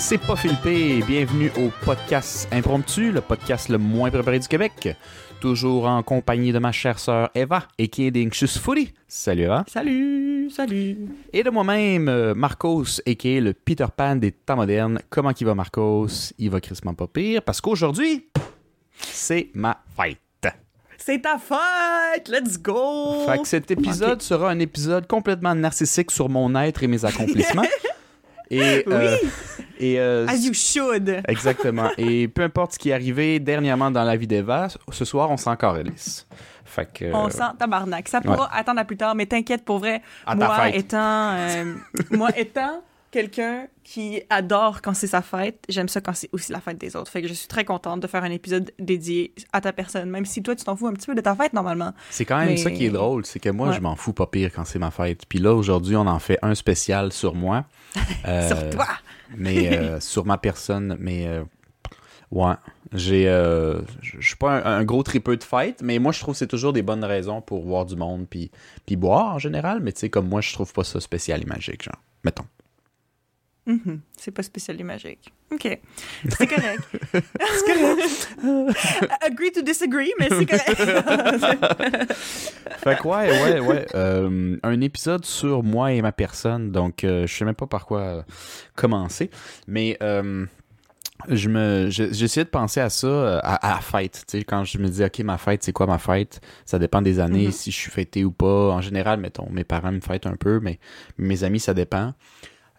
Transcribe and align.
C'est 0.00 0.16
pas 0.18 0.34
Philippe. 0.34 1.06
Bienvenue 1.06 1.52
au 1.58 1.70
podcast 1.84 2.48
Impromptu, 2.52 3.12
le 3.12 3.20
podcast 3.20 3.68
le 3.68 3.76
moins 3.76 4.10
préparé 4.10 4.38
du 4.38 4.48
Québec. 4.48 4.96
Toujours 5.40 5.86
en 5.86 6.02
compagnie 6.02 6.52
de 6.52 6.58
ma 6.58 6.72
chère 6.72 6.98
sœur 6.98 7.30
Eva, 7.34 7.64
et 7.76 7.88
qui 7.88 8.06
est 8.06 8.46
Footy. 8.58 8.94
Salut 9.06 9.42
Eva. 9.42 9.64
Salut, 9.68 10.50
salut. 10.50 10.96
Et 11.34 11.42
de 11.42 11.50
moi-même, 11.50 12.08
euh, 12.08 12.34
Marcos, 12.34 13.02
et 13.04 13.14
qui 13.14 13.36
est 13.36 13.40
le 13.42 13.52
Peter 13.52 13.84
Pan 13.94 14.16
des 14.16 14.32
temps 14.32 14.56
modernes. 14.56 15.00
Comment 15.10 15.32
il 15.38 15.46
va 15.46 15.54
Marcos? 15.54 16.32
Il 16.38 16.50
va 16.50 16.62
crissement 16.62 16.94
pas 16.94 17.06
pire, 17.06 17.42
parce 17.42 17.60
qu'aujourd'hui, 17.60 18.26
c'est 18.96 19.50
ma 19.54 19.82
fête. 19.96 20.18
C'est 20.96 21.20
ta 21.20 21.38
fête! 21.38 22.28
Let's 22.28 22.58
go! 22.58 23.26
Fait 23.26 23.38
que 23.38 23.46
cet 23.46 23.70
épisode 23.70 24.22
sera 24.22 24.50
un 24.50 24.58
épisode 24.60 25.06
complètement 25.06 25.54
narcissique 25.54 26.10
sur 26.10 26.30
mon 26.30 26.54
être 26.56 26.82
et 26.82 26.86
mes 26.86 27.04
accomplissements. 27.04 27.64
et, 28.50 28.84
euh, 28.88 29.16
et 29.80 29.98
euh, 30.00 30.26
As 30.28 30.36
you 30.44 30.52
should. 30.54 31.22
Exactement. 31.26 31.90
Et 31.98 32.28
peu 32.28 32.42
importe 32.42 32.72
ce 32.74 32.78
qui 32.78 32.90
est 32.90 32.92
arrivé 32.92 33.40
dernièrement 33.40 33.90
dans 33.90 34.04
la 34.04 34.16
vie 34.16 34.26
d'Eva, 34.26 34.68
ce 34.90 35.04
soir, 35.04 35.30
on 35.30 35.36
s'en 35.36 35.56
calisse. 35.56 36.26
Fait 36.64 36.88
que. 36.92 37.04
euh, 37.06 37.10
On 37.14 37.28
sent 37.30 37.42
tabarnak. 37.58 38.06
Ça 38.08 38.20
pourra 38.20 38.48
attendre 38.54 38.78
à 38.80 38.84
plus 38.84 38.96
tard, 38.96 39.14
mais 39.16 39.26
t'inquiète, 39.26 39.64
pour 39.64 39.78
vrai, 39.78 40.02
À 40.26 40.34
moi 40.36 40.68
étant, 40.68 41.32
euh, 41.32 41.74
moi 42.12 42.28
étant 42.36 42.82
quelqu'un 43.10 43.66
qui 43.82 44.22
adore 44.30 44.82
quand 44.82 44.94
c'est 44.94 45.08
sa 45.08 45.20
fête, 45.20 45.64
j'aime 45.68 45.88
ça 45.88 46.00
quand 46.00 46.12
c'est 46.14 46.28
aussi 46.30 46.52
la 46.52 46.60
fête 46.60 46.78
des 46.78 46.94
autres. 46.94 47.10
Fait 47.10 47.22
que 47.22 47.26
je 47.26 47.32
suis 47.32 47.48
très 47.48 47.64
contente 47.64 47.98
de 47.98 48.06
faire 48.06 48.22
un 48.22 48.30
épisode 48.30 48.70
dédié 48.78 49.34
à 49.52 49.60
ta 49.60 49.72
personne, 49.72 50.08
même 50.10 50.24
si 50.26 50.44
toi, 50.44 50.54
tu 50.54 50.62
t'en 50.62 50.76
fous 50.76 50.86
un 50.86 50.92
petit 50.92 51.08
peu 51.08 51.16
de 51.16 51.20
ta 51.20 51.34
fête, 51.34 51.52
normalement. 51.52 51.92
C'est 52.10 52.24
quand 52.24 52.38
même 52.38 52.50
Mais- 52.50 52.56
ça 52.56 52.70
qui 52.70 52.86
est 52.86 52.90
drôle, 52.90 53.26
c'est 53.26 53.40
que 53.40 53.48
moi, 53.48 53.70
Ouais. 53.70 53.74
je 53.74 53.80
m'en 53.80 53.96
fous 53.96 54.12
pas 54.12 54.26
pire 54.28 54.50
quand 54.54 54.64
c'est 54.64 54.78
ma 54.78 54.92
fête. 54.92 55.22
Puis 55.28 55.40
là, 55.40 55.52
aujourd'hui, 55.54 55.96
on 55.96 56.06
en 56.06 56.20
fait 56.20 56.38
un 56.42 56.54
spécial 56.54 57.12
sur 57.12 57.34
moi. 57.34 57.64
Euh, 58.28 58.46
Sur 58.46 58.70
toi! 58.70 58.86
Mais 59.36 59.76
euh, 59.76 60.00
sur 60.00 60.26
ma 60.26 60.38
personne, 60.38 60.96
mais 61.00 61.26
euh, 61.26 61.44
ouais, 62.30 62.54
j'ai, 62.92 63.28
euh, 63.28 63.80
je 64.02 64.26
suis 64.26 64.36
pas 64.36 64.62
un, 64.62 64.78
un 64.78 64.84
gros 64.84 65.02
tripeux 65.02 65.36
de 65.36 65.44
fête, 65.44 65.82
mais 65.82 65.98
moi 65.98 66.12
je 66.12 66.20
trouve 66.20 66.34
que 66.34 66.38
c'est 66.38 66.46
toujours 66.46 66.72
des 66.72 66.82
bonnes 66.82 67.04
raisons 67.04 67.40
pour 67.40 67.64
voir 67.64 67.86
du 67.86 67.96
monde 67.96 68.26
puis 68.28 68.50
puis 68.86 68.96
boire 68.96 69.34
en 69.34 69.38
général, 69.38 69.80
mais 69.80 69.92
tu 69.92 70.00
sais 70.00 70.10
comme 70.10 70.28
moi 70.28 70.40
je 70.40 70.52
trouve 70.52 70.72
pas 70.72 70.84
ça 70.84 71.00
spécial 71.00 71.42
et 71.42 71.46
magique 71.46 71.82
genre, 71.82 72.00
mettons. 72.24 72.44
Mhm. 73.72 74.00
C'est 74.16 74.30
pas 74.30 74.42
spécial 74.42 74.80
et 74.80 74.84
magique. 74.84 75.32
OK. 75.52 75.78
C'est 76.28 76.46
correct. 76.54 76.82
C'est 77.12 77.66
correct. 77.66 78.28
Agree 79.22 79.52
to 79.52 79.62
disagree, 79.62 80.12
mais 80.18 80.28
c'est 80.28 80.46
correct. 80.46 80.76
fait 82.78 82.96
que 82.98 83.06
ouais, 83.08 83.42
ouais, 83.42 83.60
ouais, 83.60 83.86
euh, 83.94 84.56
un 84.62 84.80
épisode 84.80 85.24
sur 85.24 85.62
moi 85.62 85.92
et 85.92 86.02
ma 86.02 86.12
personne, 86.12 86.70
donc 86.72 87.04
euh, 87.04 87.26
je 87.26 87.34
sais 87.34 87.44
même 87.44 87.54
pas 87.54 87.66
par 87.66 87.86
quoi 87.86 88.00
euh, 88.00 88.22
commencer, 88.76 89.30
mais 89.66 89.96
euh, 90.02 90.46
je 91.28 91.48
me 91.48 91.88
je- 91.90 92.12
j'essayais 92.12 92.44
de 92.44 92.50
penser 92.50 92.80
à 92.80 92.88
ça 92.88 93.06
euh, 93.06 93.40
à, 93.42 93.54
à 93.56 93.74
la 93.74 93.80
fête 93.82 94.24
tu 94.26 94.38
sais 94.38 94.44
quand 94.44 94.64
je 94.64 94.78
me 94.78 94.88
dis 94.88 95.04
ok 95.04 95.18
ma 95.20 95.36
fête 95.36 95.62
c'est 95.62 95.72
quoi 95.72 95.86
ma 95.86 95.98
fête? 95.98 96.40
Ça 96.64 96.78
dépend 96.78 97.02
des 97.02 97.20
années 97.20 97.46
Mhm. 97.46 97.52
si 97.52 97.70
je 97.70 97.76
suis 97.76 97.90
fêté 97.90 98.24
ou 98.24 98.30
pas 98.32 98.70
en 98.70 98.80
général 98.80 99.20
mettons 99.20 99.46
mes 99.50 99.64
parents 99.64 99.92
me 99.92 100.00
fêtent 100.00 100.26
un 100.26 100.36
peu 100.36 100.60
mais 100.62 100.78
mes 101.18 101.44
amis 101.44 101.60
ça 101.60 101.74
dépend 101.74 102.14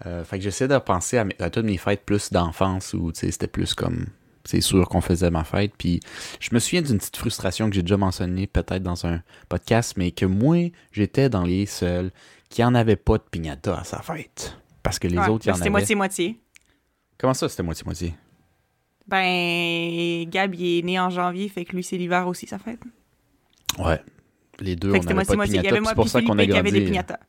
Euh, 0.06 0.24
fait 0.24 0.38
que 0.38 0.44
j'essaie 0.44 0.68
de 0.68 0.78
penser 0.78 1.18
à, 1.18 1.50
toutes 1.50 1.66
mes 1.66 1.78
fêtes 1.78 2.04
plus 2.06 2.32
d'enfance 2.32 2.94
où 2.94 3.12
c'était 3.14 3.48
plus 3.48 3.74
comme 3.74 4.08
c'est 4.44 4.62
sûr 4.62 4.90
qu'on 4.90 5.02
faisait 5.02 5.30
ma 5.30 5.44
fête 5.44 5.74
puis 5.78 6.00
je 6.40 6.50
me 6.54 6.60
souviens 6.60 6.82
d'une 6.82 6.98
petite 6.98 7.18
frustration 7.18 7.70
que 7.70 7.76
j'ai 7.76 7.84
déjà 7.84 7.98
mentionnée 7.98 8.48
peut-être 8.48 8.82
dans 8.82 9.06
un 9.06 9.22
podcast 9.48 9.94
mais 9.98 10.10
que 10.12 10.26
moi 10.26 10.72
j'étais 10.92 11.30
dans 11.30 11.44
les 11.44 11.68
seuls 11.68 12.12
qui 12.50 12.64
en 12.64 12.74
avaient 12.74 12.96
pas 12.96 13.20
de 13.20 13.24
piñata 13.30 13.78
à 13.78 13.84
sa 13.84 14.02
fête 14.02 14.58
parce 14.82 14.98
que 14.98 15.08
les 15.08 15.18
Ouais, 15.18 15.28
autres 15.28 15.46
il 15.46 15.50
y 15.50 15.52
ben, 15.52 15.54
en 15.54 15.56
C'était 15.56 15.64
avaient 15.66 15.70
moitié-moitié. 15.70 16.40
comment 17.20 17.34
ça 17.36 17.48
c'était 17.50 17.62
moitié 17.64 17.84
moitié 17.86 18.16
Ben, 19.08 20.28
Gab, 20.30 20.56
il 20.56 20.80
est 20.80 20.82
né 20.82 21.00
en 21.00 21.10
janvier, 21.10 21.50
fait 21.50 21.66
que 21.66 21.76
lui, 21.76 21.84
c'est 21.84 21.98
l'hiver 21.98 22.28
aussi, 22.28 22.48
sa 22.48 22.58
fête. 22.58 22.80
Ouais. 23.78 24.02
Les 24.60 24.76
deux, 24.76 24.92
Fait 24.92 24.98
on 24.98 25.02
c'était 25.02 25.14
n'avait 25.14 25.26
pas 25.26 25.32
de 25.34 25.38
moitié-moitié. 25.38 25.70
Avait 25.72 25.80
moi 25.80 25.90
c'est 25.90 25.96
pour 25.96 26.10
ça 26.10 26.22
qu'on 26.22 26.38
a 26.40 26.44
avait 26.44 26.72
des 26.72 26.86
piñatas. 26.86 27.20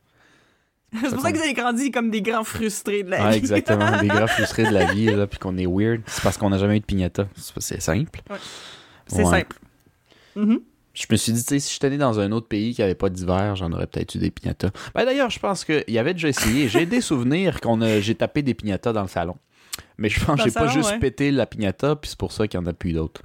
C'est 1.01 1.11
pour 1.11 1.21
ça 1.23 1.33
que 1.33 1.37
vous 1.39 1.43
avez 1.43 1.55
grandi 1.55 1.91
comme 1.91 2.11
des 2.11 2.21
grands 2.23 2.45
frustrés 2.45 3.03
de 3.03 3.11
la 3.11 3.25
Ouais, 3.25 3.31
vie. 3.33 3.37
exactement. 3.39 3.99
Des 4.01 4.09
gars 4.09 4.27
frustrés 4.27 4.65
de 4.65 4.71
la 4.73 4.93
vie, 4.93 5.07
là, 5.07 5.27
puis 5.27 5.39
qu'on 5.39 5.57
est 5.57 5.67
weird. 5.67 6.03
C'est 6.07 6.23
parce 6.23 6.37
qu'on 6.37 6.51
n'a 6.51 6.59
jamais 6.59 6.77
eu 6.77 6.81
de 6.81 6.85
piñata. 6.85 7.27
C'est 7.59 7.81
simple. 7.81 8.21
C'est 9.07 9.23
Ouais. 9.25 9.31
simple. 9.41 9.57
Mhm. 10.37 10.61
Je 10.95 11.07
me 11.11 11.17
suis 11.17 11.33
dit, 11.33 11.43
tu 11.43 11.49
sais, 11.49 11.59
si 11.59 11.73
j'étais 11.73 11.89
né 11.89 11.97
dans 11.97 12.21
un 12.21 12.31
autre 12.33 12.49
pays 12.49 12.75
qui 12.75 12.83
avait 12.83 12.95
pas 12.95 13.09
d'hiver, 13.09 13.57
j'en 13.57 13.73
aurais 13.73 13.87
peut-être 13.87 14.15
eu 14.15 14.19
des 14.19 14.31
piñatas. 14.31 14.69
Ben 14.95 15.07
d'ailleurs, 15.07 15.31
je 15.31 15.39
pense 15.39 15.65
qu'il 15.65 15.85
y 15.89 15.99
avait 15.99 16.13
déjà 16.13 16.29
essayé. 16.29 16.69
J'ai 16.69 16.85
des 16.85 17.01
souvenirs 17.01 17.61
qu'on 17.63 17.81
a, 17.81 18.01
j'ai 18.01 18.15
tapé 18.15 18.43
des 18.43 18.53
piñatas 18.53 18.93
dans 18.93 19.01
le 19.03 19.09
salon. 19.09 19.37
Mais 19.97 20.11
je 20.11 20.23
pense 20.23 20.35
que 20.37 20.41
Dans 20.41 20.45
j'ai 20.45 20.51
pas 20.51 20.67
juste 20.69 20.91
ouais. 20.91 20.99
pété 20.99 21.31
la 21.31 21.47
piñata, 21.47 21.97
puis 21.97 22.11
c'est 22.11 22.19
pour 22.19 22.31
ça 22.33 22.47
qu'il 22.47 22.61
y 22.61 22.63
en 22.63 22.67
a 22.67 22.75
plus 22.75 22.93
d'autres. 22.93 23.23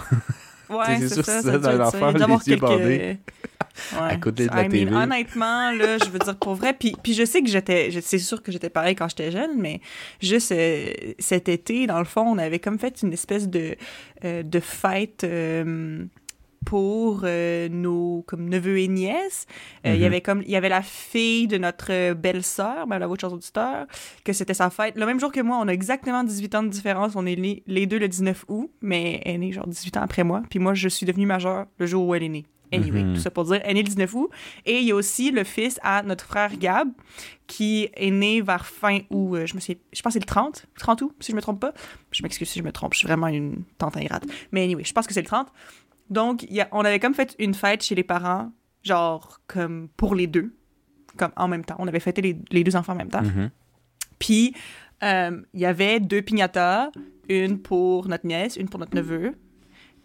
Ouais, 0.69 0.77
c'est 0.99 1.07
c'est 1.09 1.13
sûr, 1.15 1.25
ça. 1.25 1.41
ça 1.41 1.51
ça, 1.51 1.57
dans 1.59 1.63
ça. 1.71 1.75
l'enfant, 1.77 2.07
avoir 2.07 2.27
les 2.29 2.33
yeux 2.35 2.39
quelques- 2.57 2.59
bandés. 2.61 3.17
Ouais. 3.93 3.99
À 4.13 4.17
côté 4.17 4.47
de 4.47 4.55
la 4.55 4.63
I 4.63 4.69
mean, 4.69 4.93
honnêtement, 5.03 5.71
là, 5.71 5.97
je 5.97 6.09
veux 6.09 6.19
dire, 6.19 6.35
pour 6.37 6.55
vrai, 6.55 6.73
puis, 6.73 6.95
puis 7.03 7.13
je 7.13 7.25
sais 7.25 7.41
que 7.41 7.49
j'étais, 7.49 7.89
c'est 8.01 8.19
sûr 8.19 8.41
que 8.41 8.51
j'étais 8.51 8.69
pareil 8.69 8.95
quand 8.95 9.07
j'étais 9.09 9.31
jeune, 9.31 9.51
mais 9.57 9.81
juste 10.21 10.51
euh, 10.51 10.87
cet 11.19 11.49
été, 11.49 11.87
dans 11.87 11.99
le 11.99 12.05
fond, 12.05 12.21
on 12.21 12.37
avait 12.37 12.59
comme 12.59 12.79
fait 12.79 13.01
une 13.01 13.13
espèce 13.13 13.47
de, 13.47 13.75
euh, 14.25 14.43
de 14.43 14.59
fête 14.59 15.23
euh, 15.23 16.05
pour 16.65 17.21
euh, 17.23 17.69
nos 17.69 18.23
comme 18.27 18.49
neveux 18.49 18.79
et 18.79 18.89
nièces. 18.89 19.45
Euh, 19.85 19.93
Il 19.93 19.97
y 19.97 19.99
Mhm. 20.01 20.05
avait 20.05 20.21
comme 20.21 20.41
il 20.41 20.49
y 20.51 20.55
avait 20.57 20.67
la 20.67 20.81
fille 20.81 21.47
de 21.47 21.57
notre 21.57 22.13
belle-sœur, 22.13 22.87
ben, 22.87 22.99
la 22.99 23.07
voix 23.07 23.15
de 23.15 23.21
chers 23.21 23.31
auditeurs, 23.31 23.85
que 24.25 24.33
c'était 24.33 24.53
sa 24.53 24.69
fête. 24.69 24.97
Le 24.97 25.05
même 25.05 25.17
jour 25.19 25.31
que 25.31 25.39
moi, 25.39 25.59
on 25.61 25.67
a 25.69 25.71
exactement 25.71 26.25
18 26.25 26.55
ans 26.55 26.63
de 26.63 26.67
différence. 26.69 27.13
On 27.15 27.25
est 27.25 27.37
nés 27.37 27.63
les 27.67 27.85
deux 27.85 27.99
le 27.99 28.09
19 28.09 28.43
août, 28.49 28.69
mais 28.81 29.21
elle 29.23 29.35
est 29.35 29.37
née 29.37 29.51
genre 29.53 29.65
18 29.67 29.95
ans 29.95 30.01
après 30.01 30.25
moi. 30.25 30.41
Puis 30.49 30.59
moi, 30.59 30.73
je 30.73 30.89
suis 30.89 31.05
devenue 31.05 31.25
majeure 31.25 31.67
le 31.79 31.85
jour 31.85 32.05
où 32.05 32.13
elle 32.15 32.23
est 32.23 32.29
née. 32.29 32.45
Anyway, 32.73 33.03
Mhm. 33.03 33.13
tout 33.15 33.21
ça 33.21 33.31
pour 33.31 33.45
dire, 33.45 33.61
elle 33.63 33.71
est 33.71 33.73
née 33.75 33.83
le 33.83 33.87
19 33.89 34.13
août. 34.13 34.29
Et 34.65 34.79
il 34.79 34.83
y 34.85 34.91
a 34.91 34.95
aussi 34.95 35.31
le 35.31 35.43
fils 35.43 35.79
à 35.83 36.03
notre 36.03 36.25
frère 36.25 36.55
Gab, 36.57 36.89
qui 37.47 37.87
est 37.95 38.11
né 38.11 38.41
vers 38.41 38.65
fin 38.65 38.99
août. 39.09 39.35
euh, 39.35 39.45
je 39.45 39.55
me 39.55 39.59
sais, 39.59 39.77
je 39.93 40.01
pense 40.01 40.11
que 40.11 40.19
c'est 40.19 40.25
le 40.25 40.25
30, 40.25 40.65
30 40.77 41.01
août, 41.01 41.15
si 41.21 41.31
je 41.31 41.35
me 41.35 41.41
trompe 41.41 41.59
pas. 41.61 41.73
Je 42.11 42.23
m'excuse 42.23 42.49
si 42.49 42.59
je 42.59 42.63
me 42.63 42.71
trompe, 42.71 42.93
je 42.93 42.99
suis 42.99 43.07
vraiment 43.07 43.27
une 43.27 43.63
tante 43.77 43.95
ingrate. 43.97 44.25
Mais 44.51 44.63
anyway, 44.63 44.83
je 44.83 44.91
pense 44.93 45.07
que 45.07 45.13
c'est 45.13 45.21
le 45.21 45.27
30. 45.27 45.47
Donc, 46.09 46.43
il 46.43 46.53
y 46.53 46.61
a- 46.61 46.67
on 46.71 46.81
avait 46.85 46.99
comme 46.99 47.13
fait 47.13 47.35
une 47.39 47.53
fête 47.53 47.83
chez 47.83 47.95
les 47.95 48.03
parents, 48.03 48.51
genre 48.83 49.39
comme 49.47 49.87
pour 49.97 50.13
les 50.15 50.27
deux, 50.27 50.53
comme 51.17 51.31
en 51.37 51.47
même 51.47 51.63
temps. 51.65 51.75
On 51.79 51.87
avait 51.87 51.99
fêté 51.99 52.21
les, 52.21 52.37
les 52.51 52.63
deux 52.63 52.75
enfants 52.75 52.93
en 52.93 52.97
même 52.97 53.09
temps. 53.09 53.23
Mhm. 53.23 53.49
Puis, 54.19 54.53
euh, 55.03 55.41
il 55.53 55.59
y 55.59 55.65
avait 55.65 55.99
deux 55.99 56.21
piñatas, 56.21 56.91
une 57.29 57.59
pour 57.61 58.07
notre 58.07 58.25
nièce, 58.25 58.55
une 58.55 58.67
pour 58.69 58.79
notre 58.79 58.95
neveu. 58.95 59.35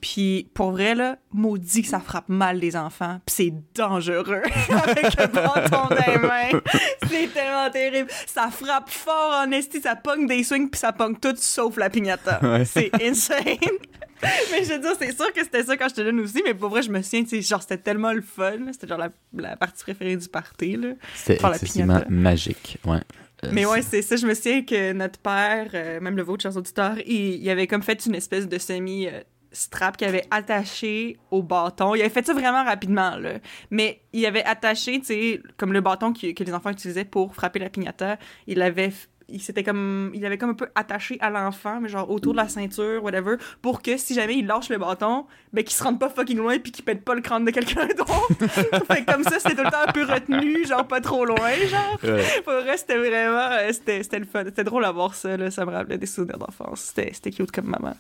Puis, 0.03 0.51
pour 0.53 0.73
vrai, 0.73 0.97
là, 0.97 1.17
maudit 1.33 1.81
que 1.83 1.89
ça 1.89 2.01
frappe 2.01 2.29
mal 2.29 2.59
les 2.59 2.75
enfants. 2.77 3.21
Puis 3.25 3.35
c'est 3.37 3.55
dangereux 3.75 4.43
avec 4.69 5.17
le 5.17 5.27
bâton 5.29 5.89
les 5.91 6.19
mains. 6.19 6.61
C'est 7.09 7.33
tellement 7.33 7.71
terrible. 7.71 8.11
Ça 8.27 8.51
frappe 8.51 8.91
fort 8.91 9.45
en 9.47 9.51
esti, 9.53 9.81
ça 9.81 9.95
pogne 9.95 10.27
des 10.27 10.43
swings, 10.43 10.69
puis 10.69 10.81
ça 10.81 10.93
pogne 10.93 11.15
tout 11.17 11.35
sauf 11.37 11.77
la 11.77 11.89
piñata. 11.89 12.41
Ouais. 12.43 12.65
C'est 12.65 12.91
insane. 13.01 13.39
mais 14.23 14.65
je 14.65 14.73
veux 14.73 14.81
dire, 14.81 14.93
c'est 14.99 15.17
sûr 15.17 15.33
que 15.33 15.43
c'était 15.45 15.63
ça 15.63 15.77
quand 15.77 15.89
j'étais 15.89 16.05
jeune 16.05 16.19
aussi, 16.19 16.43
mais 16.45 16.55
pour 16.55 16.69
vrai, 16.71 16.83
je 16.83 16.91
me 16.91 17.01
souviens, 17.01 17.23
tu 17.25 17.41
genre, 17.41 17.63
c'était 17.63 17.79
tellement 17.79 18.13
le 18.13 18.23
fun. 18.23 18.59
C'était 18.73 18.89
genre 18.89 18.99
la, 18.99 19.11
la 19.37 19.57
partie 19.57 19.85
préférée 19.85 20.17
du 20.17 20.29
party, 20.29 20.77
là. 20.79 20.89
C'était 21.15 21.41
la 21.43 21.51
excessivement 21.51 22.03
magique. 22.09 22.79
Ouais. 22.85 22.99
Euh, 23.45 23.51
Mais 23.53 23.67
ouais, 23.67 23.83
c'est 23.83 24.03
ça. 24.03 24.17
Je 24.17 24.27
me 24.27 24.35
souviens 24.35 24.63
que 24.63 24.93
notre 24.93 25.19
père, 25.21 25.69
euh, 25.75 26.01
même 26.01 26.17
le 26.17 26.23
vôtre, 26.23 26.43
chers 26.43 26.57
auditeurs, 26.57 26.97
il, 27.07 27.43
il 27.43 27.51
avait 27.51 27.67
comme 27.67 27.83
fait 27.83 28.05
une 28.07 28.15
espèce 28.15 28.49
de 28.49 28.59
semi. 28.59 29.07
euh, 29.07 29.21
strap 29.53 29.97
qu'il 29.97 30.09
avait 30.09 30.27
attaché 30.31 31.19
au 31.31 31.43
bâton. 31.43 31.95
Il 31.95 32.01
avait 32.01 32.11
fait 32.11 32.27
ça 32.27 32.35
vraiment 32.35 32.65
rapidement, 32.65 33.17
là. 33.17 33.35
Mais 33.71 34.01
il 34.13 34.25
avait 34.27 34.45
attaché, 34.45 34.99
tu 35.01 35.07
sais, 35.07 35.43
comme 35.57 35.73
le 35.73 35.81
bâton 35.81 36.13
que 36.13 36.45
les 36.45 36.55
enfants 36.55 36.71
utilisaient 36.71 37.05
pour 37.05 37.35
frapper 37.35 37.59
la 37.59 37.71
piñata. 37.71 38.19
Il 38.47 38.63
avait 38.63 38.89
f- 38.89 39.07
il 39.33 39.41
s'était 39.41 39.63
comme 39.63 40.11
il 40.15 40.25
avait 40.27 40.39
comme 40.39 40.51
un 40.51 40.55
peu 40.55 40.69
attaché 40.75 41.17
à 41.21 41.31
l'enfant 41.31 41.81
mais 41.81 41.89
genre 41.89 42.11
autour 42.11 42.33
de 42.33 42.39
la 42.39 42.49
ceinture 42.49 43.03
whatever 43.03 43.37
pour 43.63 43.83
que 43.83 43.97
si 43.97 44.15
jamais 44.15 44.37
il 44.37 44.47
lâche 44.47 44.69
le 44.69 44.79
bâton 44.79 45.27
ben 45.53 45.65
qu'il 45.65 45.75
se 45.75 45.83
rende 45.83 45.99
pas 45.99 46.09
fucking 46.09 46.37
loin 46.39 46.59
puis 46.59 46.71
qu'il 46.73 46.85
pète 46.85 47.05
pas 47.05 47.15
le 47.15 47.21
crâne 47.21 47.45
de 47.45 47.51
quelqu'un 47.51 47.87
d'autre. 47.87 48.29
Fait 48.39 49.05
que 49.05 49.13
comme 49.13 49.25
ça 49.25 49.39
c'était 49.39 49.55
tout 49.57 49.65
le 49.65 49.71
temps 49.71 49.85
un 49.89 49.93
peu 49.93 50.05
retenu 50.05 50.67
genre 50.67 50.87
pas 50.87 51.01
trop 51.01 51.25
loin 51.25 51.51
genre. 51.69 51.99
Ouais. 52.05 52.25
pour 52.45 52.53
vrai 52.55 52.77
c'était 52.77 52.99
vraiment 52.99 53.49
euh, 53.53 53.69
c'était 53.73 54.03
c'était 54.03 54.19
le 54.19 54.27
fun. 54.27 54.45
C'était 54.45 54.65
drôle 54.65 54.85
à 54.85 54.93
voir 54.93 55.15
ça 55.15 55.37
là. 55.37 55.51
Ça 55.51 55.65
me 55.65 55.71
rappelait 55.73 55.99
des 55.99 56.07
souvenirs 56.07 56.39
d'enfance. 56.39 56.81
C'était 56.95 57.11
c'était 57.13 57.31
cute 57.31 57.51
comme 57.53 57.67
maman. 57.67 57.95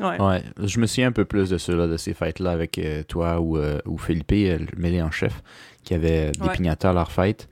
Ouais. 0.00 0.20
Ouais, 0.20 0.42
je 0.62 0.78
me 0.80 0.86
souviens 0.86 1.08
un 1.08 1.12
peu 1.12 1.24
plus 1.24 1.50
de 1.50 1.58
ceux-là, 1.58 1.86
de 1.86 1.96
ces 1.96 2.14
fêtes-là 2.14 2.50
avec 2.50 2.78
euh, 2.78 3.02
toi 3.02 3.40
ou, 3.40 3.56
euh, 3.58 3.78
ou 3.86 3.98
Philippe, 3.98 4.32
euh, 4.32 4.58
le 4.58 4.66
mêlé 4.80 5.00
en 5.02 5.10
chef, 5.10 5.42
qui 5.84 5.94
avait 5.94 6.30
des 6.32 6.40
Ouais. 6.46 6.52
pignateurs 6.54 6.90
à 6.92 6.94
leur 6.94 7.12
fête. 7.12 7.48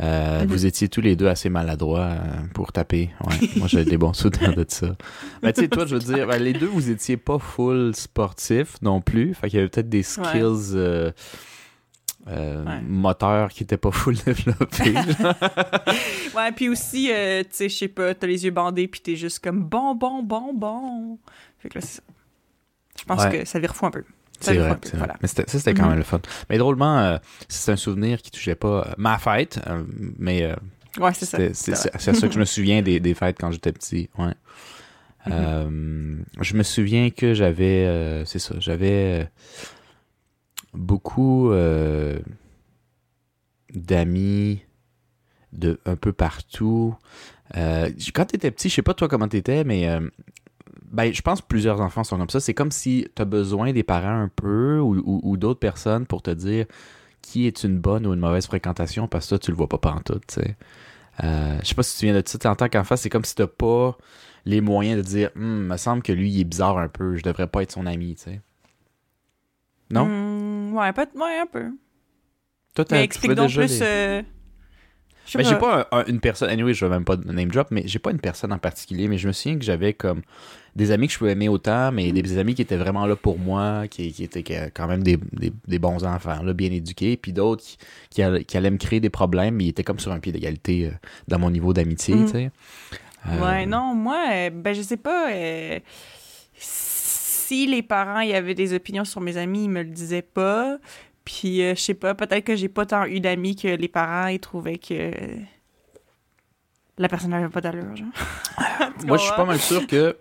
Euh, 0.00 0.40
Mhm. 0.42 0.46
Vous 0.48 0.66
étiez 0.66 0.88
tous 0.88 1.00
les 1.00 1.14
deux 1.14 1.28
assez 1.28 1.48
maladroits 1.48 2.00
euh, 2.00 2.18
pour 2.52 2.72
taper. 2.72 3.10
Ouais, 3.24 3.48
moi, 3.56 3.68
j'avais 3.68 3.84
des 3.84 3.96
bons 3.96 4.12
souvenirs 4.14 4.54
de 4.54 4.64
ça. 4.66 4.88
Mais 5.42 5.52
tu 5.52 5.60
sais, 5.62 5.68
toi, 5.68 5.86
je 5.86 5.94
veux 5.96 6.00
dire, 6.14 6.26
ben, 6.26 6.38
les 6.42 6.52
deux, 6.52 6.66
vous 6.66 6.90
étiez 6.90 7.16
pas 7.16 7.38
full 7.38 7.94
sportifs 7.94 8.82
non 8.82 9.00
plus. 9.00 9.34
Fait 9.34 9.48
qu'il 9.48 9.58
y 9.58 9.60
avait 9.60 9.68
peut-être 9.68 9.88
des 9.88 10.02
skills 10.02 10.72
euh, 10.74 11.12
euh, 12.28 12.64
Ouais. 12.64 12.80
moteur 12.82 13.50
qui 13.50 13.62
était 13.62 13.76
pas 13.76 13.92
full 13.92 14.16
développé. 14.26 14.94
Ouais, 16.34 16.50
puis 16.50 16.68
aussi, 16.68 17.04
tu 17.06 17.46
sais, 17.50 17.68
je 17.68 17.76
sais 17.76 17.86
pas, 17.88 18.12
t'as 18.14 18.26
les 18.26 18.44
yeux 18.44 18.50
bandés, 18.50 18.88
puis 18.88 19.00
t'es 19.00 19.14
juste 19.14 19.38
comme 19.38 19.62
bon, 19.62 19.94
bon, 19.94 20.22
bon, 20.24 20.52
bon. 20.52 21.18
Fait 21.60 21.68
que 21.68 21.78
là, 21.78 21.80
c'est 21.80 21.98
ça. 21.98 22.02
Je 22.98 23.04
pense 23.04 23.26
que 23.26 23.44
ça 23.44 23.58
vire 23.60 23.74
fou 23.76 23.86
un 23.86 23.90
peu. 23.92 24.02
C'est 24.40 24.54
vrai, 24.56 24.70
peu, 24.76 24.78
c'est 24.82 24.90
vrai. 24.96 24.98
voilà. 24.98 25.16
Mais 25.22 25.28
ça, 25.28 25.42
c'était 25.46 25.74
quand 25.74 25.84
Mhm. 25.84 25.88
même 25.90 25.98
le 25.98 26.04
fun. 26.04 26.20
Mais 26.50 26.58
drôlement, 26.58 26.98
euh, 26.98 27.18
c'est 27.48 27.72
un 27.72 27.76
souvenir 27.76 28.20
qui 28.20 28.30
touchait 28.30 28.54
pas 28.56 28.86
euh, 28.88 28.92
ma 28.98 29.18
fête, 29.18 29.60
euh, 29.66 29.84
mais 30.18 30.42
euh, 30.42 30.54
Ouais, 30.98 31.12
c'est 31.14 31.26
ça. 31.26 31.38
c'est 31.54 31.74
ça 32.14 32.28
que 32.28 32.34
je 32.34 32.38
me 32.38 32.44
souviens 32.44 32.82
des, 32.82 33.00
des 33.00 33.14
fêtes 33.14 33.36
quand 33.40 33.50
j'étais 33.50 33.72
petit. 33.72 34.10
Ouais. 34.18 34.34
Mhm. 35.26 35.32
Euh, 35.32 36.16
je 36.40 36.54
me 36.56 36.62
souviens 36.62 37.10
que 37.10 37.32
j'avais, 37.34 38.22
c'est 38.26 38.38
ça, 38.38 38.54
j'avais 38.58 39.28
beaucoup 40.74 41.50
d'amis 43.74 44.60
de 45.52 45.78
un 45.86 45.96
peu 45.96 46.12
partout. 46.12 46.94
Euh, 47.56 47.90
quand 48.14 48.26
t'étais 48.26 48.50
petit, 48.50 48.68
je 48.68 48.74
sais 48.76 48.82
pas 48.82 48.94
toi 48.94 49.08
comment 49.08 49.28
t'étais, 49.28 49.64
mais 49.64 49.88
euh, 49.88 50.00
ben, 50.94 51.12
je 51.12 51.22
pense 51.22 51.40
que 51.42 51.46
plusieurs 51.46 51.80
enfants 51.80 52.04
sont 52.04 52.18
comme 52.18 52.30
ça. 52.30 52.40
C'est 52.40 52.54
comme 52.54 52.70
si 52.72 53.06
t'as 53.14 53.24
besoin 53.26 53.72
des 53.72 53.82
parents 53.82 54.20
un 54.22 54.28
peu 54.28 54.78
ou, 54.80 54.96
ou- 54.98 55.20
ou 55.24 55.36
d'autres 55.36 55.60
personnes 55.60 56.06
pour 56.06 56.22
te 56.22 56.30
dire 56.30 56.66
qui 57.22 57.46
est 57.46 57.64
une 57.64 57.78
bonne 57.78 58.06
ou 58.06 58.14
une 58.14 58.20
mauvaise 58.20 58.46
fréquentation 58.46 59.08
parce 59.08 59.26
que 59.26 59.30
toi, 59.30 59.38
tu 59.40 59.50
le 59.50 59.56
vois 59.56 59.68
pas 59.68 59.78
pantoute, 59.78 60.26
tu 60.28 60.34
sais. 60.36 60.56
Euh, 61.24 61.58
je 61.62 61.68
sais 61.68 61.74
pas 61.76 61.82
si 61.82 61.92
tu 61.92 61.96
te 61.96 62.00
souviens 62.00 62.20
de 62.20 62.22
ça. 62.26 62.50
En 62.50 62.56
tant 62.56 62.68
qu'enfant, 62.68 62.96
c'est 62.96 63.10
comme 63.10 63.24
si 63.24 63.34
t'as 63.36 63.46
pas 63.46 63.96
les 64.46 64.60
moyens 64.60 64.98
de 64.98 65.02
dire 65.08 65.30
Hum, 65.36 65.66
me 65.68 65.76
semble 65.78 66.02
que 66.02 66.12
lui, 66.12 66.30
il 66.30 66.40
est 66.40 66.44
bizarre 66.44 66.78
un 66.78 66.88
peu, 66.88 67.16
je 67.16 67.22
devrais 67.22 67.46
pas 67.48 67.62
être 67.62 67.72
son 67.72 67.86
ami, 67.86 68.16
tu 68.16 68.24
sais. 68.24 68.40
Non? 69.90 70.06
Hmm, 70.06 70.74
ouais, 70.74 70.92
peut 70.92 71.08
ouais, 71.14 71.38
un 71.40 71.46
peu. 71.46 71.72
Toi, 72.74 72.84
Mais 72.84 72.98
tu 72.98 73.04
explique 73.04 73.34
donc 73.34 73.52
plus. 73.52 73.80
les- 73.80 73.82
euh, 73.82 74.22
je 75.26 75.32
sais 75.32 75.38
Ben, 75.38 75.44
j'ai 75.44 75.56
pas 75.56 75.86
un- 75.92 75.98
un- 76.00 76.04
une 76.06 76.20
personne, 76.20 76.50
anyway, 76.50 76.74
je 76.74 76.84
vais 76.84 76.90
même 76.90 77.04
pas 77.04 77.16
name 77.16 77.48
drop, 77.50 77.68
mais 77.70 77.82
j'ai 77.86 77.98
pas 77.98 78.10
une 78.10 78.20
personne 78.20 78.52
en 78.52 78.58
particulier, 78.58 79.08
mais 79.08 79.18
je 79.18 79.26
me 79.26 79.32
souviens 79.32 79.58
que 79.58 79.64
j'avais 79.64 79.92
comme 79.94 80.22
des 80.76 80.90
amis 80.90 81.06
que 81.06 81.12
je 81.12 81.18
pouvais 81.18 81.32
aimer 81.32 81.48
autant, 81.48 81.92
mais 81.92 82.10
des 82.10 82.36
amis 82.38 82.54
qui 82.54 82.62
étaient 82.62 82.76
vraiment 82.76 83.06
là 83.06 83.14
pour 83.16 83.38
moi, 83.38 83.84
qui, 83.88 84.12
qui 84.12 84.24
étaient 84.24 84.42
quand 84.74 84.86
même 84.88 85.02
des, 85.02 85.16
des- 85.32 85.52
des 85.68 85.78
bons 85.78 86.04
enfants, 86.04 86.42
là, 86.42 86.52
bien 86.52 86.70
éduqués, 86.72 87.16
puis 87.16 87.32
d'autres 87.32 87.62
qui, 87.62 87.78
qui, 88.10 88.22
allaient, 88.22 88.44
qui 88.44 88.56
allaient 88.56 88.70
me 88.72 88.76
créer 88.78 89.00
des 89.00 89.10
problèmes, 89.10 89.54
mais 89.54 89.64
ils 89.64 89.68
étaient 89.68 89.84
comme 89.84 90.00
sur 90.00 90.10
un 90.12 90.18
pied 90.18 90.32
d'égalité 90.32 90.86
euh, 90.86 90.90
dans 91.28 91.38
mon 91.38 91.50
niveau 91.50 91.72
d'amitié, 91.72 92.14
Mhm. 92.16 92.24
tu 92.24 92.30
sais. 92.32 92.50
Euh, 93.28 93.40
Ouais, 93.40 93.64
non, 93.66 93.94
moi, 93.94 94.18
euh, 94.32 94.50
ben, 94.50 94.74
je 94.74 94.82
sais 94.82 94.96
pas. 94.98 95.30
euh, 95.32 95.78
si 96.56 97.66
les 97.66 97.82
parents 97.82 98.20
y 98.20 98.32
avaient 98.34 98.54
des 98.54 98.74
opinions 98.74 99.04
sur 99.04 99.20
mes 99.20 99.36
amis, 99.36 99.64
ils 99.64 99.70
me 99.70 99.82
le 99.82 99.90
disaient 99.90 100.22
pas. 100.22 100.78
Puis, 101.24 101.62
euh, 101.62 101.74
je 101.74 101.80
sais 101.80 101.94
pas, 101.94 102.14
peut-être 102.14 102.44
que 102.44 102.56
j'ai 102.56 102.68
pas 102.68 102.84
tant 102.86 103.04
eu 103.06 103.20
d'amis 103.20 103.56
que 103.56 103.68
les 103.68 103.88
parents, 103.88 104.26
ils 104.26 104.40
trouvaient 104.40 104.78
que 104.78 105.10
la 106.98 107.08
personne 107.08 107.30
n'avait 107.30 107.48
pas 107.48 107.60
d'allure, 107.60 107.96
genre. 107.96 108.08
Moi, 109.06 109.16
je 109.16 109.22
suis 109.22 109.32
pas 109.32 109.44
mal 109.44 109.58
sûr 109.58 109.86
que. 109.86 110.16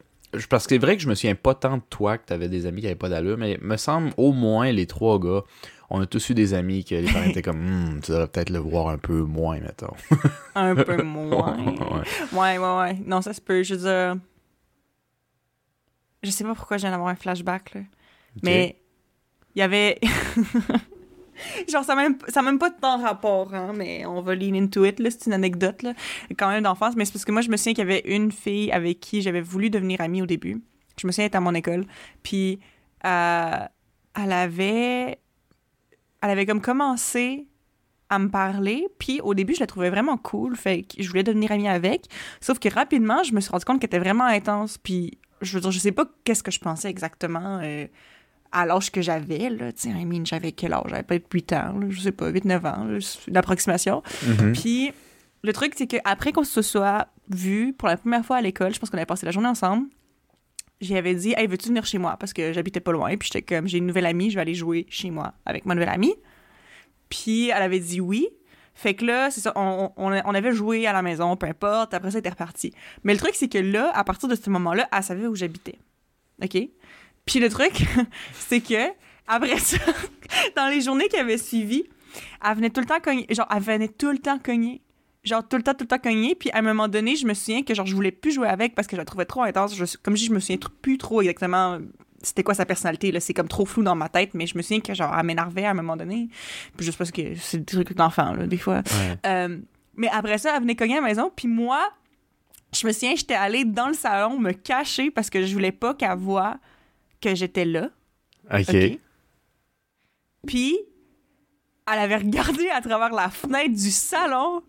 Parce 0.50 0.66
que 0.66 0.74
c'est 0.74 0.80
vrai 0.80 0.98
que 0.98 1.04
je 1.04 1.08
me 1.08 1.14
souviens 1.14 1.36
pas 1.36 1.54
tant 1.54 1.78
de 1.78 1.84
toi 1.90 2.18
que 2.18 2.26
t'avais 2.26 2.50
des 2.50 2.66
amis 2.66 2.82
qui 2.82 2.88
avaient 2.88 2.96
pas 2.96 3.10
d'allure, 3.10 3.38
mais 3.38 3.60
me 3.62 3.78
semble 3.78 4.12
au 4.18 4.32
moins 4.32 4.72
les 4.72 4.88
trois 4.88 5.20
gars, 5.20 5.44
on 5.92 6.02
a 6.02 6.08
tous 6.08 6.30
eu 6.30 6.34
des 6.34 6.56
amis 6.56 6.84
que 6.84 6.96
les 6.96 7.12
parents 7.12 7.26
étaient 7.30 7.44
comme, 7.44 7.60
Hum, 7.60 8.00
tu 8.02 8.10
devrais 8.12 8.28
peut-être 8.28 8.50
le 8.50 8.58
voir 8.58 8.88
un 8.88 8.98
peu 8.98 9.22
moins, 9.22 9.60
mettons. 9.60 9.94
Un 10.56 10.74
peu 10.76 11.04
moins. 11.04 11.56
Ouais. 11.56 12.04
Ouais, 12.32 12.58
ouais, 12.58 12.78
ouais. 12.78 12.98
Non, 13.06 13.22
ça 13.22 13.34
se 13.34 13.42
peut. 13.42 13.62
Je 13.62 13.76
veux 13.76 13.82
dire. 13.82 14.22
Je 16.24 16.32
sais 16.32 16.44
pas 16.44 16.56
pourquoi 16.56 16.78
je 16.78 16.82
viens 16.82 16.92
d'avoir 16.92 17.10
un 17.10 17.16
flashback, 17.16 17.76
là. 17.76 17.82
Mais 18.42 18.78
il 19.56 19.60
y 19.60 19.62
avait. 19.62 20.00
Genre, 21.70 21.84
ça 21.84 21.96
n'a 21.96 22.04
même, 22.04 22.18
ça 22.28 22.42
même 22.42 22.60
pas 22.60 22.70
tant 22.70 23.02
rapport, 23.02 23.54
hein, 23.54 23.74
mais 23.76 24.06
on 24.06 24.22
va 24.22 24.36
lean 24.36 24.56
into 24.56 24.86
it, 24.86 25.00
là. 25.00 25.10
C'est 25.12 25.28
une 25.28 25.34
anecdote, 25.34 25.82
là. 25.84 25.94
Quand 26.38 26.50
même 26.50 26.64
d'enfance. 26.64 26.96
Mais 26.96 27.06
c'est 27.06 27.14
parce 27.14 27.26
que 27.26 27.32
moi, 27.32 27.42
je 27.42 27.50
me 27.50 27.58
souviens 27.58 27.74
qu'il 27.74 27.84
y 27.84 27.88
avait 27.88 28.04
une 28.06 28.32
fille 28.32 28.72
avec 28.72 29.00
qui 29.00 29.22
j'avais 29.22 29.42
voulu 29.42 29.70
devenir 29.70 30.02
amie 30.02 30.22
au 30.22 30.26
début. 30.26 30.62
Je 31.00 31.08
me 31.08 31.12
souviens 31.12 31.26
être 31.26 31.36
à 31.36 31.40
mon 31.40 31.54
école. 31.54 31.86
Puis, 32.22 32.60
euh, 33.06 33.66
elle 34.16 34.32
avait. 34.32 35.20
Elle 36.22 36.30
avait 36.30 36.46
comme 36.46 36.62
commencé 36.62 37.48
à 38.10 38.20
me 38.20 38.30
parler. 38.30 38.88
Puis, 39.00 39.20
au 39.22 39.34
début, 39.34 39.56
je 39.56 39.60
la 39.60 39.68
trouvais 39.68 39.90
vraiment 39.90 40.18
cool. 40.18 40.56
Fait 40.56 40.84
que 40.84 41.02
je 41.02 41.08
voulais 41.10 41.24
devenir 41.24 41.52
amie 41.52 41.68
avec. 41.68 42.06
Sauf 42.40 42.60
que 42.60 42.70
rapidement, 42.70 43.24
je 43.24 43.34
me 43.34 43.42
suis 43.42 43.50
rendu 43.52 43.66
compte 43.66 43.82
qu'elle 43.82 43.88
était 43.88 44.00
vraiment 44.00 44.26
intense. 44.26 44.78
Puis, 44.78 45.18
je 45.42 45.56
veux 45.56 45.62
dire, 45.62 45.72
je 45.72 45.80
sais 45.80 45.92
pas 45.92 46.06
qu'est-ce 46.24 46.44
que 46.44 46.52
je 46.52 46.60
pensais 46.60 46.90
exactement 46.90 47.60
euh, 47.62 47.88
à 48.54 48.66
l'âge 48.66 48.92
que 48.92 49.02
j'avais, 49.02 49.50
là. 49.50 49.74
Tu 49.74 49.82
sais, 49.82 49.90
I 49.90 50.06
mean, 50.06 50.26
j'avais 50.26 50.52
quel 50.52 50.74
âge? 50.74 50.84
J'avais 50.90 51.04
peut-être 51.04 51.28
8 51.32 51.54
ans, 51.54 51.78
là, 51.80 51.88
je 51.90 52.00
sais 52.00 52.12
pas, 52.12 52.32
8-9 52.32 52.66
ans, 52.68 53.00
une 53.28 53.38
approximation. 53.38 54.04
Mhm. 54.26 54.54
Puis, 54.54 54.94
le 55.44 55.52
truc, 55.52 55.74
c'est 55.76 55.88
qu'après 55.88 56.32
qu'on 56.32 56.44
se 56.44 56.62
soit 56.62 57.08
vu 57.30 57.74
pour 57.74 57.88
la 57.88 57.98
première 57.98 58.26
fois 58.26 58.38
à 58.38 58.42
l'école, 58.42 58.74
je 58.74 58.80
pense 58.80 58.90
qu'on 58.90 58.98
avait 58.98 59.06
passé 59.06 59.26
la 59.26 59.32
journée 59.32 59.50
ensemble, 59.50 59.88
j'y 60.80 60.96
avais 60.96 61.16
dit, 61.16 61.34
hey, 61.36 61.48
veux-tu 61.48 61.70
venir 61.70 61.86
chez 61.86 61.98
moi? 61.98 62.16
Parce 62.20 62.34
que 62.34 62.54
j'habitais 62.54 62.80
pas 62.80 62.92
loin. 62.92 63.16
Puis 63.18 63.30
j'étais 63.32 63.42
comme, 63.42 63.68
j'ai 63.68 63.80
une 63.80 63.88
nouvelle 63.88 64.06
amie, 64.06 64.30
je 64.30 64.36
vais 64.36 64.42
aller 64.42 64.56
jouer 64.56 64.86
chez 64.90 65.10
moi 65.10 65.34
avec 65.46 65.66
ma 65.66 65.74
nouvelle 65.74 65.90
amie. 65.90 66.16
Puis 67.10 67.50
elle 67.50 67.62
avait 67.62 67.80
dit 67.80 68.02
oui. 68.02 68.28
Fait 68.76 68.96
que 68.96 69.06
là, 69.06 69.30
c'est 69.30 69.42
ça, 69.42 69.54
on, 69.56 69.92
on, 69.98 70.12
on 70.12 70.34
avait 70.34 70.52
joué 70.52 70.88
à 70.88 70.94
la 70.94 71.02
maison, 71.02 71.36
peu 71.36 71.46
importe. 71.46 71.94
Après 71.94 72.12
ça, 72.12 72.20
était 72.20 72.30
reparti. 72.30 72.74
Mais 73.04 73.14
le 73.14 73.20
truc, 73.20 73.36
c'est 73.36 73.48
que 73.48 73.60
là, 73.60 73.92
à 73.94 74.04
partir 74.04 74.28
de 74.28 74.36
ce 74.36 74.50
moment-là, 74.50 74.88
elle 74.92 75.04
savait 75.04 75.28
où 75.28 75.36
j'habitais. 75.36 75.78
OK? 76.44 76.58
Puis 77.26 77.40
le 77.40 77.50
truc, 77.50 77.72
c'est 78.34 78.62
que, 78.62 78.90
après 79.28 79.58
ça, 79.60 79.78
dans 80.56 80.68
les 80.68 80.82
journées 80.82 81.08
qui 81.08 81.18
avaient 81.18 81.38
suivi, 81.38 81.84
elle 82.46 82.56
venait 82.56 82.70
tout 82.70 82.82
le 82.82 82.86
temps 82.88 83.00
cogner. 83.00 83.26
Genre, 83.30 83.48
elle 83.54 83.62
venait 83.62 83.88
tout 83.88 84.12
le 84.12 84.18
temps 84.20 84.40
cogner. 84.40 84.82
Genre, 85.24 85.48
tout 85.48 85.56
le 85.56 85.64
temps, 85.64 85.74
tout 85.74 85.84
le 85.84 85.88
temps 85.88 86.00
cogner. 86.00 86.36
Puis 86.36 86.52
à 86.52 86.58
un 86.58 86.62
moment 86.62 86.88
donné, 86.88 87.16
je 87.16 87.26
me 87.26 87.34
souviens 87.34 87.64
que, 87.64 87.74
genre, 87.74 87.86
je 87.86 87.96
voulais 87.96 88.12
plus 88.12 88.32
jouer 88.34 88.48
avec 88.48 88.76
parce 88.76 88.88
que 88.88 88.96
je 88.96 89.02
la 89.02 89.06
trouvais 89.06 89.26
trop 89.26 89.44
intense. 89.44 89.76
Je- 89.76 89.98
comme 90.04 90.16
je 90.16 90.22
dis, 90.24 90.28
je 90.28 90.34
me 90.34 90.40
souviens 90.40 90.58
plus 90.82 90.98
trop 90.98 91.22
exactement 91.22 91.80
c'était 92.26 92.44
quoi 92.44 92.54
sa 92.54 92.66
personnalité. 92.66 93.12
Là. 93.12 93.20
C'est 93.20 93.34
comme 93.34 93.50
trop 93.50 93.66
flou 93.66 93.84
dans 93.84 93.96
ma 93.96 94.08
tête, 94.08 94.34
mais 94.34 94.48
je 94.48 94.58
me 94.58 94.62
souviens 94.62 94.80
que, 94.80 94.94
genre, 94.94 95.14
elle 95.18 95.26
m'énervait 95.26 95.66
à 95.66 95.72
un 95.72 95.74
moment 95.74 95.98
donné. 95.98 96.30
Puis 96.78 96.86
juste 96.86 96.98
parce 96.98 97.12
que 97.12 97.36
c'est 97.36 97.58
des 97.66 97.84
trucs 97.84 97.98
d'enfant, 97.98 98.34
là, 98.34 98.48
des 98.48 98.58
fois. 98.58 98.76
Ouais. 98.78 99.18
Euh, 99.26 99.58
mais 99.98 100.08
après 100.10 100.38
ça, 100.38 100.54
elle 100.56 100.62
venait 100.62 100.76
cogner 100.76 100.94
à 100.98 101.02
la 101.02 101.08
maison, 101.08 101.30
puis 101.36 101.50
moi, 101.50 101.82
je 102.74 102.88
me 102.88 102.94
souviens, 102.94 103.14
j'étais 103.16 103.34
allée 103.34 103.66
dans 103.66 103.88
le 103.90 103.94
salon 103.94 104.40
me 104.40 104.54
cacher 104.54 105.12
parce 105.12 105.30
que 105.30 105.46
je 105.46 105.54
voulais 105.54 105.74
pas 105.74 105.94
qu'elle 105.94 106.18
voie 106.18 106.58
que 107.24 107.36
j'étais 107.36 107.66
là. 107.66 107.90
Ok. 108.54 108.76
Puis, 110.46 110.78
elle 111.92 112.00
avait 112.00 112.18
regardé 112.18 112.70
à 112.70 112.82
travers 112.82 113.12
la 113.12 113.30
fenêtre 113.30 113.74
du 113.74 113.92
salon, 113.92 114.62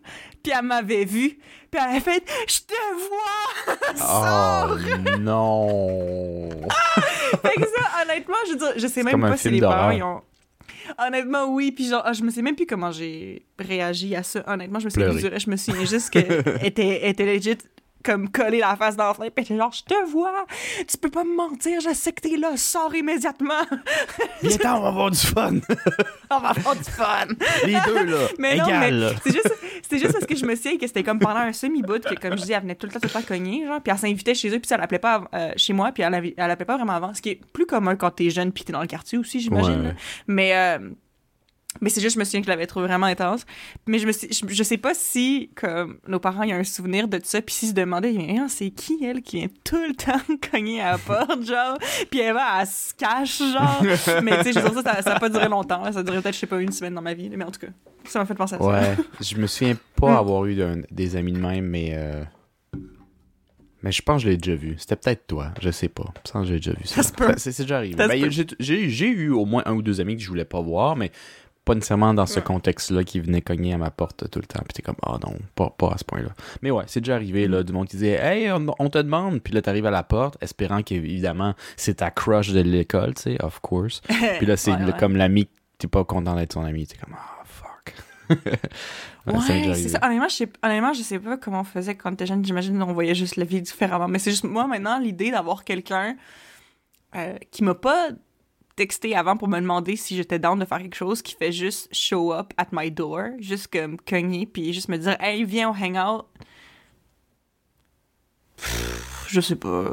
puis 0.42 0.52
elle 0.56 0.64
m'avait 0.64 1.04
vu, 1.04 1.38
puis 1.70 1.80
elle 1.82 1.90
avait 1.90 2.00
fait 2.00 2.24
«Je 2.48 2.60
te 2.60 2.74
vois! 3.08 3.96
Sors! 3.96 4.78
Oh 4.78 5.18
non! 5.18 6.48
Fait 7.42 7.60
que 7.60 7.66
ça, 7.66 8.02
honnêtement, 8.02 8.36
je 8.46 8.52
veux 8.52 8.58
dire, 8.58 8.72
je 8.76 8.86
sais 8.86 9.02
même 9.02 9.20
pas 9.20 9.36
si 9.36 9.50
les 9.50 9.60
parents, 9.60 9.90
ils 9.90 10.02
ont... 10.02 10.22
Honnêtement, 10.98 11.46
oui, 11.46 11.72
puis 11.72 11.88
genre, 11.88 12.12
je 12.12 12.22
me 12.22 12.30
sais 12.30 12.42
même 12.42 12.56
plus 12.56 12.66
comment 12.66 12.92
j'ai 12.92 13.46
réagi 13.58 14.14
à 14.14 14.22
ça. 14.22 14.44
Honnêtement, 14.46 14.78
je 14.80 14.86
me 14.86 15.10
reste. 15.10 15.40
Je 15.44 15.50
me 15.50 15.56
souviens 15.56 15.84
juste 15.86 16.10
qu'elle 16.10 16.44
était, 16.62 17.08
était 17.08 17.24
legit 17.24 17.56
comme 18.04 18.28
collée 18.28 18.60
la 18.60 18.76
face 18.76 18.96
dans 18.96 19.08
la 19.08 19.14
fenêtre, 19.14 19.34
était 19.38 19.56
genre, 19.56 19.72
je 19.72 19.82
te 19.82 20.10
vois, 20.10 20.46
tu 20.86 20.96
peux 20.98 21.10
pas 21.10 21.24
me 21.24 21.34
mentir, 21.34 21.80
je 21.80 21.92
sais 21.94 22.12
que 22.12 22.20
t'es 22.20 22.36
là, 22.36 22.56
sors 22.56 22.94
immédiatement, 22.94 23.64
Viens-t'en, 24.42 24.78
on 24.78 24.82
va 24.82 24.88
avoir 24.88 25.10
du 25.10 25.18
fun! 25.18 25.54
on 26.30 26.38
va 26.38 26.48
avoir 26.48 26.76
du 26.76 26.84
fun. 26.84 27.26
Les 27.64 27.78
deux, 27.86 28.04
là! 28.04 28.28
Mais 28.38 28.56
non, 28.56 28.66
mais 28.68 28.90
c'est 29.22 29.32
juste, 29.32 29.54
c'est 29.88 29.98
juste 29.98 30.12
parce 30.12 30.26
que 30.26 30.36
je 30.36 30.44
me 30.44 30.54
souviens 30.54 30.76
que 30.76 30.86
c'était 30.86 31.02
comme 31.02 31.18
pendant 31.18 31.40
un 31.40 31.52
semi-bout 31.52 32.04
que, 32.04 32.14
comme 32.14 32.38
je 32.38 32.44
dis, 32.44 32.52
elle 32.52 32.62
venait 32.62 32.74
tout 32.74 32.86
le 32.86 32.92
temps, 32.92 33.00
tout 33.00 33.08
le 33.08 33.12
temps 33.12 33.26
cogner, 33.26 33.66
genre, 33.66 33.80
puis 33.80 33.92
elle 33.92 33.98
s'invitait 33.98 34.34
chez 34.34 34.48
eux, 34.48 34.58
puis 34.58 34.68
ça, 34.68 34.76
elle 34.76 34.82
appelait 34.82 34.98
pas 34.98 35.24
euh, 35.34 35.52
chez 35.56 35.72
moi, 35.72 35.92
puis 35.92 36.02
elle, 36.02 36.34
elle 36.36 36.50
appelait 36.50 36.64
pas 36.64 36.76
vraiment 36.76 36.94
avant, 36.94 37.14
ce 37.14 37.22
qui 37.22 37.30
est 37.30 37.40
plus 37.52 37.66
commun 37.66 37.96
quand 37.96 38.10
t'es 38.10 38.30
jeune 38.30 38.52
puis 38.52 38.64
t'es 38.64 38.72
dans 38.72 38.82
le 38.82 38.86
quartier 38.86 39.18
aussi, 39.18 39.40
j'imagine. 39.40 39.86
Ouais. 39.86 39.94
Mais, 40.26 40.54
euh, 40.54 40.90
mais 41.80 41.90
c'est 41.90 42.00
juste, 42.00 42.14
je 42.14 42.18
me 42.20 42.24
souviens 42.24 42.40
que 42.40 42.46
je 42.46 42.50
l'avais 42.50 42.66
trouvé 42.66 42.86
vraiment 42.86 43.06
intense. 43.06 43.44
Mais 43.86 43.98
je 43.98 44.06
me 44.06 44.12
suis, 44.12 44.28
je, 44.32 44.46
je 44.54 44.62
sais 44.62 44.76
pas 44.78 44.94
si, 44.94 45.50
comme, 45.54 45.98
nos 46.08 46.20
parents, 46.20 46.42
il 46.42 46.50
y 46.50 46.52
a 46.52 46.56
un 46.56 46.64
souvenir 46.64 47.08
de 47.08 47.18
ça, 47.22 47.42
puis 47.42 47.54
s'ils 47.54 47.68
se 47.70 47.74
demandaient, 47.74 48.14
c'est 48.48 48.70
qui, 48.70 49.04
elle, 49.04 49.22
qui 49.22 49.38
vient 49.38 49.48
tout 49.64 49.76
le 49.76 49.94
temps 49.94 50.20
cogner 50.50 50.80
à 50.80 50.92
la 50.92 50.98
porte, 50.98 51.42
genre, 51.46 51.78
puis 52.10 52.20
elle 52.20 52.34
va, 52.34 52.60
elle 52.60 52.66
se 52.66 52.94
cache, 52.94 53.38
genre. 53.38 53.82
mais 54.22 54.38
tu 54.42 54.52
sais, 54.52 54.60
je 54.60 54.60
ça, 54.82 55.02
ça, 55.02 55.14
a 55.14 55.20
pas 55.20 55.28
duré 55.28 55.48
longtemps, 55.48 55.82
là. 55.82 55.92
ça 55.92 56.00
a 56.00 56.02
duré 56.02 56.20
peut-être, 56.20 56.34
je 56.34 56.40
sais 56.40 56.46
pas, 56.46 56.60
une 56.60 56.72
semaine 56.72 56.94
dans 56.94 57.02
ma 57.02 57.14
vie, 57.14 57.28
mais 57.30 57.44
en 57.44 57.50
tout 57.50 57.60
cas, 57.60 57.68
ça 58.04 58.18
m'a 58.18 58.26
fait 58.26 58.34
penser 58.34 58.54
à 58.56 58.58
ça. 58.58 58.64
Ouais, 58.64 58.96
je 59.20 59.36
me 59.36 59.46
souviens 59.46 59.76
pas 59.96 60.12
Mm. 60.12 60.16
avoir 60.16 60.44
eu 60.46 60.56
des 60.90 61.16
amis 61.16 61.32
de 61.32 61.38
même, 61.38 61.66
mais. 61.66 61.92
euh, 61.94 62.24
Mais 63.82 63.92
je 63.92 64.00
pense 64.02 64.22
que 64.22 64.28
je 64.28 64.30
l'ai 64.32 64.36
déjà 64.38 64.56
vu. 64.56 64.76
C'était 64.78 64.96
peut-être 64.96 65.26
toi, 65.26 65.52
je 65.60 65.70
sais 65.70 65.88
pas. 65.88 66.12
Je 66.26 66.32
pense 66.32 66.42
que 66.42 66.48
j'ai 66.48 66.56
déjà 66.56 66.72
vu 66.72 66.86
ça. 66.86 67.02
Ça 67.02 67.12
C'est 67.36 67.58
déjà 67.62 67.78
arrivé. 67.78 67.94
Ben, 67.96 68.30
j'ai 68.58 69.06
eu 69.08 69.30
au 69.30 69.44
moins 69.44 69.62
un 69.66 69.74
ou 69.74 69.82
deux 69.82 70.00
amis 70.00 70.16
que 70.16 70.22
je 70.22 70.28
voulais 70.28 70.44
pas 70.46 70.60
voir, 70.60 70.96
mais 70.96 71.10
pas 71.64 71.74
nécessairement 71.74 72.12
dans 72.14 72.26
ce 72.26 72.40
Ouais. 72.40 72.44
contexte-là 72.44 73.04
qui 73.04 73.20
venaient 73.20 73.40
cogner 73.40 73.72
à 73.74 73.78
ma 73.78 73.90
porte 73.90 74.28
tout 74.30 74.38
le 74.38 74.46
temps. 74.46 74.60
Puis 74.60 74.74
t'es 74.74 74.82
comme, 74.82 74.96
ah 75.02 75.16
non, 75.24 75.34
pas, 75.54 75.70
pas 75.70 75.92
à 75.94 75.98
ce 75.98 76.04
point-là. 76.04 76.28
Mais 76.62 76.70
ouais, 76.70 76.84
c'est 76.86 77.00
déjà 77.00 77.14
arrivé, 77.14 77.48
là, 77.48 77.62
du 77.62 77.72
monde 77.72 77.88
qui 77.88 77.96
disait, 77.96 78.18
hey, 78.22 78.50
on, 78.52 78.66
on 78.78 78.90
te 78.90 78.98
demande. 78.98 79.40
Puis 79.40 79.54
là, 79.54 79.62
t'arrives 79.62 79.86
à 79.86 79.90
la 79.90 80.02
porte, 80.02 80.36
espérant 80.42 80.82
qu'évidemment, 80.82 81.54
c'est 81.76 81.94
ta 81.94 82.10
crush 82.10 82.50
de 82.52 82.60
l'école, 82.60 83.14
tu 83.14 83.22
sais, 83.22 83.42
of 83.42 83.60
course. 83.60 84.00
Puis 84.38 84.46
là, 84.46 84.56
c'est 84.56 84.72
Ouais, 84.72 84.84
ouais. 84.84 84.92
comme 84.98 85.16
l'ami 85.16 85.48
t'es 85.78 85.88
pas 85.88 86.04
content 86.04 86.34
d'être 86.36 86.52
son 86.52 86.64
ami. 86.64 86.86
T'es 86.86 86.96
comme, 86.96 87.14
ah, 87.16 87.42
fuck. 87.44 87.94
Ouais, 89.26 89.32
déjà 89.62 89.74
c'est 89.74 89.88
ça. 89.88 90.00
Honnêtement 90.02 90.28
je, 90.28 90.34
sais, 90.34 90.48
honnêtement, 90.62 90.92
je 90.92 91.00
sais 91.02 91.18
pas 91.18 91.38
comment 91.38 91.60
on 91.60 91.64
faisait 91.64 91.94
quand 91.94 92.10
t'étais 92.10 92.26
jeune. 92.26 92.44
J'imagine 92.44 92.78
qu'on 92.78 92.92
voyait 92.92 93.14
juste 93.14 93.36
la 93.36 93.46
vie 93.46 93.62
différemment. 93.62 94.06
Mais 94.06 94.18
c'est 94.18 94.30
juste, 94.30 94.44
moi, 94.44 94.66
maintenant, 94.66 94.98
l'idée 94.98 95.30
d'avoir 95.30 95.64
quelqu'un 95.64 96.14
euh, 97.16 97.38
qui 97.50 97.64
m'a 97.64 97.74
pas 97.74 98.10
texté 98.76 99.14
avant 99.14 99.36
pour 99.36 99.48
me 99.48 99.60
demander 99.60 99.96
si 99.96 100.16
j'étais 100.16 100.38
down 100.38 100.58
de 100.58 100.64
faire 100.64 100.78
quelque 100.78 100.96
chose, 100.96 101.22
qui 101.22 101.34
fait 101.34 101.52
juste 101.52 101.88
show 101.94 102.32
up 102.32 102.52
at 102.56 102.68
my 102.72 102.90
door, 102.90 103.26
juste 103.38 103.68
comme 103.72 103.96
cogner, 103.98 104.46
puis 104.46 104.72
juste 104.72 104.88
me 104.88 104.96
dire 104.98 105.16
«Hey, 105.20 105.44
viens, 105.44 105.70
on 105.70 105.74
hang 105.74 105.96
out». 105.96 106.26
Je 109.28 109.40
sais 109.40 109.56
pas. 109.56 109.84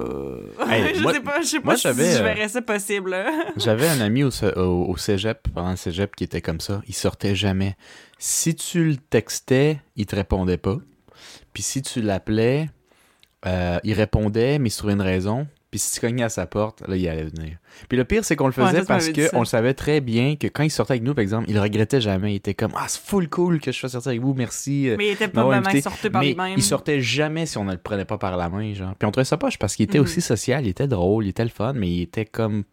Hey, 0.70 0.96
je 0.96 1.02
moi- 1.02 1.14
sais 1.14 1.20
pas, 1.22 1.42
je 1.42 1.48
sais 1.48 1.60
moi, 1.60 1.74
pas 1.74 1.78
si 1.78 1.88
je 1.88 1.90
euh, 2.20 2.24
verrais 2.24 2.48
ça 2.48 2.62
possible. 2.62 3.10
là. 3.12 3.32
J'avais 3.58 3.88
un 3.88 4.00
ami 4.00 4.24
au, 4.24 4.32
cé- 4.32 4.54
au, 4.56 4.86
au 4.88 4.98
cégep, 4.98 5.48
pendant 5.54 5.72
le 5.72 5.76
cégep, 5.78 6.16
qui 6.16 6.24
était 6.24 6.42
comme 6.42 6.60
ça. 6.62 6.82
Il 6.88 6.94
sortait 6.94 7.36
jamais. 7.36 7.76
Si 8.20 8.54
tu 8.56 8.86
le 8.86 8.98
textais, 8.98 9.80
il 9.96 10.06
te 10.06 10.16
répondait 10.16 10.58
pas. 10.58 10.78
Puis 11.54 11.64
si 11.64 11.82
tu 11.82 12.02
l'appelais, 12.02 12.70
euh, 13.48 13.80
il 13.84 13.94
répondait, 13.94 14.60
mais 14.60 14.70
sur 14.70 14.90
une 14.90 15.02
raison. 15.02 15.48
Puis 15.72 15.80
si 15.80 15.94
tu 15.94 16.02
cognais 16.02 16.24
à 16.24 16.30
sa 16.30 16.46
porte, 16.48 16.86
là, 16.86 16.98
il 16.98 17.08
allait 17.08 17.24
venir. 17.24 17.58
Puis 17.88 17.98
le 17.98 18.04
pire, 18.04 18.26
c'est 18.26 18.36
qu'on 18.36 18.48
le 18.48 18.52
faisait 18.52 18.84
parce 18.84 19.10
qu'on 19.10 19.40
le 19.40 19.46
savait 19.46 19.74
très 19.74 20.02
bien 20.02 20.36
que 20.36 20.48
quand 20.48 20.64
il 20.64 20.70
sortait 20.70 20.94
avec 20.94 21.04
nous, 21.04 21.14
par 21.14 21.22
exemple, 21.22 21.46
il 21.48 21.56
le 21.56 21.62
regrettait 21.62 22.02
jamais. 22.02 22.34
Il 22.34 22.36
était 22.36 22.54
comme 22.54 22.74
Ah, 22.76 22.86
c'est 22.90 23.02
full 23.02 23.30
cool 23.30 23.62
que 23.62 23.72
je 23.72 23.80
fasse 23.80 23.94
sortir 23.94 24.10
avec 24.10 24.22
vous, 24.22 24.34
merci. 24.34 24.90
euh, 24.90 24.96
Mais 24.98 25.08
il 25.08 25.12
était 25.12 25.30
pas 25.30 25.46
vraiment 25.46 25.72
sorti 25.82 26.10
par 26.10 26.22
lui-même. 26.24 26.56
il 26.58 26.62
sortait 26.64 27.00
jamais 27.00 27.46
si 27.46 27.58
on 27.58 27.64
ne 27.64 27.72
le 27.72 27.78
prenait 27.78 28.04
pas 28.04 28.18
par 28.18 28.36
la 28.36 28.50
main, 28.50 28.74
genre. 28.74 28.94
Puis 29.00 29.08
on 29.08 29.12
trouvait 29.12 29.24
ça 29.24 29.38
poche 29.38 29.58
parce 29.58 29.78
qu'il 29.78 29.86
était 29.86 29.98
Mhm. 30.00 30.04
aussi 30.04 30.20
social, 30.20 30.66
il 30.66 30.70
était 30.70 30.88
drôle, 30.88 31.26
il 31.26 31.30
était 31.30 31.44
le 31.46 31.50
fun, 31.50 31.72
mais 31.72 31.90
il 31.90 32.02
était 32.02 32.26
comme 32.26 32.64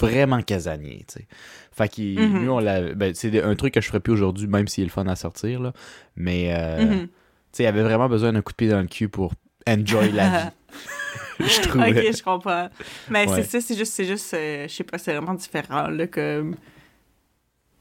vraiment 0.00 0.40
casanier, 0.42 1.04
tu 1.06 1.20
sais. 1.20 1.26
Fait 1.72 1.88
qu'il, 1.88 2.18
Mhm. 2.18 2.40
lui, 2.40 2.48
on 2.48 2.58
l'a, 2.60 2.94
ben, 2.94 3.12
c'est 3.14 3.42
un 3.42 3.54
truc 3.54 3.74
que 3.74 3.80
je 3.80 3.86
ferais 3.88 4.00
plus 4.00 4.12
aujourd'hui, 4.14 4.46
même 4.48 4.66
s'il 4.68 4.82
est 4.82 4.86
le 4.86 4.90
fun 4.92 5.06
à 5.06 5.16
sortir, 5.16 5.60
là. 5.60 5.72
Mais, 6.16 6.48
euh, 6.52 6.78
Mhm. 6.94 7.00
tu 7.02 7.08
sais, 7.52 7.62
il 7.64 7.66
avait 7.66 7.82
vraiment 7.82 8.08
besoin 8.08 8.32
d'un 8.32 8.40
coup 8.42 8.52
de 8.52 8.56
pied 8.56 8.68
dans 8.68 8.80
le 8.80 8.86
cul 8.88 9.08
pour 9.08 9.34
enjoy 9.68 10.12
la 10.12 10.28
vie. 11.40 11.46
je 11.46 11.60
trouvais. 11.68 11.90
Ok, 12.08 12.16
je 12.16 12.22
comprends. 12.22 12.68
Mais 13.10 13.28
Ouais. 13.28 13.36
c'est 13.42 13.44
ça, 13.44 13.60
c'est 13.60 13.76
juste, 13.76 13.92
c'est 13.92 14.04
juste, 14.04 14.34
euh, 14.34 14.66
je 14.68 14.74
sais 14.74 14.84
pas, 14.84 14.98
c'est 14.98 15.12
vraiment 15.14 15.34
différent, 15.34 15.88
là, 15.88 16.06
comme... 16.06 16.56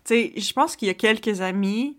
Tu 0.04 0.14
sais, 0.14 0.34
je 0.38 0.54
pense 0.54 0.76
qu'il 0.76 0.88
y 0.88 0.92
a 0.92 0.94
quelques 0.94 1.42
amis 1.42 1.98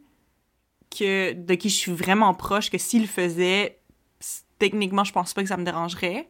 que, 0.96 1.32
de 1.34 1.54
qui 1.54 1.68
je 1.68 1.74
suis 1.76 1.92
vraiment 1.92 2.32
proche, 2.34 2.70
que 2.70 2.78
s'ils 2.78 3.02
le 3.02 3.06
faisaient, 3.08 3.78
techniquement, 4.58 5.04
je 5.04 5.12
pense 5.12 5.34
pas 5.34 5.42
que 5.42 5.48
ça 5.48 5.56
me 5.56 5.64
dérangerait. 5.64 6.28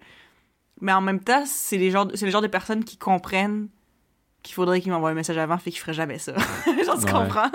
Mais 0.81 0.93
en 0.93 1.01
même 1.01 1.21
temps, 1.21 1.45
c'est 1.47 1.77
les 1.77 1.91
genres, 1.91 2.09
c'est 2.15 2.25
le 2.25 2.31
genre 2.33 2.43
de 2.43 2.47
personnes 2.49 2.85
qui 2.85 2.97
comprennent 2.97 3.69
qu'il 4.43 4.55
faudrait 4.55 4.81
qu'ils 4.81 4.93
m'envoient 4.93 5.11
un 5.11 5.15
message 5.15 5.37
avant, 5.39 5.59
fait 5.59 5.71
qu'ils 5.71 5.81
feraient 5.81 5.93
jamais 5.95 6.19
ça. 6.19 6.33
Genre, 6.85 6.99
tu 6.99 7.05
Ouais. 7.07 7.13
comprends? 7.13 7.51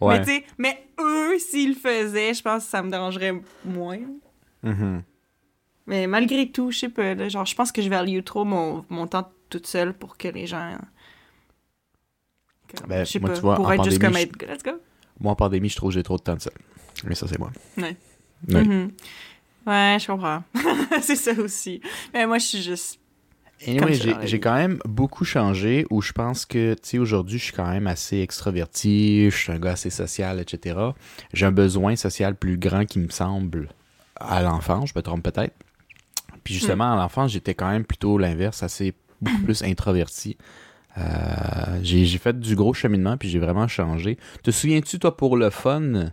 Ouais. 0.00 0.18
Mais 0.18 0.24
tu 0.24 0.30
sais, 0.30 0.44
mais 0.58 0.86
eux, 1.00 1.38
s'ils 1.38 1.70
le 1.70 1.74
faisaient, 1.74 2.34
je 2.34 2.42
pense 2.42 2.64
que 2.64 2.70
ça 2.70 2.82
me 2.82 2.90
dérangerait 2.90 3.32
moins. 3.64 3.98
Mhm. 4.62 5.02
Mais 5.86 6.06
malgré 6.06 6.50
tout, 6.50 6.70
je 6.70 6.78
sais 6.78 6.88
pas, 6.88 7.14
là, 7.14 7.28
genre, 7.28 7.44
je 7.44 7.54
pense 7.54 7.72
que 7.72 7.82
je 7.82 7.88
value 7.88 8.22
trop 8.22 8.44
mon, 8.44 8.84
mon 8.88 9.06
temps 9.06 9.30
toute 9.50 9.66
seule 9.66 9.92
pour 9.92 10.16
que 10.16 10.28
les 10.28 10.46
gens. 10.46 10.78
Ben, 12.88 13.04
je 13.04 13.12
sais 13.12 13.18
moi, 13.18 13.30
pas, 13.30 13.36
tu 13.36 13.42
vois, 13.42 13.56
pour 13.56 13.66
en 13.66 13.72
être 13.72 13.84
juste 13.84 14.00
comme 14.00 14.16
être. 14.16 14.32
Let's 14.42 14.62
go. 14.62 14.72
Moi, 15.20 15.32
en 15.32 15.36
pandémie, 15.36 15.68
je 15.68 15.76
trouve 15.76 15.90
que 15.90 15.94
j'ai 15.94 16.02
trop 16.02 16.16
de 16.16 16.22
temps 16.22 16.36
de 16.36 16.40
ça. 16.40 16.50
Mais 17.04 17.14
ça, 17.14 17.26
c'est 17.26 17.38
moi. 17.38 17.52
Ouais. 17.76 17.96
Ouais. 18.48 18.64
Mhm. 18.64 18.92
Ouais, 19.66 19.96
je 20.00 20.06
comprends. 20.06 20.42
c'est 21.02 21.16
ça 21.16 21.32
aussi. 21.32 21.80
Mais 22.14 22.26
moi, 22.26 22.38
je 22.38 22.46
suis 22.46 22.62
juste. 22.62 22.98
Anyway, 23.66 23.94
j'ai 24.24 24.40
quand 24.40 24.54
même 24.54 24.80
beaucoup 24.84 25.24
changé 25.24 25.86
où 25.90 26.02
je 26.02 26.10
pense 26.10 26.46
que, 26.46 26.74
tu 26.74 26.80
sais, 26.82 26.98
aujourd'hui, 26.98 27.38
je 27.38 27.44
suis 27.44 27.52
quand 27.52 27.70
même 27.70 27.86
assez 27.86 28.18
extraverti, 28.18 29.30
je 29.30 29.36
suis 29.36 29.52
un 29.52 29.60
gars 29.60 29.72
assez 29.72 29.90
social, 29.90 30.40
etc. 30.40 30.76
J'ai 31.32 31.46
un 31.46 31.52
besoin 31.52 31.94
social 31.94 32.34
plus 32.34 32.56
grand 32.56 32.86
qui 32.86 32.98
me 32.98 33.08
semble 33.10 33.68
à 34.28 34.42
l'enfance, 34.42 34.90
je 34.90 34.94
me 34.96 35.02
trompe 35.02 35.22
peut-être. 35.22 35.54
Puis 36.44 36.54
justement, 36.54 36.92
à 36.92 36.96
l'enfance, 36.96 37.30
j'étais 37.32 37.54
quand 37.54 37.70
même 37.70 37.84
plutôt 37.84 38.18
l'inverse, 38.18 38.62
assez 38.62 38.94
beaucoup 39.20 39.42
plus 39.44 39.62
introverti. 39.62 40.36
Euh, 40.98 41.78
j'ai 41.82 42.18
fait 42.18 42.38
du 42.38 42.54
gros 42.54 42.74
cheminement, 42.74 43.16
puis 43.16 43.28
j'ai 43.28 43.38
vraiment 43.38 43.68
changé. 43.68 44.18
Te 44.42 44.50
souviens-tu, 44.50 44.98
toi, 44.98 45.16
pour 45.16 45.36
le 45.36 45.50
fun, 45.50 46.10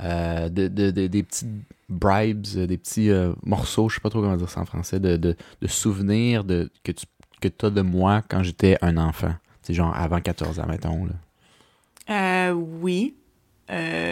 euh, 0.00 0.48
de, 0.48 0.68
de- 0.68 0.90
de- 0.90 1.06
des 1.06 1.22
petites 1.22 1.48
bribes, 1.88 2.46
euh, 2.56 2.66
des 2.66 2.78
petits 2.78 3.10
euh, 3.10 3.32
morceaux, 3.42 3.88
je 3.88 3.96
sais 3.96 4.00
pas 4.00 4.10
trop 4.10 4.20
comment 4.20 4.36
dire 4.36 4.48
ça 4.48 4.60
en 4.60 4.64
français, 4.66 5.00
de, 5.00 5.36
souvenirs 5.66 6.44
de, 6.44 6.70
que 6.84 6.92
tu 6.92 7.06
que 7.40 7.48
as 7.66 7.70
de 7.70 7.80
moi 7.80 8.22
quand 8.28 8.44
j'étais 8.44 8.78
un 8.82 8.96
enfant? 8.96 9.34
C'est 9.62 9.74
genre 9.74 9.92
avant 9.96 10.20
14 10.20 10.60
ans, 10.60 10.66
mettons. 10.68 11.06
Là. 11.06 12.52
Oui. 12.54 13.16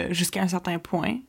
Jusqu'à 0.09 0.41
un 0.41 0.47
certain 0.47 0.79
point. 0.79 1.19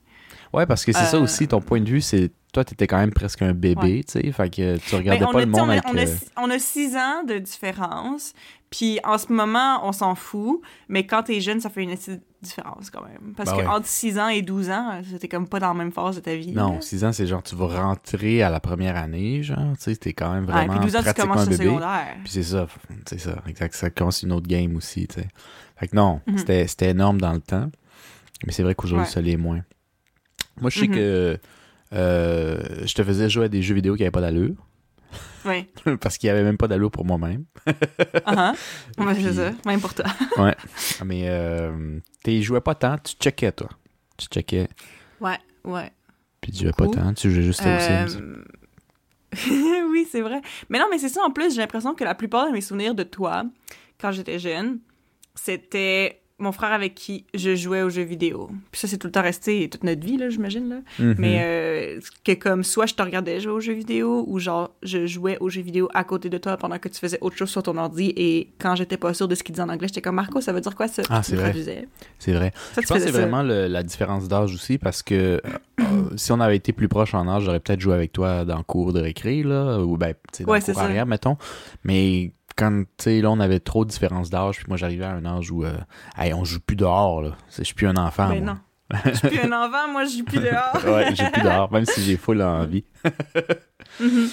Ouais, 0.52 0.66
parce 0.66 0.84
que 0.84 0.92
c'est 0.92 1.04
ça 1.04 1.16
Euh, 1.16 1.22
aussi, 1.22 1.48
ton 1.48 1.60
point 1.60 1.80
de 1.80 1.88
vue, 1.88 2.00
c'est 2.02 2.30
toi, 2.52 2.62
t'étais 2.64 2.86
quand 2.86 2.98
même 2.98 3.12
presque 3.12 3.40
un 3.40 3.54
bébé, 3.54 3.80
Ouais. 3.80 4.04
tu 4.06 4.20
sais, 4.20 4.32
fait 4.32 4.50
que 4.50 4.76
tu 4.76 4.90
Ben, 4.90 4.98
regardais 4.98 5.24
pas 5.24 5.30
a, 5.30 5.40
le 5.40 5.44
tu 5.44 5.48
monde 5.48 5.60
on, 5.60 5.68
a, 5.70 5.72
avec... 5.72 5.84
on, 5.88 5.96
a, 5.96 6.02
euh, 6.02 6.06
six- 6.06 6.30
on 6.36 6.50
a 6.50 6.58
six 6.58 6.96
ans 6.96 7.24
de 7.26 7.38
différence. 7.38 8.34
Puis 8.68 8.98
en 9.04 9.16
ce 9.18 9.32
moment, 9.32 9.86
on 9.86 9.92
s'en 9.92 10.14
fout. 10.14 10.60
Mais 10.88 11.06
quand 11.06 11.22
t'es 11.24 11.40
jeune, 11.40 11.60
ça 11.60 11.68
fait 11.70 11.82
une 11.82 11.94
différence 12.42 12.90
quand 12.90 13.02
même. 13.04 13.34
Parce 13.36 13.50
Ben 13.50 13.56
que 13.58 13.62
ouais. 13.62 13.68
entre 13.68 13.86
6 13.86 14.18
ans 14.18 14.28
et 14.28 14.40
12 14.42 14.70
ans, 14.70 15.00
c'était 15.10 15.28
comme 15.28 15.46
pas 15.46 15.60
dans 15.60 15.68
la 15.68 15.74
même 15.74 15.92
phase 15.92 16.16
de 16.16 16.20
ta 16.20 16.34
vie. 16.34 16.52
Non. 16.52 16.80
6 16.80 17.04
ans, 17.04 17.12
c'est 17.12 17.26
genre, 17.26 17.42
tu 17.42 17.54
vas 17.54 17.66
rentrer 17.66 18.42
à 18.42 18.48
la 18.50 18.60
première 18.60 18.96
année, 18.96 19.42
genre, 19.42 19.58
tu 19.76 19.82
sais, 19.82 19.96
t'es 19.96 20.12
quand 20.14 20.32
même 20.32 20.46
Ouais, 20.46 20.52
vraiment 20.52 20.74
puis 20.78 20.86
12 20.86 20.96
ans, 20.96 21.02
tu 21.04 21.20
commences 21.20 21.48
bébé. 21.48 21.64
secondaire. 21.64 22.16
Puis 22.24 22.32
c'est 22.32 22.42
ça, 22.42 22.66
c'est 23.06 23.18
ça, 23.20 23.42
exact. 23.46 23.74
Ça 23.74 23.90
commence 23.90 24.22
une 24.22 24.32
autre 24.32 24.46
game 24.48 24.74
aussi, 24.76 25.06
tu 25.06 25.20
sais. 25.20 25.28
Fait 25.76 25.88
que 25.88 25.96
non, 25.96 26.20
Mhm. 26.26 26.38
c'était, 26.38 26.66
c'était 26.66 26.90
énorme 26.90 27.20
dans 27.20 27.32
le 27.32 27.40
temps. 27.40 27.70
Mais 28.46 28.52
c'est 28.52 28.62
vrai 28.62 28.74
qu'aujourd'hui, 28.74 29.06
Ouais. 29.06 29.12
ça 29.12 29.20
l'est 29.20 29.36
moins. 29.36 29.60
Moi, 30.62 30.70
je 30.70 30.80
sais 30.80 30.88
Mhm. 30.88 30.94
que 30.94 31.38
euh, 31.92 32.58
je 32.86 32.94
te 32.94 33.02
faisais 33.04 33.28
jouer 33.28 33.44
à 33.44 33.48
des 33.48 33.60
jeux 33.62 33.74
vidéo 33.74 33.94
qui 33.96 34.00
n'avaient 34.02 34.10
pas 34.10 34.20
d'allure. 34.22 34.54
Oui. 35.44 35.66
parce 36.00 36.16
qu'il 36.16 36.28
n'y 36.28 36.30
avait 36.30 36.42
même 36.44 36.56
pas 36.56 36.68
d'allure 36.68 36.90
pour 36.90 37.04
moi-même. 37.04 37.44
Uh-huh. 37.66 38.54
Ouais, 38.98 39.14
c'est 39.14 39.22
Puis- 39.26 39.34
ça. 39.34 39.50
Même 39.66 39.80
pour 39.80 39.92
toi. 39.92 40.06
Mais 41.04 41.24
euh, 41.26 41.98
tu 42.24 42.42
jouais 42.42 42.60
pas 42.62 42.74
tant, 42.74 42.96
tu 42.98 43.14
checkais, 43.20 43.52
toi. 43.52 43.68
Tu 44.16 44.26
checkais, 44.26 44.68
Ouais, 45.20 45.38
ouais. 45.64 45.90
puis 46.40 46.52
tu 46.52 46.62
jouais 46.62 46.72
pas 46.72 46.86
tant, 46.88 47.12
tu 47.14 47.30
jouais 47.30 47.42
juste 47.42 47.60
aux 47.60 47.80
Sims. 47.80 48.18
Euh, 49.50 49.88
oui, 49.90 50.06
c'est 50.10 50.20
vrai. 50.20 50.40
Mais 50.68 50.78
non, 50.78 50.86
mais 50.90 50.98
c'est 50.98 51.08
ça, 51.08 51.22
en 51.22 51.30
plus, 51.30 51.54
j'ai 51.54 51.60
l'impression 51.60 51.94
que 51.94 52.04
la 52.04 52.14
plupart 52.14 52.46
de 52.46 52.52
mes 52.52 52.60
souvenirs 52.60 52.94
de 52.94 53.02
toi, 53.02 53.44
quand 54.00 54.12
j'étais 54.12 54.38
jeune, 54.38 54.78
c'était 55.34 56.21
mon 56.42 56.52
frère 56.52 56.72
avec 56.72 56.94
qui 56.94 57.24
je 57.34 57.54
jouais 57.56 57.82
aux 57.82 57.88
jeux 57.90 58.02
vidéo. 58.02 58.50
Puis 58.70 58.80
ça, 58.80 58.88
c'est 58.88 58.98
tout 58.98 59.06
le 59.06 59.12
temps 59.12 59.22
resté 59.22 59.68
toute 59.68 59.84
notre 59.84 60.04
vie, 60.04 60.16
là, 60.16 60.28
j'imagine, 60.28 60.68
là. 60.68 60.76
Mhm. 60.98 61.14
Mais 61.18 61.40
euh, 61.44 62.00
que 62.24 62.32
comme, 62.32 62.64
soit 62.64 62.86
je 62.86 62.94
te 62.94 63.02
regardais 63.02 63.40
jouer 63.40 63.52
aux 63.52 63.60
jeux 63.60 63.72
vidéo, 63.72 64.24
ou 64.26 64.38
genre, 64.38 64.74
je 64.82 65.06
jouais 65.06 65.38
aux 65.40 65.48
jeux 65.48 65.62
vidéo 65.62 65.88
à 65.94 66.04
côté 66.04 66.28
de 66.28 66.38
toi 66.38 66.56
pendant 66.56 66.78
que 66.78 66.88
tu 66.88 66.98
faisais 66.98 67.18
autre 67.20 67.36
chose 67.36 67.50
sur 67.50 67.62
ton 67.62 67.76
ordi, 67.76 68.12
et 68.16 68.50
quand 68.60 68.74
j'étais 68.74 68.96
pas 68.96 69.14
sûre 69.14 69.28
de 69.28 69.34
ce 69.34 69.42
qu'il 69.42 69.54
disait 69.54 69.62
en 69.62 69.68
anglais, 69.68 69.88
j'étais 69.88 70.02
comme, 70.02 70.16
Marco, 70.16 70.40
ça 70.40 70.52
veut 70.52 70.60
dire 70.60 70.74
quoi, 70.74 70.88
ça? 70.88 71.02
Ah, 71.08 71.22
c'est 71.22 71.36
vrai. 71.36 71.54
C'est 72.18 72.32
vrai. 72.32 72.52
Ça, 72.74 72.80
Je 72.82 72.86
pense 72.86 72.98
que 72.98 73.04
c'est 73.04 73.10
vraiment 73.10 73.42
le- 73.42 73.68
la 73.68 73.82
différence 73.82 74.28
d'âge 74.28 74.54
aussi 74.54 74.78
parce 74.78 75.02
que 75.02 75.40
euh, 75.80 75.84
si 76.16 76.32
on 76.32 76.40
avait 76.40 76.56
été 76.56 76.72
plus 76.72 76.88
proche 76.88 77.14
en 77.14 77.28
âge, 77.28 77.44
j'aurais 77.44 77.60
peut-être 77.60 77.80
joué 77.80 77.94
avec 77.94 78.12
toi 78.12 78.44
dans 78.44 78.56
le 78.58 78.62
cours 78.64 78.92
de 78.92 79.00
récré, 79.00 79.42
là, 79.42 79.78
ou 79.80 79.96
ben, 79.96 80.14
tu 80.32 80.38
sais, 80.38 80.44
dans 80.44 80.52
Ouais, 80.52 80.58
le 80.58 80.64
c'est 80.64 80.72
cours 80.72 80.82
arrière, 80.82 81.06
mettons. 81.06 81.36
Mais 81.84 82.32
quand, 82.56 82.84
tu 82.98 83.04
sais, 83.04 83.20
là, 83.20 83.30
on 83.30 83.40
avait 83.40 83.60
trop 83.60 83.84
de 83.84 83.90
différence 83.90 84.30
d'âge, 84.30 84.56
puis 84.58 84.66
moi, 84.68 84.76
j'arrivais 84.76 85.04
à 85.04 85.12
un 85.12 85.24
âge 85.24 85.50
où, 85.50 85.64
euh, 85.64 85.76
hey, 86.18 86.32
on 86.34 86.44
joue 86.44 86.60
plus 86.60 86.76
dehors, 86.76 87.22
là. 87.22 87.36
Je 87.56 87.62
suis 87.62 87.74
plus 87.74 87.86
un 87.86 87.96
enfant, 87.96 88.28
Ben 88.28 88.44
moi. 88.44 88.54
non. 88.54 88.60
Je 89.06 89.14
suis 89.14 89.28
plus 89.28 89.40
un 89.40 89.52
enfant, 89.52 89.88
moi, 89.90 90.04
je 90.04 90.10
suis 90.10 90.22
plus 90.22 90.38
dehors. 90.40 90.84
ouais, 90.94 91.14
j'ai 91.14 91.24
plus 91.30 91.42
dehors, 91.42 91.72
même 91.72 91.86
si 91.86 92.02
j'ai 92.02 92.16
full 92.16 92.42
envie. 92.42 92.84
Mhm. 94.00 94.28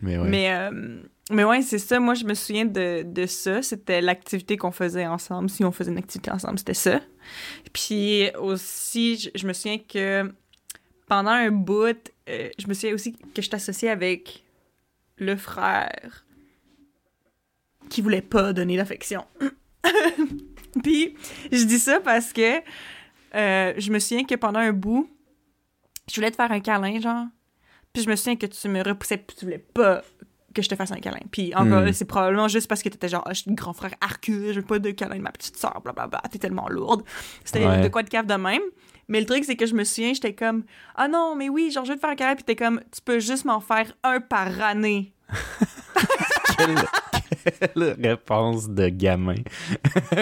Mais 0.00 0.16
ouais. 0.18 0.28
Mais, 0.28 0.52
euh, 0.52 1.00
mais 1.30 1.44
ouais, 1.44 1.60
c'est 1.62 1.78
ça. 1.78 1.98
Moi, 1.98 2.14
je 2.14 2.24
me 2.24 2.34
souviens 2.34 2.64
de, 2.64 3.02
de 3.04 3.26
ça. 3.26 3.60
C'était 3.62 4.00
l'activité 4.00 4.56
qu'on 4.56 4.70
faisait 4.70 5.06
ensemble. 5.06 5.50
Si 5.50 5.64
on 5.64 5.72
faisait 5.72 5.90
une 5.90 5.98
activité 5.98 6.30
ensemble, 6.30 6.58
c'était 6.58 6.74
ça. 6.74 7.00
Puis 7.72 8.30
aussi, 8.38 9.16
je, 9.18 9.30
je 9.34 9.46
me 9.46 9.52
souviens 9.52 9.78
que 9.78 10.32
pendant 11.08 11.30
un 11.32 11.50
bout, 11.50 11.96
euh, 12.28 12.48
je 12.58 12.66
me 12.68 12.74
souviens 12.74 12.94
aussi 12.94 13.12
que 13.34 13.42
je 13.42 13.50
t'associais 13.50 13.90
avec 13.90 14.44
le 15.18 15.36
frère 15.36 16.24
qui 17.90 18.00
voulait 18.02 18.22
pas 18.22 18.52
donner 18.52 18.76
l'affection. 18.76 19.24
Puis 20.82 21.14
je 21.50 21.64
dis 21.64 21.78
ça 21.78 22.00
parce 22.00 22.32
que 22.32 22.58
euh, 23.34 23.74
je 23.76 23.90
me 23.92 23.98
souviens 23.98 24.24
que 24.24 24.34
pendant 24.34 24.60
un 24.60 24.72
bout, 24.72 25.08
je 26.10 26.14
voulais 26.16 26.30
te 26.30 26.36
faire 26.36 26.50
un 26.52 26.60
câlin, 26.60 27.00
genre. 27.00 27.26
Puis 27.92 28.02
je 28.02 28.08
me 28.10 28.16
souviens 28.16 28.36
que 28.36 28.46
tu 28.46 28.68
me 28.68 28.82
repoussais, 28.82 29.18
puis 29.18 29.36
tu 29.36 29.44
voulais 29.44 29.58
pas 29.58 30.02
que 30.54 30.62
je 30.62 30.68
te 30.68 30.74
fasse 30.76 30.92
un 30.92 31.00
câlin. 31.00 31.20
Puis 31.30 31.54
encore 31.54 31.80
là, 31.80 31.92
c'est 31.92 32.04
probablement 32.06 32.48
juste 32.48 32.68
parce 32.68 32.82
que 32.82 32.88
t'étais 32.88 33.08
genre, 33.08 33.22
Ah, 33.26 33.32
je 33.32 33.40
suis 33.42 33.50
le 33.50 33.56
grand 33.56 33.72
frère 33.72 33.94
Arcus, 34.00 34.52
je 34.52 34.60
veux 34.60 34.66
pas 34.66 34.78
de 34.78 34.90
câlin 34.90 35.16
de 35.16 35.20
ma 35.22 35.30
petite 35.32 35.56
soeur, 35.56 35.80
blablabla, 35.82 36.22
t'es 36.30 36.38
tellement 36.38 36.68
lourde. 36.68 37.04
C'était 37.44 37.66
Ouais. 37.66 37.82
de 37.82 37.88
quoi 37.88 38.02
de 38.02 38.08
cave 38.10 38.26
de 38.26 38.34
même. 38.34 38.62
Mais 39.08 39.20
le 39.20 39.26
truc, 39.26 39.44
c'est 39.44 39.56
que 39.56 39.66
je 39.66 39.74
me 39.74 39.84
souviens, 39.84 40.12
j'étais 40.14 40.34
comme, 40.34 40.64
ah 40.94 41.08
non, 41.08 41.34
mais 41.36 41.48
oui, 41.48 41.70
genre, 41.70 41.84
je 41.84 41.90
veux 41.90 41.96
te 41.96 42.00
faire 42.00 42.10
un 42.10 42.16
câlin, 42.16 42.34
puis 42.34 42.44
t'es 42.44 42.56
comme, 42.56 42.80
tu 42.94 43.00
peux 43.02 43.18
juste 43.18 43.44
m'en 43.44 43.60
faire 43.60 43.92
un 44.04 44.20
par 44.20 44.60
année. 44.62 45.12
Quel, 46.58 46.74
réponse 47.76 48.68
de 48.68 48.88
gamin. 48.88 49.34
Puis 50.10 50.20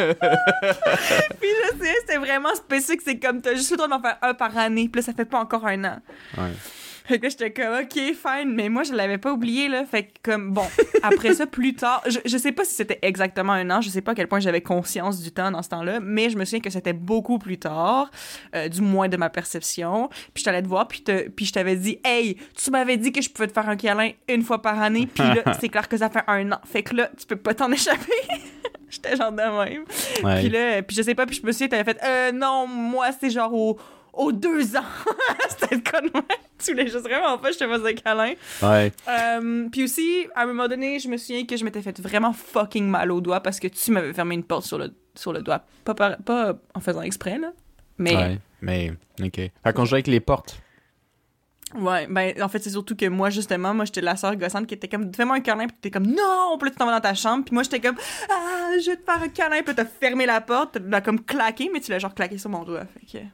je 1.43 1.79
sais, 1.79 1.95
c'était 2.00 2.19
vraiment 2.19 2.55
spécifique. 2.55 3.02
C'est 3.05 3.19
comme, 3.19 3.40
t'as 3.40 3.55
juste 3.55 3.71
le 3.71 3.76
droit 3.76 3.88
d'en 3.88 4.00
faire 4.00 4.19
un 4.23 4.35
par 4.35 4.57
année. 4.57 4.88
Puis 4.88 5.00
là, 5.00 5.07
ça 5.07 5.12
fait 5.12 5.25
pas 5.25 5.40
encore 5.40 5.67
un 5.67 5.85
an. 5.85 5.99
Ouais. 6.37 6.52
Fait 7.07 7.19
que 7.19 7.28
j'étais 7.28 7.50
comme, 7.52 7.75
OK, 7.83 7.92
fine. 7.95 8.52
Mais 8.54 8.69
moi, 8.69 8.83
je 8.83 8.92
l'avais 8.92 9.19
pas 9.19 9.33
oublié, 9.33 9.69
là. 9.69 9.85
Fait 9.85 10.04
que, 10.04 10.11
comme, 10.23 10.52
bon, 10.52 10.64
après 11.02 11.35
ça, 11.35 11.47
plus 11.47 11.75
tard, 11.75 12.02
je, 12.07 12.19
je 12.25 12.37
sais 12.38 12.52
pas 12.52 12.64
si 12.64 12.75
c'était 12.75 12.99
exactement 13.02 13.52
un 13.52 13.69
an. 13.71 13.80
Je 13.80 13.88
sais 13.90 14.00
pas 14.02 14.12
à 14.12 14.14
quel 14.14 14.28
point 14.28 14.40
j'avais 14.40 14.61
conscience 14.61 15.21
du 15.23 15.33
temps 15.33 15.50
dans 15.50 15.62
ce 15.62 15.69
temps-là. 15.71 16.00
Mais 16.00 16.30
je 16.30 16.37
me 16.37 16.45
souviens 16.45 16.61
que 16.61 16.71
c'était 16.71 16.92
beaucoup 16.92 17.38
plus 17.38 17.59
tard, 17.59 18.11
euh, 18.54 18.69
du 18.69 18.80
moins 18.83 19.09
de 19.09 19.16
ma 19.16 19.30
perception. 19.30 20.09
Puis 20.35 20.40
je 20.40 20.45
t'allais 20.45 20.62
te 20.62 20.69
voir, 20.69 20.87
puis, 20.88 21.02
te- 21.02 21.28
puis 21.28 21.45
je 21.47 21.52
t'avais 21.52 21.76
dit, 21.76 21.99
hey, 22.04 22.37
tu 22.62 22.71
m'avais 22.71 22.97
dit 22.97 23.12
que 23.12 23.21
je 23.23 23.30
pouvais 23.30 23.49
te 23.49 23.52
faire 23.52 23.69
un 23.69 23.76
câlin 23.76 24.11
une 24.28 24.42
fois 24.42 24.61
par 24.62 24.80
année. 24.80 25.07
Puis 25.12 25.25
là, 25.25 25.42
c'est 25.61 25.69
clair 25.69 25.88
que 25.88 25.97
ça 25.97 26.11
fait 26.11 26.23
un 26.26 26.52
an. 26.52 26.59
Fait 26.64 26.83
que 26.83 26.95
là, 26.95 27.11
tu 27.19 27.26
peux 27.26 27.37
pas 27.37 27.54
t'en 27.54 27.71
échapper. 27.73 28.12
J'étais 28.90 29.16
genre 29.16 29.30
de 29.30 29.37
même. 29.37 29.85
Ouais. 30.25 30.40
Puis 30.40 30.49
là, 30.49 30.83
puis 30.83 30.97
je 30.97 31.02
sais 31.02 31.14
pas, 31.14 31.25
puis 31.25 31.38
je 31.40 31.47
me 31.47 31.52
souviens, 31.52 31.69
t'avais 31.69 31.85
fait, 31.85 31.99
euh, 32.04 32.33
non, 32.33 32.66
moi, 32.66 33.07
c'est 33.19 33.30
genre 33.30 33.54
au, 33.54 33.78
aux 34.21 34.33
deux 34.33 34.77
ans. 34.77 34.85
C'était 35.49 35.75
le 35.77 35.81
cas 35.81 36.00
de 36.00 36.11
moi. 36.12 36.23
Tu 36.59 36.73
voulais 36.73 36.87
juste 36.89 37.00
vraiment 37.00 37.39
pas, 37.39 37.53
je 37.53 37.59
te 37.59 37.67
faisais 37.67 37.89
un 37.91 37.95
câlin. 37.95 38.35
Ouais. 38.62 38.93
Euh, 39.09 39.69
puis 39.71 39.85
aussi, 39.85 40.27
à 40.35 40.43
un 40.43 40.47
moment 40.47 40.69
donné, 40.69 40.99
je 40.99 41.09
me 41.09 41.17
souviens 41.17 41.47
que 41.47 41.57
je 41.57 41.65
m'étais 41.65 41.81
fait 41.83 41.99
vraiment 42.00 42.33
fucking 42.33 42.87
mal 42.87 43.11
au 43.12 43.21
doigt 43.21 43.41
parce 43.41 43.59
que 43.59 43.69
tu 43.69 43.91
m'avais 43.93 44.12
fermé 44.12 44.35
une 44.35 44.45
porte 44.45 44.65
sur 44.67 44.79
le, 44.79 44.93
sur 45.15 45.33
le 45.33 45.41
doigt. 45.43 45.65
Pas, 45.85 45.95
par- 45.95 46.19
pas 46.19 46.55
en 46.75 46.81
faisant 46.81 47.03
exprès, 47.03 47.39
là. 47.39 47.53
Mais, 47.99 48.15
ouais, 48.15 48.23
Ouais. 48.23 48.39
Mais, 48.62 48.93
ok. 49.23 49.37
Fait 49.37 49.73
qu'on 49.75 49.85
joue 49.87 49.95
avec 49.95 50.07
les 50.07 50.21
portes. 50.21 50.61
ben, 51.75 52.35
en 52.43 52.49
fait, 52.49 52.59
c'est 52.59 52.71
surtout 52.71 52.97
que 52.97 53.07
moi, 53.07 53.31
justement, 53.31 53.73
moi, 53.73 53.85
j'étais 53.85 54.00
la 54.00 54.17
sœur 54.17 54.37
gossante 54.37 54.67
qui 54.67 54.75
était 54.75 54.89
comme, 54.89 55.15
fais-moi 55.15 55.37
un 55.37 55.41
câlin, 55.41 55.67
puis 55.67 55.77
t'étais 55.81 55.91
comme, 55.91 56.07
non, 56.09 56.59
puis 56.61 56.71
tu 56.71 56.77
t'en 56.77 56.85
vas 56.87 56.93
dans 56.93 57.00
ta 57.00 57.15
chambre, 57.15 57.45
puis 57.45 57.55
moi, 57.55 57.62
j'étais 57.62 57.81
comme, 57.81 57.97
ah, 58.31 58.73
je 58.83 58.91
vais 58.91 58.97
te 58.97 59.05
faire 59.05 59.23
un 59.23 59.29
câlin, 59.29 59.62
puis 59.62 59.75
t'as 59.75 59.85
fermé 59.87 60.27
la 60.27 60.41
porte, 60.41 60.79
t'as 60.91 61.00
comme 61.00 61.21
claqué, 61.25 61.71
mais 61.73 61.81
tu 61.81 61.91
l'as 61.91 61.99
genre 62.00 62.15
claqué 62.15 62.37
sur 62.39 62.50
mon 62.50 62.65
doigt. 62.65 62.85
Fait 62.99 63.19
que, 63.19 63.25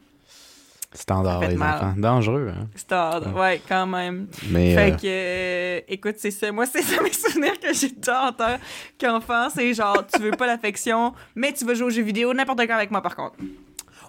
Standard, 0.97 1.41
les 1.49 1.55
mal. 1.57 1.77
enfants. 1.77 1.95
Dangereux, 1.97 2.53
hein? 2.57 2.69
c'était 2.75 2.95
hard. 2.95 3.35
Ouais, 3.37 3.61
quand 3.69 3.87
même. 3.87 4.27
Mais, 4.51 4.75
Fait 4.75 4.93
euh, 4.93 4.97
que, 4.97 5.07
euh, 5.07 5.81
écoute, 5.89 6.15
c'est 6.19 6.31
ça. 6.31 6.51
Moi, 6.53 6.67
c'est 6.73 6.83
ça 6.83 7.03
mes 7.03 7.13
souvenirs 7.13 7.59
que 7.61 7.73
j'ai 7.75 7.93
en 8.11 8.33
tant 8.33 8.57
qu'enfant. 8.99 9.49
C'est 9.51 9.73
genre, 9.75 10.05
tu 10.13 10.21
veux 10.23 10.31
pas 10.33 10.47
l'affection, 10.47 11.13
mais 11.35 11.53
tu 11.53 11.65
veux 11.65 11.75
jouer 11.75 11.87
aux 11.87 11.91
jeux 11.91 12.03
vidéo 12.03 12.33
n'importe 12.35 12.61
quand 12.67 12.75
avec 12.77 12.91
moi, 12.91 13.03
par 13.03 13.15
contre. 13.17 13.37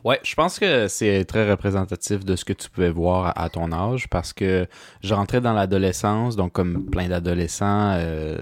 Ouais, 0.04 0.20
je 0.24 0.36
pense 0.36 0.60
que 0.60 0.88
c'est 0.88 1.26
très 1.26 1.50
représentatif 1.50 2.24
de 2.24 2.36
ce 2.36 2.46
que 2.46 2.54
tu 2.54 2.70
pouvais 2.70 2.92
voir 2.92 3.26
à, 3.28 3.44
à 3.44 3.50
ton 3.50 3.72
âge 3.72 4.08
parce 4.10 4.32
que 4.32 4.68
je 5.04 5.14
rentrais 5.14 5.42
dans 5.42 5.54
l'adolescence, 5.54 6.36
donc 6.36 6.54
comme 6.54 6.86
plein 6.86 7.10
d'adolescents, 7.10 7.94
euh, 7.98 8.38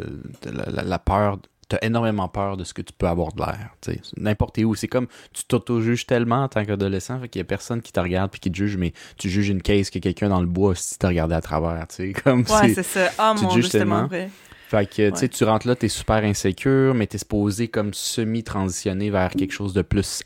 la, 0.46 0.66
la- 0.70 0.84
la 0.84 1.00
peur, 1.00 1.40
t'as 1.68 1.78
énormément 1.82 2.28
peur 2.28 2.58
de 2.58 2.64
ce 2.64 2.74
que 2.74 2.82
tu 2.82 2.94
peux 2.98 3.08
avoir 3.08 3.34
de 3.34 3.40
l'air, 3.42 3.72
tu 3.82 3.94
sais, 3.94 4.02
n'importe 4.18 4.58
où. 4.60 4.76
C'est 4.76 4.88
comme, 4.88 5.08
tu 5.34 5.44
t'auto-juges 5.46 6.06
tellement 6.06 6.44
en 6.44 6.48
tant 6.48 6.64
qu'adolescent, 6.66 7.20
fait 7.20 7.28
qu'il 7.30 7.40
y 7.40 7.42
a 7.42 7.46
personne 7.46 7.82
qui 7.82 7.92
te 7.92 8.00
regarde 8.00 8.30
puis 8.32 8.40
qui 8.40 8.52
te 8.52 8.58
juge, 8.58 8.78
mais 8.78 8.94
tu 9.18 9.30
juges 9.30 9.50
une 9.50 9.62
case 9.62 9.90
que 9.90 10.00
quelqu'un 10.00 10.30
dans 10.30 10.42
le 10.42 10.48
bois 10.48 10.76
si 10.76 10.98
t'as 11.00 11.08
regardé 11.08 11.36
à 11.36 11.42
travers, 11.42 11.88
tu 11.88 11.96
sais, 11.96 12.14
comme 12.24 12.42
Ouais, 12.42 12.74
c'est- 12.74 12.84
ça. 12.84 13.10
Oh 13.20 13.32
tu 13.36 13.40
te 13.40 13.44
mon 13.46 13.50
juges 13.52 13.62
dieu, 13.64 13.72
c'est 13.72 13.78
tellement 13.80 14.08
vrai. 14.08 14.30
Fait 14.70 14.86
que, 14.90 15.10
tu 15.12 15.22
Ouais. 15.22 15.28
tu 15.30 15.44
rentres 15.44 15.68
là, 15.68 15.76
t'es 15.76 15.88
super 15.90 16.18
insécure, 16.24 16.94
mais 16.96 17.06
t'es 17.08 17.20
supposé 17.20 17.68
comme 17.68 17.94
semi-transitionner 17.94 19.10
vers 19.12 19.32
quelque 19.32 19.54
chose 19.54 19.74
de 19.74 19.82
plus 19.84 20.24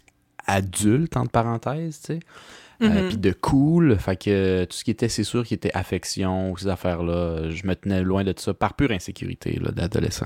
adulte, 0.48 1.15
entre 1.17 1.31
parenthèses, 1.31 2.00
tu 2.01 2.13
sais. 2.13 2.19
Euh, 2.81 2.88
Mhm. 3.04 3.08
puis 3.10 3.17
de 3.17 3.32
cool. 3.34 3.97
Fait 3.99 4.15
que 4.15 4.63
tout 4.63 4.78
ce 4.78 4.86
qui 4.86 4.91
était, 4.91 5.10
c'est 5.10 5.25
sûr, 5.25 5.43
qui 5.43 5.54
était 5.54 5.71
affection, 5.73 6.56
ces 6.56 6.69
affaires-là, 6.69 7.49
je 7.49 7.67
me 7.67 7.75
tenais 7.75 8.02
loin 8.04 8.23
de 8.23 8.34
ça 8.38 8.54
par 8.54 8.73
pure 8.75 8.91
insécurité, 8.91 9.60
là, 9.62 9.71
d'adolescent. 9.71 10.25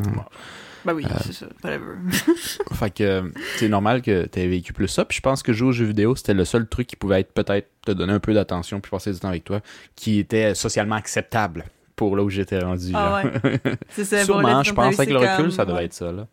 Ben 0.86 0.94
oui, 0.94 1.06
Euh, 1.06 1.14
c'est 1.26 1.34
ça. 1.34 1.46
Whatever. 1.64 1.96
fait 2.74 2.94
que 2.94 3.32
c'est 3.58 3.70
normal 3.70 4.02
que 4.02 4.26
t'aies 4.26 4.48
vécu 4.48 4.74
plus 4.74 4.88
ça. 4.88 5.06
Puis 5.06 5.18
je 5.18 5.22
pense 5.22 5.42
que 5.44 5.54
jouer 5.54 5.70
aux 5.70 5.72
jeux 5.74 5.86
vidéo, 5.86 6.16
c'était 6.16 6.34
le 6.34 6.46
seul 6.46 6.68
truc 6.68 6.88
qui 6.88 6.96
pouvait 6.96 7.22
être 7.22 7.34
peut-être 7.34 7.70
te 7.86 7.92
donner 7.92 8.14
un 8.14 8.20
peu 8.20 8.34
d'attention 8.34 8.80
puis 8.82 8.90
passer 8.90 9.12
du 9.14 9.20
temps 9.20 9.30
avec 9.30 9.44
toi, 9.46 9.62
qui 9.96 10.20
était 10.20 10.54
socialement 10.56 10.96
acceptable 10.96 11.66
pour 11.96 12.16
là 12.18 12.24
où 12.24 12.30
j'étais 12.30 12.60
rendu. 12.60 12.92
Ah 12.96 13.24
là. 13.24 13.50
C'est 13.90 14.04
ça. 14.06 14.24
Sûrement, 14.26 14.64
je 14.64 14.74
pense 14.74 15.00
avec 15.00 15.10
le 15.10 15.18
recul, 15.20 15.36
comme- 15.38 15.52
ça 15.52 15.66
devait 15.66 15.78
ouais. 15.80 15.86
être 15.86 15.94
ça, 15.94 16.12
là. 16.12 16.28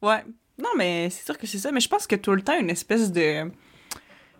Ouais. 0.00 0.24
Non, 0.58 0.70
mais 0.76 1.08
c'est 1.10 1.24
sûr 1.24 1.38
que 1.38 1.46
c'est 1.46 1.58
ça. 1.58 1.72
Mais 1.72 1.80
je 1.80 1.88
pense 1.88 2.06
que 2.06 2.14
tout 2.16 2.32
le 2.32 2.42
temps, 2.42 2.58
une 2.58 2.70
espèce 2.70 3.10
de, 3.10 3.50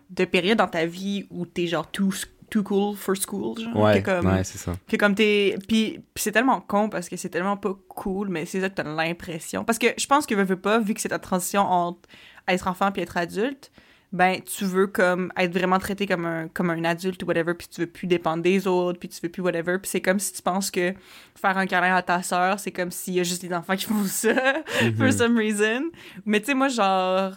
de 0.09 0.25
période 0.25 0.57
dans 0.57 0.67
ta 0.67 0.85
vie 0.85 1.25
où 1.29 1.45
t'es 1.45 1.67
genre 1.67 1.89
too, 1.89 2.11
too 2.53 2.63
cool 2.63 2.95
for 2.95 3.15
school. 3.15 3.57
Genre, 3.59 3.75
Ouais, 3.75 4.01
que 4.01 4.05
comme, 4.19 4.27
ouais, 4.31 4.43
c'est 4.43 4.57
ça. 4.57 4.73
que 4.87 4.95
comme 4.97 5.15
t'es. 5.15 5.57
Puis, 5.67 5.99
puis 6.13 6.21
c'est 6.23 6.31
tellement 6.31 6.61
con 6.61 6.89
parce 6.89 7.09
que 7.09 7.17
c'est 7.17 7.29
tellement 7.29 7.57
pas 7.57 7.73
cool, 7.89 8.29
mais 8.29 8.45
c'est 8.45 8.61
ça 8.61 8.69
que 8.69 8.75
t'as 8.75 8.83
l'impression. 8.83 9.63
Parce 9.63 9.79
que 9.79 9.87
je 9.97 10.05
pense 10.05 10.25
que 10.25 10.35
veux, 10.35 10.43
veux 10.43 10.59
pas, 10.59 10.79
vu 10.79 10.93
que 10.93 11.01
c'est 11.01 11.09
ta 11.09 11.19
transition 11.19 11.61
entre 11.63 11.99
être 12.47 12.67
enfant 12.67 12.91
puis 12.91 13.01
être 13.01 13.17
adulte, 13.17 13.71
ben 14.11 14.39
tu 14.41 14.65
veux 14.65 14.85
comme 14.85 15.31
être 15.37 15.51
vraiment 15.57 15.79
traité 15.79 16.05
comme 16.05 16.25
un, 16.25 16.47
comme 16.47 16.69
un 16.69 16.83
adulte 16.83 17.23
ou 17.23 17.25
whatever, 17.25 17.55
puis 17.55 17.67
tu 17.67 17.81
veux 17.81 17.87
plus 17.87 18.05
dépendre 18.05 18.43
des 18.43 18.67
autres, 18.67 18.99
puis 18.99 19.09
tu 19.09 19.19
veux 19.23 19.29
plus 19.29 19.41
whatever. 19.41 19.79
Puis 19.79 19.89
c'est 19.89 20.01
comme 20.01 20.19
si 20.19 20.33
tu 20.33 20.41
penses 20.43 20.69
que 20.69 20.93
faire 21.33 21.57
un 21.57 21.65
câlin 21.65 21.95
à 21.95 22.03
ta 22.03 22.21
sœur, 22.21 22.59
c'est 22.59 22.71
comme 22.71 22.91
s'il 22.91 23.15
y 23.15 23.19
a 23.19 23.23
juste 23.23 23.41
les 23.41 23.51
enfants 23.53 23.75
qui 23.75 23.85
font 23.85 24.03
ça, 24.05 24.33
Mhm. 24.83 24.95
for 24.97 25.11
some 25.11 25.35
reason. 25.35 25.85
Mais 26.27 26.39
tu 26.41 26.45
sais, 26.47 26.53
moi, 26.53 26.67
genre 26.67 27.31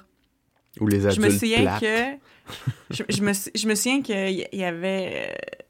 Ou 0.80 0.88
les 0.88 1.00
je 1.10 1.20
me 1.20 1.30
souviens 1.30 1.62
plates. 1.62 1.80
que 1.80 2.18
je, 2.90 3.02
je 3.08 3.22
me, 3.22 3.32
je 3.32 3.68
me 3.68 3.74
souviens 3.74 4.02
qu'il 4.02 4.46
y, 4.52 4.64
avait 4.64 5.30
euh, 5.30 5.62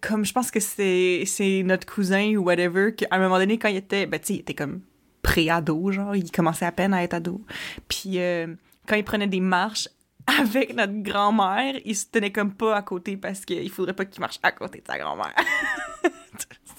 comme 0.00 0.24
je 0.24 0.32
pense 0.32 0.50
que 0.50 0.60
c'est 0.60 1.24
c'est 1.26 1.62
notre 1.64 1.86
cousin 1.86 2.36
ou 2.36 2.44
whatever 2.44 2.94
qu'à 2.94 3.06
un 3.10 3.18
moment 3.18 3.38
donné 3.38 3.58
quand 3.58 3.68
il 3.68 3.76
était 3.76 4.06
ben 4.06 4.20
tu 4.20 4.26
sais 4.26 4.34
il 4.34 4.40
était 4.40 4.54
comme 4.54 4.82
pré-ado 5.22 5.90
genre 5.90 6.14
il 6.14 6.30
commençait 6.30 6.66
à 6.66 6.72
peine 6.72 6.94
à 6.94 7.02
être 7.02 7.14
ado 7.14 7.40
puis 7.88 8.18
euh, 8.18 8.46
quand 8.86 8.96
il 8.96 9.04
prenait 9.04 9.26
des 9.26 9.40
marches 9.40 9.88
avec 10.38 10.74
notre 10.74 11.02
grand-mère, 11.02 11.76
il 11.84 11.96
se 11.96 12.06
tenait 12.06 12.32
comme 12.32 12.52
pas 12.52 12.76
à 12.76 12.82
côté 12.82 13.16
parce 13.16 13.44
qu'il 13.44 13.70
faudrait 13.70 13.94
pas 13.94 14.04
qu'il 14.04 14.20
marche 14.20 14.38
à 14.42 14.52
côté 14.52 14.80
de 14.80 14.86
sa 14.86 14.98
grand-mère. 14.98 15.34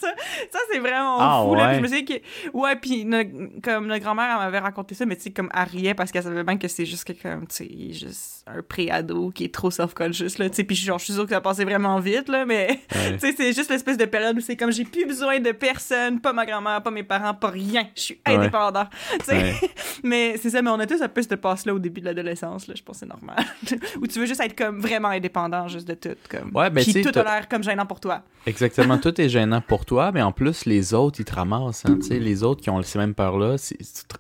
ça, 0.02 0.14
ça, 0.52 0.60
c'est 0.72 0.80
vraiment 0.80 1.18
Ah, 1.20 1.44
fou. 1.46 1.56
Là. 1.56 1.68
Puis 1.70 1.78
je 1.78 1.82
me 1.82 1.88
souviens 1.88 2.06
que. 2.06 2.58
Ouais, 2.58 2.76
puis 2.76 3.08
comme 3.64 3.88
notre 3.88 4.04
grand-mère, 4.04 4.30
elle 4.32 4.46
m'avait 4.46 4.60
raconté 4.60 4.96
ça, 4.96 5.06
mais 5.06 5.16
tu 5.16 5.24
sais, 5.24 5.32
comme 5.32 5.50
elle 5.54 5.68
riait 5.68 5.94
parce 5.94 6.12
qu'elle 6.12 6.24
savait 6.24 6.44
bien 6.44 6.58
que 6.58 6.68
c'est 6.68 6.86
juste 6.86 7.04
que, 7.06 7.14
comme, 7.14 7.48
tu 7.48 7.56
sais, 7.56 7.94
juste 7.94 8.44
un 8.48 8.62
pré-ado 8.62 9.32
qui 9.32 9.46
est 9.46 9.54
trop 9.54 9.72
self-conscious, 9.72 10.38
là. 10.38 10.50
Tu 10.50 10.56
sais, 10.58 10.64
puis 10.64 10.76
genre, 10.76 11.00
je 11.00 11.06
suis 11.06 11.14
sûre 11.14 11.26
que 11.26 11.32
ça 11.32 11.42
passait 11.42 11.64
vraiment 11.64 12.00
vite, 12.00 12.28
là, 12.30 12.46
mais. 12.46 12.80
Ouais. 12.94 13.12
Tu 13.22 13.28
sais, 13.28 13.34
c'est 13.38 13.54
juste 13.54 13.70
l'espèce 13.70 13.98
de 13.98 14.06
période 14.06 14.38
où 14.38 14.42
c'est 14.42 14.56
comme 14.56 14.72
j'ai 14.72 14.86
plus 14.86 15.06
besoin 15.06 15.40
de 15.40 15.52
personne, 15.52 16.20
pas 16.22 16.34
ma 16.34 16.46
grand-mère, 16.46 16.82
pas 16.82 16.92
mes 16.92 17.04
parents, 17.04 17.34
pas 17.34 17.50
rien. 17.50 17.88
Je 17.96 18.02
suis 18.02 18.22
indépendant. 18.26 18.86
Ouais. 19.28 19.54
mais 20.04 20.36
c'est 20.38 20.50
ça, 20.50 20.62
mais 20.62 20.72
on 20.72 20.80
a 20.80 20.86
tous 20.88 21.02
un 21.02 21.08
peu 21.08 21.22
ce 21.22 21.36
passe-là 21.36 21.74
au 21.74 21.80
début 21.80 22.02
de 22.02 22.06
l'adolescence, 22.06 22.68
là. 22.68 22.74
Je 22.76 22.82
pense 22.84 23.00
que 23.00 23.00
c'est 23.02 23.06
normal. 23.06 23.46
où 24.02 24.08
tu 24.08 24.20
veux 24.20 24.26
juste 24.26 24.42
être 24.42 24.56
comme 24.58 24.80
vraiment 24.80 25.10
indépendant, 25.10 25.68
juste 25.68 25.88
de 25.88 25.94
tout. 25.94 26.18
Comme... 26.30 26.52
Ouais, 26.54 26.70
ben, 26.70 26.84
Puis 26.84 27.02
tout 27.02 27.18
a 27.18 27.24
l'air 27.24 27.48
comme 27.48 27.64
gênant 27.64 27.86
pour 27.86 28.00
toi. 28.00 28.22
Exactement, 28.46 28.98
tout 28.98 29.20
est 29.22 29.30
gênant 29.30 29.62
pour 29.62 29.86
toi, 29.86 29.91
mais 30.14 30.22
en 30.22 30.32
plus, 30.32 30.66
les 30.66 30.94
autres, 30.94 31.20
ils 31.20 31.26
te 31.26 31.34
ramassent. 31.36 31.86
hein, 31.86 31.98
les 32.20 32.44
autres 32.44 32.62
qui 32.62 32.70
ont 32.70 32.82
ces 32.82 32.98
mêmes 33.00 33.14
peurs-là, 33.14 33.58
c'est 33.58 33.78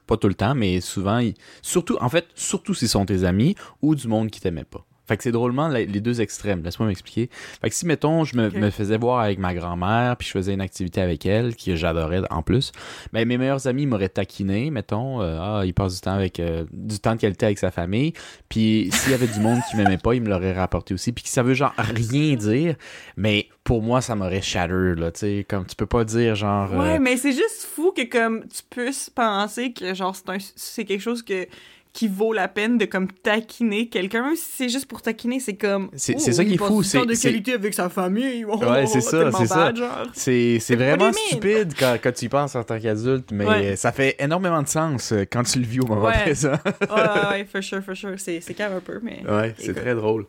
pas 0.08 0.18
tout 0.18 0.28
le 0.28 0.34
temps, 0.34 0.54
mais 0.56 0.82
souvent, 0.82 1.20
ils- 1.20 1.34
surtout, 1.62 1.98
en 2.02 2.10
fait, 2.10 2.26
surtout 2.36 2.74
s'ils 2.74 2.90
sont 2.90 3.06
tes 3.06 3.24
amis 3.24 3.56
ou 3.82 3.96
du 3.96 4.08
monde 4.08 4.30
qui 4.30 4.40
t'aimait 4.42 4.64
pas. 4.66 4.86
Fait 5.08 5.18
que 5.18 5.24
c'est 5.24 5.32
drôlement 5.32 5.68
les 5.68 5.86
deux 5.88 6.22
extrêmes. 6.22 6.64
Laisse-moi 6.64 6.88
m'expliquer. 6.88 7.30
Fait 7.62 7.70
que 7.70 7.76
si, 7.76 7.86
mettons, 7.86 8.24
je 8.24 8.38
me, 8.38 8.70
faisais 8.70 8.98
voir 8.98 9.20
avec 9.20 9.40
ma 9.40 9.54
grand-mère, 9.54 10.16
puis 10.18 10.28
je 10.28 10.34
faisais 10.34 10.54
une 10.54 10.62
activité 10.62 11.02
avec 11.02 11.26
elle, 11.26 11.56
que 11.56 11.76
j'adorais 11.76 12.22
en 12.30 12.42
plus, 12.42 12.72
ben, 13.12 13.28
mes 13.28 13.38
meilleurs 13.38 13.68
amis 13.68 13.86
m'auraient 13.86 14.10
taquiné, 14.10 14.72
mettons, 14.72 15.22
euh, 15.22 15.38
ah, 15.40 15.62
il 15.66 15.74
passe 15.74 15.96
du 15.96 16.02
temps 16.02 16.14
avec, 16.14 16.40
euh, 16.40 16.66
du 16.72 17.00
temps 17.00 17.16
de 17.16 17.20
qualité 17.20 17.48
avec 17.48 17.58
sa 17.58 17.72
famille, 17.72 18.14
puis 18.48 18.90
s'il 18.94 19.12
y 19.12 19.14
avait 19.14 19.28
du 19.28 19.40
monde 19.40 19.60
qui 19.70 19.78
m'aimait 19.78 19.98
pas, 19.98 20.14
il 20.14 20.22
me 20.22 20.30
l'aurait 20.30 20.54
rapporté 20.54 20.94
aussi, 20.94 21.12
puis 21.12 21.24
que 21.24 21.30
ça 21.30 21.44
veut 21.44 21.54
genre 21.54 21.74
rien 21.78 22.36
dire, 22.36 22.76
mais 23.18 23.48
pour 23.64 23.82
moi, 23.82 24.02
ça 24.02 24.16
m'aurait 24.16 24.42
shatter, 24.42 24.96
là, 24.96 25.12
tu 25.12 25.20
sais, 25.20 25.46
comme 25.48 25.66
tu 25.66 25.76
peux 25.76 25.86
pas 25.86 26.04
dire 26.04 26.36
genre... 26.36 26.74
euh, 26.74 26.78
Ouais, 26.78 27.00
mais 27.00 27.18
c'est 27.18 27.34
juste 27.34 27.68
fou 27.74 27.92
que 27.92 28.04
comme 28.04 28.46
tu 28.48 28.62
puisses 28.70 29.10
penser 29.10 29.74
que 29.74 29.94
genre 29.94 30.16
c'est 30.16 30.30
un 30.30 30.38
c'est 30.56 30.86
quelque 30.86 31.02
chose 31.02 31.22
que 31.24 31.48
qui 31.93 32.08
vaut 32.08 32.32
la 32.32 32.47
peine 32.47 32.77
de 32.77 32.86
comme 32.86 33.12
taquiner 33.12 33.89
quelqu'un 33.89 34.23
même 34.23 34.36
si 34.38 34.45
c'est 34.49 34.69
juste 34.69 34.86
pour 34.86 35.01
taquiner 35.01 35.39
c'est 35.41 35.56
comme 35.58 35.89
C'est- 35.93 36.15
oh, 36.15 36.19
ça 36.32 36.45
qui 36.45 36.54
est 36.54 36.58
fou, 36.58 36.84
c'est- 36.84 37.06
de 37.06 37.13
qualité 37.21 37.54
avec 37.54 37.73
sa 37.73 37.89
famille 37.89 38.45
oh, 38.45 38.58
Ouais, 38.63 38.86
c'est 38.88 39.01
ça, 39.01 39.19
tellement 39.19 39.38
c'est 39.38 39.45
ça. 39.47 39.73
C'est, 40.13 40.75
vraiment 40.75 41.12
stupide 41.12 41.73
quand, 41.77 41.97
quand 42.01 42.13
tu 42.13 42.25
y 42.25 42.30
penses 42.30 42.56
en 42.56 42.63
tant 42.63 42.80
qu'adulte, 42.80 43.32
mais 43.32 43.45
Ouais. 43.45 43.75
ça 43.75 43.91
fait 43.91 44.15
énormément 44.19 44.62
de 44.62 44.67
sens 44.69 45.12
euh, 45.12 45.25
quand 45.30 45.43
tu 45.43 45.60
le 45.60 45.65
vis 45.65 45.82
au 45.82 45.88
moment 45.88 46.06
Ouais. 46.06 46.21
présent. 46.21 46.51
ouais, 46.54 47.30
ouais, 47.30 47.45
for 47.51 47.62
sure, 47.62 47.82
for 47.84 47.95
sure. 47.95 48.13
C'est, 48.17 48.39
c'est 48.39 48.60
un 48.62 48.80
peu, 48.80 48.99
mais. 49.04 49.21
ouais, 49.30 49.54
c'est 49.60 49.73
très 49.73 49.93
drôle. 49.95 50.25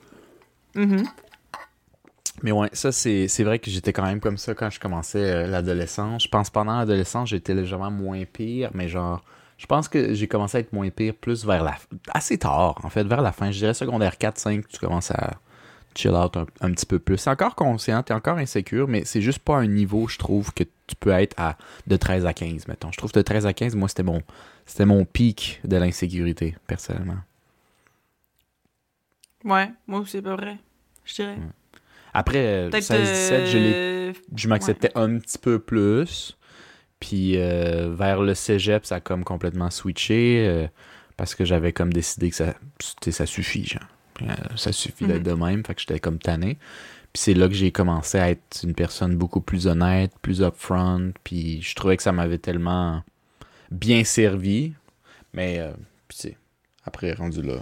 Mhm. 0.74 1.04
Mais 2.42 2.50
ouais, 2.50 2.68
ça, 2.72 2.90
c'est, 2.90 3.28
c'est 3.28 3.44
vrai 3.44 3.58
que 3.60 3.70
j'étais 3.70 3.92
quand 3.92 4.02
même 4.02 4.18
comme 4.18 4.36
ça 4.38 4.54
quand 4.54 4.68
je 4.70 4.80
commençais 4.80 5.18
euh, 5.18 5.46
l'adolescence. 5.46 6.24
Je 6.24 6.28
pense 6.28 6.50
pendant 6.50 6.76
l'adolescence, 6.78 7.28
j'étais 7.28 7.54
légèrement 7.54 7.90
moins 7.90 8.24
pire, 8.24 8.70
mais 8.74 8.88
genre, 8.88 9.22
je 9.62 9.66
pense 9.68 9.86
que 9.86 10.12
j'ai 10.12 10.26
commencé 10.26 10.56
à 10.56 10.60
être 10.60 10.72
moins 10.72 10.90
pire 10.90 11.14
plus 11.14 11.44
vers 11.44 11.62
la... 11.62 11.76
Assez 12.12 12.36
tard, 12.36 12.80
en 12.82 12.88
fait, 12.88 13.04
vers 13.04 13.22
la 13.22 13.30
fin. 13.30 13.52
Je 13.52 13.58
dirais 13.58 13.74
secondaire 13.74 14.18
4, 14.18 14.36
5, 14.36 14.66
tu 14.66 14.78
commences 14.80 15.12
à... 15.12 15.34
chill 15.94 16.10
out 16.10 16.36
un, 16.36 16.46
un 16.62 16.72
petit 16.72 16.84
peu 16.84 16.98
plus. 16.98 17.22
T'es 17.22 17.30
encore 17.30 17.54
conscient, 17.54 18.02
t'es 18.02 18.12
encore 18.12 18.38
insécure, 18.38 18.88
mais 18.88 19.04
c'est 19.04 19.22
juste 19.22 19.38
pas 19.38 19.54
un 19.54 19.68
niveau, 19.68 20.08
je 20.08 20.18
trouve, 20.18 20.52
que 20.52 20.64
tu 20.64 20.96
peux 20.98 21.10
être 21.10 21.38
à 21.38 21.56
de 21.86 21.96
13 21.96 22.26
à 22.26 22.32
15, 22.32 22.66
mettons. 22.66 22.90
Je 22.90 22.96
trouve 22.96 23.12
que 23.12 23.20
de 23.20 23.22
13 23.22 23.46
à 23.46 23.52
15, 23.52 23.76
moi, 23.76 23.86
c'était 23.86 24.02
mon, 24.02 24.20
c'était 24.66 24.84
mon 24.84 25.04
pic 25.04 25.60
de 25.62 25.76
l'insécurité, 25.76 26.56
personnellement. 26.66 27.18
Ouais, 29.44 29.70
moi 29.86 30.00
aussi, 30.00 30.10
c'est 30.10 30.22
pas 30.22 30.34
vrai. 30.34 30.58
Je 31.04 31.14
dirais. 31.14 31.38
Après, 32.12 32.44
euh, 32.44 32.68
Peut-être. 32.68 32.92
16-17, 32.92 33.46
je 33.46 33.58
l'ai 33.58 33.74
euh, 33.74 34.12
je 34.34 34.48
m'acceptais 34.48 34.90
un 34.96 35.18
petit 35.18 35.38
peu 35.38 35.60
plus. 35.60 36.36
Puis 37.02 37.32
euh, 37.36 37.92
vers 37.92 38.22
le 38.22 38.32
cégep, 38.34 38.86
ça 38.86 38.94
a 38.96 39.00
comme 39.00 39.24
complètement 39.24 39.70
switché 39.70 40.44
euh, 40.46 40.68
parce 41.16 41.34
que 41.34 41.44
j'avais 41.44 41.72
comme 41.72 41.92
décidé 41.92 42.30
que 42.30 42.36
ça, 42.36 42.54
ça 43.10 43.26
suffit, 43.26 43.66
genre. 43.66 43.82
Euh, 44.22 44.26
ça 44.54 44.70
suffit 44.70 45.04
d'être 45.06 45.24
de 45.24 45.32
même, 45.32 45.64
fait 45.66 45.74
que 45.74 45.80
j'étais 45.80 45.98
comme 45.98 46.18
tanné. 46.20 46.58
Puis 47.12 47.22
c'est 47.24 47.34
là 47.34 47.48
que 47.48 47.54
j'ai 47.54 47.72
commencé 47.72 48.18
à 48.18 48.30
être 48.30 48.60
une 48.62 48.74
personne 48.74 49.16
beaucoup 49.16 49.40
plus 49.40 49.66
honnête, 49.66 50.12
plus 50.22 50.42
upfront, 50.42 51.12
puis 51.24 51.60
je 51.60 51.74
trouvais 51.74 51.96
que 51.96 52.04
ça 52.04 52.12
m'avait 52.12 52.38
tellement 52.38 53.02
bien 53.72 54.04
servi. 54.04 54.72
Mais, 55.34 55.58
euh, 55.58 55.72
puis 56.06 56.18
tu 56.18 56.28
sais, 56.28 56.36
après, 56.84 57.14
rendu 57.14 57.42
là, 57.42 57.56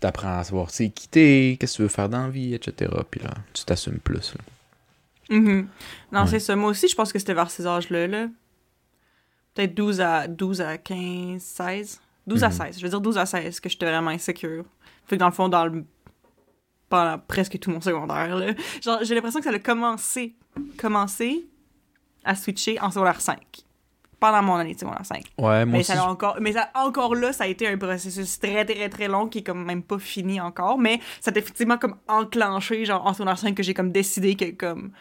t'apprends 0.00 0.38
à 0.38 0.42
savoir, 0.42 0.70
c'est 0.70 0.88
quitter, 0.88 1.56
qu'est-ce 1.60 1.74
que 1.74 1.76
tu 1.76 1.82
veux 1.82 1.88
faire 1.88 2.08
dans 2.08 2.24
la 2.24 2.30
vie, 2.30 2.54
etc. 2.54 2.90
Puis 3.08 3.20
là, 3.22 3.30
tu 3.52 3.64
t'assumes 3.64 4.00
plus. 4.00 4.34
là. 4.34 5.36
Mhm. 5.36 5.68
Non, 6.10 6.22
Ouais. 6.22 6.26
c'est 6.26 6.40
ça. 6.40 6.56
Moi 6.56 6.70
aussi, 6.70 6.88
je 6.88 6.96
pense 6.96 7.12
que 7.12 7.20
c'était 7.20 7.34
vers 7.34 7.50
ces 7.52 7.64
âges-là. 7.66 8.08
Là. 8.08 8.26
Peut-être 9.54 9.74
12 9.74 10.00
à, 10.00 10.26
12 10.28 10.60
à 10.60 10.78
15, 10.78 11.42
16. 11.42 12.00
12 12.26 12.44
à 12.44 12.48
Mhm. 12.48 12.52
16. 12.52 12.78
Je 12.78 12.82
veux 12.84 12.88
dire 12.90 13.00
12 13.00 13.18
à 13.18 13.26
16 13.26 13.60
que 13.60 13.68
j'étais 13.68 13.86
vraiment 13.86 14.10
insécure. 14.10 14.64
Fait 15.06 15.16
que 15.16 15.20
dans 15.20 15.26
le 15.26 15.32
fond, 15.32 15.48
dans 15.48 15.66
le... 15.66 15.84
pendant 16.88 17.18
presque 17.18 17.58
tout 17.58 17.70
mon 17.70 17.80
secondaire, 17.80 18.36
là, 18.36 18.52
genre, 18.82 18.98
j'ai 19.02 19.14
l'impression 19.14 19.40
que 19.40 19.44
ça 19.50 19.54
a 19.54 19.58
commencé, 19.58 20.34
commencé 20.76 21.46
à 22.24 22.34
switcher 22.34 22.78
en 22.80 22.90
secondaire 22.90 23.20
5. 23.20 23.38
Pendant 24.20 24.42
mon 24.42 24.56
année 24.56 24.74
de 24.74 24.78
secondaire 24.78 25.04
5. 25.06 25.24
Ouais, 25.38 25.64
moi 25.64 25.64
Mais, 25.64 25.78
aussi. 25.78 25.92
ça 25.92 26.02
a 26.02 26.06
encore, 26.06 26.36
mais 26.40 26.52
ça, 26.52 26.68
encore 26.74 27.14
là, 27.14 27.32
ça 27.32 27.44
a 27.44 27.46
été 27.46 27.66
un 27.66 27.78
processus 27.78 28.38
très, 28.38 28.66
très, 28.66 28.88
très 28.90 29.08
long 29.08 29.26
qui 29.28 29.38
est 29.38 29.42
comme 29.42 29.64
même 29.64 29.82
pas 29.82 29.98
fini 29.98 30.38
encore. 30.40 30.78
Mais 30.78 31.00
ça 31.22 31.30
a 31.34 31.38
effectivement 31.38 31.78
comme 31.78 31.96
enclenché, 32.06 32.84
genre 32.84 33.06
en 33.06 33.14
secondaire 33.14 33.38
5, 33.38 33.54
que 33.54 33.62
j'ai 33.62 33.72
comme 33.72 33.90
décidé 33.92 34.36
que, 34.36 34.50
comme, 34.50 34.92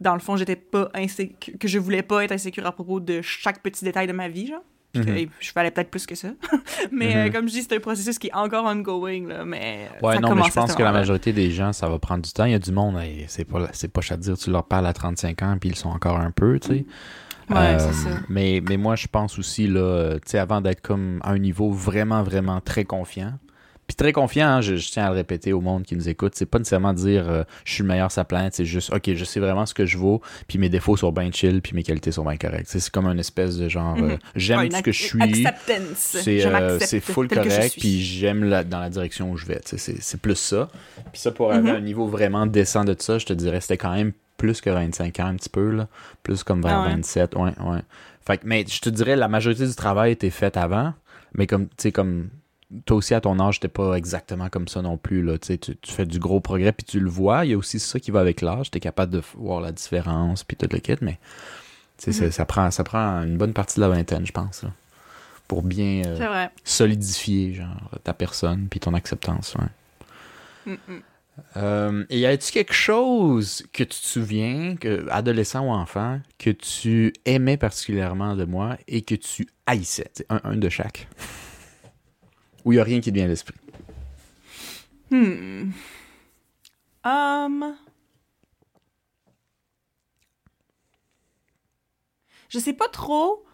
dans 0.00 0.14
le 0.14 0.20
fond, 0.20 0.36
j'étais 0.36 0.56
pas 0.56 0.90
insécure, 0.94 1.54
que 1.58 1.68
je 1.68 1.78
voulais 1.78 2.02
pas 2.02 2.24
être 2.24 2.32
insécure 2.32 2.66
à 2.66 2.72
propos 2.72 3.00
de 3.00 3.20
chaque 3.22 3.62
petit 3.62 3.84
détail 3.84 4.06
de 4.06 4.12
ma 4.12 4.28
vie, 4.28 4.46
genre. 4.48 4.62
Mhm. 4.96 5.28
je 5.38 5.52
valais 5.52 5.70
peut-être 5.70 5.90
plus 5.90 6.06
que 6.06 6.14
ça. 6.14 6.28
mais 6.90 7.14
euh, 7.14 7.24
Mhm. 7.26 7.32
comme 7.32 7.48
je 7.48 7.52
dis, 7.52 7.62
c'est 7.62 7.76
un 7.76 7.80
processus 7.80 8.18
qui 8.18 8.28
est 8.28 8.34
encore 8.34 8.64
ongoing, 8.64 9.28
là. 9.28 9.44
Mais. 9.44 9.88
Ouais, 10.02 10.14
ça 10.14 10.20
non, 10.20 10.34
mais 10.34 10.42
je 10.44 10.48
à 10.48 10.52
pense 10.52 10.74
que 10.74 10.82
la 10.82 10.92
majorité 10.92 11.32
des 11.34 11.50
gens, 11.50 11.72
ça 11.74 11.88
va 11.88 11.98
prendre 11.98 12.22
du 12.22 12.32
temps. 12.32 12.46
Il 12.46 12.52
y 12.52 12.54
a 12.54 12.58
du 12.58 12.72
monde, 12.72 12.98
c'est 13.28 13.44
pas, 13.44 13.68
pas 13.92 14.00
chat 14.00 14.16
de 14.16 14.22
dire, 14.22 14.38
tu 14.38 14.50
leur 14.50 14.64
parles 14.64 14.86
à 14.86 14.92
35 14.94 15.42
ans, 15.42 15.56
puis 15.60 15.68
ils 15.68 15.76
sont 15.76 15.90
encore 15.90 16.18
un 16.18 16.30
peu, 16.30 16.58
tu 16.58 16.68
sais. 16.68 16.86
Ouais, 17.50 17.56
Euh, 17.56 17.78
c'est 17.78 18.08
ça. 18.08 18.16
Mais, 18.28 18.62
mais 18.66 18.76
moi, 18.76 18.94
je 18.96 19.06
pense 19.08 19.38
aussi, 19.38 19.66
là, 19.68 19.80
euh, 19.80 20.14
tu 20.16 20.20
sais, 20.26 20.38
avant 20.38 20.60
d'être 20.62 20.80
comme 20.80 21.20
à 21.22 21.30
un 21.32 21.38
niveau 21.38 21.70
vraiment, 21.70 22.22
vraiment 22.22 22.60
très 22.60 22.84
confiant, 22.84 23.32
puis 23.88 23.96
très 23.96 24.12
confiant, 24.12 24.46
hein, 24.48 24.60
je, 24.60 24.76
je 24.76 24.90
tiens 24.92 25.06
à 25.06 25.08
le 25.08 25.14
répéter 25.16 25.52
au 25.52 25.60
monde 25.60 25.82
qui 25.82 25.96
nous 25.96 26.08
écoute, 26.08 26.34
c'est 26.36 26.46
pas 26.46 26.58
nécessairement 26.58 26.92
dire 26.92 27.28
euh, 27.28 27.42
je 27.64 27.72
suis 27.72 27.82
le 27.82 27.88
meilleur 27.88 28.10
la 28.16 28.24
planète, 28.24 28.54
c'est 28.54 28.64
juste, 28.64 28.92
ok, 28.92 29.14
je 29.14 29.24
sais 29.24 29.40
vraiment 29.40 29.64
ce 29.66 29.74
que 29.74 29.86
je 29.86 29.98
vaux, 29.98 30.20
puis 30.46 30.58
mes 30.58 30.68
défauts 30.68 30.96
sont 30.96 31.10
bien 31.10 31.30
chill, 31.32 31.60
puis 31.62 31.74
mes 31.74 31.82
qualités 31.82 32.12
sont 32.12 32.22
bien 32.24 32.36
correctes. 32.36 32.66
C'est 32.68 32.88
comme 32.90 33.06
une 33.06 33.18
espèce 33.18 33.56
de 33.56 33.68
genre, 33.68 33.96
euh, 33.96 34.08
Mhm. 34.12 34.18
j'aime 34.36 34.58
Ouais, 34.60 34.70
ce 34.70 34.82
que 34.82 34.92
je 34.92 35.02
suis. 35.02 35.46
C'est 35.96 36.44
euh, 36.46 36.78
c'est 36.80 37.00
full 37.00 37.28
correct, 37.28 37.76
puis 37.78 38.02
j'aime 38.02 38.44
la- 38.44 38.62
dans 38.64 38.80
la 38.80 38.90
direction 38.90 39.30
où 39.30 39.36
je 39.36 39.46
vais. 39.46 39.60
C'est 39.64 40.20
plus 40.20 40.36
ça. 40.36 40.68
Puis 41.12 41.20
ça, 41.22 41.32
pour 41.32 41.50
arriver 41.50 41.70
Mhm. 41.70 41.74
à 41.74 41.78
un 41.78 41.82
niveau 41.82 42.06
vraiment 42.06 42.46
décent 42.46 42.84
de 42.84 42.94
ça, 42.98 43.18
je 43.18 43.26
te 43.26 43.32
dirais, 43.32 43.60
c'était 43.60 43.78
quand 43.78 43.94
même 43.94 44.12
plus 44.36 44.60
que 44.60 44.70
25 44.70 45.18
ans, 45.20 45.26
un 45.26 45.34
petit 45.34 45.48
peu, 45.48 45.70
là. 45.70 45.88
Plus 46.22 46.44
comme 46.44 46.62
vers 46.62 46.78
Ah 46.78 46.82
ouais. 46.82 46.90
27, 46.94 47.34
ouais, 47.36 47.52
ouais. 47.60 47.80
Fait 48.26 48.36
que, 48.38 48.42
mais 48.46 48.64
je 48.68 48.80
te 48.80 48.88
dirais, 48.90 49.16
la 49.16 49.28
majorité 49.28 49.66
du 49.66 49.74
travail 49.74 50.12
était 50.12 50.30
fait 50.30 50.56
avant, 50.56 50.92
mais 51.34 51.46
comme, 51.46 51.66
tu 51.68 51.74
sais, 51.78 51.92
comme, 51.92 52.28
toi 52.84 52.96
aussi, 52.98 53.14
à 53.14 53.20
ton 53.20 53.38
âge, 53.40 53.60
t'es 53.60 53.68
pas 53.68 53.94
exactement 53.94 54.48
comme 54.48 54.68
ça 54.68 54.82
non 54.82 54.96
plus, 54.96 55.22
là. 55.22 55.38
Tu 55.38 55.58
tu 55.58 55.76
tu 55.76 55.92
fais 55.92 56.04
du 56.06 56.18
gros 56.18 56.40
progrès, 56.40 56.72
puis 56.72 56.84
tu 56.84 57.00
le 57.00 57.08
vois. 57.08 57.44
Il 57.46 57.50
y 57.50 57.54
a 57.54 57.56
aussi 57.56 57.78
ça 57.80 57.98
qui 58.00 58.10
va 58.10 58.20
avec 58.20 58.40
l'âge. 58.42 58.70
T'es 58.70 58.80
capable 58.80 59.12
de 59.12 59.22
voir 59.36 59.60
la 59.60 59.72
différence, 59.72 60.44
puis 60.44 60.56
tout 60.56 60.68
le 60.70 60.78
kit, 60.78 60.96
mais, 61.00 61.18
tu 61.96 62.10
Mhm. 62.10 62.30
ça, 62.30 62.44
prend, 62.44 62.70
ça 62.70 62.84
prend 62.84 63.22
une 63.22 63.36
bonne 63.38 63.52
partie 63.54 63.76
de 63.76 63.80
la 63.80 63.88
vingtaine, 63.88 64.26
je 64.26 64.32
pense, 64.32 64.62
là, 64.62 64.70
pour 65.48 65.62
bien... 65.62 66.02
euh, 66.06 66.46
solidifier 66.62 67.54
genre 67.54 67.90
ta 68.04 68.12
personne 68.12 68.68
puis 68.70 68.80
ton 68.80 68.92
acceptance 68.94 69.54
ouais. 69.54 70.74
Mm, 70.74 70.92
mm. 70.92 71.00
Euh, 71.56 72.04
et 72.10 72.18
y 72.18 72.26
a-tu 72.26 72.50
quelque 72.52 72.74
chose 72.74 73.64
que 73.72 73.84
tu 73.84 74.00
te 74.00 74.06
souviens 74.06 74.74
que 74.76 75.06
adolescent 75.08 75.64
ou 75.66 75.70
enfant 75.70 76.20
que 76.36 76.50
tu 76.50 77.12
aimais 77.24 77.56
particulièrement 77.56 78.34
de 78.36 78.44
moi 78.44 78.76
et 78.88 79.02
que 79.02 79.14
tu 79.14 79.46
haïssais? 79.64 80.10
Tu 80.14 80.22
sais, 80.22 80.26
un, 80.30 80.40
un 80.44 80.56
de 80.56 80.68
chaque 80.68 81.06
ou 82.68 82.72
y 82.74 82.78
a 82.78 82.84
rien 82.84 83.00
qui 83.00 83.10
te 83.10 83.14
vient 83.14 83.24
à 83.24 83.28
l'esprit 83.28 83.54
Hmm. 85.10 85.70
Um... 87.02 87.74
Je 92.50 92.58
sais 92.58 92.74
pas 92.74 92.88
trop. 92.88 93.46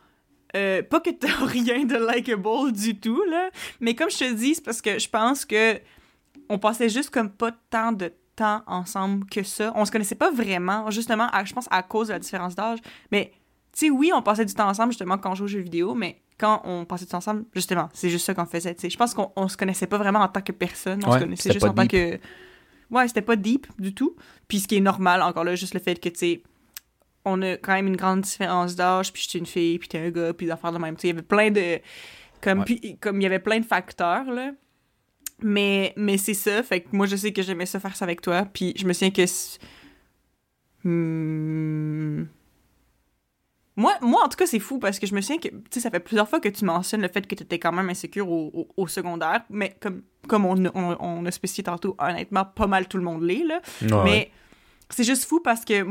euh, 0.57 0.83
pas 0.83 0.98
que 1.00 1.11
t'as 1.11 1.44
rien 1.46 1.85
de 1.85 1.96
likable 1.96 2.72
du 2.72 2.98
tout, 2.98 3.22
là. 3.31 3.50
Mais 3.81 3.94
comme 3.94 4.11
je 4.11 4.18
te 4.18 4.33
dis, 4.33 4.57
c'est 4.57 4.64
parce 4.64 4.83
que 4.83 4.98
je 4.98 5.09
pense 5.09 5.44
que 5.44 5.79
on 6.48 6.59
passait 6.59 6.88
juste 6.88 7.11
comme 7.11 7.31
pas 7.31 7.53
tant 7.70 7.92
de 7.92 8.12
temps 8.35 8.62
ensemble 8.66 9.27
que 9.27 9.44
ça. 9.44 9.72
On 9.77 9.85
se 9.85 9.92
connaissait 9.92 10.16
pas 10.16 10.33
vraiment, 10.33 10.90
justement, 10.90 11.29
je 11.44 11.53
pense 11.53 11.68
à 11.70 11.85
cause 11.85 12.09
de 12.09 12.14
la 12.14 12.18
différence 12.18 12.57
d'âge. 12.57 12.81
Mais, 13.12 13.31
tu 13.72 13.87
sais, 13.87 13.90
oui, 13.90 14.11
on 14.12 14.22
passait 14.22 14.44
du 14.44 14.55
temps 14.55 14.68
ensemble, 14.68 14.90
justement, 14.90 15.18
quand 15.18 15.31
on 15.31 15.35
jouait 15.37 15.44
aux 15.44 15.48
jeux 15.48 15.61
vidéo, 15.61 15.94
mais 15.94 16.20
quand 16.38 16.62
on 16.64 16.85
passait 16.85 17.07
temps 17.07 17.18
ensemble, 17.18 17.44
justement, 17.55 17.88
c'est 17.92 18.11
juste 18.11 18.27
ça 18.27 18.35
qu'on 18.35 18.47
faisait. 18.47 18.77
Je 18.83 18.97
pense 18.97 19.14
qu'on 19.14 19.33
on 19.37 19.49
se 19.49 19.57
connaissait 19.57 19.87
pas 19.87 19.99
vraiment 19.99 20.20
en 20.20 20.29
tant 20.29 20.40
que 20.42 20.53
personne. 20.53 21.01
On 21.05 21.11
Ouais, 21.11 21.18
se 21.18 21.25
connaissait 21.25 21.42
c'était 21.44 21.53
juste 21.55 21.66
pas 21.66 21.70
en 21.73 21.75
tant 21.75 21.83
deep. 21.83 21.90
que... 21.92 22.18
Ouais, 22.90 23.09
c'était 23.09 23.23
pas 23.23 23.37
deep 23.37 23.66
du 23.79 23.94
tout. 23.94 24.16
Puis 24.49 24.61
ce 24.61 24.68
qui 24.68 24.77
est 24.77 24.81
normal, 24.81 25.23
encore 25.23 25.44
là, 25.44 25.55
juste 25.55 25.75
le 25.75 25.81
fait 25.81 25.99
que, 26.01 26.09
tu 26.09 26.18
sais, 26.18 26.42
on 27.25 27.40
a 27.42 27.57
quand 27.57 27.73
même 27.73 27.87
une 27.87 27.97
grande 27.97 28.20
différence 28.20 28.75
d'âge, 28.77 29.12
puis 29.12 29.23
je 29.23 29.29
suis 29.31 29.38
une 29.38 29.47
fille, 29.47 29.79
puis 29.79 29.88
t'es 29.88 29.99
un 29.99 30.11
gars, 30.11 30.35
puis 30.35 30.47
des 30.47 30.53
affaires 30.53 30.73
de 30.73 30.79
même. 30.79 30.97
Il 31.03 31.07
y 31.07 31.11
avait 31.11 31.23
plein 31.23 31.51
de... 31.51 31.81
Comme, 32.42 32.59
Ouais. 32.59 32.64
puis, 32.66 32.99
comme 32.99 33.20
il 33.20 33.25
y 33.25 33.27
avait 33.27 33.38
plein 33.38 33.61
de 33.61 33.64
facteurs, 33.64 34.25
là. 34.31 34.53
Mais, 35.40 35.92
mais 35.97 36.16
c'est 36.18 36.35
ça, 36.35 36.62
fait 36.62 36.83
que 36.83 36.88
moi, 36.94 37.07
je 37.07 37.16
sais 37.16 37.33
que 37.33 37.42
j'aimais 37.42 37.66
ça 37.66 37.81
faire 37.81 37.97
ça 37.97 38.05
avec 38.05 38.20
toi, 38.20 38.47
puis 38.53 38.75
je 38.77 38.87
me 38.87 38.92
souviens 38.92 39.11
que... 39.11 39.25
Hmm. 40.85 42.25
Moi, 43.77 43.93
moi, 44.01 44.23
en 44.25 44.29
tout 44.29 44.37
cas, 44.37 44.47
c'est 44.47 44.61
fou, 44.61 44.79
parce 44.79 44.99
que 45.01 45.07
je 45.07 45.15
me 45.15 45.21
souviens 45.21 45.39
que, 45.39 45.49
tu 45.49 45.57
sais, 45.71 45.81
ça 45.81 45.91
fait 45.91 45.99
plusieurs 46.01 46.29
fois 46.29 46.39
que 46.39 46.49
tu 46.49 46.65
mentionnes 46.65 47.03
le 47.03 47.09
fait 47.09 47.27
que 47.27 47.35
t'étais 47.35 47.59
quand 47.59 47.73
même 47.73 47.89
insécure 47.91 48.31
au, 48.31 48.51
au, 48.55 48.69
au 48.77 48.87
secondaire, 48.87 49.43
mais 49.51 49.77
comme, 49.81 50.03
comme 50.29 50.45
on, 50.47 50.65
a- 50.67 50.71
on, 50.75 50.97
on 51.01 51.27
a 51.27 51.31
spécifié 51.33 51.65
tantôt, 51.65 51.97
honnêtement, 51.99 52.45
pas 52.45 52.69
mal 52.69 52.87
tout 52.87 52.99
le 52.99 53.03
monde 53.03 53.23
l'est, 53.25 53.43
là. 53.45 53.61
Mais 54.05 54.31
c'est 54.91 55.03
juste 55.03 55.25
fou 55.25 55.41
parce 55.41 55.65
que 55.65 55.85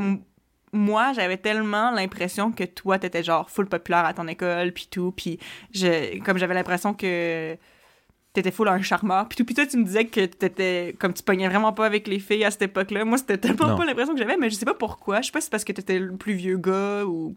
moi, 0.72 1.12
j'avais 1.12 1.36
tellement 1.36 1.90
l'impression 1.90 2.52
que 2.52 2.64
toi, 2.64 2.98
t'étais 2.98 3.22
genre 3.22 3.50
full 3.50 3.66
populaire 3.66 4.06
à 4.06 4.14
ton 4.14 4.26
école, 4.28 4.72
puis 4.72 4.88
tout, 4.90 5.12
puis 5.14 5.38
je, 5.72 6.18
comme 6.24 6.38
j'avais 6.38 6.54
l'impression 6.54 6.94
que 6.94 7.56
t'étais 8.32 8.50
full 8.50 8.66
un 8.68 8.80
charmeur, 8.82 9.28
puis 9.28 9.36
tout, 9.36 9.44
puis 9.44 9.54
toi, 9.54 9.66
tu 9.66 9.76
me 9.76 9.84
disais 9.84 10.06
que 10.06 10.24
t'étais, 10.24 10.96
comme 10.98 11.12
tu 11.12 11.22
pognais 11.22 11.48
vraiment 11.48 11.72
pas 11.74 11.84
avec 11.86 12.08
les 12.08 12.18
filles 12.18 12.44
à 12.44 12.50
cette 12.50 12.62
époque-là. 12.62 13.04
Moi, 13.04 13.18
c'était 13.18 13.38
tellement 13.38 13.68
Non. 13.68 13.76
pas 13.76 13.84
l'impression 13.84 14.14
que 14.14 14.18
j'avais, 14.18 14.36
mais 14.38 14.48
je 14.50 14.54
sais 14.56 14.64
pas 14.64 14.74
pourquoi. 14.74 15.20
Je 15.20 15.26
sais 15.26 15.32
pas 15.32 15.40
si 15.40 15.44
c'est 15.44 15.50
parce 15.50 15.64
que 15.64 15.72
t'étais 15.72 15.98
le 15.98 16.16
plus 16.16 16.32
vieux 16.32 16.56
gars 16.56 17.04
ou... 17.04 17.36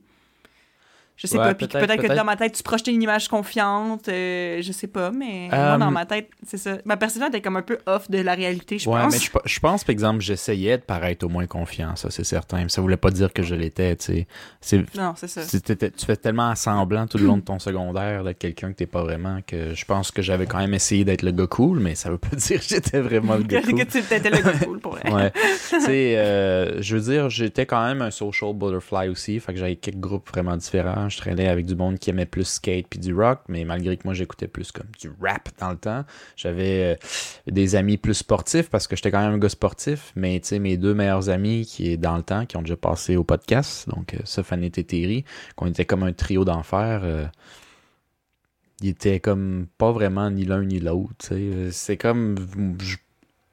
Je 1.17 1.25
sais 1.25 1.35
Ouais, 1.37 1.45
pas, 1.45 1.53
puis 1.55 1.67
que 1.67 1.71
peut-être- 1.73 1.87
peut-être 1.87 2.01
que 2.01 2.05
peut-être. 2.07 2.17
dans 2.17 2.23
ma 2.25 2.35
tête, 2.35 2.53
tu 2.53 2.61
projetais 2.61 2.91
une 2.91 3.01
image 3.01 3.27
confiante, 3.27 4.07
euh, 4.07 4.61
je 4.61 4.71
sais 4.71 4.85
pas, 4.85 5.09
mais 5.09 5.47
moi, 5.49 5.57
Euh, 5.57 5.77
dans 5.79 5.89
ma 5.89 6.05
tête, 6.05 6.29
c'est 6.45 6.57
ça. 6.57 6.77
Ma 6.85 6.95
perception 6.95 7.27
était 7.29 7.41
comme 7.41 7.55
un 7.57 7.63
peu 7.63 7.79
off 7.87 8.07
de 8.11 8.19
la 8.19 8.35
réalité, 8.35 8.77
je 8.77 8.87
ouais, 8.87 9.01
pense. 9.01 9.13
mais 9.13 9.19
je, 9.19 9.31
je 9.55 9.59
pense, 9.59 9.83
par 9.83 9.91
exemple, 9.93 10.21
j'essayais 10.21 10.77
de 10.77 10.83
paraître 10.83 11.25
au 11.25 11.29
moins 11.29 11.47
confiant, 11.47 11.95
ça, 11.95 12.11
c'est 12.11 12.23
certain. 12.23 12.57
Mais 12.61 12.69
ça 12.69 12.81
voulait 12.81 12.97
pas 12.97 13.09
dire 13.09 13.33
que 13.33 13.41
je 13.41 13.55
l'étais, 13.55 13.95
tu 13.95 14.05
sais. 14.05 14.27
C'est- 14.61 14.95
Non, 14.95 15.13
c'est 15.17 15.27
ça. 15.27 15.41
c'est- 15.41 15.95
Tu 15.95 16.05
fais 16.05 16.15
tellement 16.17 16.53
semblant 16.53 17.07
tout 17.07 17.17
le 17.17 17.25
long 17.25 17.37
de 17.37 17.41
ton 17.41 17.57
secondaire 17.57 18.23
d'être 18.23 18.37
quelqu'un 18.37 18.71
que 18.71 18.77
t'es 18.77 18.85
pas 18.85 19.01
vraiment 19.01 19.39
que 19.45 19.73
je 19.73 19.85
pense 19.85 20.11
que 20.11 20.21
j'avais 20.21 20.45
quand 20.45 20.59
même 20.59 20.75
essayé 20.75 21.03
d'être 21.03 21.23
le 21.23 21.31
gars 21.31 21.47
cool, 21.47 21.79
mais 21.79 21.95
ça 21.95 22.11
veut 22.11 22.19
pas 22.19 22.29
dire 22.35 22.59
que 22.59 22.65
j'étais 22.67 22.99
vraiment 22.99 23.35
le 23.37 23.43
gars 23.43 23.61
que 23.63 23.71
cool. 23.71 23.85
tu 23.87 23.97
étais 23.97 24.29
le 24.29 24.37
gars 24.37 24.53
cool 24.63 24.79
pour. 24.79 24.93
Ouais. 25.11 25.31
tu 25.69 25.81
sais, 25.81 26.15
euh, 26.17 26.79
je 26.81 26.95
veux 26.95 27.11
dire, 27.11 27.29
j'étais 27.31 27.65
quand 27.65 27.83
même 27.83 28.03
un 28.03 28.11
social 28.11 28.53
butterfly 28.53 29.09
aussi. 29.09 29.39
Fait 29.39 29.53
que 29.53 29.57
j'avais 29.59 29.77
quelques 29.77 29.97
groupes 29.97 30.29
vraiment 30.29 30.55
différents. 30.55 31.06
Je 31.09 31.17
traînais 31.17 31.47
avec 31.47 31.65
du 31.65 31.75
monde 31.75 31.99
qui 31.99 32.09
aimait 32.09 32.25
plus 32.25 32.45
skate 32.45 32.87
puis 32.89 32.99
du 32.99 33.13
rock, 33.13 33.41
mais 33.47 33.63
malgré 33.65 33.97
que 33.97 34.03
moi 34.05 34.13
j'écoutais 34.13 34.47
plus 34.47 34.71
comme 34.71 34.87
du 34.99 35.11
rap 35.21 35.49
dans 35.59 35.71
le 35.71 35.77
temps. 35.77 36.05
J'avais 36.35 36.95
euh, 36.95 37.51
des 37.51 37.75
amis 37.75 37.97
plus 37.97 38.15
sportifs 38.15 38.69
parce 38.69 38.87
que 38.87 38.95
j'étais 38.95 39.11
quand 39.11 39.21
même 39.21 39.33
un 39.33 39.37
gars 39.37 39.49
sportif. 39.49 40.11
Mais 40.15 40.39
tu 40.39 40.49
sais, 40.49 40.59
mes 40.59 40.77
deux 40.77 40.93
meilleurs 40.93 41.29
amis 41.29 41.65
qui 41.65 41.91
est 41.91 41.97
dans 41.97 42.17
le 42.17 42.23
temps, 42.23 42.45
qui 42.45 42.57
ont 42.57 42.61
déjà 42.61 42.77
passé 42.77 43.15
au 43.15 43.23
podcast, 43.23 43.89
donc 43.89 44.13
euh, 44.13 44.57
et 44.57 44.83
Terry, 44.83 45.25
qu'on 45.55 45.67
était 45.67 45.85
comme 45.85 46.03
un 46.03 46.13
trio 46.13 46.45
d'enfer. 46.45 47.01
euh, 47.03 47.25
ils 48.81 48.89
étaient 48.89 49.19
comme 49.19 49.67
pas 49.77 49.91
vraiment 49.91 50.29
ni 50.29 50.45
l'un 50.45 50.63
ni 50.63 50.79
l'autre. 50.79 51.33
C'est 51.71 51.97
comme 51.97 52.35
je 52.79 52.97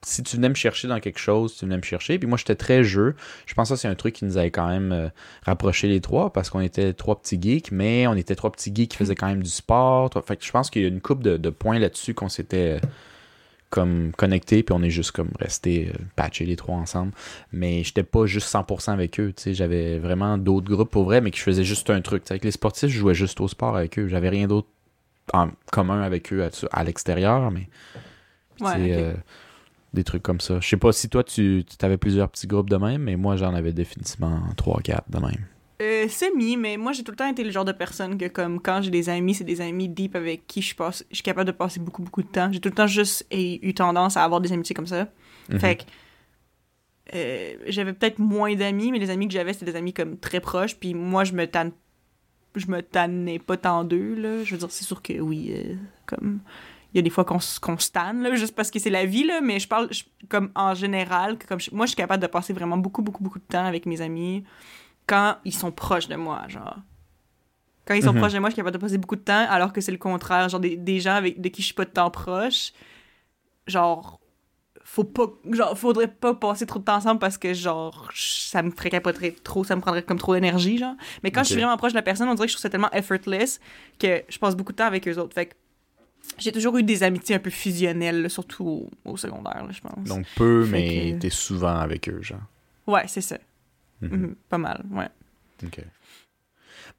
si 0.04 0.22
tu 0.22 0.36
venais 0.36 0.48
me 0.48 0.54
chercher 0.54 0.88
dans 0.88 1.00
quelque 1.00 1.18
chose, 1.18 1.56
tu 1.56 1.64
venais 1.64 1.76
me 1.76 1.82
chercher. 1.82 2.18
Puis 2.18 2.28
moi, 2.28 2.38
j'étais 2.38 2.54
très 2.54 2.84
jeu. 2.84 3.14
Je 3.46 3.54
pense 3.54 3.68
que 3.68 3.76
ça, 3.76 3.80
c'est 3.80 3.88
un 3.88 3.94
truc 3.94 4.14
qui 4.14 4.24
nous 4.24 4.36
avait 4.36 4.50
quand 4.50 4.68
même 4.68 4.92
euh, 4.92 5.08
rapproché 5.44 5.88
les 5.88 6.00
trois 6.00 6.32
parce 6.32 6.50
qu'on 6.50 6.60
était 6.60 6.92
trois 6.92 7.20
petits 7.20 7.40
geeks, 7.40 7.72
mais 7.72 8.06
on 8.06 8.14
était 8.14 8.34
trois 8.34 8.52
petits 8.52 8.72
geeks 8.74 8.90
qui 8.92 8.96
faisaient 8.96 9.14
quand 9.14 9.26
même 9.26 9.42
du 9.42 9.50
sport. 9.50 10.10
Fait 10.26 10.36
que 10.36 10.44
je 10.44 10.50
pense 10.50 10.70
qu'il 10.70 10.82
y 10.82 10.84
a 10.84 10.88
une 10.88 11.00
coupe 11.00 11.22
de, 11.22 11.50
points 11.50 11.78
là-dessus 11.78 12.14
qu'on 12.14 12.28
s'était 12.28 12.78
euh, 12.82 12.86
comme 13.70 14.12
connectés, 14.16 14.62
puis 14.62 14.74
on 14.74 14.82
est 14.82 14.90
juste 14.90 15.12
comme 15.12 15.30
resté 15.40 15.90
euh, 15.92 15.98
patchés 16.16 16.44
les 16.44 16.56
trois 16.56 16.76
ensemble. 16.76 17.12
Mais 17.52 17.82
j'étais 17.82 18.04
pas 18.04 18.26
juste 18.26 18.52
100% 18.52 18.92
avec 18.92 19.18
eux. 19.20 19.32
J'avais 19.46 19.98
vraiment 19.98 20.38
d'autres 20.38 20.70
groupes 20.70 20.90
pour 20.90 21.04
vrai, 21.04 21.20
mais 21.20 21.30
qui 21.30 21.40
faisaient 21.40 21.64
juste 21.64 21.90
un 21.90 22.00
truc. 22.00 22.24
avec 22.30 22.44
les 22.44 22.52
sportifs, 22.52 22.90
je 22.90 22.98
jouais 22.98 23.14
juste 23.14 23.40
au 23.40 23.48
sport 23.48 23.76
avec 23.76 23.98
eux. 23.98 24.08
J'avais 24.08 24.28
rien 24.28 24.46
d'autre 24.46 24.68
en 25.32 25.48
commun 25.72 26.02
avec 26.02 26.32
eux 26.32 26.46
à, 26.70 26.84
l'extérieur, 26.84 27.50
mais. 27.50 27.68
Ouais, 28.60 29.14
des 29.94 30.04
trucs 30.04 30.22
comme 30.22 30.40
ça. 30.40 30.60
Je 30.60 30.68
sais 30.68 30.76
pas 30.76 30.92
si 30.92 31.08
toi, 31.08 31.24
tu, 31.24 31.64
tu 31.64 31.84
avais 31.84 31.96
plusieurs 31.96 32.28
petits 32.28 32.46
groupes 32.46 32.68
de 32.68 32.76
même, 32.76 33.02
mais 33.02 33.16
moi, 33.16 33.36
j'en 33.36 33.54
avais 33.54 33.72
définitivement 33.72 34.40
3-4 34.56 35.02
de 35.08 35.18
même. 35.18 35.46
Euh, 35.82 36.08
semi, 36.08 36.56
mais 36.56 36.76
moi, 36.76 36.92
j'ai 36.92 37.02
tout 37.02 37.10
le 37.10 37.16
temps 37.16 37.28
été 37.28 37.42
le 37.42 37.50
genre 37.50 37.64
de 37.64 37.72
personne 37.72 38.16
que, 38.16 38.26
comme, 38.26 38.60
quand 38.60 38.82
j'ai 38.82 38.90
des 38.90 39.08
amis, 39.08 39.34
c'est 39.34 39.44
des 39.44 39.60
amis 39.60 39.88
deep 39.88 40.14
avec 40.14 40.46
qui 40.46 40.62
je 40.62 40.74
passe, 40.74 41.04
je 41.10 41.16
suis 41.16 41.22
capable 41.22 41.46
de 41.46 41.52
passer 41.52 41.80
beaucoup, 41.80 42.02
beaucoup 42.02 42.22
de 42.22 42.28
temps. 42.28 42.50
J'ai 42.52 42.60
tout 42.60 42.68
le 42.68 42.74
temps 42.74 42.86
juste 42.86 43.26
eu 43.32 43.74
tendance 43.74 44.16
à 44.16 44.24
avoir 44.24 44.40
des 44.40 44.52
amitiés 44.52 44.74
comme 44.74 44.86
ça. 44.86 45.08
Mhm. 45.48 45.58
Fait 45.58 45.76
que, 45.76 45.82
euh, 47.14 47.54
j'avais 47.66 47.92
peut-être 47.92 48.18
moins 48.18 48.54
d'amis, 48.54 48.92
mais 48.92 48.98
les 48.98 49.10
amis 49.10 49.26
que 49.26 49.34
j'avais, 49.34 49.52
c'était 49.52 49.72
des 49.72 49.76
amis 49.76 49.92
comme 49.92 50.16
très 50.16 50.40
proches, 50.40 50.76
puis 50.76 50.94
moi, 50.94 51.24
je 51.24 51.32
me 51.32 51.46
tanne 51.46 51.72
je 52.56 52.68
me 52.68 52.82
tannais 52.82 53.38
pas 53.38 53.56
tant 53.56 53.84
d'eux, 53.84 54.14
là. 54.14 54.44
Je 54.44 54.52
veux 54.52 54.58
dire, 54.58 54.70
c'est 54.70 54.84
sûr 54.84 55.02
que 55.02 55.14
oui, 55.14 55.52
euh, 55.54 55.74
comme 56.06 56.40
il 56.94 56.98
y 56.98 57.00
a 57.00 57.02
des 57.02 57.10
fois 57.10 57.24
qu'on 57.24 57.38
qu'on 57.60 57.76
là, 57.96 58.34
juste 58.36 58.54
parce 58.54 58.70
que 58.70 58.78
c'est 58.78 58.90
la 58.90 59.04
vie, 59.04 59.24
là, 59.24 59.40
mais 59.40 59.58
je 59.58 59.66
parle 59.66 59.90
comme 60.28 60.52
en 60.54 60.74
général, 60.74 61.36
comme 61.38 61.58
moi, 61.72 61.86
je 61.86 61.90
suis 61.90 61.96
capable 61.96 62.22
de 62.22 62.28
passer 62.28 62.52
vraiment 62.52 62.76
beaucoup, 62.76 63.02
beaucoup, 63.02 63.22
beaucoup 63.22 63.40
de 63.40 63.44
temps 63.44 63.64
avec 63.64 63.84
mes 63.84 64.00
amis 64.00 64.44
quand 65.06 65.36
ils 65.44 65.52
sont 65.52 65.72
proches 65.72 66.06
de 66.06 66.14
moi, 66.14 66.42
genre. 66.46 66.78
Quand 67.84 67.94
ils 67.94 68.02
sont 68.02 68.12
mhm. 68.12 68.20
proches 68.20 68.32
de 68.32 68.38
moi, 68.38 68.48
je 68.48 68.54
suis 68.54 68.62
capable 68.62 68.76
de 68.76 68.80
passer 68.80 68.96
beaucoup 68.96 69.16
de 69.16 69.22
temps, 69.22 69.44
alors 69.48 69.72
que 69.72 69.80
c'est 69.80 69.92
le 69.92 69.98
contraire. 69.98 70.48
Genre, 70.48 70.60
des, 70.60 70.76
des, 70.76 71.00
gens 71.00 71.16
avec, 71.16 71.40
de 71.40 71.48
qui 71.48 71.62
je 71.62 71.66
suis 71.66 71.74
pas 71.74 71.84
de 71.84 71.90
temps 71.90 72.10
proche, 72.10 72.72
genre, 73.66 74.20
faut 74.84 75.02
pas, 75.02 75.26
genre, 75.50 75.76
faudrait 75.76 76.08
pas 76.08 76.32
passer 76.34 76.64
trop 76.64 76.78
de 76.78 76.84
temps 76.84 76.94
ensemble 76.94 77.18
parce 77.18 77.38
que, 77.38 77.52
genre, 77.54 78.08
ça 78.14 78.62
me 78.62 78.70
ferait 78.70 78.90
capoter 78.90 79.34
trop, 79.34 79.64
ça 79.64 79.74
me 79.74 79.80
prendrait 79.80 80.04
comme 80.04 80.18
trop 80.18 80.32
d'énergie, 80.32 80.78
genre. 80.78 80.94
Mais 81.24 81.32
quand 81.32 81.42
je 81.42 81.48
suis 81.48 81.56
vraiment 81.56 81.76
proche 81.76 81.92
de 81.92 81.98
la 81.98 82.02
personne, 82.02 82.28
on 82.28 82.34
dirait 82.34 82.46
que 82.46 82.52
je 82.52 82.56
trouve 82.56 82.62
ça 82.62 82.70
tellement 82.70 82.92
effortless 82.92 83.60
que 83.98 84.22
je 84.28 84.38
passe 84.38 84.54
beaucoup 84.54 84.72
de 84.72 84.76
temps 84.76 84.86
avec 84.86 85.08
eux 85.08 85.18
autres. 85.18 85.34
Fait 85.34 85.46
que 85.46 85.54
j'ai 86.38 86.52
toujours 86.52 86.76
eu 86.78 86.82
des 86.82 87.02
amitiés 87.02 87.36
un 87.36 87.40
peu 87.40 87.50
fusionnelles, 87.50 88.28
surtout 88.28 88.90
au, 89.04 89.16
secondaire, 89.16 89.66
je 89.70 89.80
pense. 89.80 90.08
Donc 90.08 90.26
peu, 90.36 90.66
mais 90.70 91.16
t'es 91.20 91.30
souvent 91.30 91.76
avec 91.76 92.08
eux, 92.08 92.20
genre. 92.22 92.42
Ouais, 92.86 93.04
c'est 93.06 93.20
ça. 93.20 93.38
Mhm. 94.00 94.16
Mhm, 94.16 94.34
pas 94.48 94.58
mal, 94.58 94.84
ouais. 94.90 95.08
OK. 95.64 95.80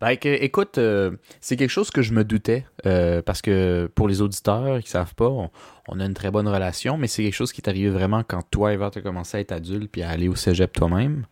Ben, 0.01 0.09
écoute, 0.09 0.77
euh, 0.77 1.11
c'est 1.39 1.55
quelque 1.55 1.69
chose 1.69 1.89
que 1.89 2.01
je 2.01 2.13
me 2.13 2.23
doutais, 2.23 2.65
euh, 2.85 3.21
parce 3.21 3.41
que 3.41 3.89
pour 3.95 4.09
les 4.09 4.21
auditeurs 4.21 4.81
qui 4.81 4.89
savent 4.89 5.15
pas, 5.15 5.29
on, 5.29 5.99
a 5.99 6.05
une 6.05 6.13
très 6.13 6.31
bonne 6.31 6.47
relation, 6.47 6.97
mais 6.97 7.07
c'est 7.07 7.23
quelque 7.23 7.35
chose 7.35 7.53
qui 7.53 7.61
est 7.61 7.69
arrivé 7.69 7.89
vraiment 7.89 8.23
quand 8.23 8.43
toi, 8.51 8.73
Eva, 8.73 8.89
t'as 8.89 9.01
commencé 9.01 9.37
à 9.37 9.39
être 9.39 9.53
adulte 9.53 9.89
puis 9.89 10.01
à 10.01 10.09
aller 10.09 10.27
au 10.27 10.35
cégep 10.35 10.73
toi-même. 10.73 11.25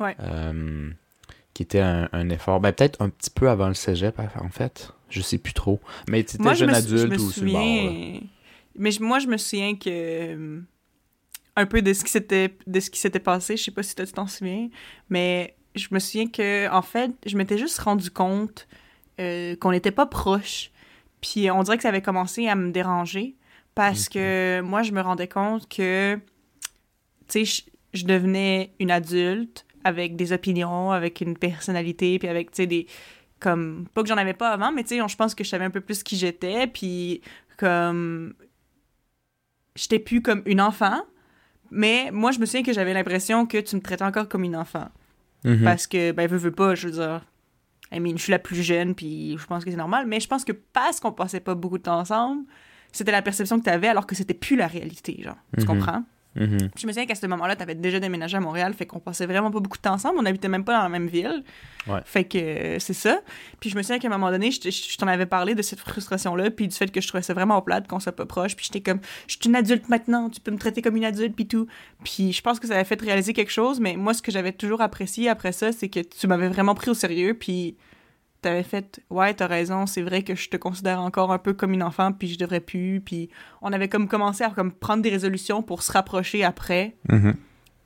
Ouais. 0.00 0.16
Euh, 0.20 0.90
qui 1.52 1.62
était 1.62 1.80
un, 1.80 2.08
un 2.12 2.30
effort, 2.30 2.60
ben, 2.60 2.72
peut-être 2.72 3.02
un 3.02 3.10
petit 3.10 3.30
peu 3.30 3.50
avant 3.50 3.68
le 3.68 3.74
cégep, 3.74 4.18
en 4.18 4.48
fait. 4.48 4.92
Je 5.12 5.20
sais 5.20 5.38
plus 5.38 5.52
trop. 5.52 5.78
Mais 6.08 6.24
tu 6.24 6.36
étais 6.36 6.54
jeune 6.54 6.74
adulte 6.74 7.18
ou 7.18 7.30
c'est 7.30 7.42
Mais 7.42 8.90
moi, 9.00 9.18
je 9.18 9.26
me 9.26 9.36
souviens 9.36 9.76
que 9.76 9.90
euh, 9.90 10.60
un 11.54 11.66
peu 11.66 11.82
de 11.82 11.92
ce 11.92 12.02
qui 12.02 12.10
s'était 12.10 12.56
de 12.66 12.80
ce 12.80 12.88
qui 12.90 12.98
s'était 12.98 13.20
passé, 13.20 13.56
je 13.58 13.64
sais 13.64 13.70
pas 13.70 13.82
si 13.82 13.94
tu 13.94 14.04
t'en 14.06 14.26
souviens, 14.26 14.68
mais 15.10 15.54
je 15.74 15.88
me 15.90 15.98
souviens 15.98 16.28
que 16.28 16.70
en 16.70 16.80
fait, 16.80 17.10
je 17.26 17.36
m'étais 17.36 17.58
juste 17.58 17.78
rendu 17.78 18.10
compte 18.10 18.66
euh, 19.20 19.54
qu'on 19.56 19.72
n'était 19.72 19.90
pas 19.90 20.06
proches. 20.06 20.70
Puis 21.20 21.50
on 21.50 21.62
dirait 21.62 21.76
que 21.76 21.82
ça 21.82 21.90
avait 21.90 22.02
commencé 22.02 22.48
à 22.48 22.54
me 22.54 22.72
déranger 22.72 23.36
parce 23.74 24.08
que 24.08 24.60
moi, 24.62 24.82
je 24.82 24.92
me 24.92 25.02
rendais 25.02 25.28
compte 25.28 25.68
que 25.68 26.18
tu 27.28 27.44
sais, 27.44 27.64
je 27.92 28.04
devenais 28.06 28.72
une 28.80 28.90
adulte 28.90 29.66
avec 29.84 30.16
des 30.16 30.32
opinions, 30.32 30.90
avec 30.90 31.20
une 31.20 31.36
personnalité, 31.36 32.18
puis 32.18 32.28
avec, 32.28 32.50
tu 32.50 32.56
sais, 32.56 32.66
des, 32.66 32.86
comme 33.42 33.86
pas 33.92 34.02
que 34.02 34.08
j'en 34.08 34.16
avais 34.16 34.34
pas 34.34 34.50
avant 34.50 34.72
mais 34.72 34.82
tu 34.82 34.96
sais 34.96 35.08
je 35.08 35.16
pense 35.16 35.34
que 35.34 35.44
je 35.44 35.48
savais 35.48 35.64
un 35.64 35.70
peu 35.70 35.80
plus 35.80 36.02
qui 36.02 36.16
j'étais 36.16 36.66
puis 36.66 37.20
comme 37.58 38.34
j'étais 39.74 39.98
plus 39.98 40.22
comme 40.22 40.42
une 40.46 40.60
enfant. 40.60 41.02
Mais 41.70 42.10
moi 42.12 42.32
je 42.32 42.38
me 42.38 42.46
souviens 42.46 42.62
que 42.62 42.72
j'avais 42.72 42.92
l'impression 42.92 43.46
que 43.46 43.58
tu 43.58 43.76
me 43.76 43.80
traitais 43.80 44.04
encore 44.04 44.28
comme 44.28 44.44
une 44.44 44.56
enfant. 44.56 44.88
Mm-hmm. 45.44 45.64
parce 45.64 45.88
que 45.88 46.12
ben 46.12 46.28
veux, 46.28 46.36
veux 46.36 46.52
pas 46.52 46.76
je 46.76 46.86
veux 46.86 46.94
dire 46.94 47.20
I 47.90 47.98
mean, 47.98 48.16
je 48.16 48.22
suis 48.22 48.30
la 48.30 48.38
plus 48.38 48.62
jeune 48.62 48.94
puis 48.94 49.36
je 49.36 49.44
pense 49.44 49.64
que 49.64 49.70
c'est 49.70 49.76
normal. 49.76 50.06
Mais 50.06 50.20
je 50.20 50.28
pense 50.28 50.44
que 50.44 50.52
parce 50.52 51.00
qu'on 51.00 51.12
passait 51.12 51.40
pas 51.40 51.54
beaucoup 51.54 51.78
de 51.78 51.82
temps 51.82 51.98
ensemble 51.98 52.44
c'était 52.92 53.12
la 53.12 53.22
perception 53.22 53.58
que 53.58 53.64
tu 53.64 53.70
avais 53.70 53.88
alors 53.88 54.06
que 54.06 54.14
c'était 54.14 54.34
plus 54.34 54.56
la 54.56 54.66
réalité 54.66 55.20
genre. 55.22 55.36
Tu 55.58 55.64
mm-hmm. 55.64 56.02
Comprends 56.34 56.52
Mm-hmm. 56.56 56.70
Je 56.78 56.86
me 56.86 56.92
souviens 56.92 57.06
qu'à 57.06 57.14
ce 57.14 57.26
moment-là, 57.26 57.56
tu 57.56 57.62
avais 57.62 57.74
déjà 57.74 58.00
déménagé 58.00 58.36
à 58.36 58.40
Montréal, 58.40 58.72
fait 58.74 58.86
qu'on 58.86 59.00
passait 59.00 59.26
vraiment 59.26 59.50
pas 59.50 59.60
beaucoup 59.60 59.76
de 59.76 59.82
temps 59.82 59.94
ensemble. 59.94 60.16
On 60.18 60.24
habitait 60.24 60.48
même 60.48 60.64
pas 60.64 60.76
dans 60.76 60.82
la 60.82 60.88
même 60.88 61.08
ville. 61.08 61.42
Fait 62.04 62.24
que 62.24 62.38
euh, 62.38 62.78
c'est 62.78 62.94
ça. 62.94 63.20
Puis 63.60 63.70
je 63.70 63.76
me 63.76 63.82
souviens 63.82 63.98
qu'à 63.98 64.08
un 64.08 64.10
moment 64.10 64.30
donné, 64.30 64.50
je, 64.50 64.96
t'en 64.96 65.08
avais 65.08 65.26
parlé 65.26 65.54
de 65.54 65.62
cette 65.62 65.80
frustration-là, 65.80 66.50
puis 66.50 66.68
du 66.68 66.74
fait 66.74 66.90
que 66.90 67.00
je 67.00 67.08
trouvais 67.08 67.22
ça 67.22 67.34
vraiment 67.34 67.60
plate 67.60 67.88
qu'on 67.88 68.00
soit 68.00 68.12
pas 68.12 68.26
proche. 68.26 68.56
Puis 68.56 68.66
j'étais 68.66 68.80
comme, 68.80 69.00
je 69.26 69.32
suis 69.34 69.40
une 69.48 69.56
adulte 69.56 69.88
maintenant, 69.88 70.30
tu 70.30 70.40
peux 70.40 70.52
me 70.52 70.58
traiter 70.58 70.80
comme 70.80 70.96
une 70.96 71.04
adulte, 71.04 71.34
puis 71.34 71.46
tout. 71.46 71.66
Puis 72.04 72.32
je 72.32 72.40
pense 72.40 72.60
que 72.60 72.66
ça 72.66 72.74
avait 72.74 72.84
fait 72.84 73.00
réaliser 73.00 73.32
quelque 73.32 73.52
chose, 73.52 73.80
mais 73.80 73.96
moi, 73.96 74.14
ce 74.14 74.22
que 74.22 74.32
j'avais 74.32 74.52
toujours 74.52 74.80
apprécié 74.80 75.28
après 75.28 75.52
ça, 75.52 75.72
c'est 75.72 75.88
que 75.88 76.00
tu 76.00 76.26
m'avais 76.26 76.48
vraiment 76.48 76.74
pris 76.74 76.90
au 76.90 76.94
sérieux, 76.94 77.34
puis 77.34 77.76
t'avais 78.42 78.62
fait 78.62 79.00
ouais 79.10 79.32
t'as 79.34 79.46
raison 79.46 79.86
c'est 79.86 80.02
vrai 80.02 80.22
que 80.22 80.34
je 80.34 80.48
te 80.50 80.56
considère 80.56 81.00
encore 81.00 81.32
un 81.32 81.38
peu 81.38 81.54
comme 81.54 81.72
une 81.72 81.82
enfant 81.82 82.12
puis 82.12 82.28
je 82.28 82.38
devrais 82.38 82.60
plus 82.60 83.00
puis 83.00 83.30
on 83.62 83.72
avait 83.72 83.88
comme 83.88 84.08
commencé 84.08 84.44
à 84.44 84.50
comme 84.50 84.72
prendre 84.72 85.02
des 85.02 85.10
résolutions 85.10 85.62
pour 85.62 85.82
se 85.82 85.92
rapprocher 85.92 86.44
après 86.44 86.94
mm-hmm. 87.08 87.34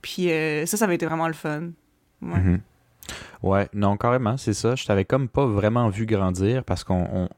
puis 0.02 0.32
euh, 0.32 0.66
ça 0.66 0.76
ça 0.76 0.86
avait 0.86 0.96
été 0.96 1.06
vraiment 1.06 1.28
le 1.28 1.34
fun 1.34 1.70
ouais. 2.22 2.38
Mm-hmm. 2.38 2.60
Ouais, 3.46 3.68
non, 3.74 3.96
carrément, 3.96 4.36
c'est 4.36 4.54
ça. 4.54 4.74
Je 4.74 4.84
t'avais 4.84 5.04
comme 5.04 5.28
pas 5.28 5.46
vraiment 5.46 5.88
vu 5.88 6.04
grandir 6.04 6.64
parce 6.64 6.82
qu'on 6.82 7.28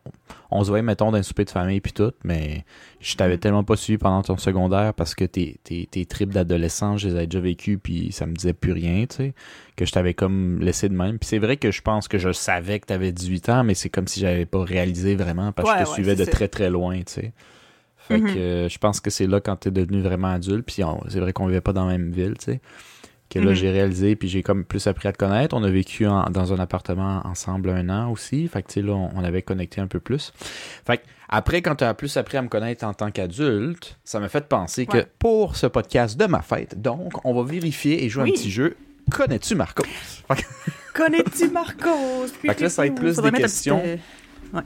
on, 0.50 0.64
se 0.64 0.70
voyait, 0.70 0.82
mettons, 0.82 1.12
d'un 1.12 1.22
souper 1.22 1.44
de 1.44 1.50
famille 1.50 1.82
puis 1.82 1.92
tout, 1.92 2.12
mais 2.24 2.64
je 2.98 3.14
t'avais 3.14 3.36
mm. 3.36 3.40
tellement 3.40 3.62
pas 3.62 3.76
suivi 3.76 3.98
pendant 3.98 4.22
ton 4.22 4.38
secondaire 4.38 4.94
parce 4.94 5.14
que 5.14 5.26
tes, 5.26 5.60
tes, 5.64 5.84
tes 5.84 6.06
tripes 6.06 6.32
d'adolescence, 6.32 7.02
je 7.02 7.08
les 7.08 7.14
avais 7.16 7.26
déjà 7.26 7.40
vécues 7.40 7.76
puis 7.76 8.10
ça 8.10 8.24
me 8.24 8.32
disait 8.32 8.54
plus 8.54 8.72
rien, 8.72 9.04
tu 9.04 9.16
sais, 9.16 9.34
que 9.76 9.84
je 9.84 9.92
t'avais 9.92 10.14
comme 10.14 10.60
laissé 10.60 10.88
de 10.88 10.94
même. 10.94 11.18
Puis 11.18 11.28
c'est 11.28 11.38
vrai 11.38 11.58
que 11.58 11.70
je 11.70 11.82
pense 11.82 12.08
que 12.08 12.16
je 12.16 12.32
savais 12.32 12.80
que 12.80 12.86
t'avais 12.86 13.12
18 13.12 13.48
ans, 13.50 13.64
mais 13.64 13.74
c'est 13.74 13.90
comme 13.90 14.08
si 14.08 14.20
j'avais 14.20 14.46
pas 14.46 14.64
réalisé 14.64 15.14
vraiment 15.14 15.52
parce 15.52 15.70
que 15.70 15.78
je 15.80 15.84
te 15.84 15.90
suivais 15.90 16.16
de 16.16 16.24
très 16.24 16.48
très 16.48 16.70
loin, 16.70 16.96
tu 17.00 17.12
sais. 17.12 17.32
Fait 17.98 18.16
mm-hmm. 18.16 18.34
que 18.34 18.38
euh, 18.38 18.68
je 18.70 18.78
pense 18.78 19.00
que 19.00 19.10
c'est 19.10 19.26
là 19.26 19.42
quand 19.42 19.56
t'es 19.56 19.70
devenu 19.70 20.00
vraiment 20.00 20.28
adulte, 20.28 20.64
puis 20.64 20.82
c'est 21.08 21.20
vrai 21.20 21.34
qu'on 21.34 21.46
vivait 21.48 21.60
pas 21.60 21.74
dans 21.74 21.84
la 21.84 21.98
même 21.98 22.12
ville, 22.12 22.38
tu 22.38 22.46
sais 22.46 22.60
que 23.30 23.38
là, 23.38 23.50
mhm. 23.50 23.54
j'ai 23.54 23.70
réalisé, 23.70 24.16
puis 24.16 24.28
j'ai 24.28 24.42
comme 24.42 24.64
plus 24.64 24.86
appris 24.86 25.08
à 25.08 25.12
te 25.12 25.18
connaître. 25.18 25.54
On 25.56 25.62
a 25.62 25.70
vécu 25.70 26.04
dans 26.04 26.52
un 26.52 26.58
appartement 26.58 27.20
ensemble 27.24 27.70
un 27.70 27.88
an 27.88 28.10
aussi. 28.10 28.48
Fait 28.48 28.62
que, 28.62 28.68
tu 28.68 28.74
sais, 28.74 28.82
là, 28.82 28.92
on, 28.92 29.22
avait 29.22 29.42
connecté 29.42 29.80
un 29.80 29.86
peu 29.86 30.00
plus. 30.00 30.32
Fait 30.86 30.98
que, 30.98 31.02
après, 31.28 31.60
quand 31.60 31.76
tu 31.76 31.84
as 31.84 31.92
plus 31.94 32.16
appris 32.16 32.38
à 32.38 32.42
me 32.42 32.48
connaître 32.48 32.84
en 32.84 32.94
tant 32.94 33.10
qu'adulte, 33.10 33.98
ça 34.04 34.18
m'a 34.20 34.28
fait 34.28 34.48
penser 34.48 34.86
que 34.86 35.04
pour 35.18 35.56
ce 35.56 35.66
podcast 35.66 36.18
de 36.18 36.26
ma 36.26 36.40
fête, 36.40 36.80
donc, 36.80 37.24
on 37.24 37.34
va 37.34 37.42
vérifier 37.42 38.04
et 38.04 38.08
jouer 38.08 38.24
un 38.24 38.32
petit 38.32 38.50
jeu. 38.50 38.76
Connais-tu 39.10 39.54
Marcos? 39.54 39.84
Connais-tu 40.94 41.50
Marcos? 41.50 42.28
fait 42.42 42.54
que 42.54 42.62
là, 42.64 42.68
ça 42.70 42.82
va 42.82 42.86
être 42.86 42.94
plus 42.94 43.16
des 43.18 43.32
questions 43.32 43.82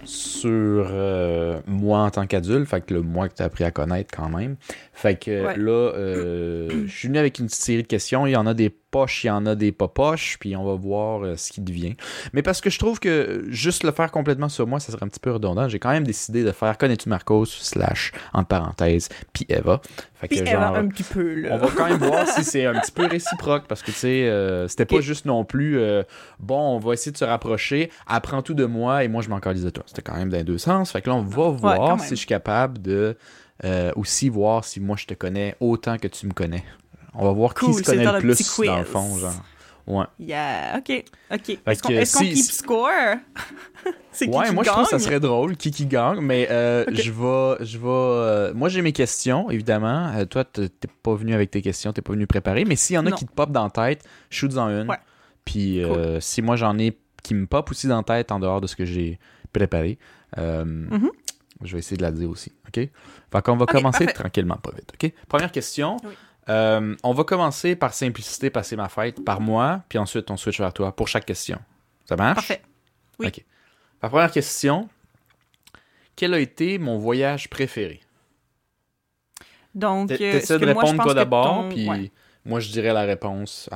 sur 0.05 0.51
euh, 0.91 1.61
moi 1.67 2.01
en 2.01 2.11
tant 2.11 2.27
qu'adulte, 2.27 2.69
fait 2.69 2.85
que 2.85 2.95
le 2.95 3.03
moi 3.03 3.29
que 3.29 3.35
tu 3.35 3.43
as 3.43 3.47
appris 3.47 3.65
à 3.65 3.71
connaître 3.71 4.15
quand 4.17 4.29
même. 4.29 4.57
Fait 4.93 5.19
que 5.19 5.57
là, 5.57 5.93
euh, 5.95 6.69
je 6.87 6.93
suis 6.93 7.09
venu 7.09 7.19
avec 7.19 7.39
une 7.39 7.49
série 7.49 7.83
de 7.83 7.89
questions. 7.89 8.27
Il 8.27 8.33
y 8.33 8.37
en 8.37 8.47
a 8.47 8.55
des 8.55 8.71
poches, 8.93 9.25
il 9.25 9.27
y 9.27 9.31
en 9.31 9.45
a 9.47 9.57
des 9.57 9.73
pas 9.73 9.89
poches, 9.89 10.37
puis 10.39 10.55
on 10.55 10.65
va 10.65 10.75
voir 10.75 11.25
euh, 11.25 11.37
ce 11.37 11.51
qui 11.51 11.61
devient. 11.61 11.97
Mais 12.33 12.43
parce 12.43 12.61
que 12.61 12.71
je 12.71 12.79
trouve 12.79 13.01
que 13.01 13.45
juste 13.49 13.83
le 13.83 13.91
faire 13.91 14.13
complètement 14.13 14.49
sur 14.49 14.69
moi, 14.69 14.79
ça 14.79 14.93
serait 14.93 15.05
un 15.05 15.09
petit 15.09 15.19
peu 15.19 15.33
redondant. 15.33 15.69
J'ai 15.69 15.81
quand 15.81 15.91
même 15.91 16.07
décidé 16.07 16.45
de 16.45 16.53
faire 16.53 16.79
Connais-tu 16.79 17.09
Marcos 17.09 17.47
slash 17.47 18.13
entre 18.33 18.49
parenthèses, 18.49 19.09
puis 19.33 19.47
Eva. 19.49 19.81
Fait 20.15 20.29
que, 20.29 20.35
Eva 20.35 20.69
un 20.69 20.87
petit 20.87 21.03
peu, 21.03 21.35
là. 21.41 21.51
On 21.53 21.59
va 21.59 21.69
quand 21.77 21.89
même 21.89 21.99
voir 21.99 22.29
si 22.29 22.45
c'est 22.45 22.67
un 22.67 22.79
petit 22.79 22.93
peu 22.93 23.07
réciproque, 23.11 23.67
parce 23.67 23.83
que 23.83 23.91
tu 23.91 23.99
sais, 23.99 24.29
euh, 24.29 24.69
c'était 24.69 24.87
pas 24.87 25.01
juste 25.01 25.25
non 25.25 25.45
plus 25.45 25.81
bon, 26.39 26.77
on 26.77 26.79
va 26.79 26.93
essayer 26.95 27.13
de 27.13 27.17
se 27.17 27.25
rapprocher, 27.25 27.91
apprends 28.07 28.43
tout 28.43 28.55
de 28.55 28.65
moi 28.65 29.03
et 29.03 29.09
moi 29.09 29.23
je 29.23 29.29
m'en 29.29 29.41
de 29.61 29.71
toi. 29.71 29.85
C'était 29.87 30.03
quand 30.03 30.17
même 30.17 30.29
dans 30.29 30.39
les 30.39 30.45
deux 30.45 30.59
sens. 30.59 30.93
Fait 30.93 31.03
que 31.03 31.11
là, 31.11 31.17
on 31.17 31.23
va 31.23 31.49
voir 31.49 32.01
si 32.01 32.11
je 32.11 32.15
suis 32.15 32.27
capable 32.27 32.81
de 32.81 33.17
euh, 33.65 33.93
aussi 33.97 34.29
voir 34.29 34.65
si 34.65 34.81
moi 34.81 34.97
je 34.97 35.07
te 35.07 35.15
connais 35.15 35.57
autant 35.61 35.99
que 35.99 36.09
tu 36.09 36.27
me 36.27 36.33
connais. 36.33 36.65
On 37.15 37.25
va 37.27 37.33
voir 37.33 37.55
qui 37.55 37.73
se 37.75 37.83
connaît 37.83 38.05
le 38.05 38.19
plus 38.21 38.61
dans 38.67 38.79
le 38.79 38.85
fond, 38.85 39.19
genre. 39.19 39.33
Ouais. 39.85 40.05
Yeah, 40.21 40.79
ok, 40.79 41.05
ok. 41.33 41.59
Est-ce 41.67 41.83
qu'on 42.13 42.21
keep 42.25 42.37
score? 42.37 42.89
C'est 44.13 44.29
qui 44.29 44.37
Ouais, 44.37 44.47
qui 44.49 44.55
moi 44.55 44.63
je 44.63 44.69
trouve 44.71 44.85
que 44.85 44.91
ça 44.91 44.99
serait 45.01 45.19
drôle, 45.19 45.57
qui 45.57 45.71
qui 45.73 45.87
gagne, 45.87 46.21
mais 46.21 46.47
euh, 46.51 46.85
je 46.93 47.11
vais, 47.11 47.65
je 47.67 47.79
vais, 47.79 47.87
euh, 47.89 48.55
moi 48.55 48.69
j'ai 48.69 48.81
mes 48.81 48.93
questions 48.93 49.51
évidemment. 49.51 50.13
Euh, 50.15 50.25
toi 50.25 50.45
t'es 50.45 50.69
pas 51.03 51.15
venu 51.15 51.35
avec 51.35 51.51
tes 51.51 51.63
questions, 51.63 51.93
t'es 51.93 52.01
pas 52.03 52.13
venu 52.13 52.29
préparer, 52.29 52.65
mais 52.65 52.77
s'il 52.77 52.95
y 52.95 52.99
en 52.99 53.07
a 53.07 53.11
Non. 53.11 53.17
qui 53.17 53.27
te 53.27 53.33
pop 53.33 53.51
dans 53.51 53.65
la 53.65 53.71
tête, 53.71 54.05
shoot 54.31 54.57
en 54.57 54.69
une. 54.69 54.89
Ouais. 54.89 54.99
Puis 55.45 55.83
euh, 55.83 56.21
si 56.21 56.43
moi 56.43 56.55
j'en 56.55 56.79
ai 56.79 56.97
qui 57.25 57.35
me 57.35 57.47
pop 57.47 57.69
aussi 57.71 57.89
dans 57.89 57.97
la 57.97 58.03
tête 58.05 58.31
en 58.31 58.39
dehors 58.39 58.61
de 58.61 58.69
ce 58.69 58.77
que 58.77 58.85
j'ai 58.85 59.19
préparé, 59.53 59.99
Mhm. 60.37 61.11
je 61.63 61.73
vais 61.73 61.79
essayer 61.81 61.97
de 61.97 62.03
la 62.03 62.13
dire 62.13 62.31
aussi, 62.31 62.53
ok? 62.69 62.75
Fait 63.33 63.43
qu'on 63.45 63.57
va 63.57 63.67
commencer 63.67 64.05
parfait. 64.05 64.13
tranquillement, 64.21 64.57
pas 64.57 64.71
vite, 64.77 64.93
ok? 64.95 65.13
Première 65.29 65.51
question. 65.53 65.97
Oui. 66.05 66.13
Euh, 66.49 66.97
on 67.03 67.13
va 67.13 67.25
commencer 67.25 67.77
par 67.77 67.95
simplicité, 67.95 68.51
passer 68.51 68.77
ma 68.77 68.89
fête 68.89 69.25
par 69.25 69.41
moi, 69.41 69.83
puis 69.89 69.99
ensuite 69.99 70.31
on 70.31 70.37
switch 70.37 70.59
vers 70.59 70.73
toi 70.73 70.95
pour 70.95 71.09
chaque 71.09 71.25
question. 71.25 71.59
Ça 72.05 72.17
marche? 72.17 72.35
Parfait. 72.35 72.63
Oui. 73.19 73.29
Ok. 73.29 73.45
La 74.03 74.09
première 74.09 74.31
question. 74.31 74.89
Quel 76.17 76.35
a 76.35 76.41
été 76.41 76.79
mon 76.79 76.99
voyage 76.99 77.49
préféré? 77.49 78.01
Donc, 79.75 80.11
euh, 80.11 80.17
T'essaies 80.17 80.59
de 80.59 80.59
que 80.59 80.65
moi, 80.65 80.75
je 80.75 80.79
répondre 80.79 80.97
pense 80.99 81.07
toi 81.07 81.15
d'abord, 81.15 81.69
puis 81.71 81.89
ouais. 81.89 82.11
moi 82.45 82.61
je 82.61 82.71
dirais 82.71 82.93
la 82.93 83.03
réponse. 83.03 83.71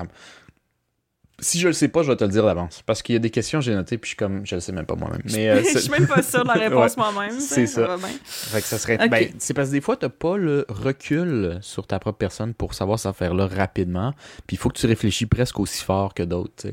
Si 1.38 1.61
je 1.61 1.66
le 1.68 1.75
sais 1.75 1.88
pas, 1.88 2.03
je 2.03 2.11
vais 2.11 2.16
te 2.16 2.25
le 2.25 2.31
dire 2.31 2.44
d'avance. 2.44 2.83
Parce 2.87 3.03
qu'il 3.03 3.12
y 3.12 3.16
a 3.16 3.18
des 3.18 3.29
questions 3.31 3.59
que 3.59 3.64
j'ai 3.66 3.75
notées, 3.75 3.99
puis 3.99 4.09
je 4.09 4.11
suis 4.11 4.16
comme, 4.16 4.46
je 4.46 4.55
le 4.55 4.61
sais 4.62 4.72
même 4.72 4.87
pas 4.87 4.94
moi-même. 4.94 5.20
Mais 5.33 5.51
euh, 5.51 5.62
je 5.75 5.79
suis 5.79 5.90
même 5.90 6.07
pas 6.07 6.22
sûre 6.22 6.42
de 6.44 6.49
la 6.49 6.55
réponse 6.68 6.96
Ouais, 6.96 7.03
moi-même. 7.12 7.38
c'est 7.40 7.66
ça. 7.66 7.96
Fait 8.25 8.61
que 8.62 8.66
ça 8.66 8.79
serait. 8.79 8.96
Ben, 9.09 9.29
c'est 9.38 9.53
parce 9.53 9.68
que 9.68 9.75
des 9.75 9.81
fois, 9.83 9.96
t'as 9.96 10.09
pas 10.09 10.37
le 10.38 10.64
recul 10.68 11.59
sur 11.61 11.87
ta 11.87 11.99
propre 11.99 12.18
personne 12.18 12.55
pour 12.55 12.72
savoir 12.75 12.99
cette 12.99 13.11
affaire-là 13.11 13.46
rapidement. 13.49 14.12
Puis 14.46 14.57
il 14.57 14.59
faut 14.59 14.70
que 14.70 14.79
tu 14.79 14.87
réfléchis 14.87 15.27
presque 15.27 15.61
aussi 15.61 15.85
fort 15.85 16.14
que 16.14 16.22
d'autres. 16.22 16.68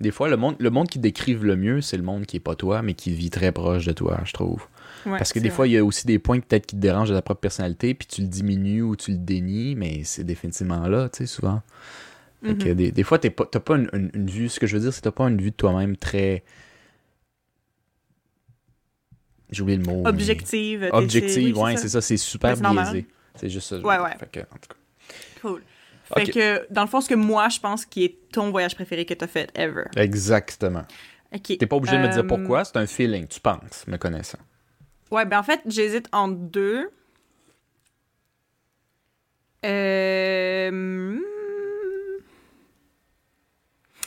Des 0.00 0.10
fois, 0.10 0.28
le 0.28 0.36
monde, 0.36 0.56
le 0.58 0.70
monde 0.70 0.88
qui 0.88 0.98
décrive 0.98 1.44
le 1.44 1.56
mieux, 1.56 1.80
c'est 1.82 1.96
le 1.98 2.02
monde 2.02 2.24
qui 2.24 2.38
est 2.38 2.40
pas 2.40 2.54
toi, 2.54 2.80
mais 2.82 2.94
qui 2.94 3.12
vit 3.12 3.30
très 3.30 3.52
proche 3.52 3.84
de 3.84 3.92
toi, 3.92 4.20
je 4.24 4.32
trouve. 4.32 4.64
Ouais, 5.04 5.18
Parce 5.18 5.32
que 5.32 5.38
des 5.38 5.48
vrai. 5.50 5.56
fois, 5.56 5.66
il 5.68 5.72
y 5.74 5.76
a 5.78 5.84
aussi 5.84 6.06
des 6.06 6.18
points 6.18 6.40
peut-être 6.40 6.66
qui 6.66 6.74
te 6.76 6.80
dérangent 6.80 7.10
de 7.10 7.14
ta 7.14 7.22
propre 7.22 7.40
personnalité, 7.40 7.94
puis 7.94 8.08
tu 8.08 8.22
le 8.22 8.28
diminues 8.28 8.82
ou 8.82 8.96
tu 8.96 9.12
le 9.12 9.18
dénies, 9.18 9.74
mais 9.76 10.02
c'est 10.04 10.24
définitivement 10.24 10.88
là, 10.88 11.08
tu 11.08 11.18
sais, 11.18 11.26
souvent. 11.26 11.62
Que 12.42 12.48
Mhm. 12.68 12.74
des, 12.74 12.92
des 12.92 13.02
fois, 13.02 13.18
t'es 13.18 13.30
pas- 13.30 13.46
t'as 13.46 13.60
pas 13.60 13.76
une, 13.76 13.88
une- 13.92 14.10
une 14.14 14.30
vue, 14.30 14.48
ce 14.48 14.60
que 14.60 14.66
je 14.66 14.76
veux 14.76 14.82
dire, 14.82 14.92
c'est 14.92 15.00
que 15.00 15.04
t'as 15.04 15.10
pas 15.12 15.24
une 15.28 15.40
vue 15.40 15.50
de 15.50 15.56
toi-même 15.56 15.96
très. 15.96 16.44
J'ai 19.50 19.62
oublié 19.62 19.78
le 19.78 19.84
mot. 19.84 20.06
Objective. 20.06 20.88
Objective, 20.92 21.56
oui, 21.56 21.62
ouais, 21.62 21.76
c'est 21.76 21.88
ça, 21.88 22.00
c'est 22.00 22.16
super 22.16 22.56
biaisé. 22.56 23.06
C'est 23.36 23.48
juste 23.48 23.68
ça. 23.68 23.78
Ouais, 23.78 23.98
ouais. 23.98 24.16
Fait 24.18 24.30
que, 24.30 24.40
en 24.40 24.58
tout 24.60 24.68
cas. 24.68 24.76
Cool. 25.42 25.62
Fait 26.14 26.26
que, 26.26 26.72
dans 26.72 26.82
le 26.82 26.88
fond, 26.88 27.00
ce 27.00 27.08
que 27.08 27.14
moi, 27.14 27.48
je 27.48 27.58
pense 27.58 27.84
qui 27.84 28.04
est 28.04 28.16
ton 28.32 28.50
voyage 28.50 28.74
préféré 28.74 29.04
que 29.04 29.14
t'as 29.14 29.26
fait 29.26 29.50
ever. 29.58 29.84
Exactement. 29.96 30.84
OK. 31.34 31.58
T'es 31.58 31.66
pas 31.66 31.76
obligé 31.76 31.96
de 31.96 32.02
me 32.02 32.06
Euh, 32.06 32.10
dire 32.12 32.26
pourquoi, 32.26 32.64
c'est 32.64 32.76
un 32.76 32.86
feeling, 32.86 33.26
tu 33.26 33.40
penses, 33.40 33.84
me 33.88 33.96
connaissant. 33.96 34.38
Ouais, 35.10 35.24
ben 35.24 35.38
en 35.38 35.42
fait, 35.42 35.60
j'hésite 35.66 36.08
entre 36.12 36.36
deux. 36.36 36.90
Euh... 39.64 41.18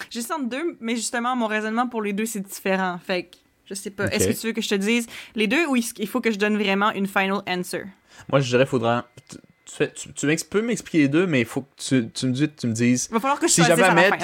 J'hésite 0.10 0.32
entre 0.32 0.50
deux, 0.50 0.78
mais 0.80 0.96
justement, 0.96 1.36
mon 1.36 1.48
raisonnement 1.48 1.88
pour 1.88 2.02
les 2.02 2.14
deux, 2.14 2.26
c'est 2.26 2.40
différent. 2.40 3.00
Fait 3.06 3.24
que, 3.26 3.38
je 3.66 3.74
sais 3.74 3.92
pas. 3.92 4.06
Est-ce 4.08 4.28
que 4.28 4.34
tu 4.42 4.48
veux 4.48 4.54
que 4.54 4.62
je 4.62 4.70
te 4.70 4.76
dise 4.76 5.08
les 5.36 5.48
deux 5.48 5.66
ou 5.68 5.76
il 5.76 6.08
faut 6.08 6.22
que 6.22 6.32
je 6.32 6.38
donne 6.38 6.58
vraiment 6.58 6.92
une 6.92 7.08
final 7.08 7.42
answer? 7.48 7.84
Moi, 8.32 8.40
je 8.42 8.50
dirais, 8.50 8.66
faudra. 8.66 9.08
Tu, 9.30 9.38
tu, 9.66 9.76
fais- 9.76 9.92
tu- 9.94 10.12
tu 10.14 10.26
m'ex- 10.26 10.44
peux 10.44 10.62
m'expliquer 10.62 10.98
les 11.00 11.08
deux, 11.08 11.28
mais 11.28 11.42
il 11.42 11.46
faut 11.46 11.62
que 11.62 11.68
tu, 11.78 12.10
tu 12.10 12.26
me 12.26 12.32
dises, 12.32 12.50
tu 12.58 12.68
me 12.68 12.74
dises. 12.74 13.08
Il 13.12 13.14
va 13.14 13.20
falloir 13.20 13.40
que 13.40 13.48
je 13.48 13.54
Si 13.54 13.64
j'avais 13.64 13.84
à 13.84 13.94
mettre, 13.94 14.18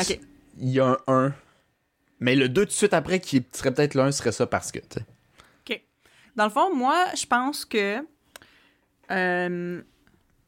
il 0.59 0.69
y 0.69 0.79
a 0.79 0.87
un 0.87 0.97
1. 1.07 1.33
Mais 2.19 2.35
le 2.35 2.49
2 2.49 2.61
tout 2.61 2.67
de 2.67 2.71
suite 2.71 2.93
après, 2.93 3.19
qui 3.19 3.43
serait 3.51 3.73
peut-être 3.73 3.93
l'un, 3.93 4.11
serait 4.11 4.31
ça 4.31 4.47
parce 4.47 4.71
que, 4.71 4.79
tu 4.79 4.85
sais. 4.99 5.05
OK. 5.69 5.81
Dans 6.35 6.45
le 6.45 6.49
fond, 6.49 6.73
moi, 6.75 7.05
je 7.15 7.25
pense 7.25 7.63
que. 7.65 8.03
euh, 9.11 9.81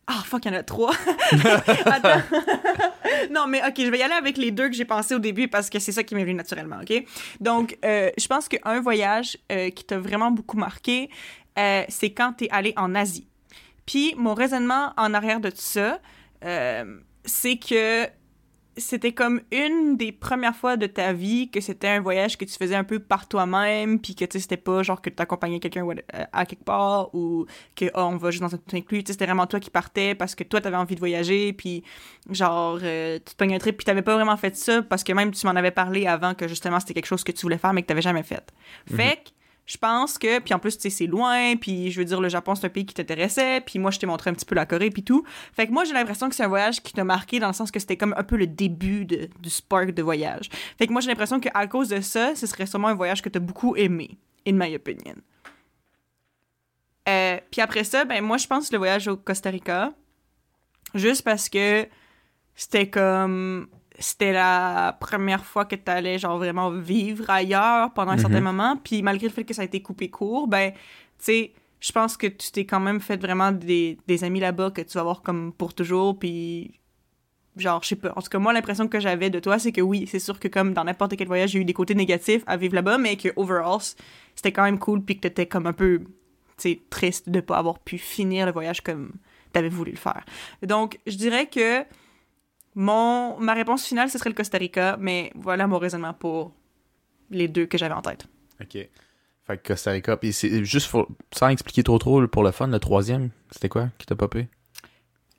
Ah, 0.10 0.24
fuck, 0.24 0.46
il 0.46 0.54
y 0.54 0.56
en 0.56 0.58
a 0.58 0.64
trois. 0.64 0.94
Attends. 1.86 2.22
non, 3.30 3.46
mais 3.48 3.62
OK, 3.68 3.74
je 3.78 3.90
vais 3.90 4.00
y 4.00 4.04
aller 4.04 4.14
avec 4.14 4.38
les 4.38 4.52
deux 4.52 4.70
que 4.70 4.76
j'ai 4.76 4.86
pensé 4.86 5.14
au 5.14 5.20
début 5.20 5.50
parce 5.50 5.70
que 5.70 5.80
c'est 5.80 5.92
ça 5.92 6.04
qui 6.04 6.16
m'est 6.16 6.24
venu 6.24 6.34
naturellement, 6.34 6.78
OK? 6.82 7.04
Donc, 7.42 7.78
euh, 7.84 8.10
je 8.18 8.28
pense 8.28 8.48
qu'un 8.48 8.80
voyage 8.80 9.38
euh, 9.52 9.70
qui 9.70 9.84
t'a 9.84 10.00
vraiment 10.00 10.32
beaucoup 10.32 10.56
marqué, 10.56 11.10
euh, 11.60 11.84
c'est 11.90 12.12
quand 12.12 12.34
t'es 12.34 12.48
allé 12.52 12.74
en 12.78 12.96
Asie. 12.96 13.28
Puis, 13.86 14.16
mon 14.18 14.34
raisonnement 14.34 14.94
en 14.96 15.14
arrière 15.14 15.42
de 15.42 15.50
tout 15.50 15.58
ça, 15.58 16.00
c'est 17.26 17.58
que 17.58 18.08
c'était 18.78 19.12
comme 19.12 19.42
une 19.52 19.98
des 19.98 20.12
premières 20.12 20.56
fois 20.56 20.78
de 20.78 20.88
ta 20.88 21.14
vie 21.14 21.50
que 21.50 21.62
c'était 21.62 21.88
un 21.88 22.00
voyage 22.00 22.38
que 22.38 22.46
tu 22.46 22.54
faisais 22.54 22.76
un 22.76 22.84
peu 22.84 23.00
par 23.00 23.28
toi-même, 23.28 24.00
puis 24.00 24.16
que 24.16 24.26
tu 24.26 24.34
sais, 24.34 24.40
c'était 24.40 24.58
pas 24.58 24.84
genre 24.84 25.02
que 25.02 25.10
tu 25.10 25.22
accompagnais 25.22 25.60
quelqu'un 25.60 25.88
euh, 25.88 26.24
à 26.32 26.46
quelque 26.46 26.64
part 26.64 27.14
ou 27.14 27.46
que 27.76 27.86
oh, 27.96 28.02
on 28.02 28.18
va 28.18 28.32
juste 28.32 28.42
dans 28.42 28.54
un 28.54 28.58
tout 28.58 28.76
inclus. 28.76 29.04
Tu 29.04 29.08
sais, 29.08 29.14
C'était 29.14 29.26
vraiment 29.26 29.48
toi 29.48 29.60
qui 29.60 29.70
partais 29.70 30.16
parce 30.16 30.36
que 30.36 30.44
toi, 30.44 30.62
t'avais 30.62 30.78
envie 30.78 30.96
de 30.96 31.00
voyager, 31.00 31.54
puis 31.54 31.84
genre, 32.30 32.80
euh, 32.84 33.18
tu 33.18 33.34
te 33.34 33.36
pognes 33.36 33.56
un 33.56 33.60
trip, 33.60 33.78
puis 33.78 33.86
t'avais 33.86 34.02
pas 34.02 34.16
vraiment 34.16 34.38
fait 34.38 34.56
ça 34.56 34.82
parce 34.82 35.04
que 35.04 35.14
même 35.14 35.32
tu 35.32 35.46
m'en 35.46 35.56
avais 35.56 35.72
parlé 35.72 36.06
avant 36.08 36.34
que 36.34 36.48
justement 36.48 36.80
c'était 36.80 36.94
quelque 36.94 37.06
chose 37.06 37.24
que 37.24 37.32
tu 37.32 37.42
voulais 37.42 37.58
faire 37.58 37.74
mais 37.74 37.82
que 37.82 37.88
t'avais 37.88 38.02
jamais 38.02 38.24
fait. 38.24 38.54
Fait 38.88 39.18
que 39.24 39.37
je 39.68 39.78
pense 39.78 40.18
que, 40.18 40.40
puis 40.40 40.54
en 40.54 40.60
plus, 40.60 40.78
tu 40.78 40.84
sais, 40.84 40.90
c'est 40.90 41.08
loin, 41.08 41.58
puis 41.58 41.92
je 41.92 42.00
veux 42.00 42.06
dire, 42.06 42.22
le 42.22 42.30
Japon, 42.30 42.56
c'est 42.56 42.66
un 42.66 42.70
pays 42.70 42.86
qui 42.86 42.94
t'intéressait, 42.94 43.62
puis 43.62 43.80
moi, 43.80 43.92
je 43.92 44.00
t'ai 44.00 44.06
montré 44.08 44.30
un 44.30 44.34
petit 44.34 44.46
peu 44.46 44.56
la 44.56 44.66
Corée, 44.66 44.90
puis 44.90 45.04
tout. 45.04 45.24
Fait 45.54 45.68
que 45.68 45.74
moi, 45.74 45.84
j'ai 45.84 45.94
l'impression 45.94 46.30
que 46.30 46.36
c'est 46.36 46.44
un 46.44 46.48
voyage 46.48 46.82
qui 46.82 46.94
t'a 46.94 47.04
marqué 47.04 47.40
dans 47.40 47.48
le 47.48 47.54
sens 47.54 47.70
que 47.70 47.80
c'était 47.80 47.98
comme 47.98 48.16
un 48.18 48.24
peu 48.24 48.38
le 48.38 48.48
début 48.48 49.04
de- 49.04 49.30
du 49.42 49.50
spark 49.50 49.92
de 49.92 50.02
voyage. 50.02 50.50
Fait 50.78 50.88
que 50.88 50.94
moi, 50.94 51.02
j'ai 51.02 51.10
l'impression 51.10 51.42
qu'à 51.42 51.68
cause 51.68 51.90
de 51.90 52.00
ça, 52.00 52.34
ce 52.34 52.48
serait 52.48 52.66
sûrement 52.66 52.88
un 52.88 52.96
voyage 52.96 53.22
que 53.22 53.28
t'as 53.28 53.42
beaucoup 53.42 53.76
aimé, 53.76 54.18
in 54.48 54.54
my 54.54 54.74
opinion. 54.74 55.16
Euh, 57.10 57.38
puis 57.52 57.62
après 57.62 57.84
ça, 57.84 58.06
ben 58.06 58.24
moi, 58.24 58.38
je 58.38 58.48
pense 58.48 58.72
le 58.72 58.78
voyage 58.78 59.08
au 59.10 59.18
Costa 59.18 59.50
Rica, 59.50 59.94
juste 60.96 61.24
parce 61.24 61.50
que 61.50 61.88
c'était 62.56 62.90
comme 62.90 63.68
c'était 64.00 64.32
la 64.32 64.96
première 65.00 65.44
fois 65.46 65.66
que 65.66 65.76
tu 65.76 65.90
allais 65.92 66.20
genre 66.20 66.38
vraiment 66.38 66.70
vivre 66.72 67.30
ailleurs 67.30 67.92
pendant 67.94 68.12
un 68.12 68.18
certain 68.18 68.38
Mhm. 68.40 68.44
moment. 68.44 68.78
Puis 68.84 69.02
malgré 69.02 69.28
le 69.28 69.34
fait 69.34 69.44
que 69.44 69.54
ça 69.54 69.64
a 69.64 69.66
été 69.66 69.82
coupé 69.82 70.10
court 70.10 70.48
ben 70.48 70.72
tu 70.72 70.78
sais 71.20 71.54
je 71.80 71.92
pense 71.92 72.18
que 72.18 72.28
tu 72.28 72.52
t'es 72.52 72.66
quand 72.66 72.80
même 72.80 73.00
fait 73.00 73.18
vraiment 73.22 73.52
des, 73.52 73.98
des 74.08 74.24
amis 74.24 74.40
là-bas 74.40 74.72
que 74.72 74.82
tu 74.82 74.94
vas 74.94 75.02
avoir 75.02 75.22
comme 75.22 75.54
pour 75.54 75.74
toujours. 75.74 76.18
Puis 76.18 76.80
genre 77.56 77.82
je 77.82 77.90
sais 77.90 77.96
pas. 77.96 78.14
En 78.16 78.22
tout 78.22 78.30
cas 78.30 78.38
moi 78.40 78.54
l'impression 78.54 78.88
que 78.88 79.00
j'avais 79.00 79.30
de 79.32 79.40
toi 79.40 79.58
c'est 79.58 79.72
que 79.72 79.82
oui 79.82 80.06
c'est 80.08 80.20
sûr 80.20 80.40
que 80.40 80.48
comme 80.48 80.74
dans 80.74 80.84
n'importe 80.84 81.16
quel 81.18 81.28
voyage 81.28 81.52
j'ai 81.52 81.60
eu 81.60 81.66
des 81.66 81.74
côtés 81.74 81.96
négatifs 81.96 82.44
à 82.46 82.56
vivre 82.58 82.76
là-bas 82.76 82.98
mais 83.00 83.16
que 83.18 83.30
overall 83.36 83.80
c'était 84.36 84.52
quand 84.52 84.64
même 84.64 84.78
cool 84.80 85.02
puis 85.04 85.16
que 85.16 85.22
t'étais 85.22 85.48
comme 85.48 85.66
un 85.66 85.74
peu 85.74 86.00
tu 86.00 86.06
sais 86.58 86.82
triste 86.90 87.30
de 87.30 87.40
pas 87.40 87.58
avoir 87.58 87.80
pu 87.80 87.98
finir 87.98 88.46
le 88.46 88.52
voyage 88.52 88.82
comme 88.82 89.12
t'avais 89.54 89.70
voulu 89.70 89.92
le 89.92 89.98
faire. 89.98 90.24
Donc 90.62 91.00
je 91.08 91.16
dirais 91.18 91.48
que 91.48 91.84
mon, 92.78 93.38
ma 93.40 93.54
réponse 93.54 93.86
finale, 93.86 94.10
ce 94.10 94.18
serait 94.18 94.30
le 94.30 94.36
Costa 94.36 94.58
Rica, 94.58 94.98
mais 95.00 95.32
voilà 95.36 95.66
mon 95.68 95.80
raisonnement 95.80 96.14
pour 96.14 96.54
les 97.32 97.48
deux 97.48 97.66
que 97.66 97.78
j'avais 97.78 97.94
en 97.96 98.02
tête. 98.02 98.28
Ok. 98.62 98.78
Fait 99.48 99.58
que 99.58 99.68
Costa 99.70 99.92
Rica, 99.92 100.16
puis 100.16 100.32
c'est 100.32 100.64
juste 100.64 100.90
pour- 100.90 101.08
sans 101.34 101.50
expliquer 101.50 101.82
trop 101.84 101.98
trop 101.98 102.26
pour 102.28 102.44
le 102.44 102.52
fun, 102.52 102.68
le 102.68 102.80
troisième, 102.80 103.32
c'était 103.52 103.68
quoi 103.70 103.90
qui 103.98 104.06
t'a 104.06 104.16
popé? 104.16 104.48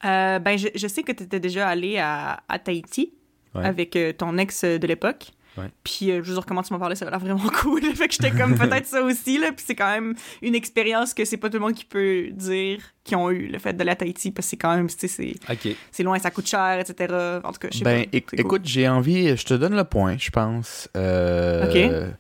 Euh, 0.05 0.39
ben, 0.39 0.59
je, 0.59 0.69
je 0.75 0.87
sais 0.89 1.03
que 1.03 1.13
tu 1.13 1.23
étais 1.25 1.41
déjà 1.41 1.69
allé 1.69 1.99
à, 1.99 2.43
à 2.49 2.59
Tahiti 2.59 3.15
Ouais. 3.55 3.65
avec 3.65 3.97
euh, 3.97 4.13
ton 4.13 4.37
ex 4.37 4.65
de 4.65 4.87
l'époque. 4.87 5.31
Ouais. 5.59 5.71
Puis, 5.85 6.11
euh, 6.11 6.23
je 6.23 6.29
veux 6.29 6.35
dire, 6.35 6.47
comment 6.47 6.63
tu 6.63 6.73
m'en 6.73 6.79
parlais, 6.79 6.95
ça 6.95 7.07
a 7.07 7.11
l'air 7.11 7.19
vraiment 7.19 7.49
cool. 7.61 7.83
fait 7.83 8.09
que 8.09 8.15
j'étais 8.15 8.31
comme 8.31 8.57
peut-être 8.57 8.87
ça 8.87 9.03
aussi, 9.03 9.39
là. 9.39 9.53
Puis, 9.53 9.65
c'est 9.67 9.75
quand 9.75 9.91
même 9.91 10.15
une 10.43 10.55
expérience 10.55 11.15
que 11.15 11.25
c'est 11.25 11.37
pas 11.37 11.49
tout 11.51 11.57
le 11.59 11.61
monde 11.65 11.75
qui 11.75 11.85
peut 11.85 12.29
dire 12.33 12.81
qu'ils 13.05 13.17
ont 13.17 13.31
eu, 13.31 13.47
le 13.49 13.59
fait 13.59 13.73
d'aller 13.75 13.91
à 13.91 13.97
Tahiti, 13.97 14.31
parce 14.31 14.47
que 14.47 14.51
c'est 14.51 14.57
quand 14.57 14.77
même, 14.77 14.89
tu 14.89 14.95
sais, 14.99 15.09
c'est- 15.09 15.35
Ok. 15.51 15.75
c'est 15.91 16.03
loin, 16.03 16.19
ça 16.19 16.31
coûte 16.31 16.47
cher, 16.47 16.79
etc. 16.79 17.41
En 17.43 17.53
tout 17.53 17.59
cas, 17.59 17.69
je 17.73 17.79
sais 17.79 17.85
Ben, 17.85 18.05
pas. 18.05 18.11
éc- 18.17 18.25
C'est 18.31 18.37
cool. 18.37 18.41
écoute, 18.41 18.63
j'ai 18.65 18.89
envie, 18.89 19.37
je 19.37 19.45
te 19.45 19.55
donne 19.55 19.75
le 19.77 19.85
point, 19.85 20.17
je 20.19 20.31
pense. 20.31 20.89
Euh, 20.97 22.11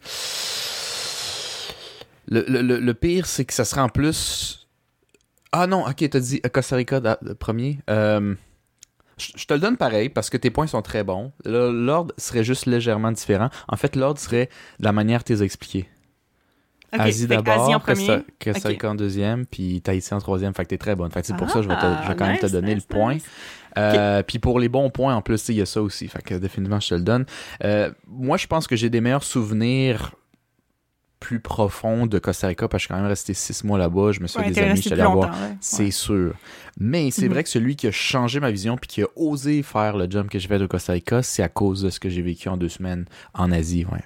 Le, 2.30 2.45
le, 2.47 2.61
le, 2.62 2.78
le 2.78 2.95
pire, 2.95 3.24
c'est 3.26 3.45
que 3.47 3.55
ça 3.55 3.64
sera 3.64 3.82
en 3.84 3.89
plus. 3.89 4.66
Ah 5.53 5.66
non, 5.66 5.86
ok, 5.86 6.11
t'as 6.11 6.20
dit 6.20 6.41
Costa 6.53 6.76
Rica 6.76 7.01
premier. 7.39 7.78
Euh, 7.89 8.34
je 9.18 9.44
te 9.44 9.54
le 9.54 9.60
donne 9.60 9.76
pareil 9.76 10.08
parce 10.08 10.30
que 10.30 10.36
tes 10.36 10.50
points 10.50 10.66
sont 10.66 10.82
très 10.82 11.04
bons. 11.04 11.32
L'ordre 11.44 12.14
serait 12.18 12.44
juste 12.44 12.66
légèrement 12.66 13.12
différent. 13.12 13.50
En 13.68 13.76
fait, 13.76 13.96
l'ordre 13.96 14.20
serait 14.20 14.48
de 14.78 14.84
la 14.84 14.92
manière 14.92 15.24
que 15.24 15.32
t'es 15.32 15.42
expliqué. 15.42 15.88
Ok, 16.94 17.00
Asie 17.00 17.26
d'abord, 17.26 17.44
Costa. 17.84 18.68
Rica 18.70 18.90
en 18.90 18.94
deuxième, 18.94 19.44
puis 19.44 19.82
Tahiti 19.82 20.14
en 20.14 20.20
troisième. 20.20 20.54
Fait 20.54 20.62
que 20.64 20.68
t'es 20.70 20.78
très 20.78 20.96
bonne. 20.96 21.10
Fait 21.10 21.20
que 21.20 21.26
c'est 21.26 21.36
pour 21.36 21.50
ça 21.50 21.58
que 21.58 21.64
je 21.64 21.68
vais, 21.68 21.74
te- 21.76 22.02
je 22.04 22.08
vais 22.08 22.16
quand 22.16 22.24
Ah, 22.24 22.28
même 22.28 22.38
te 22.38 22.46
donner 22.46 22.74
nice, 22.74 22.86
le 22.88 22.94
point. 22.94 23.14
nice. 23.14 23.24
Euh, 23.76 24.22
Puis 24.22 24.38
pour 24.38 24.58
les 24.58 24.70
bons 24.70 24.88
points, 24.88 25.14
en 25.14 25.20
plus, 25.20 25.44
tu 25.44 25.52
il 25.52 25.58
y 25.58 25.60
a 25.60 25.66
ça 25.66 25.82
aussi. 25.82 26.08
Fait 26.08 26.22
que 26.22 26.34
définitivement, 26.34 26.80
je 26.80 26.88
te 26.88 26.94
le 26.94 27.02
donne. 27.02 27.26
Euh, 27.62 27.90
moi, 28.06 28.38
je 28.38 28.46
pense 28.46 28.66
que 28.66 28.74
j'ai 28.74 28.88
des 28.88 29.02
meilleurs 29.02 29.22
souvenirs 29.22 30.12
plus 31.20 31.40
profond 31.40 32.06
de 32.06 32.18
Costa 32.18 32.46
Rica, 32.46 32.68
parce 32.68 32.78
que 32.78 32.82
je 32.82 32.84
suis 32.86 32.88
quand 32.94 33.00
même 33.00 33.08
resté 33.08 33.34
six 33.34 33.64
mois 33.64 33.78
là-bas, 33.78 34.12
je 34.12 34.20
me 34.20 34.26
suis 34.26 34.38
Ouais, 34.38 34.44
fait 34.46 34.50
des 34.52 34.60
amis, 34.62 34.76
je 34.76 34.82
suis 34.82 34.92
allé 34.92 35.02
plus 35.02 35.12
voir, 35.12 35.28
longtemps, 35.30 35.42
ouais. 35.42 35.56
c'est 35.60 35.82
Ouais. 35.84 35.90
sûr. 35.90 36.34
Mais 36.78 37.10
c'est 37.10 37.26
Mhm. 37.26 37.32
vrai 37.32 37.42
que 37.42 37.48
celui 37.48 37.74
qui 37.76 37.86
a 37.88 37.92
changé 37.92 38.38
ma 38.40 38.50
vision 38.50 38.76
puis 38.76 38.88
qui 38.88 39.02
a 39.02 39.06
osé 39.16 39.62
faire 39.62 39.96
le 39.96 40.08
jump 40.10 40.30
que 40.30 40.38
j'ai 40.38 40.48
fait 40.48 40.58
de 40.58 40.66
Costa 40.66 40.92
Rica, 40.92 41.22
c'est 41.22 41.42
à 41.42 41.48
cause 41.48 41.82
de 41.82 41.90
ce 41.90 41.98
que 42.00 42.08
j'ai 42.08 42.22
vécu 42.22 42.48
en 42.48 42.56
deux 42.56 42.68
semaines 42.68 43.04
en 43.34 43.50
Asie, 43.52 43.84
ouais. 43.90 44.00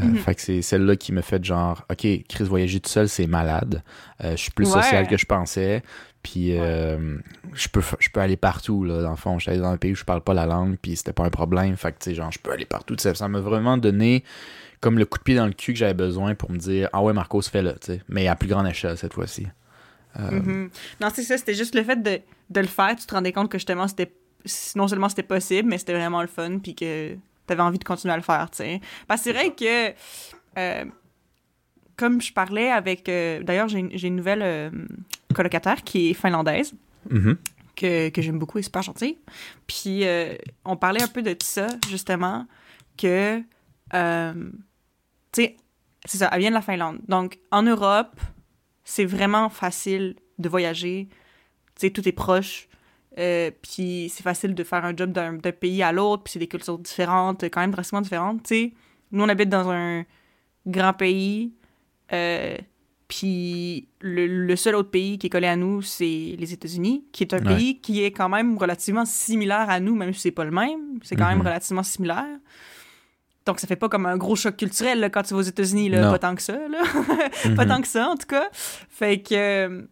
Euh, 0.00 0.04
Mhm. 0.06 0.16
Fait 0.16 0.34
que 0.34 0.40
c'est 0.42 0.62
celle-là 0.62 0.96
qui 0.96 1.12
me 1.12 1.20
fait 1.22 1.42
genre, 1.44 1.84
ok, 1.90 1.98
Chris, 2.28 2.42
voyager 2.44 2.80
tout 2.80 2.90
seul, 2.90 3.08
c'est 3.08 3.28
malade. 3.28 3.82
Euh, 4.24 4.32
je 4.32 4.36
suis 4.36 4.50
plus 4.50 4.66
social 4.66 5.06
que 5.06 5.16
je 5.16 5.26
pensais. 5.26 5.82
Puis 6.24 6.58
euh, 6.58 7.18
je 7.54 7.68
peux 7.68 7.80
je 8.00 8.08
peux 8.10 8.18
aller 8.18 8.36
partout 8.36 8.82
là 8.82 9.00
dans 9.00 9.10
le 9.10 9.16
fond, 9.16 9.38
j'étais 9.38 9.58
dans 9.58 9.70
un 9.70 9.76
pays 9.76 9.92
où 9.92 9.94
je 9.94 10.02
parle 10.02 10.22
pas 10.22 10.34
la 10.34 10.44
langue 10.44 10.76
puis 10.82 10.96
c'était 10.96 11.12
pas 11.12 11.22
un 11.24 11.30
problème, 11.30 11.76
fait 11.76 11.92
que 11.92 11.98
tu 12.00 12.10
sais 12.10 12.14
genre 12.16 12.32
je 12.32 12.40
peux 12.40 12.50
aller 12.50 12.64
partout, 12.64 12.96
ça 12.98 13.28
m'a 13.28 13.38
vraiment 13.38 13.78
donné 13.78 14.24
comme 14.80 14.98
le 14.98 15.06
coup 15.06 15.18
de 15.18 15.22
pied 15.24 15.34
dans 15.36 15.46
le 15.46 15.52
cul 15.52 15.72
que 15.72 15.78
j'avais 15.78 15.94
besoin 15.94 16.34
pour 16.34 16.50
me 16.50 16.58
dire 16.58 16.88
ah 16.92 17.02
ouais 17.02 17.12
Marcos 17.12 17.42
fais-le, 17.42 17.72
tu 17.74 17.86
sais, 17.86 18.02
mais 18.08 18.28
à 18.28 18.36
plus 18.36 18.48
grande 18.48 18.66
échelle 18.66 18.96
cette 18.96 19.14
fois-ci. 19.14 19.46
Euh, 20.18 20.30
Mhm. 20.30 20.70
Non, 21.00 21.08
c'est 21.14 21.22
ça, 21.22 21.36
c'était 21.38 21.54
juste 21.54 21.74
le 21.74 21.82
fait 21.84 22.02
de, 22.02 22.20
de 22.50 22.60
le 22.60 22.66
faire, 22.66 22.96
tu 22.96 23.04
te 23.06 23.14
rendais 23.14 23.32
compte 23.32 23.50
que 23.50 23.58
justement, 23.58 23.86
c'était 23.88 24.12
non 24.76 24.86
seulement 24.88 25.08
c'était 25.08 25.22
possible, 25.22 25.68
mais 25.68 25.76
c'était 25.78 25.94
vraiment 25.94 26.22
le 26.22 26.28
fun, 26.28 26.58
puis 26.58 26.74
que 26.74 27.16
t'avais 27.46 27.62
envie 27.62 27.78
de 27.78 27.84
continuer 27.84 28.14
à 28.14 28.16
le 28.16 28.22
faire, 28.22 28.48
tu 28.50 28.58
sais. 28.58 28.80
Parce 29.06 29.20
que 29.20 29.24
c'est 29.24 29.32
vrai 29.32 29.54
que, 29.54 29.94
euh, 30.58 30.84
comme 31.96 32.20
je 32.20 32.32
parlais 32.32 32.70
avec... 32.70 33.08
euh, 33.08 33.42
D'ailleurs, 33.42 33.68
j'ai 33.68 33.78
une- 33.78 34.16
nouvelle 34.16 34.72
colocataire 35.34 35.82
qui 35.82 36.10
est 36.10 36.14
finlandaise, 36.14 36.72
mhm. 37.10 37.36
que, 37.74 38.08
que 38.10 38.22
j'aime 38.22 38.38
beaucoup, 38.38 38.58
est 38.58 38.62
super 38.62 38.82
gentille. 38.82 39.18
Puis 39.66 40.06
euh, 40.06 40.34
on 40.64 40.76
parlait 40.76 41.02
un 41.02 41.08
peu 41.08 41.22
de 41.22 41.36
ça, 41.42 41.66
justement, 41.90 42.46
que, 42.96 43.42
euh, 43.94 44.32
tu 45.36 45.42
sais, 45.42 45.56
c'est 46.04 46.18
ça, 46.18 46.28
elle 46.32 46.40
vient 46.40 46.50
de 46.50 46.54
la 46.54 46.62
Finlande. 46.62 46.98
Donc, 47.08 47.38
en 47.50 47.62
Europe, 47.62 48.18
c'est 48.84 49.04
vraiment 49.04 49.48
facile 49.48 50.16
de 50.38 50.48
voyager. 50.48 51.08
Tu 51.10 51.16
sais, 51.86 51.90
tout 51.90 52.06
est 52.08 52.12
proche. 52.12 52.68
Euh, 53.18 53.50
puis 53.62 54.10
c'est 54.14 54.22
facile 54.22 54.54
de 54.54 54.62
faire 54.62 54.84
un 54.84 54.94
job 54.94 55.10
d'un 55.12 55.38
pays 55.38 55.82
à 55.82 55.90
l'autre, 55.90 56.22
puis 56.24 56.32
c'est 56.32 56.38
des 56.38 56.46
cultures 56.48 56.78
différentes, 56.78 57.44
quand 57.44 57.60
même 57.60 57.70
drastiquement 57.70 58.02
différentes, 58.02 58.42
tu 58.42 58.48
sais. 58.54 58.72
Nous, 59.10 59.22
on 59.24 59.28
habite 59.28 59.48
dans 59.48 59.70
un 59.70 60.04
grand 60.66 60.92
pays, 60.92 61.54
euh, 62.12 62.56
puis 63.08 63.88
le, 64.00 64.26
le 64.26 64.56
seul 64.56 64.74
autre 64.74 64.90
pays 64.90 65.16
qui 65.18 65.28
est 65.28 65.30
collé 65.30 65.46
à 65.46 65.56
nous, 65.56 65.80
c'est 65.80 66.36
les 66.38 66.52
États-Unis, 66.52 67.04
qui 67.12 67.22
est 67.22 67.32
un 67.32 67.38
Ouais. 67.38 67.56
pays 67.56 67.80
qui 67.80 68.02
est 68.04 68.10
quand 68.10 68.28
même 68.28 68.58
relativement 68.58 69.06
similaire 69.06 69.70
à 69.70 69.80
nous, 69.80 69.94
même 69.94 70.12
si 70.12 70.20
c'est 70.20 70.30
pas 70.30 70.44
le 70.44 70.50
même. 70.50 70.98
C'est 71.02 71.16
quand 71.16 71.28
même 71.28 71.38
Mhm. 71.38 71.46
relativement 71.46 71.82
similaire. 71.84 72.36
Donc 73.46 73.60
ça 73.60 73.66
fait 73.66 73.76
pas 73.76 73.88
comme 73.88 74.06
un 74.06 74.16
gros 74.16 74.36
choc 74.36 74.56
culturel 74.56 75.00
là, 75.00 75.08
quand 75.08 75.22
tu 75.22 75.32
vas 75.34 75.40
aux 75.40 75.42
États-Unis, 75.42 75.90
pas 75.90 76.18
tant 76.18 76.34
que 76.34 76.42
ça, 76.42 76.54
là. 76.68 76.82
pas 77.56 77.64
Mhm. 77.64 77.68
tant 77.68 77.80
que 77.80 77.88
ça 77.88 78.08
en 78.08 78.16
tout 78.16 78.26
cas. 78.26 78.48
Fait 78.52 79.22
que 79.22 79.34
euh, 79.34 79.82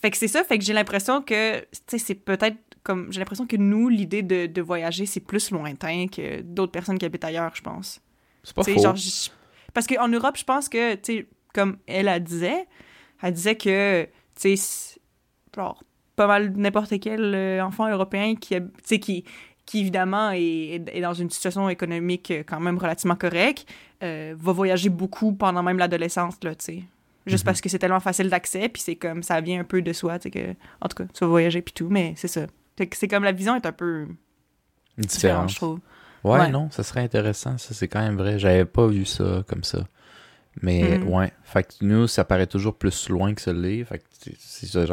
fait 0.00 0.10
que 0.10 0.16
c'est 0.18 0.28
ça, 0.28 0.44
fait 0.44 0.58
que 0.58 0.64
j'ai 0.64 0.74
l'impression 0.74 1.22
que 1.22 1.64
c'est 1.86 2.14
peut-être 2.14 2.58
comme 2.82 3.10
j'ai 3.12 3.18
l'impression 3.18 3.46
que 3.46 3.56
nous 3.56 3.88
l'idée 3.88 4.22
de, 4.22 4.46
de 4.46 4.62
voyager 4.62 5.06
c'est 5.06 5.20
plus 5.20 5.50
lointain 5.50 6.06
que 6.06 6.42
d'autres 6.42 6.70
personnes 6.72 6.98
qui 6.98 7.04
habitent 7.06 7.24
ailleurs, 7.24 7.50
je 7.54 7.62
pense. 7.62 8.00
C'est 8.44 8.54
pas 8.54 8.62
faux. 8.62 8.78
genre, 8.80 8.94
parce 9.74 9.86
qu'en 9.88 10.06
Europe, 10.08 10.36
je 10.36 10.44
pense 10.44 10.68
que, 10.68 10.94
tu 10.94 11.00
sais, 11.02 11.26
comme 11.52 11.78
elle, 11.88 12.06
elle 12.08 12.22
disait, 12.22 12.66
elle 13.22 13.32
disait 13.32 13.56
que, 13.56 14.04
tu 14.40 14.56
sais, 14.56 14.98
genre, 15.56 15.82
pas 16.14 16.26
mal 16.28 16.52
n'importe 16.56 17.00
quel 17.00 17.34
euh, 17.34 17.64
enfant 17.64 17.88
européen 17.90 18.36
qui, 18.36 18.54
qui, 19.00 19.24
qui 19.66 19.80
évidemment 19.80 20.30
est, 20.30 20.80
est 20.92 21.00
dans 21.02 21.12
une 21.14 21.28
situation 21.28 21.68
économique 21.68 22.30
euh, 22.30 22.42
quand 22.46 22.60
même 22.60 22.78
relativement 22.78 23.16
correcte, 23.16 23.66
euh, 24.02 24.34
va 24.38 24.52
voyager 24.52 24.88
beaucoup 24.88 25.32
pendant 25.32 25.62
même 25.62 25.78
l'adolescence, 25.78 26.36
là, 26.42 26.54
tu 26.54 26.64
sais. 26.64 26.82
Juste 27.26 27.42
Mhm. 27.42 27.46
parce 27.46 27.60
que 27.60 27.68
c'est 27.68 27.80
tellement 27.80 27.98
facile 28.00 28.30
d'accès, 28.30 28.68
puis 28.68 28.80
c'est 28.80 28.94
comme, 28.94 29.24
ça 29.24 29.40
vient 29.40 29.60
un 29.60 29.64
peu 29.64 29.82
de 29.82 29.92
soi, 29.92 30.18
tu 30.20 30.24
sais, 30.24 30.30
que, 30.30 30.54
en 30.80 30.88
tout 30.88 30.96
cas, 31.02 31.04
tu 31.12 31.20
vas 31.20 31.26
voyager, 31.26 31.60
puis 31.62 31.74
tout, 31.74 31.88
mais 31.90 32.14
c'est 32.16 32.28
ça. 32.28 32.46
C'est 32.92 33.08
comme 33.08 33.24
la 33.24 33.32
vision 33.32 33.56
est 33.56 33.66
un 33.66 33.72
peu 33.72 34.06
différente, 34.98 35.46
Différent. 35.46 35.48
je 35.48 35.56
trouve. 35.56 35.80
Ouais, 36.24 36.38
Ouais. 36.40 36.48
non, 36.50 36.70
ça 36.70 36.82
serait 36.82 37.00
intéressant. 37.02 37.56
Ça, 37.58 37.74
c'est 37.74 37.88
quand 37.88 38.00
même 38.00 38.16
vrai. 38.16 38.38
J'avais 38.38 38.64
pas 38.64 38.86
vu 38.86 39.04
ça 39.04 39.44
comme 39.48 39.64
ça. 39.64 39.86
Mais 40.62 40.98
Mhm. 40.98 41.08
ouais, 41.08 41.32
fait 41.44 41.62
que 41.64 41.72
nous, 41.84 42.06
ça 42.06 42.24
paraît 42.24 42.46
toujours 42.46 42.74
plus 42.76 43.08
loin 43.08 43.34
que 43.34 43.40
ce 43.42 43.50
l'est. 43.50 43.84
Fait 43.84 43.98
que 43.98 44.04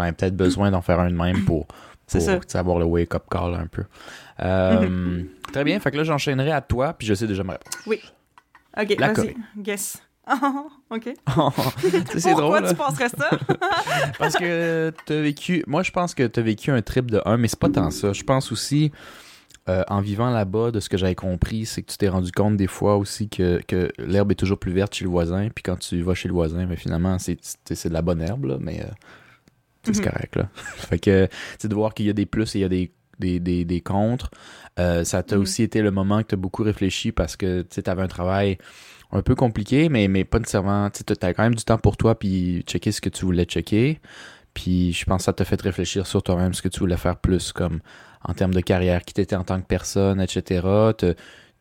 ai 0.06 0.12
peut-être 0.12 0.36
besoin 0.36 0.72
d'en 0.72 0.82
faire 0.82 1.00
un 1.00 1.10
de 1.10 1.16
même 1.16 1.44
pour, 1.46 1.68
C'est 2.08 2.20
ça. 2.20 2.40
avoir 2.60 2.80
le 2.80 2.86
wake-up 2.86 3.24
call 3.30 3.56
un 3.56 3.68
peu. 3.68 3.84
Euh, 4.42 4.88
Mhm. 4.88 5.28
Très 5.52 5.64
bien, 5.64 5.80
fait 5.80 5.92
que 5.92 5.98
là, 5.98 6.04
j'enchaînerai 6.04 6.52
à 6.52 6.62
toi, 6.62 6.94
puis 6.94 7.06
je 7.08 7.14
sais 7.14 7.28
déjà 7.28 7.44
ma 7.44 7.54
réponse. 7.54 7.76
Ok, 8.76 8.96
La 9.00 9.14
vas-y, 9.14 9.36
guess. 9.58 10.02
Ok. 10.90 11.04
Sais, 11.82 12.20
c'est 12.20 12.32
Pourquoi 12.32 12.62
drôle, 12.62 12.70
tu 12.70 12.76
penserais 12.76 13.10
ça? 13.10 13.30
parce 14.20 14.36
que 14.36 14.92
t'as 15.06 15.22
vécu... 15.22 15.64
Moi, 15.68 15.84
je 15.84 15.92
pense 15.92 16.14
que 16.16 16.26
t'as 16.28 16.42
vécu 16.42 16.72
un 16.72 16.82
trip 16.82 17.12
de 17.12 17.22
1, 17.26 17.38
mais 17.38 17.48
c'est 17.48 17.60
pas 17.60 17.70
tant 17.70 17.92
ça. 17.92 18.14
Je 18.14 18.24
pense 18.24 18.52
aussi, 18.52 18.92
euh, 19.70 19.84
en 19.90 20.02
vivant 20.02 20.30
là-bas, 20.30 20.72
de 20.72 20.80
ce 20.80 20.88
que 20.90 20.98
j'avais 20.98 21.14
compris, 21.16 21.66
c'est 21.66 21.82
que 21.84 21.92
tu 21.92 21.98
t'es 21.98 22.08
rendu 22.10 22.32
compte 22.32 22.58
des 22.58 22.68
fois 22.68 22.96
aussi 22.98 23.28
que, 23.30 23.62
que 23.68 23.92
l'herbe 24.00 24.32
est 24.32 24.36
toujours 24.36 24.58
plus 24.60 24.72
verte 24.72 24.96
chez 24.96 25.04
le 25.06 25.12
voisin, 25.12 25.50
puis 25.54 25.62
quand 25.64 25.78
tu 25.78 26.02
vas 26.02 26.14
chez 26.16 26.28
le 26.30 26.34
voisin, 26.34 26.66
mais 26.66 26.78
finalement, 26.78 27.20
c'est 27.20 27.38
c'est- 27.42 27.76
c'est 27.76 27.90
de 27.90 27.94
la 27.94 28.02
bonne 28.02 28.22
herbe, 28.22 28.46
là, 28.46 28.58
mais 28.60 28.80
euh, 28.82 28.86
c'est 29.84 29.98
Mhm. 29.98 30.04
correct, 30.04 30.36
là. 30.36 30.50
fait 30.56 31.00
que, 31.00 31.28
c'est 31.60 31.68
de 31.68 31.76
voir 31.76 31.94
qu'il 31.94 32.06
y 32.06 32.10
a 32.10 32.14
des 32.14 32.26
plus 32.26 32.56
et 32.56 32.60
il 32.60 32.62
y 32.62 32.66
a 32.66 32.70
des, 32.70 32.92
des, 33.20 33.40
des, 33.40 33.66
des 33.66 33.82
contres. 33.82 34.32
Euh, 34.80 35.04
ça 35.04 35.22
t'a 35.24 35.36
Mhm. 35.36 35.42
aussi 35.42 35.64
été 35.64 35.82
le 35.82 35.92
moment 35.92 36.20
que 36.22 36.28
t'as 36.28 36.36
beaucoup 36.38 36.64
réfléchi 36.64 37.12
parce 37.12 37.36
que, 37.36 37.62
tu 37.62 37.68
sais, 37.76 37.84
t'avais 37.84 38.02
un 38.02 38.08
travail 38.08 38.58
un 39.12 39.22
peu 39.22 39.36
compliqué, 39.36 39.90
mais, 39.90 40.08
mais 40.08 40.24
pas 40.26 40.40
nécessairement, 40.40 40.90
tu 40.90 41.00
sais, 41.08 41.16
t'avais 41.16 41.34
quand 41.36 41.44
même 41.44 41.54
du 41.56 41.64
temps 41.64 41.78
pour 41.78 41.98
toi, 41.98 42.18
puis 42.18 42.64
checker 42.68 42.92
ce 42.92 43.02
que 43.02 43.10
tu 43.10 43.26
voulais 43.26 43.46
checker. 43.46 44.00
Puis 44.56 44.94
je 44.94 45.06
pense 45.06 45.18
que 45.20 45.24
ça 45.26 45.34
t'a 45.34 45.46
fait 45.46 45.62
réfléchir 45.62 46.06
sur 46.08 46.24
toi-même, 46.24 46.54
ce 46.54 46.62
que 46.62 46.68
tu 46.70 46.80
voulais 46.80 46.98
faire 46.98 47.18
plus, 47.18 47.52
comme 47.52 47.80
en 48.24 48.34
termes 48.34 48.54
de 48.54 48.62
carrière, 48.62 49.04
qui 49.04 49.14
t'étais 49.14 49.36
en 49.36 49.44
tant 49.44 49.60
que 49.62 49.66
personne, 49.68 50.22
etc. 50.22 50.62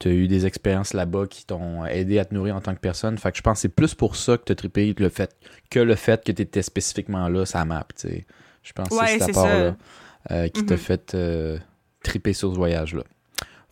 T'as 0.02 0.10
as 0.10 0.12
eu 0.12 0.26
des 0.28 0.46
expériences 0.46 0.94
là-bas 0.94 1.26
qui 1.28 1.46
t'ont 1.46 1.84
aidé 1.86 2.18
à 2.18 2.24
te 2.24 2.34
nourrir 2.34 2.56
en 2.56 2.60
tant 2.60 2.74
que 2.74 2.80
personne. 2.80 3.16
Fait 3.18 3.30
que 3.30 3.36
je 3.38 3.42
pense 3.42 3.58
que 3.58 3.60
c'est 3.62 3.68
plus 3.68 3.94
pour 3.94 4.16
ça 4.16 4.36
que 4.36 4.42
t'as 4.44 4.54
trippé 4.56 4.94
le 4.98 5.08
fait, 5.08 5.34
que 5.70 5.78
le 5.78 5.94
fait 5.94 6.24
que 6.24 6.32
t'étais 6.32 6.62
spécifiquement 6.62 7.28
là, 7.28 7.46
ça 7.46 7.64
map, 7.64 7.86
tu 7.96 8.08
sais. 8.08 8.26
Je 8.62 8.72
pense 8.72 8.88
que 8.88 8.94
Ouais, 8.96 9.06
c'est 9.06 9.18
c'est 9.18 9.26
cette 9.26 9.34
part-là 9.34 9.76
ça. 10.28 10.34
euh, 10.34 10.48
qui 10.48 10.64
t'a 10.64 10.74
Mhm. 10.74 10.80
fait 10.80 11.14
euh, 11.14 11.58
triper 12.02 12.32
sur 12.32 12.50
ce 12.52 12.56
voyage-là. 12.56 13.02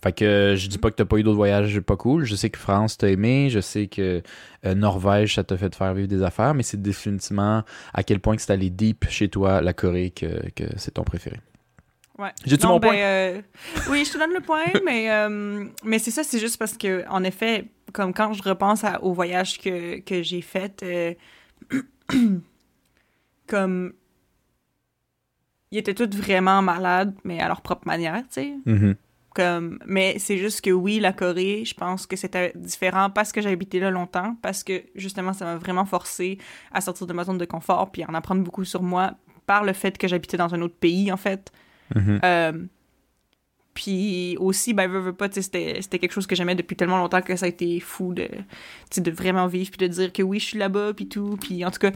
Fait 0.03 0.13
que 0.13 0.25
euh, 0.25 0.57
je 0.57 0.69
dis 0.69 0.79
pas 0.79 0.91
que 0.91 0.97
t'as 0.97 1.05
pas 1.05 1.19
eu 1.19 1.23
d'autres 1.23 1.37
voyages 1.37 1.79
pas 1.81 1.97
cool. 1.97 2.25
Je 2.25 2.35
sais 2.35 2.49
que 2.49 2.59
France 2.59 2.97
t'as 2.97 3.09
aimé, 3.09 3.51
je 3.51 3.61
sais 3.61 3.87
que 3.87 4.23
euh, 4.65 4.75
Norvège 4.75 5.35
ça 5.35 5.45
t'a 5.45 5.57
fait 5.59 5.75
faire 5.75 5.93
vivre 5.95 6.09
des 6.09 6.23
affaires, 6.23 6.55
mais 6.55 6.63
c'est 6.63 6.81
définitivement 6.81 7.65
à 7.93 8.03
quel 8.03 8.19
point 8.21 8.35
que 8.37 8.41
c'est 8.43 8.53
allé 8.53 8.71
deep 8.71 9.07
chez 9.11 9.29
toi 9.29 9.61
la 9.61 9.73
Corée 9.75 10.11
que, 10.11 10.49
que 10.57 10.65
c'est 10.77 10.93
ton 10.93 11.03
préféré. 11.05 11.37
Ouais. 12.21 12.33
J'ai-tu 12.45 12.67
mon 12.67 12.79
ben, 12.79 12.89
point? 12.89 12.97
euh, 12.99 13.43
oui, 13.89 14.05
je 14.05 14.13
te 14.13 14.19
donne 14.19 14.35
le 14.35 14.41
point, 14.41 14.65
mais, 14.85 15.11
euh, 15.11 15.65
mais 15.85 15.99
c'est 15.99 16.11
ça, 16.11 16.23
c'est 16.23 16.39
juste 16.39 16.59
parce 16.59 16.77
que, 16.77 17.09
en 17.09 17.25
effet, 17.25 17.65
comme 17.95 18.13
quand 18.13 18.35
je 18.35 18.43
repense 18.43 18.85
à- 18.85 19.03
au 19.03 19.15
voyage 19.15 19.59
que, 19.59 20.01
que 20.01 20.23
j'ai 20.23 20.43
fait, 20.43 20.83
euh, 20.83 21.15
comme. 23.47 23.95
Ils 25.73 25.79
étaient 25.79 25.95
tous 25.95 26.17
vraiment 26.17 26.63
malades, 26.63 27.15
mais 27.23 27.41
à 27.41 27.47
leur 27.47 27.61
propre 27.61 27.87
manière, 27.87 28.23
tu 28.23 28.27
sais. 28.31 28.55
Mhm. 28.67 28.97
Comme, 29.37 29.79
mais 29.87 30.19
c'est 30.19 30.37
juste 30.37 30.61
que 30.63 30.71
oui, 30.71 30.99
la 30.99 31.13
Corée, 31.13 31.65
je 31.65 31.75
pense 31.75 32.05
que 32.07 32.17
c'était 32.17 32.53
différent 32.57 33.09
parce 33.09 33.31
que 33.31 33.41
j'ai 33.41 33.51
habité 33.51 33.79
là 33.79 33.93
longtemps, 33.93 34.35
parce 34.43 34.65
que 34.65 34.83
justement, 34.97 35.33
ça 35.33 35.45
m'a 35.45 35.57
vraiment 35.57 35.85
forcé 35.87 36.39
à 36.73 36.81
sortir 36.81 37.07
de 37.07 37.13
ma 37.13 37.23
zone 37.23 37.39
de 37.39 37.45
confort 37.45 37.93
puis 37.93 38.03
à 38.03 38.11
en 38.11 38.15
apprendre 38.15 38.43
beaucoup 38.43 38.65
sur 38.65 38.83
moi 38.83 39.13
par 39.47 39.63
le 39.63 39.73
fait 39.73 39.97
que 39.97 40.09
j'habitais 40.09 40.37
dans 40.37 40.53
un 40.53 40.61
autre 40.61 40.75
pays, 40.75 41.13
en 41.13 41.17
fait. 41.17 41.53
Mhm. 41.95 42.21
Euh, 42.25 42.53
puis 43.75 44.37
aussi, 44.39 44.75
ben, 44.75 44.89
veux, 44.91 44.99
veux 45.01 45.13
pas, 45.13 45.29
c'était 45.31 45.79
c'était 45.81 45.99
quelque 45.99 46.13
chose 46.13 46.27
que 46.27 46.35
j'aimais 46.35 46.55
depuis 46.55 46.77
tellement 46.77 46.99
longtemps 46.99 47.23
que 47.23 47.37
ça 47.37 47.47
a 47.47 47.49
été 47.49 47.79
fou 47.81 48.13
de, 48.13 48.29
de 48.97 49.11
vraiment 49.11 49.47
vivre 49.47 49.71
puis 49.71 49.79
de 49.89 49.93
dire 49.93 50.13
que 50.13 50.23
oui, 50.23 50.41
je 50.41 50.47
suis 50.47 50.59
là-bas 50.59 50.93
puis 50.95 51.09
tout. 51.09 51.37
Puis 51.41 51.65
en 51.65 51.71
tout 51.71 51.79
cas, 51.79 51.93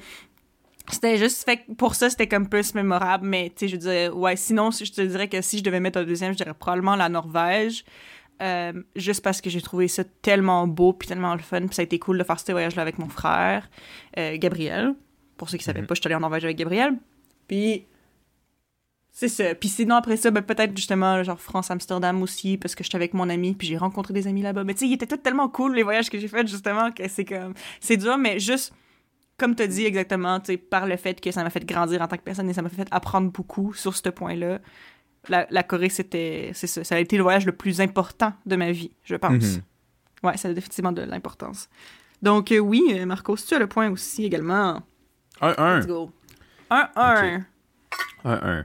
c'était 0.90 1.16
juste, 1.18 1.44
fait 1.44 1.60
pour 1.76 1.94
ça, 1.94 2.10
c'était 2.10 2.28
comme 2.28 2.48
plus 2.48 2.74
mémorable. 2.74 3.26
Mais 3.26 3.50
tu 3.50 3.60
sais, 3.60 3.68
je 3.68 3.72
veux 3.72 3.90
dire, 3.90 4.16
ouais, 4.16 4.36
sinon, 4.36 4.70
je 4.70 4.90
te 4.90 5.00
dirais 5.02 5.28
que 5.28 5.40
si 5.42 5.58
je 5.58 5.64
devais 5.64 5.80
mettre 5.80 5.98
un 5.98 6.04
deuxième, 6.04 6.32
je 6.32 6.38
dirais 6.38 6.54
probablement 6.54 6.96
la 6.96 7.08
Norvège. 7.08 7.84
Euh, 8.42 8.72
juste 8.96 9.22
parce 9.22 9.40
que 9.40 9.48
j'ai 9.48 9.60
trouvé 9.62 9.86
ça 9.86 10.02
tellement 10.04 10.66
beau 10.66 10.92
puis 10.92 11.06
tellement 11.06 11.34
le 11.34 11.40
fun. 11.40 11.60
Puis 11.66 11.74
ça 11.74 11.82
a 11.82 11.84
été 11.84 11.98
cool 11.98 12.18
de 12.18 12.24
faire 12.24 12.38
ce 12.40 12.50
voyage-là 12.50 12.82
avec 12.82 12.98
mon 12.98 13.08
frère, 13.08 13.68
euh, 14.18 14.36
Gabriel. 14.38 14.94
Pour 15.36 15.48
ceux 15.48 15.58
qui 15.58 15.64
savaient 15.64 15.80
Mhm. 15.80 15.86
pas, 15.86 15.94
je 15.94 16.00
suis 16.00 16.08
allée 16.08 16.16
en 16.16 16.20
Norvège 16.20 16.44
avec 16.44 16.56
Gabriel. 16.56 16.94
Puis 17.48 17.86
c'est 19.16 19.28
ça. 19.28 19.54
Puis 19.54 19.68
sinon, 19.68 19.94
après 19.94 20.16
ça, 20.16 20.32
ben, 20.32 20.42
peut-être 20.42 20.76
justement, 20.76 21.22
genre 21.22 21.40
France-Amsterdam 21.40 22.20
aussi, 22.20 22.58
parce 22.58 22.74
que 22.74 22.82
j'étais 22.82 22.96
avec 22.96 23.14
mon 23.14 23.30
ami, 23.30 23.54
puis 23.54 23.68
j'ai 23.68 23.76
rencontré 23.76 24.12
des 24.12 24.26
amis 24.26 24.42
là-bas. 24.42 24.64
Mais 24.64 24.74
tu 24.74 24.80
sais, 24.80 24.88
ils 24.88 24.94
étaient 24.94 25.06
tous 25.06 25.18
tellement 25.18 25.48
cool, 25.48 25.76
les 25.76 25.84
voyages 25.84 26.10
que 26.10 26.18
j'ai 26.18 26.26
faits, 26.26 26.48
justement, 26.48 26.90
que 26.90 27.06
c'est 27.08 27.24
comme. 27.24 27.54
C'est 27.78 27.96
dur, 27.96 28.18
mais 28.18 28.40
juste, 28.40 28.74
comme 29.38 29.54
tu 29.54 29.68
dit 29.68 29.84
exactement, 29.84 30.40
tu 30.40 30.46
sais, 30.46 30.56
par 30.56 30.86
le 30.86 30.96
fait 30.96 31.20
que 31.20 31.30
ça 31.30 31.44
m'a 31.44 31.50
fait 31.50 31.64
grandir 31.64 32.02
en 32.02 32.08
tant 32.08 32.16
que 32.16 32.22
personne 32.22 32.50
et 32.50 32.54
ça 32.54 32.62
m'a 32.62 32.68
fait 32.68 32.88
apprendre 32.90 33.30
beaucoup 33.30 33.72
sur 33.72 33.96
ce 33.96 34.08
point-là. 34.08 34.58
La, 35.28 35.46
la 35.48 35.62
Corée, 35.62 35.90
c'était. 35.90 36.50
C'est 36.52 36.66
ça. 36.66 36.82
Ça 36.82 36.96
a 36.96 36.98
été 36.98 37.16
le 37.16 37.22
voyage 37.22 37.46
le 37.46 37.52
plus 37.52 37.80
important 37.80 38.32
de 38.46 38.56
ma 38.56 38.72
vie, 38.72 38.90
je 39.04 39.14
pense. 39.14 39.30
Mhm. 39.44 39.62
Ouais, 40.24 40.36
ça 40.36 40.48
a 40.48 40.52
définitivement 40.52 40.92
de 40.92 41.02
l'importance. 41.02 41.68
Donc, 42.20 42.50
euh, 42.50 42.58
oui, 42.58 42.82
euh, 42.90 43.06
Marcos, 43.06 43.36
tu 43.36 43.54
as 43.54 43.60
le 43.60 43.68
point 43.68 43.88
aussi 43.90 44.24
également. 44.24 44.82
1-1. 45.40 45.78
Let's 45.78 45.86
go. 45.86 46.10
1-1. 46.68 47.44
1-1. 48.24 48.64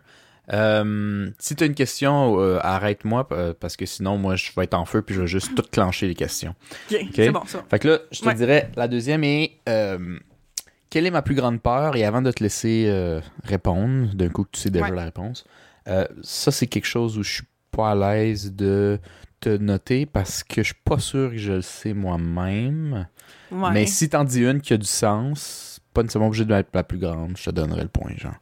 Euh, 0.51 1.29
si 1.39 1.55
tu 1.55 1.63
as 1.63 1.67
une 1.67 1.75
question, 1.75 2.39
euh, 2.39 2.59
arrête-moi 2.61 3.27
euh, 3.31 3.53
parce 3.59 3.75
que 3.77 3.85
sinon, 3.85 4.17
moi, 4.17 4.35
je 4.35 4.51
vais 4.55 4.63
être 4.63 4.73
en 4.73 4.85
feu 4.85 5.01
puis 5.01 5.13
je 5.15 5.21
vais 5.21 5.27
juste 5.27 5.53
tout 5.55 5.63
clencher 5.71 6.07
les 6.07 6.15
questions. 6.15 6.55
Ok, 6.91 6.97
c'est 7.15 7.31
bon, 7.31 7.43
ça. 7.45 7.63
Fait 7.69 7.79
que 7.79 7.87
là, 7.87 7.99
je 8.11 8.19
te 8.21 8.25
Ouais. 8.25 8.33
dirais, 8.35 8.71
la 8.75 8.87
deuxième 8.87 9.23
est 9.23 9.53
euh, 9.69 10.17
quelle 10.89 11.05
est 11.05 11.11
ma 11.11 11.21
plus 11.21 11.35
grande 11.35 11.61
peur? 11.61 11.95
Et 11.95 12.03
avant 12.03 12.21
de 12.23 12.31
te 12.31 12.41
laisser 12.43 12.91
répondre, 13.43 14.13
d'un 14.15 14.29
coup 14.29 14.43
que 14.43 14.49
tu 14.53 14.59
sais 14.61 14.69
déjà 14.71 14.85
Ouais. 14.85 14.95
la 14.95 15.03
réponse, 15.05 15.45
euh, 15.87 16.05
ça, 16.23 16.51
c'est 16.51 16.67
quelque 16.67 16.87
chose 16.87 17.17
où 17.17 17.23
je 17.23 17.33
suis 17.35 17.43
pas 17.71 17.91
à 17.91 17.95
l'aise 17.95 18.53
de 18.53 18.99
te 19.39 19.49
noter 19.55 20.05
parce 20.05 20.43
que 20.43 20.63
je 20.63 20.67
suis 20.73 20.81
pas 20.83 20.97
sûr 20.99 21.29
que 21.31 21.37
je 21.37 21.53
le 21.53 21.61
sais 21.61 21.93
moi-même. 21.93 23.07
Ouais. 23.51 23.69
Mais 23.71 23.85
si 23.85 24.09
t'en 24.09 24.23
dis 24.23 24.41
une 24.41 24.61
qui 24.61 24.73
a 24.73 24.77
du 24.77 24.85
sens, 24.87 25.79
pas 25.93 26.01
nécessairement 26.01 26.27
obligé 26.27 26.45
de 26.45 26.53
être 26.53 26.69
la 26.73 26.83
plus 26.83 26.97
grande, 26.97 27.37
je 27.37 27.45
te 27.45 27.51
donnerai 27.51 27.83
le 27.83 27.87
point, 27.87 28.11
genre. 28.17 28.35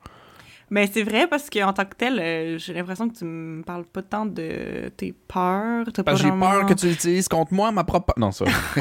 Mais 0.69 0.87
c'est 0.87 1.03
vrai 1.03 1.27
parce 1.27 1.49
qu'en 1.49 1.71
tant 1.71 1.85
que 1.85 1.95
tel, 1.95 2.19
euh, 2.19 2.57
j'ai 2.57 2.73
l'impression 2.73 3.07
que 3.07 3.17
tu 3.17 3.23
me 3.23 3.63
parles 3.63 3.85
pas 3.85 4.01
tant 4.01 4.25
de 4.25 4.89
tes 4.97 5.13
peurs. 5.13 5.85
T'as 5.93 6.03
pas 6.03 6.15
j'ai 6.15 6.27
vraiment- 6.27 6.51
peur 6.51 6.65
que 6.65 6.73
tu 6.73 6.87
l'utilises 6.87 7.29
contre 7.29 7.53
moi, 7.53 7.71
ma 7.71 7.85
propre... 7.85 8.13
Non, 8.17 8.31
ça. 8.31 8.45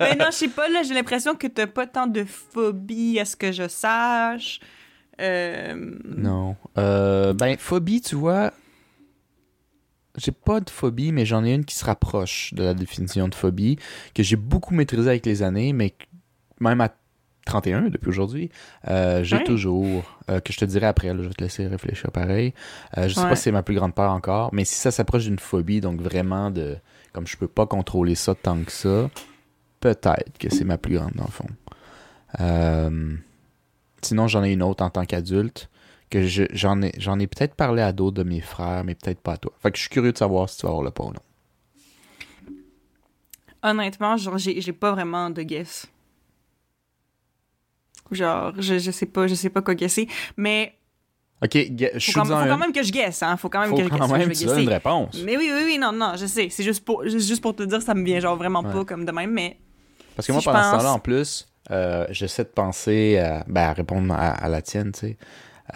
Mais 0.00 0.16
non, 0.16 0.26
je 0.26 0.36
sais 0.36 0.48
pas, 0.48 0.68
là, 0.68 0.82
j'ai 0.82 0.94
l'impression 0.94 1.36
que 1.36 1.46
t'as 1.46 1.68
pas 1.68 1.86
tant 1.86 2.08
de 2.08 2.24
phobie 2.24 3.20
à 3.20 3.24
ce 3.24 3.36
que 3.36 3.52
je 3.52 3.68
sache. 3.68 4.58
Euh... 5.20 5.94
Non. 6.04 6.56
Euh, 6.76 7.34
ben, 7.34 7.56
phobie, 7.56 8.00
tu 8.00 8.16
vois, 8.16 8.52
j'ai 10.16 10.32
pas 10.32 10.60
de 10.60 10.70
phobie, 10.70 11.12
mais 11.12 11.24
j'en 11.24 11.44
ai 11.44 11.54
une 11.54 11.64
qui 11.64 11.76
se 11.76 11.84
rapproche 11.84 12.52
de 12.54 12.64
la 12.64 12.74
définition 12.74 13.28
de 13.28 13.34
phobie, 13.34 13.78
que 14.14 14.22
j'ai 14.22 14.36
beaucoup 14.36 14.74
maîtrisée 14.74 15.08
avec 15.10 15.24
les 15.26 15.42
années, 15.42 15.72
mais 15.72 15.94
même 16.58 16.80
à 16.80 16.88
31 17.50 17.82
depuis 17.90 18.08
aujourd'hui, 18.08 18.50
euh, 18.88 19.22
j'ai 19.24 19.36
Ouais. 19.36 19.44
toujours, 19.44 20.18
euh, 20.30 20.40
que 20.40 20.52
je 20.52 20.58
te 20.58 20.64
dirai 20.64 20.86
après, 20.86 21.08
là, 21.08 21.22
je 21.22 21.28
vais 21.28 21.34
te 21.34 21.42
laisser 21.42 21.66
réfléchir 21.66 22.10
pareil. 22.12 22.54
Euh, 22.96 23.08
je 23.08 23.14
sais 23.14 23.20
Ouais. 23.22 23.28
pas 23.28 23.36
si 23.36 23.42
c'est 23.42 23.52
ma 23.52 23.62
plus 23.62 23.74
grande 23.74 23.94
peur 23.94 24.10
encore, 24.12 24.50
mais 24.54 24.64
si 24.64 24.74
ça 24.74 24.90
s'approche 24.90 25.24
d'une 25.24 25.38
phobie, 25.38 25.80
donc 25.80 26.00
vraiment 26.00 26.50
de, 26.50 26.76
comme 27.12 27.26
je 27.26 27.36
peux 27.36 27.48
pas 27.48 27.66
contrôler 27.66 28.14
ça 28.14 28.34
tant 28.34 28.62
que 28.64 28.72
ça, 28.72 29.10
peut-être 29.80 30.38
que 30.38 30.48
c'est 30.50 30.64
ma 30.64 30.78
plus 30.78 30.96
grande 30.96 31.12
dans 31.14 31.24
le 31.26 31.30
fond. 31.30 31.46
Euh, 32.40 33.14
sinon, 34.02 34.28
j'en 34.28 34.44
ai 34.44 34.52
une 34.52 34.62
autre 34.62 34.84
en 34.84 34.90
tant 34.90 35.04
qu'adulte 35.04 35.68
que 36.10 36.26
je- 36.26 36.44
j'en 36.52 36.80
ai, 36.82 36.92
j'en 36.98 37.18
ai 37.18 37.26
peut-être 37.26 37.54
parlé 37.54 37.82
à 37.82 37.92
d'autres 37.92 38.16
de 38.16 38.22
mes 38.28 38.40
frères, 38.40 38.82
mais 38.84 38.94
peut-être 38.94 39.20
pas 39.20 39.32
à 39.34 39.36
toi. 39.36 39.52
Fait 39.60 39.70
que 39.70 39.76
je 39.76 39.82
suis 39.82 39.90
curieux 39.90 40.12
de 40.12 40.18
savoir 40.18 40.48
si 40.48 40.58
tu 40.58 40.62
vas 40.66 40.70
avoir 40.70 40.84
le 40.84 40.90
pas 40.90 41.04
ou 41.04 41.12
non. 41.12 41.20
Honnêtement, 43.62 44.16
genre, 44.16 44.38
j'ai 44.38 44.72
pas 44.72 44.92
vraiment 44.92 45.28
de 45.30 45.42
guess. 45.42 45.86
Genre, 48.10 48.52
je, 48.58 48.78
je 48.78 48.90
sais 48.90 49.06
pas, 49.06 49.26
je 49.26 49.34
sais 49.34 49.50
pas 49.50 49.62
quoi 49.62 49.74
guesser. 49.74 50.08
Mais 50.36 50.74
Ok, 51.42 51.52
je 51.54 51.86
faut, 51.94 51.98
suis 51.98 52.12
quand, 52.12 52.26
dans 52.26 52.42
faut 52.42 52.48
quand 52.48 52.58
même 52.58 52.72
que 52.72 52.82
je 52.82 52.92
guesse, 52.92 53.22
hein. 53.22 53.36
Faut 53.38 53.48
quand 53.48 53.60
même 53.60 53.70
Faut 53.70 53.76
que 53.76 53.84
je 53.84 53.88
quand 53.88 53.98
guesse. 53.98 54.10
même 54.10 54.34
je 54.34 54.46
tu 54.54 54.62
une 54.62 54.68
réponse. 54.68 55.22
Mais 55.24 55.38
oui, 55.38 55.50
oui, 55.54 55.62
oui, 55.64 55.78
non, 55.78 55.90
non, 55.90 56.12
je 56.16 56.26
sais. 56.26 56.48
C'est 56.50 56.62
juste 56.62 56.84
pour, 56.84 57.02
juste 57.08 57.40
pour 57.40 57.56
te 57.56 57.62
dire, 57.62 57.80
ça 57.80 57.94
me 57.94 58.04
vient 58.04 58.20
genre 58.20 58.36
vraiment 58.36 58.60
Ouais. 58.62 58.72
pas 58.72 58.84
comme 58.84 59.06
de 59.06 59.12
même, 59.12 59.30
mais 59.32 59.56
Parce 60.16 60.26
que 60.26 60.32
si 60.34 60.38
moi, 60.38 60.42
pendant 60.52 60.62
ce 60.72 60.76
temps-là, 60.76 60.92
en 60.92 60.98
plus, 60.98 61.48
euh, 61.70 62.06
j'essaie 62.10 62.44
de 62.44 62.48
penser 62.50 63.18
à, 63.18 63.44
ben, 63.48 63.62
à 63.62 63.72
répondre 63.72 64.12
à, 64.12 64.32
à 64.32 64.48
la 64.50 64.60
tienne, 64.60 64.92
tu 64.92 65.00
sais. 65.00 65.16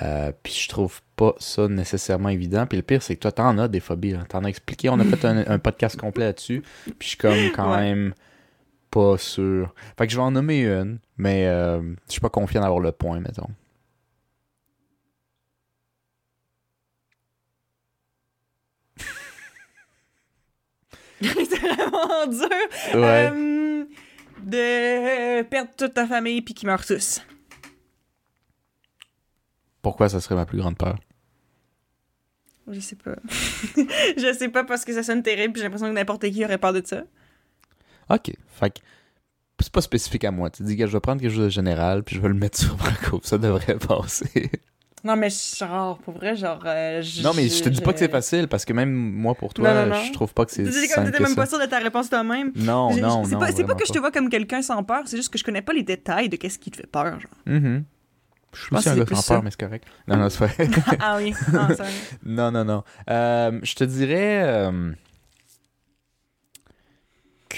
Euh, 0.02 0.32
puis 0.42 0.52
je 0.52 0.68
trouve 0.68 1.00
pas 1.16 1.34
ça 1.38 1.68
nécessairement 1.68 2.28
évident. 2.28 2.66
Puis 2.66 2.76
le 2.76 2.82
pire, 2.82 3.00
c'est 3.02 3.14
que 3.14 3.20
toi, 3.20 3.32
t'en 3.32 3.56
as 3.58 3.68
des 3.68 3.80
phobies. 3.80 4.16
T'en 4.28 4.42
as 4.44 4.48
expliqué. 4.48 4.88
On 4.90 4.98
a 4.98 5.04
fait 5.04 5.24
un, 5.24 5.44
un 5.46 5.58
podcast 5.60 5.96
complet 5.96 6.24
là-dessus. 6.26 6.62
Puis 6.84 6.94
je 7.00 7.06
suis 7.10 7.16
comme 7.16 7.38
quand 7.54 7.70
Ouais. 7.70 7.80
même 7.94 8.12
pas 8.94 9.18
sûr. 9.18 9.74
Fait 9.98 10.06
que 10.06 10.12
je 10.12 10.16
vais 10.16 10.22
en 10.22 10.30
nommer 10.30 10.64
une, 10.64 11.00
mais 11.16 11.48
euh, 11.48 11.82
je 12.06 12.12
suis 12.12 12.20
pas 12.20 12.28
confiant 12.28 12.60
d'avoir 12.60 12.78
le 12.78 12.92
point, 12.92 13.18
mettons. 13.18 13.50
c'est 21.20 21.58
vraiment 21.58 22.26
dur. 22.28 22.48
Ouais. 22.94 23.30
Euh, 23.32 23.84
de 24.42 25.42
perdre 25.42 25.70
toute 25.76 25.94
ta 25.94 26.06
famille 26.06 26.42
puis 26.42 26.54
qu'ils 26.54 26.68
meurent 26.68 26.86
tous. 26.86 27.20
Pourquoi 29.82 30.08
ça 30.08 30.20
serait 30.20 30.36
ma 30.36 30.46
plus 30.46 30.58
grande 30.58 30.78
peur? 30.78 31.00
Je 32.70 32.78
sais 32.78 32.94
pas. 32.94 33.16
je 33.76 34.36
sais 34.38 34.48
pas 34.50 34.62
parce 34.62 34.84
que 34.84 34.92
ça 34.94 35.02
sonne 35.02 35.24
terrible 35.24 35.56
j'ai 35.56 35.64
l'impression 35.64 35.88
que 35.88 35.94
n'importe 35.94 36.30
qui 36.30 36.44
aurait 36.44 36.58
peur 36.58 36.72
de 36.72 36.82
ça. 36.84 37.02
Ok. 38.10 38.32
Fait 38.48 38.70
que 38.70 38.80
c'est 39.60 39.72
pas 39.72 39.80
spécifique 39.80 40.24
à 40.24 40.30
moi. 40.30 40.50
Tu 40.50 40.62
dis 40.62 40.76
que 40.76 40.86
je 40.86 40.92
vais 40.92 41.00
prendre 41.00 41.20
quelque 41.20 41.32
chose 41.34 41.44
de 41.44 41.48
général, 41.48 42.02
puis 42.02 42.16
je 42.16 42.20
vais 42.20 42.28
le 42.28 42.34
mettre 42.34 42.58
sur 42.62 42.74
Branco. 42.76 43.20
Ça 43.22 43.38
devrait 43.38 43.78
passer. 43.78 44.50
Non, 45.04 45.16
mais 45.16 45.28
genre, 45.30 45.98
pour 45.98 46.14
vrai, 46.14 46.34
genre. 46.34 46.62
euh, 46.64 47.02
non, 47.22 47.32
mais 47.36 47.46
je 47.48 47.62
te 47.62 47.68
dis 47.68 47.82
pas 47.82 47.92
que 47.92 47.98
c'est 47.98 48.10
facile, 48.10 48.48
parce 48.48 48.64
que 48.64 48.72
même 48.72 48.90
moi, 48.92 49.34
pour 49.34 49.52
toi, 49.52 49.68
Non, 49.74 49.82
non, 49.82 49.94
non. 49.94 50.02
je 50.02 50.12
trouve 50.14 50.32
pas 50.32 50.46
que 50.46 50.50
c'est 50.52 50.64
Tu 50.64 50.70
dis 50.70 50.88
comme 50.94 51.04
t'étais 51.04 51.20
même 51.20 51.28
ça. 51.30 51.36
pas 51.36 51.46
sûr 51.46 51.58
de 51.60 51.66
ta 51.66 51.78
réponse 51.78 52.08
toi-même. 52.08 52.52
Non, 52.56 52.96
non, 52.96 53.24
c'est 53.24 53.32
non. 53.34 53.38
pas, 53.40 53.46
c'est 53.48 53.52
pas 53.52 53.62
vraiment 53.64 53.74
que 53.76 53.86
je 53.86 53.92
te 53.92 53.98
vois 53.98 54.10
comme 54.10 54.30
quelqu'un 54.30 54.62
sans 54.62 54.82
peur, 54.82 55.02
c'est 55.04 55.18
juste 55.18 55.30
que 55.30 55.36
je 55.38 55.44
connais 55.44 55.60
pas 55.60 55.74
les 55.74 55.82
détails 55.82 56.30
de 56.30 56.36
qu'est-ce 56.36 56.58
qui 56.58 56.70
te 56.70 56.78
fait 56.78 56.86
peur, 56.86 57.20
genre. 57.20 57.30
Mhm. 57.44 57.84
Je 58.54 58.60
suis 58.62 58.74
aussi 58.76 58.88
un 58.88 58.94
que 58.94 59.10
gars 59.10 59.16
sans 59.16 59.34
peur, 59.34 59.42
mais 59.42 59.50
c'est 59.50 59.60
correct. 59.60 59.84
Non, 60.08 60.16
non, 60.16 60.30
c'est 60.30 60.38
vrai. 60.46 60.68
ah 61.00 61.16
oui, 61.18 61.34
non, 61.52 61.68
non, 62.24 62.50
non, 62.50 62.64
non. 62.64 62.84
Euh, 63.10 63.60
je 63.62 63.74
te 63.74 63.84
dirais 63.84 64.40
euh, 64.42 64.92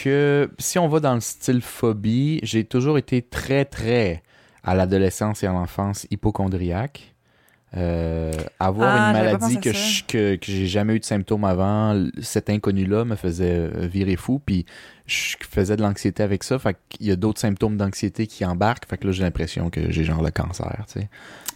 que 0.02 0.50
si 0.58 0.78
on 0.78 0.88
va 0.88 1.00
dans 1.00 1.14
le 1.14 1.20
style 1.20 1.60
phobie, 1.62 2.40
j'ai 2.42 2.64
toujours 2.64 2.98
été 2.98 3.22
très, 3.22 3.64
très, 3.64 4.22
à 4.64 4.74
l'adolescence 4.74 5.42
et 5.42 5.46
à 5.46 5.52
l'enfance, 5.52 6.06
hypochondriaque. 6.10 7.12
Euh, 7.76 8.32
avoir 8.60 8.94
Ah, 8.94 8.98
une 8.98 9.12
maladie 9.12 9.58
que 9.60 9.72
je- 9.72 10.04
que, 10.04 10.36
que 10.36 10.46
j'ai 10.46 10.66
jamais 10.66 10.94
eu 10.94 11.00
de 11.00 11.04
symptômes 11.04 11.44
avant, 11.44 12.06
cet 12.22 12.48
inconnu-là 12.48 13.04
me 13.04 13.16
faisait 13.16 13.50
euh, 13.74 13.86
virer 13.86 14.16
fou, 14.16 14.40
puis 14.44 14.64
je 15.06 15.34
faisais 15.50 15.76
de 15.76 15.82
l'anxiété 15.82 16.22
avec 16.22 16.42
ça, 16.44 16.58
fait 16.58 16.76
qu'il 16.88 17.06
y 17.06 17.10
a 17.10 17.16
d'autres 17.16 17.40
symptômes 17.40 17.76
d'anxiété 17.76 18.26
qui 18.28 18.44
embarquent, 18.46 18.86
fait 18.88 18.96
que 18.96 19.06
là 19.06 19.12
j'ai 19.12 19.24
l'impression 19.24 19.68
que 19.68 19.90
j'ai 19.90 20.04
genre 20.04 20.22
le 20.22 20.30
cancer, 20.30 20.84
tu 20.86 21.00
sais. 21.00 21.08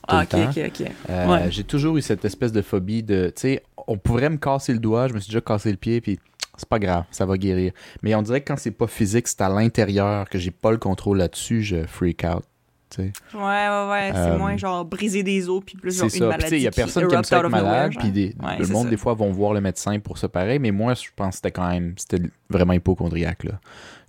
Ah, 0.08 0.22
ok, 0.24 0.34
ok, 0.50 0.60
ok. 0.66 0.86
Euh, 1.10 1.28
Ouais. 1.28 1.50
J'ai 1.50 1.64
toujours 1.64 1.96
eu 1.96 2.02
cette 2.02 2.24
espèce 2.24 2.52
de 2.52 2.60
phobie 2.60 3.02
de, 3.04 3.32
tu 3.34 3.42
sais, 3.42 3.62
on 3.86 3.96
pourrait 3.96 4.30
me 4.30 4.36
casser 4.36 4.72
le 4.72 4.80
doigt, 4.80 5.08
je 5.08 5.14
me 5.14 5.20
suis 5.20 5.30
déjà 5.30 5.40
cassé 5.40 5.70
le 5.70 5.76
pied, 5.78 6.00
puis 6.00 6.18
c'est 6.60 6.68
pas 6.68 6.78
grave, 6.78 7.04
ça 7.10 7.26
va 7.26 7.36
guérir. 7.36 7.72
Mais 8.02 8.14
on 8.14 8.22
dirait 8.22 8.40
que 8.40 8.48
quand 8.52 8.58
c'est 8.58 8.70
pas 8.70 8.86
physique, 8.86 9.26
c'est 9.28 9.40
à 9.40 9.48
l'intérieur, 9.48 10.28
que 10.28 10.38
j'ai 10.38 10.50
pas 10.52 10.70
le 10.70 10.78
contrôle 10.78 11.18
là-dessus, 11.18 11.62
je 11.62 11.84
freak 11.86 12.24
out. 12.24 12.44
Ouais, 12.98 13.04
ouais, 13.34 13.88
ouais, 13.88 14.10
c'est 14.12 14.18
Euh, 14.18 14.36
moins 14.38 14.56
genre 14.56 14.84
briser 14.84 15.22
des 15.22 15.48
os 15.48 15.62
puis 15.64 15.76
plus 15.78 15.96
genre 15.96 16.10
C'est 16.10 16.18
une 16.18 16.24
ça. 16.24 16.30
Maladie. 16.30 16.56
il 16.56 16.62
y 16.62 16.66
a 16.66 16.72
personne 16.72 17.06
qui 17.06 17.14
aime 17.14 17.22
ça 17.22 17.38
être 17.38 17.48
malade, 17.48 17.92
puis 17.96 18.10
des- 18.10 18.34
Ouais, 18.42 18.58
le 18.58 18.66
monde 18.66 18.84
ça. 18.86 18.90
des 18.90 18.96
fois 18.96 19.14
vont 19.14 19.30
voir 19.30 19.52
le 19.52 19.60
médecin 19.60 20.00
pour 20.00 20.18
ça 20.18 20.28
pareil, 20.28 20.58
mais 20.58 20.72
moi 20.72 20.94
je 20.94 21.06
pense 21.14 21.28
que 21.30 21.34
c'était 21.36 21.52
quand 21.52 21.68
même 21.68 21.94
c'était 21.96 22.20
vraiment 22.48 22.72
hypochondriaque 22.72 23.44
là. 23.44 23.60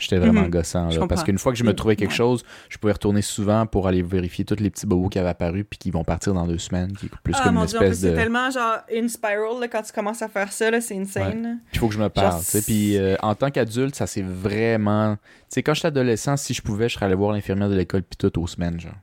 J'étais 0.01 0.17
vraiment 0.17 0.41
Mhm. 0.41 0.49
gossant 0.49 0.89
là, 0.89 1.07
parce 1.07 1.23
qu'une 1.23 1.37
fois 1.37 1.51
que 1.51 1.57
je 1.57 1.63
me 1.63 1.73
trouvais 1.73 1.95
quelque 1.95 2.13
chose, 2.13 2.43
je 2.69 2.77
pouvais 2.77 2.93
retourner 2.93 3.21
souvent 3.21 3.65
pour 3.65 3.87
aller 3.87 4.01
vérifier 4.01 4.43
tous 4.45 4.59
les 4.59 4.69
petits 4.69 4.85
bobos 4.87 5.09
qui 5.09 5.19
avaient 5.19 5.29
apparu 5.29 5.63
puis 5.63 5.77
qui 5.77 5.91
vont 5.91 6.03
partir 6.03 6.33
dans 6.33 6.47
deux 6.47 6.57
semaines, 6.57 6.91
qui 6.93 7.05
est 7.05 7.09
plus 7.23 7.33
Ah 7.37 7.43
comme 7.45 7.55
mon 7.55 7.61
une 7.61 7.67
dieu, 7.67 7.93
c'est 7.93 8.13
tellement 8.15 8.49
genre 8.49 8.79
une 8.93 9.07
spiral 9.09 9.59
là, 9.59 9.67
quand 9.67 9.81
tu 9.83 9.93
commences 9.93 10.21
à 10.21 10.27
faire 10.27 10.51
ça, 10.51 10.81
c'est 10.81 10.97
insane. 10.97 11.59
il 11.73 11.79
faut 11.79 11.87
que 11.87 11.93
je 11.93 11.99
me 11.99 12.09
parle. 12.09 12.41
Genre. 12.41 12.61
Puis 12.65 12.97
euh, 12.97 13.15
en 13.21 13.35
tant 13.35 13.49
qu'adulte, 13.51 13.95
ça 13.95 14.07
c'est 14.07 14.23
vraiment. 14.23 15.15
Tu 15.15 15.21
sais, 15.55 15.63
quand 15.63 15.73
j'étais 15.73 15.87
adolescent, 15.89 16.35
si 16.37 16.53
je 16.53 16.61
pouvais, 16.61 16.89
je 16.89 16.95
serais 16.95 17.05
allé 17.05 17.15
voir 17.15 17.31
l'infirmière 17.33 17.69
de 17.69 17.75
l'école 17.75 18.01
puis 18.03 18.17
tout 18.17 18.39
aux 18.41 18.47
semaines, 18.47 18.79
genre. 18.79 18.93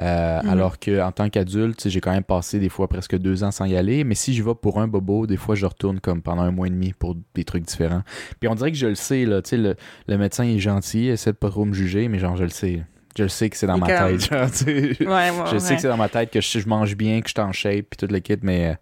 Euh, 0.00 0.42
Mhm. 0.42 0.48
Alors 0.48 0.78
que 0.80 1.00
en 1.00 1.12
tant 1.12 1.30
qu'adulte, 1.30 1.88
j'ai 1.88 2.00
quand 2.00 2.10
même 2.10 2.24
passé 2.24 2.58
des 2.58 2.68
fois 2.68 2.88
presque 2.88 3.16
deux 3.16 3.44
ans 3.44 3.52
sans 3.52 3.64
y 3.66 3.76
aller. 3.76 4.02
Mais 4.02 4.14
si 4.16 4.34
je 4.34 4.42
vais 4.42 4.54
pour 4.54 4.80
un 4.80 4.88
bobo, 4.88 5.26
des 5.26 5.36
fois 5.36 5.54
je 5.54 5.66
retourne 5.66 6.00
comme 6.00 6.20
pendant 6.20 6.42
un 6.42 6.50
mois 6.50 6.66
et 6.66 6.70
demi 6.70 6.92
pour 6.92 7.16
des 7.34 7.44
trucs 7.44 7.62
différents. 7.64 8.02
Puis 8.40 8.48
on 8.48 8.54
dirait 8.56 8.72
que 8.72 8.76
je 8.78 8.88
le 8.88 8.96
sais, 8.96 9.24
là. 9.24 9.40
Le, 9.52 9.76
le 10.08 10.18
médecin 10.18 10.42
est 10.44 10.58
gentil, 10.58 11.04
il 11.06 11.10
essaie 11.10 11.30
de 11.32 11.36
pas 11.36 11.48
trop 11.50 11.64
me 11.64 11.72
juger, 11.74 12.08
mais 12.08 12.18
genre 12.18 12.36
je 12.36 12.42
le 12.44 12.50
sais. 12.50 12.82
Je 13.16 13.22
le 13.22 13.28
sais 13.28 13.48
que 13.48 13.56
c'est 13.56 13.68
dans 13.68 13.78
ma 13.78 13.86
comme- 13.86 14.18
tête. 14.18 14.28
Genre, 14.28 14.50
tu 14.50 14.56
sais. 14.96 15.06
Ouais, 15.06 15.30
ouais, 15.30 15.32
Je 15.52 15.58
sais 15.58 15.76
que 15.76 15.80
c'est 15.80 15.86
dans 15.88 15.96
ma 15.96 16.08
tête 16.08 16.30
que 16.32 16.40
je, 16.40 16.58
je 16.58 16.68
mange 16.68 16.96
bien, 16.96 17.20
que 17.20 17.28
je 17.28 17.34
suis 17.34 17.40
en 17.40 17.52
shape, 17.52 17.86
puis 17.90 17.96
toute 17.96 18.10
l'équipe, 18.10 18.40
mais, 18.42 18.70
euh, 18.70 18.74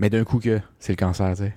mais 0.00 0.10
d'un 0.10 0.24
coup 0.24 0.40
que 0.40 0.58
c'est 0.80 0.92
le 0.92 0.96
cancer, 0.96 1.30
tu 1.36 1.44
sais. 1.44 1.54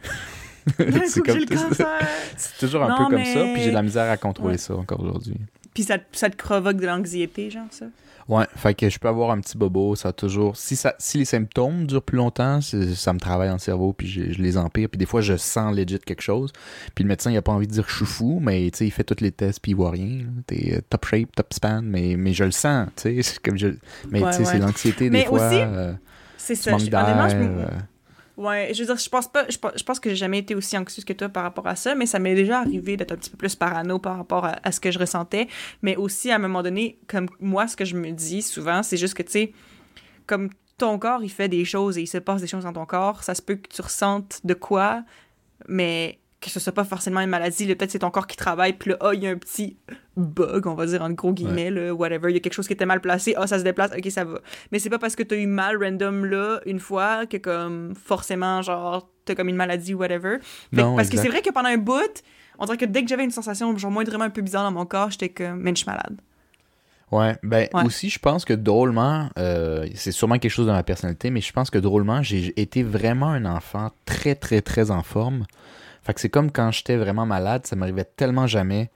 C'est 1.08 1.26
le 1.26 1.46
toujours 2.60 2.84
un 2.84 2.90
Non, 2.90 2.98
peu 2.98 3.04
comme 3.06 3.16
mais- 3.16 3.34
ça, 3.34 3.44
puis 3.54 3.64
j'ai 3.64 3.70
de 3.70 3.74
la 3.76 3.82
misère 3.82 4.12
à 4.12 4.18
contrôler 4.18 4.58
ça 4.60 4.76
encore 4.76 5.00
aujourd'hui. 5.00 5.38
Puis 5.74 5.82
ça, 5.84 5.98
ça 6.12 6.30
te 6.30 6.36
provoque 6.36 6.78
de 6.78 6.86
l'anxiété, 6.86 7.50
genre 7.50 7.66
ça? 7.72 7.86
Ouais, 8.30 8.46
fait 8.56 8.76
que 8.76 8.90
je 8.90 9.00
peux 9.00 9.08
avoir 9.08 9.32
un 9.32 9.42
petit 9.42 9.58
bobo, 9.58 9.96
ça 9.96 10.10
a 10.10 10.14
toujours... 10.14 10.56
Si, 10.56 10.76
ça, 10.76 10.94
si 11.00 11.18
les 11.18 11.26
symptômes 11.26 11.88
durent 11.88 12.04
plus 12.04 12.18
longtemps, 12.18 12.60
ça 12.62 13.12
me 13.12 13.20
travaille 13.20 13.48
dans 13.48 13.56
le 13.56 13.60
cerveau, 13.60 13.92
puis 13.92 14.08
je, 14.08 14.32
je 14.32 14.40
les 14.42 14.56
empire, 14.56 14.88
puis 14.88 15.00
des 15.00 15.08
fois, 15.08 15.22
je 15.22 15.36
sens 15.36 15.76
legit 15.76 15.98
quelque 15.98 16.22
chose, 16.22 16.52
puis 16.94 17.04
le 17.04 17.08
médecin, 17.08 17.32
il 17.32 17.38
a 17.38 17.42
pas 17.42 17.52
envie 17.52 17.66
de 17.66 17.72
dire 17.74 17.84
que 17.86 17.92
je 17.92 17.98
suis 17.98 18.06
fou, 18.06 18.40
mais 18.40 18.70
tu 18.72 18.78
sais, 18.78 18.86
il 18.86 18.92
fait 18.92 19.04
tous 19.04 19.22
les 19.24 19.32
tests, 19.32 19.60
puis 19.62 19.72
il 19.72 19.76
voit 19.76 19.90
rien. 19.92 20.20
T'es 20.46 20.76
euh, 20.76 20.82
top 20.90 21.06
shape, 21.06 21.36
top 21.36 21.52
span, 21.54 21.82
mais, 21.84 22.16
mais 22.18 22.34
je 22.34 22.44
le 22.44 22.52
sens, 22.52 22.88
tu 22.96 23.02
sais, 23.02 23.22
c'est 23.24 23.40
comme 23.42 23.58
je... 23.58 23.70
Mais 24.12 24.22
Ouais, 24.24 24.30
tu 24.32 24.38
sais, 24.38 24.46
c'est 24.46 24.60
l'anxiété, 24.60 25.10
Mais 25.10 25.22
des 25.22 25.26
fois, 25.26 25.48
aussi, 25.48 25.60
euh, 25.62 25.94
C'est 26.38 26.54
ça. 26.56 26.78
je-. 26.78 26.86
Honnêtement, 26.96 27.30
je 27.30 27.36
me- 27.36 27.62
euh, 27.64 27.68
Ouais, 28.40 28.72
je 28.74 28.80
veux 28.80 28.86
dire, 28.86 28.96
je 28.96 29.10
pense 29.10 29.28
pas, 29.28 29.46
je, 29.50 29.58
je 29.76 29.84
pense 29.84 30.00
que 30.00 30.10
j'ai 30.10 30.16
jamais 30.16 30.38
été 30.38 30.56
aussi 30.56 30.78
anxieuse 30.78 31.04
que 31.04 31.12
toi 31.12 31.28
par 31.28 31.44
rapport 31.44 31.68
à 31.68 31.76
ça, 31.76 31.94
mais 31.94 32.06
ça 32.06 32.20
m'est 32.20 32.36
déjà 32.36 32.60
arrivé 32.60 32.96
d'être 32.96 33.12
un 33.12 33.18
petit 33.18 33.30
peu 33.30 33.36
plus 33.36 33.54
parano 33.54 34.00
par 34.00 34.16
rapport 34.16 34.46
à, 34.46 34.56
à 34.64 34.72
ce 34.72 34.80
que 34.80 34.92
je 34.92 34.98
ressentais. 34.98 35.50
Mais 35.82 35.98
aussi, 35.98 36.32
à 36.32 36.36
un 36.36 36.40
moment 36.40 36.64
donné, 36.64 37.00
comme 37.08 37.28
moi, 37.42 37.68
ce 37.68 37.76
que 37.76 37.84
je 37.84 37.98
me 37.98 38.12
dis 38.12 38.42
souvent, 38.42 38.82
c'est 38.82 38.96
juste 38.96 39.14
que, 39.14 39.24
tu 39.24 39.32
sais, 39.32 39.54
comme 40.26 40.52
ton 40.78 40.98
corps, 40.98 41.22
il 41.22 41.30
fait 41.30 41.50
des 41.50 41.66
choses 41.66 41.98
et 41.98 42.04
il 42.04 42.08
se 42.08 42.18
passe 42.18 42.40
des 42.40 42.48
choses 42.48 42.64
dans 42.64 42.72
ton 42.72 42.86
corps, 42.86 43.26
ça 43.26 43.36
se 43.36 43.42
peut 43.42 43.56
que 43.56 43.68
tu 43.68 43.82
ressentes 43.82 44.40
de 44.46 44.54
quoi, 44.54 45.04
mais 45.68 46.20
que 46.42 46.50
ce 46.50 46.60
soit 46.60 46.72
pas 46.74 46.86
forcément 46.86 47.20
une 47.20 47.30
maladie, 47.30 47.68
peut-être 47.68 47.92
c'est 47.92 48.00
ton 48.00 48.12
corps 48.12 48.28
qui 48.28 48.38
travaille, 48.38 48.74
puis 48.74 48.92
là, 48.92 48.98
ah, 49.02 49.12
il 49.14 49.22
y 49.22 49.28
a 49.28 49.30
un 49.30 49.38
petit 49.38 49.76
bug, 50.16 50.68
on 50.68 50.74
va 50.74 50.86
dire 50.86 51.02
en 51.02 51.10
gros 51.10 51.34
guillemets, 51.34 51.70
là, 51.70 51.94
whatever, 51.94 52.30
il 52.30 52.34
y 52.34 52.38
a 52.38 52.40
quelque 52.40 52.54
chose 52.54 52.68
qui 52.68 52.74
était 52.74 52.86
mal 52.86 53.02
placé, 53.02 53.34
ah, 53.36 53.46
ça 53.46 53.60
se 53.60 53.64
déplace, 53.64 53.92
ok, 53.92 54.10
ça 54.10 54.24
va. 54.24 54.40
Mais 54.72 54.80
c'est 54.80 54.90
pas 54.90 55.00
parce 55.00 55.16
que 55.18 55.24
t'as 55.24 55.36
eu 55.36 55.48
mal 55.48 55.82
random 55.84 56.26
là, 56.26 56.62
une 56.66 56.80
fois, 56.80 57.26
que 57.26 57.36
comme, 57.38 57.94
forcément, 57.96 58.62
genre, 58.62 59.10
t'as 59.26 59.36
comme 59.36 59.50
une 59.50 59.58
maladie 59.58 59.94
ou 59.94 60.00
whatever. 60.00 60.38
Fait 60.74 60.82
Non, 60.82 60.96
parce 60.96 61.10
que 61.10 61.18
c'est 61.18 61.28
vrai 61.30 61.42
que 61.42 61.52
pendant 61.52 61.70
un 61.70 61.78
bout, 61.78 62.24
on 62.58 62.66
dirait 62.66 62.78
que 62.78 62.86
dès 62.86 63.04
que 63.04 63.10
j'avais 63.10 63.26
une 63.26 63.32
sensation, 63.32 63.78
genre, 63.78 63.92
moindrement 63.92 64.24
un 64.26 64.30
peu 64.30 64.42
bizarre 64.42 64.64
dans 64.64 64.72
mon 64.72 64.86
corps, 64.86 65.12
j'étais 65.12 65.30
comme, 65.30 65.60
man, 65.60 65.76
je 65.76 65.84
suis 65.84 65.90
malade. 65.90 66.22
Ouais, 67.12 67.36
ben 67.42 67.68
Ouais. 67.74 67.86
aussi, 67.86 68.10
je 68.10 68.20
pense 68.20 68.46
que 68.46 68.54
drôlement, 68.54 69.30
euh, 69.40 69.88
c'est 69.96 70.12
sûrement 70.12 70.38
quelque 70.38 70.52
chose 70.52 70.68
de 70.68 70.72
ma 70.72 70.84
personnalité, 70.84 71.32
mais 71.32 71.42
je 71.42 71.52
pense 71.52 71.70
que 71.70 71.80
drôlement, 71.80 72.22
j'ai 72.22 72.60
été 72.60 72.84
vraiment 72.84 73.30
un 73.30 73.46
enfant 73.46 73.90
très, 74.06 74.36
très, 74.36 74.62
très 74.62 74.92
en 74.92 75.02
forme. 75.02 75.46
Fait 76.10 76.14
que 76.16 76.22
c'est 76.22 76.30
comme 76.30 76.52
quand 76.52 76.72
j'étais 76.72 76.98
vraiment 76.98 77.28
malade, 77.28 77.68
ça 77.68 77.76
m'arrivait 77.76 78.04
tellement 78.04 78.48
jamais 78.48 78.90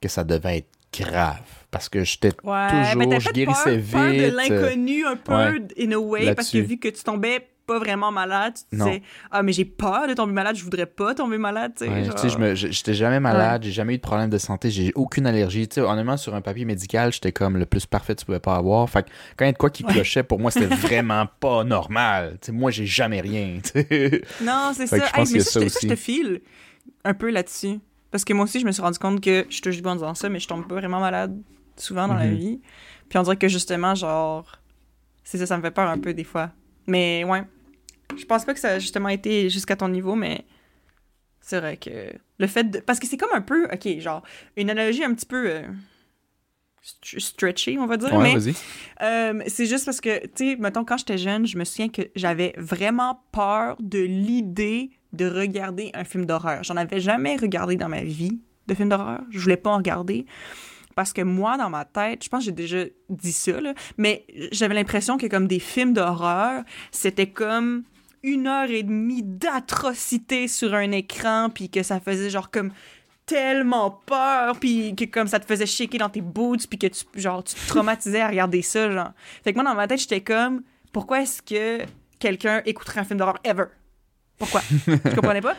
que 0.00 0.06
ça 0.08 0.22
devait 0.22 0.58
être 0.58 0.68
grave. 0.96 1.40
Parce 1.72 1.88
que 1.88 2.04
j'étais 2.04 2.28
Ouais, 2.44 2.68
toujours, 2.68 3.08
mais 3.08 3.18
je 3.18 3.30
guérissais 3.32 3.76
peur, 3.78 4.06
vite. 4.10 4.20
de 4.20 4.36
l'inconnu 4.36 5.04
un 5.04 5.16
peu, 5.16 5.34
ouais, 5.34 5.58
in 5.80 5.90
a 5.90 5.96
way, 5.96 6.32
parce 6.32 6.48
que 6.50 6.58
vu 6.58 6.78
que 6.78 6.86
tu 6.86 7.02
tombais 7.02 7.48
pas 7.70 7.78
vraiment 7.78 8.10
malade, 8.10 8.54
tu 8.68 8.76
disais, 8.76 9.02
ah, 9.30 9.42
mais 9.44 9.52
j'ai 9.52 9.64
peur 9.64 10.08
de 10.08 10.14
tomber 10.14 10.32
malade, 10.32 10.56
je 10.56 10.64
voudrais 10.64 10.86
pas 10.86 11.14
tomber 11.14 11.38
malade, 11.38 11.72
tu 11.76 11.84
sais. 11.84 11.90
Ouais, 11.90 12.04
genre. 12.04 12.18
sais, 12.18 12.56
j'étais 12.72 12.94
jamais 12.94 13.20
malade, 13.20 13.62
j'ai 13.62 13.70
jamais 13.70 13.94
eu 13.94 13.98
de 13.98 14.02
problème 14.02 14.28
de 14.28 14.38
santé, 14.38 14.70
j'ai 14.70 14.90
aucune 14.96 15.26
allergie. 15.26 15.68
Tu 15.68 15.76
sais, 15.76 15.80
honnêtement, 15.82 16.16
sur 16.16 16.34
un 16.34 16.40
papier 16.40 16.64
médical, 16.64 17.12
j'étais 17.12 17.30
comme 17.32 17.56
le 17.56 17.66
plus 17.66 17.86
parfait 17.86 18.14
que 18.14 18.20
tu 18.20 18.26
pouvais 18.26 18.40
pas 18.40 18.56
avoir. 18.56 18.88
Fait 18.90 19.04
que 19.04 19.08
quand 19.36 19.44
il 19.44 19.48
y 19.48 19.50
a 19.50 19.52
de 19.52 19.58
quoi 19.58 19.70
qui 19.70 19.84
Ouais. 19.84 19.92
clochait, 19.92 20.22
pour 20.24 20.40
moi, 20.40 20.50
c'était 20.50 20.66
vraiment 20.74 21.26
pas 21.38 21.62
normal. 21.64 22.38
Tu 22.40 22.46
sais, 22.46 22.52
moi, 22.52 22.70
j'ai 22.72 22.86
jamais 22.86 23.20
rien. 23.20 23.58
sais. 23.62 24.22
Non, 24.40 24.72
c'est 24.74 24.86
ça. 24.88 24.96
je 25.06 25.12
pense 25.12 25.28
Hey, 25.30 25.34
mais 25.34 25.40
ça, 25.44 25.60
ça 25.60 25.78
je 25.82 25.86
te- 25.88 25.94
file 25.96 26.40
un 27.04 27.14
peu 27.14 27.30
là-dessus. 27.30 27.78
Parce 28.10 28.24
que 28.24 28.32
moi 28.32 28.44
aussi, 28.44 28.58
je 28.58 28.66
me 28.66 28.72
suis 28.72 28.82
rendu 28.82 28.98
compte 28.98 29.20
que 29.20 29.46
je 29.48 29.60
touche 29.62 29.76
du 29.76 29.82
bon 29.82 29.90
en 29.90 29.94
disant 29.94 30.14
ça, 30.16 30.28
mais 30.28 30.40
je 30.40 30.48
tombe 30.48 30.66
pas 30.66 30.74
vraiment 30.74 30.98
malade 31.00 31.40
souvent 31.76 32.08
dans 32.08 32.14
la 32.14 32.26
Mhm. 32.26 32.34
vie. 32.36 32.60
Puis 33.08 33.18
on 33.18 33.22
dirait 33.22 33.36
que 33.36 33.46
justement, 33.48 33.94
genre, 33.94 34.58
c'est 35.24 35.38
ça, 35.38 35.46
ça 35.46 35.56
me 35.56 35.62
fait 35.62 35.70
peur 35.70 35.88
un 35.88 35.98
peu 35.98 36.12
des 36.12 36.24
fois. 36.24 36.50
Mais 36.86 37.22
ouais, 37.24 37.42
je 38.16 38.24
pense 38.24 38.44
pas 38.44 38.54
que 38.54 38.60
ça 38.60 38.70
a 38.70 38.78
justement 38.78 39.08
été 39.08 39.48
jusqu'à 39.50 39.76
ton 39.76 39.88
niveau, 39.88 40.14
mais 40.14 40.44
c'est 41.40 41.58
vrai 41.60 41.76
que 41.76 41.90
le 42.38 42.46
fait 42.46 42.64
de... 42.64 42.78
Parce 42.80 42.98
que 42.98 43.06
c'est 43.06 43.16
comme 43.16 43.32
un 43.32 43.40
peu, 43.40 43.64
ok, 43.72 43.98
genre, 43.98 44.22
une 44.56 44.70
analogie 44.70 45.04
un 45.04 45.14
petit 45.14 45.26
peu 45.26 45.50
euh, 45.50 45.62
st- 46.82 47.18
stretchy, 47.20 47.76
on 47.78 47.86
va 47.86 47.96
dire, 47.96 48.14
Ouais, 48.14 48.22
mais 48.22 48.34
euh, 49.02 49.42
c'est 49.46 49.66
juste 49.66 49.84
parce 49.84 50.00
que, 50.00 50.26
tu 50.28 50.50
sais, 50.50 50.56
mettons, 50.56 50.84
quand 50.84 50.98
j'étais 50.98 51.18
jeune, 51.18 51.46
je 51.46 51.56
me 51.58 51.64
souviens 51.64 51.88
que 51.88 52.02
j'avais 52.14 52.54
vraiment 52.56 53.22
peur 53.32 53.76
de 53.80 53.98
l'idée 54.00 54.90
de 55.12 55.26
regarder 55.26 55.90
un 55.94 56.04
film 56.04 56.24
d'horreur. 56.26 56.62
J'en 56.62 56.76
avais 56.76 57.00
jamais 57.00 57.36
regardé 57.36 57.76
dans 57.76 57.88
ma 57.88 58.02
vie 58.02 58.40
de 58.68 58.74
film 58.74 58.88
d'horreur. 58.88 59.20
Je 59.30 59.38
voulais 59.40 59.56
pas 59.56 59.70
en 59.70 59.78
regarder. 59.78 60.24
Parce 60.94 61.12
que 61.12 61.22
moi, 61.22 61.56
dans 61.56 61.70
ma 61.70 61.84
tête, 61.84 62.22
je 62.24 62.28
pense 62.28 62.40
que 62.40 62.46
j'ai 62.46 62.52
déjà 62.52 62.84
dit 63.08 63.32
ça, 63.32 63.60
là, 63.60 63.74
mais 63.96 64.24
j'avais 64.52 64.74
l'impression 64.74 65.18
que 65.18 65.26
comme 65.26 65.46
des 65.46 65.58
films 65.60 65.92
d'horreur, 65.94 66.62
c'était 66.90 67.28
comme 67.28 67.84
une 68.22 68.46
heure 68.46 68.70
et 68.70 68.82
demie 68.82 69.22
d'atrocité 69.22 70.48
sur 70.48 70.74
un 70.74 70.92
écran, 70.92 71.48
puis 71.52 71.68
que 71.70 71.82
ça 71.82 72.00
faisait 72.00 72.30
genre 72.30 72.50
comme 72.50 72.72
tellement 73.26 73.90
peur, 74.06 74.58
puis 74.58 74.94
que 74.96 75.04
comme 75.04 75.28
ça 75.28 75.38
te 75.38 75.46
faisait 75.46 75.66
shaker 75.66 76.00
dans 76.00 76.08
tes 76.08 76.20
boots, 76.20 76.66
puis 76.68 76.78
que 76.78 76.88
tu, 76.88 77.04
genre, 77.14 77.44
tu 77.44 77.54
te 77.54 77.68
traumatisais 77.68 78.20
à 78.20 78.28
regarder 78.28 78.62
ça, 78.62 78.90
genre. 78.90 79.12
Fait 79.44 79.52
que 79.52 79.58
moi, 79.58 79.64
dans 79.64 79.74
ma 79.74 79.86
tête, 79.86 80.00
j'étais 80.00 80.20
comme, 80.20 80.62
pourquoi 80.92 81.22
est-ce 81.22 81.40
que 81.40 81.84
quelqu'un 82.18 82.60
écouterait 82.66 83.00
un 83.00 83.04
film 83.04 83.18
d'horreur 83.18 83.38
ever? 83.44 83.66
Pourquoi? 84.36 84.62
Je 84.86 85.14
comprenais 85.14 85.42
pas. 85.42 85.54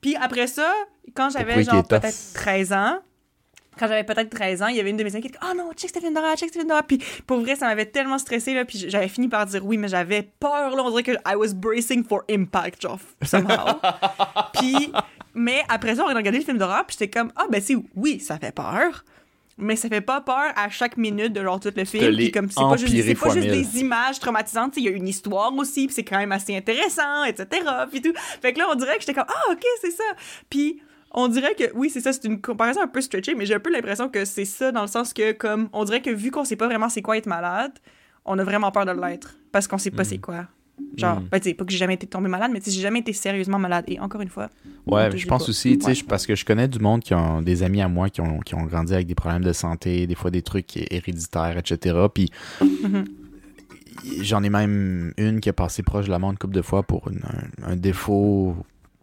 Puis 0.00 0.16
après 0.16 0.48
ça, 0.48 0.72
quand 1.14 1.30
j'avais 1.30 1.62
genre 1.62 1.86
peut-être 1.86 2.32
13 2.34 2.72
ans, 2.72 2.98
quand 3.78 3.88
j'avais 3.88 4.04
peut-être 4.04 4.30
13 4.30 4.62
ans, 4.62 4.66
il 4.66 4.76
y 4.76 4.80
avait 4.80 4.90
une 4.90 4.96
de 4.96 5.04
mes 5.04 5.14
amies 5.14 5.22
qui 5.22 5.28
était 5.28 5.38
Oh 5.42 5.54
non, 5.56 5.72
check 5.74 5.90
ce 5.94 6.00
film 6.00 6.14
d'horreur, 6.14 6.36
check 6.36 6.50
ce 6.50 6.58
film 6.58 6.68
d'horreur. 6.68 6.84
Puis 6.84 6.98
pour 7.26 7.40
vrai, 7.40 7.56
ça 7.56 7.66
m'avait 7.66 7.86
tellement 7.86 8.18
stressé 8.18 8.54
là, 8.54 8.64
puis 8.64 8.84
j'avais 8.88 9.08
fini 9.08 9.28
par 9.28 9.46
dire 9.46 9.64
oui, 9.64 9.78
mais 9.78 9.88
j'avais 9.88 10.22
peur 10.40 10.74
là, 10.76 10.82
on 10.84 10.90
dirait 10.90 11.02
que 11.02 11.12
I 11.26 11.34
was 11.36 11.54
bracing 11.54 12.04
for 12.04 12.22
impact, 12.30 12.82
genre 12.82 12.98
somehow. 13.22 13.80
puis 14.54 14.92
mais 15.34 15.62
après 15.68 15.96
ça, 15.96 16.04
on 16.04 16.08
a 16.08 16.14
regardé 16.14 16.38
le 16.38 16.44
film 16.44 16.58
d'horreur, 16.58 16.84
puis 16.86 16.96
j'étais 16.98 17.18
comme 17.18 17.32
ah 17.36 17.46
ben 17.50 17.60
c'est 17.60 17.76
oui, 17.94 18.20
ça 18.20 18.38
fait 18.38 18.54
peur. 18.54 19.04
Mais 19.58 19.76
ça 19.76 19.88
fait 19.88 20.00
pas 20.00 20.22
peur 20.22 20.52
à 20.56 20.70
chaque 20.70 20.96
minute 20.96 21.32
de 21.32 21.42
genre 21.42 21.60
tout 21.60 21.72
le 21.76 21.84
film. 21.84 22.16
Puis 22.16 22.32
comme 22.32 22.50
c'est 22.50 22.60
pas 22.60 22.76
juste, 22.76 22.94
c'est 23.02 23.14
pas 23.14 23.34
juste 23.34 23.48
des 23.48 23.80
images 23.80 24.18
traumatisantes, 24.18 24.76
il 24.76 24.84
y 24.84 24.88
a 24.88 24.90
une 24.90 25.06
histoire 25.06 25.54
aussi, 25.54 25.86
puis 25.86 25.94
c'est 25.94 26.04
quand 26.04 26.18
même 26.18 26.32
assez 26.32 26.56
intéressant, 26.56 27.24
etc. 27.24 27.46
Puis 27.90 28.00
tout. 28.00 28.12
Fait 28.40 28.52
que 28.52 28.58
là, 28.58 28.66
on 28.70 28.74
dirait 28.74 28.94
que 28.94 29.00
j'étais 29.00 29.14
comme 29.14 29.28
ah 29.28 29.52
ok, 29.52 29.62
c'est 29.80 29.90
ça. 29.90 30.04
Puis 30.48 30.82
on 31.14 31.28
dirait 31.28 31.54
que 31.54 31.64
oui, 31.74 31.90
c'est 31.90 32.00
ça, 32.00 32.12
c'est 32.12 32.24
une 32.24 32.40
comparaison 32.40 32.80
un 32.82 32.86
peu 32.88 33.00
stretchée, 33.00 33.34
mais 33.34 33.46
j'ai 33.46 33.54
un 33.54 33.60
peu 33.60 33.70
l'impression 33.72 34.08
que 34.08 34.24
c'est 34.24 34.44
ça 34.44 34.72
dans 34.72 34.82
le 34.82 34.88
sens 34.88 35.12
que 35.12 35.32
comme 35.32 35.68
on 35.72 35.84
dirait 35.84 36.02
que 36.02 36.10
vu 36.10 36.30
qu'on 36.30 36.44
sait 36.44 36.56
pas 36.56 36.66
vraiment 36.66 36.88
c'est 36.88 37.02
quoi 37.02 37.16
être 37.16 37.26
malade, 37.26 37.72
on 38.24 38.38
a 38.38 38.44
vraiment 38.44 38.70
peur 38.70 38.86
de 38.86 38.92
l'être 38.92 39.36
parce 39.50 39.66
qu'on 39.68 39.78
sait 39.78 39.90
pas 39.90 40.04
c'est 40.04 40.18
quoi. 40.18 40.46
Genre, 40.96 41.20
Mm. 41.20 41.28
ben, 41.30 41.38
tu 41.38 41.48
sais, 41.50 41.54
pas 41.54 41.64
que 41.66 41.70
j'ai 41.70 41.76
jamais 41.78 41.94
été 41.94 42.06
tombée 42.06 42.28
malade, 42.28 42.50
mais 42.52 42.58
tu 42.58 42.64
sais, 42.70 42.76
j'ai 42.76 42.80
jamais 42.82 43.00
été 43.00 43.12
sérieusement 43.12 43.58
malade. 43.58 43.84
Et 43.88 44.00
encore 44.00 44.20
une 44.22 44.30
fois, 44.30 44.48
Ouais, 44.86 45.16
je 45.16 45.26
pense 45.26 45.44
pas. 45.44 45.50
aussi, 45.50 45.76
tu 45.76 45.82
sais, 45.82 45.88
Ouais. 45.88 45.94
je- 45.94 46.04
parce 46.04 46.26
que 46.26 46.34
je 46.34 46.44
connais 46.46 46.66
du 46.66 46.78
monde 46.78 47.02
qui 47.02 47.14
ont 47.14 47.42
des 47.42 47.62
amis 47.62 47.82
à 47.82 47.88
moi 47.88 48.08
qui 48.08 48.20
ont, 48.22 48.40
qui 48.40 48.54
ont 48.54 48.64
grandi 48.64 48.92
avec 48.94 49.06
des 49.06 49.14
problèmes 49.14 49.44
de 49.44 49.52
santé, 49.52 50.06
des 50.06 50.14
fois 50.14 50.30
des 50.30 50.40
trucs 50.42 50.76
héréditaires, 50.90 51.56
etc. 51.58 51.94
Puis 52.12 52.30
Mhm. 52.62 53.04
j'en 54.22 54.42
ai 54.42 54.50
même 54.50 55.12
une 55.18 55.40
qui 55.40 55.50
a 55.50 55.52
passé 55.52 55.82
proche 55.82 56.06
de 56.06 56.10
la 56.10 56.18
mort 56.18 56.32
une 56.32 56.38
couple 56.38 56.54
de 56.54 56.62
fois 56.62 56.82
pour 56.82 57.08
une- 57.08 57.20
un, 57.64 57.72
un 57.72 57.76
défaut 57.76 58.56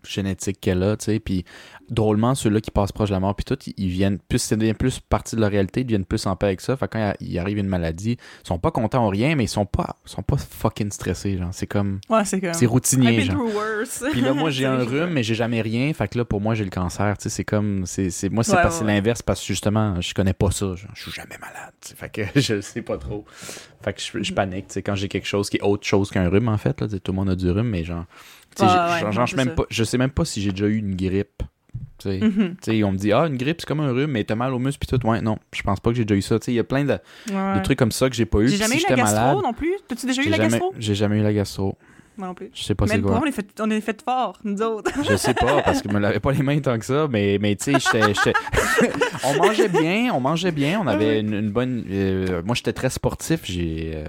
génétique 0.07 0.59
qu'elle 0.61 0.83
a, 0.83 0.97
tu 0.97 1.05
sais. 1.05 1.19
Puis 1.19 1.45
drôlement, 1.89 2.35
ceux-là 2.35 2.61
qui 2.61 2.71
passent 2.71 2.91
proche 2.91 3.09
de 3.09 3.13
la 3.13 3.19
mort, 3.19 3.35
puis 3.35 3.45
tout, 3.45 3.57
ils- 3.77 3.89
viennent 3.89 4.19
plus, 4.19 4.39
ça 4.39 4.55
devient 4.55 4.73
plus 4.73 4.99
partie 4.99 5.35
de 5.35 5.41
leur 5.41 5.49
réalité, 5.49 5.81
ils 5.81 5.85
deviennent 5.85 6.05
plus 6.05 6.25
en 6.27 6.35
paix 6.35 6.47
avec 6.47 6.61
ça. 6.61 6.77
Fait 6.77 6.87
que 6.87 6.93
quand 6.93 7.13
il 7.19 7.37
arrive 7.39 7.57
une 7.57 7.67
maladie, 7.67 8.17
ils 8.43 8.47
sont 8.47 8.59
pas 8.59 8.71
contents 8.71 9.05
ou 9.05 9.09
rien, 9.09 9.35
mais 9.35 9.45
ils 9.45 9.49
sont 9.49 9.65
pas, 9.65 9.95
sont 10.05 10.21
pas 10.21 10.37
fucking 10.37 10.91
stressés, 10.91 11.37
genre. 11.37 11.49
C'est 11.51 11.67
comme, 11.67 11.99
ouais, 12.09 12.25
c'est 12.25 12.39
comme. 12.39 12.53
c'est 12.53 12.65
routinier, 12.65 13.21
genre. 13.21 13.37
Puis 14.11 14.21
là, 14.21 14.33
moi, 14.33 14.49
j'ai 14.49 14.65
un 14.67 14.83
rhume, 14.83 15.09
mais 15.11 15.23
j'ai 15.23 15.35
jamais 15.35 15.61
rien. 15.61 15.91
Fait 15.93 16.07
que 16.07 16.17
là, 16.17 16.25
pour 16.25 16.41
moi, 16.41 16.53
j'ai 16.55 16.63
le 16.63 16.69
cancer. 16.69 17.17
Tu 17.17 17.23
sais, 17.23 17.29
c'est 17.29 17.43
comme. 17.45 17.85
c'est 17.85 18.09
moi, 18.29 18.43
c'est 18.43 18.55
Ouais, 18.55 18.63
ouais, 18.65 18.83
l'inverse 18.85 19.21
parce 19.21 19.39
que 19.41 19.47
justement, 19.47 19.99
je 20.01 20.13
connais 20.13 20.33
pas 20.33 20.51
ça. 20.51 20.65
genre, 20.75 20.91
je 20.93 21.01
suis 21.03 21.11
jamais 21.11 21.37
malade. 21.39 21.71
tu 21.81 21.89
sais, 21.89 21.95
Fait 21.95 22.09
que 22.09 22.21
je 22.39 22.61
sais 22.61 22.81
pas 22.81 22.97
trop. 22.97 23.25
Fait 23.81 23.93
que 23.93 24.01
je, 24.01 24.21
je 24.23 24.33
panique. 24.33 24.67
Tu 24.67 24.73
sais, 24.75 24.81
quand 24.81 24.95
j'ai 24.95 25.07
quelque 25.07 25.27
chose 25.27 25.49
qui 25.49 25.57
est 25.57 25.61
autre 25.61 25.85
chose 25.87 26.09
qu'un 26.11 26.27
rhume, 26.29 26.49
en 26.49 26.57
fait. 26.57 26.79
Là, 26.81 26.87
tout 26.87 27.11
le 27.11 27.15
monde 27.15 27.29
a 27.29 27.35
du 27.35 27.49
rhume, 27.49 27.69
mais 27.69 27.83
genre. 27.83 28.05
Sais, 28.59 29.03
Ouais, 29.05 29.11
genre, 29.11 29.27
même 29.35 29.55
pas, 29.55 29.65
je 29.69 29.83
sais 29.83 29.97
même 29.97 30.09
pas 30.09 30.25
si 30.25 30.41
j'ai 30.41 30.51
déjà 30.51 30.67
eu 30.67 30.77
une 30.77 30.95
grippe. 30.95 31.43
Mhm. 32.05 32.55
Sais, 32.61 32.83
on 32.83 32.91
me 32.91 32.97
dit, 32.97 33.11
ah, 33.11 33.27
une 33.27 33.37
grippe, 33.37 33.57
c'est 33.59 33.67
comme 33.67 33.81
un 33.81 33.91
rhume, 33.91 34.11
mais 34.11 34.23
t'as 34.23 34.35
mal 34.35 34.53
au 34.53 34.59
muscle, 34.59 34.85
puis 34.85 34.97
tout. 34.97 35.05
Ouais, 35.07 35.21
non, 35.21 35.37
je 35.53 35.61
pense 35.61 35.79
pas 35.79 35.89
que 35.91 35.97
j'ai 35.97 36.05
déjà 36.05 36.17
eu 36.17 36.21
ça. 36.21 36.37
Il 36.47 36.53
y 36.53 36.59
a 36.59 36.63
plein 36.63 36.85
de, 36.85 37.63
trucs 37.63 37.77
comme 37.77 37.91
ça 37.91 38.09
que 38.09 38.15
j'ai 38.15 38.25
pas 38.25 38.39
eu. 38.39 38.47
J'ai 38.47 38.57
jamais 38.57 38.77
si 38.77 38.85
eu 38.85 38.89
la 38.89 38.95
gastro 38.95 39.19
malade, 39.19 39.43
non 39.43 39.53
plus? 39.53 39.73
T'as-tu 39.87 40.05
déjà 40.05 40.21
eu 40.21 40.29
la 40.29 40.37
jamais, 40.37 40.49
gastro? 40.49 40.73
j'ai 40.77 40.95
jamais 40.95 41.19
eu 41.19 41.23
la 41.23 41.33
gastro. 41.33 41.77
Moi 42.19 42.27
non 42.27 42.33
plus. 42.35 42.51
Je 42.53 42.63
sais 42.63 42.75
pas 42.75 42.85
c'est 42.85 43.01
quoi. 43.01 43.19
on 43.23 43.25
est 43.25 43.31
fait, 43.31 43.47
on 43.61 43.71
est 43.71 43.81
fait 43.81 44.01
fort, 44.03 44.37
nous 44.43 44.61
autres. 44.61 44.91
Je 45.09 45.15
sais 45.15 45.33
pas, 45.33 45.61
parce 45.63 45.81
que 45.81 45.89
je 45.89 45.93
me 45.93 45.99
lavais 45.99 46.19
pas 46.19 46.31
les 46.33 46.43
mains 46.43 46.59
tant 46.59 46.77
que 46.77 46.85
ça, 46.85 47.07
mais, 47.09 47.37
mais 47.41 47.55
tu 47.55 47.71
sais, 47.79 47.93
on 49.23 49.35
mangeait 49.37 49.69
bien, 49.69 50.11
on 50.13 50.19
mangeait 50.19 50.51
bien, 50.51 50.79
on 50.81 50.87
avait 50.87 51.19
une, 51.21 51.33
une 51.33 51.49
bonne... 51.51 51.85
euh, 51.89 52.41
moi, 52.43 52.55
j'étais 52.55 52.73
très 52.73 52.89
sportif, 52.89 53.41
j'ai... 53.43 53.91
euh, 53.95 54.05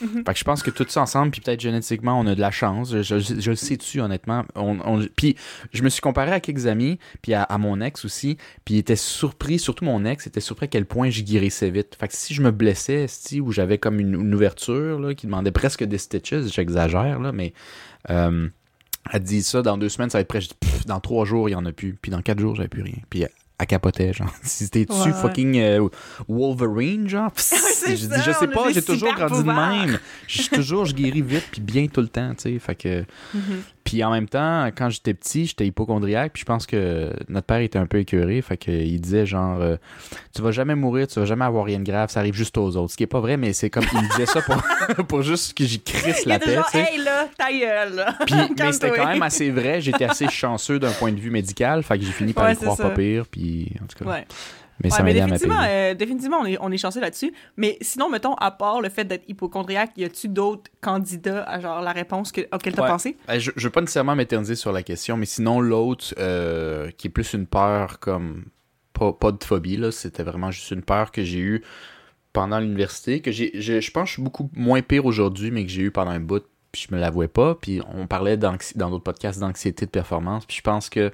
Mhm. 0.00 0.24
Fait 0.26 0.32
que 0.32 0.38
je 0.38 0.44
pense 0.44 0.62
que 0.64 0.70
tout 0.72 0.84
ça 0.88 1.02
ensemble, 1.02 1.30
puis 1.30 1.40
peut-être 1.40 1.60
génétiquement, 1.60 2.18
on 2.18 2.26
a 2.26 2.34
de 2.34 2.40
la 2.40 2.50
chance, 2.50 2.90
je, 2.90 3.02
je, 3.02 3.18
je 3.40 3.50
le 3.50 3.56
sais 3.56 3.76
dessus, 3.76 4.00
honnêtement. 4.00 4.44
On, 4.56 4.76
on- 4.84 5.06
puis 5.14 5.36
je 5.72 5.82
me 5.84 5.88
suis 5.88 6.00
comparé 6.00 6.32
à 6.32 6.40
quelques 6.40 6.66
amis, 6.66 6.98
puis 7.22 7.32
à, 7.32 7.44
à 7.44 7.58
mon 7.58 7.80
ex 7.80 8.04
aussi, 8.04 8.36
puis 8.64 8.74
il 8.74 8.78
était 8.78 8.96
surpris, 8.96 9.60
surtout 9.60 9.84
mon 9.84 10.04
ex, 10.04 10.26
était 10.26 10.40
surpris 10.40 10.64
à 10.64 10.66
quel 10.68 10.84
point 10.84 11.10
je 11.10 11.22
guérissais 11.22 11.70
vite. 11.70 11.96
Fait 11.98 12.08
que 12.08 12.14
si 12.14 12.34
je 12.34 12.42
me 12.42 12.50
blessais, 12.50 13.06
si, 13.08 13.40
ou 13.40 13.52
j'avais 13.52 13.78
comme 13.78 14.00
une, 14.00 14.14
une 14.14 14.34
ouverture, 14.34 14.98
là, 14.98 15.14
qui 15.14 15.26
demandait 15.26 15.52
presque 15.52 15.84
des 15.84 15.98
stitches, 15.98 16.42
j'exagère, 16.52 17.20
là, 17.20 17.30
mais... 17.30 17.43
euh, 18.10 18.48
elle 19.12 19.22
dit 19.22 19.42
ça, 19.42 19.60
dans 19.62 19.76
deux 19.76 19.88
semaines, 19.88 20.10
ça 20.10 20.18
va 20.18 20.22
être 20.22 20.28
prêt. 20.28 20.40
Je 20.40 20.48
dis, 20.48 20.54
Pff, 20.60 20.86
dans 20.86 21.00
trois 21.00 21.24
jours, 21.24 21.48
il 21.48 21.52
y 21.52 21.56
en 21.56 21.66
a 21.66 21.72
plus. 21.72 21.98
Puis 22.00 22.10
dans 22.10 22.22
quatre 22.22 22.40
jours, 22.40 22.54
j'avais 22.54 22.68
plus 22.68 22.82
rien. 22.82 22.96
Puis 23.10 23.22
elle, 23.22 23.30
elle 23.58 23.66
capotait, 23.66 24.12
genre. 24.12 24.32
Si 24.42 24.64
c'était 24.64 24.84
dessus, 24.86 25.00
Ouais, 25.00 25.06
ouais. 25.08 25.12
fucking 25.12 25.58
euh, 25.58 25.88
Wolverine, 26.28 27.08
genre? 27.08 27.30
Pff, 27.32 27.52
je 27.88 27.96
ça, 27.96 28.16
dis, 28.16 28.22
je 28.24 28.32
sais 28.32 28.48
pas, 28.48 28.72
j'ai 28.72 28.82
toujours 28.82 29.14
grandi 29.14 29.42
de 29.42 29.52
même. 29.52 29.98
Je 30.26 30.48
toujours, 30.48 30.84
je 30.86 30.94
guéris 30.94 31.22
vite, 31.22 31.46
puis 31.52 31.60
bien 31.60 31.86
tout 31.86 32.00
le 32.00 32.08
temps, 32.08 32.34
tu 32.34 32.42
sais. 32.54 32.58
Fait 32.58 32.74
que. 32.74 33.04
Mhm. 33.34 33.62
Puis 33.84 34.02
en 34.02 34.10
même 34.10 34.28
temps, 34.28 34.66
quand 34.76 34.88
j'étais 34.88 35.12
petit, 35.12 35.44
j'étais 35.44 35.66
hypochondriaque, 35.66 36.32
puis 36.32 36.40
je 36.40 36.46
pense 36.46 36.66
que 36.66 37.12
notre 37.28 37.46
père 37.46 37.58
était 37.58 37.78
un 37.78 37.86
peu 37.86 37.98
écœuré, 37.98 38.40
fait 38.40 38.56
qu'il 38.56 38.98
disait 39.00 39.26
genre 39.26 39.60
euh, 39.60 39.76
tu 40.34 40.40
vas 40.40 40.52
jamais 40.52 40.74
mourir, 40.74 41.06
tu 41.06 41.20
vas 41.20 41.26
jamais 41.26 41.44
avoir 41.44 41.66
rien 41.66 41.78
de 41.78 41.84
grave, 41.84 42.10
ça 42.10 42.20
arrive 42.20 42.34
juste 42.34 42.56
aux 42.56 42.76
autres. 42.76 42.92
Ce 42.92 42.96
qui 42.96 43.02
est 43.02 43.08
pas 43.08 43.20
vrai, 43.20 43.36
mais 43.36 43.52
c'est 43.52 43.68
comme 43.68 43.84
il 43.92 44.08
disait 44.08 44.26
ça 44.26 44.40
pour, 44.40 45.06
pour 45.06 45.22
juste 45.22 45.56
que 45.56 45.64
j'y 45.64 45.80
crisse 45.80 46.24
la 46.24 46.38
tête. 46.38 46.64
Hey 46.72 46.98
là, 46.98 47.28
ta 47.36 47.52
gueule. 47.52 48.06
Puis, 48.26 48.34
mais 48.58 48.72
c'était 48.72 48.90
quand 48.90 49.06
même 49.06 49.22
assez 49.22 49.50
vrai, 49.50 49.82
j'étais 49.82 50.04
assez 50.06 50.28
chanceux 50.28 50.78
d'un 50.78 50.92
point 50.92 51.12
de 51.12 51.20
vue 51.20 51.30
médical, 51.30 51.82
fait 51.82 51.98
que 51.98 52.04
j'ai 52.04 52.12
fini 52.12 52.32
par 52.32 52.44
Ouais, 52.44 52.50
le 52.50 52.56
croire 52.56 52.76
pas 52.76 52.90
pire, 52.90 53.26
puis 53.30 53.70
en 53.82 53.86
tout 53.86 54.02
cas. 54.02 54.10
Ouais. 54.10 54.26
Mais 54.82 54.90
Ouais, 54.90 54.96
ça 54.96 55.02
mais 55.04 55.10
à 55.12 55.14
définitivement, 55.26 55.54
m'apaiser. 55.54 55.72
euh, 55.72 55.94
définitivement 55.94 56.38
on, 56.40 56.46
est, 56.46 56.58
on 56.60 56.70
est 56.72 56.76
chanceux 56.78 57.00
là-dessus. 57.00 57.32
Mais 57.56 57.78
sinon, 57.80 58.10
mettons, 58.10 58.34
à 58.34 58.50
part 58.50 58.80
le 58.80 58.88
fait 58.88 59.04
d'être 59.04 59.24
hypochondriaque, 59.28 59.92
y 59.96 60.04
a-tu 60.04 60.28
d'autres 60.28 60.70
candidats 60.80 61.44
à 61.44 61.60
genre 61.60 61.80
la 61.80 61.92
réponse 61.92 62.32
que, 62.32 62.40
auquel 62.52 62.74
t'as 62.74 62.82
Ouais. 62.82 62.88
pensé? 62.88 63.16
Euh, 63.30 63.38
Je, 63.38 63.52
je 63.54 63.64
veux 63.64 63.70
pas 63.70 63.80
nécessairement 63.80 64.16
m'éterniser 64.16 64.56
sur 64.56 64.72
la 64.72 64.82
question, 64.82 65.16
mais 65.16 65.26
sinon 65.26 65.60
l'autre, 65.60 66.12
euh, 66.18 66.90
qui 66.98 67.06
est 67.06 67.10
plus 67.10 67.32
une 67.34 67.46
peur 67.46 68.00
comme 68.00 68.46
pas, 68.92 69.12
pas 69.12 69.30
de 69.32 69.42
phobie, 69.44 69.76
là, 69.76 69.90
c'était 69.92 70.22
vraiment 70.24 70.50
juste 70.50 70.70
une 70.72 70.82
peur 70.82 71.12
que 71.12 71.22
j'ai 71.24 71.38
eue 71.40 71.62
pendant 72.32 72.58
l'université, 72.58 73.20
que 73.20 73.30
j'ai, 73.30 73.52
je, 73.60 73.80
je 73.80 73.90
pense 73.92 74.02
que 74.04 74.08
je 74.08 74.12
suis 74.14 74.22
beaucoup 74.22 74.50
moins 74.54 74.82
pire 74.82 75.06
aujourd'hui, 75.06 75.50
mais 75.52 75.64
que 75.64 75.70
j'ai 75.70 75.82
eu 75.82 75.90
pendant 75.92 76.10
un 76.10 76.20
bout, 76.20 76.44
puis 76.72 76.86
je 76.88 76.94
me 76.94 77.00
l'avouais 77.00 77.28
pas. 77.28 77.54
Puis 77.54 77.80
on 77.94 78.08
parlait 78.08 78.36
d'anxi- 78.36 78.76
dans 78.76 78.90
d'autres 78.90 79.04
podcasts 79.04 79.38
d'anxiété 79.38 79.86
de 79.86 79.90
performance, 79.92 80.44
puis 80.46 80.56
je 80.56 80.62
pense 80.62 80.90
que 80.90 81.12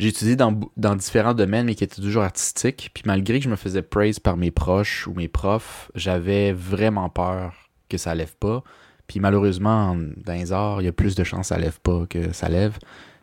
j'ai 0.00 0.08
étudié 0.08 0.34
dans, 0.36 0.52
différents 0.96 1.34
domaines, 1.34 1.66
mais 1.66 1.74
qui 1.74 1.84
étaient 1.84 2.00
toujours 2.00 2.22
artistiques. 2.22 2.90
Puis 2.94 3.02
malgré 3.06 3.38
que 3.38 3.44
je 3.44 3.50
me 3.50 3.56
faisais 3.56 3.82
praise 3.82 4.18
par 4.18 4.36
mes 4.36 4.50
proches 4.50 5.06
ou 5.06 5.12
mes 5.14 5.28
profs, 5.28 5.90
j'avais 5.94 6.52
vraiment 6.52 7.08
peur 7.10 7.54
que 7.88 7.98
ça 7.98 8.14
lève 8.14 8.34
pas. 8.36 8.64
Puis 9.06 9.20
malheureusement, 9.20 9.90
en- 9.90 9.96
dans 9.96 10.32
les 10.32 10.52
arts, 10.52 10.80
il 10.80 10.86
y 10.86 10.88
a 10.88 10.92
plus 10.92 11.14
de 11.14 11.22
chances 11.24 11.48
que 11.50 11.54
ça 11.54 11.58
lève 11.58 11.78
pas 11.80 12.06
que 12.08 12.32
ça 12.32 12.48
lève. 12.48 12.78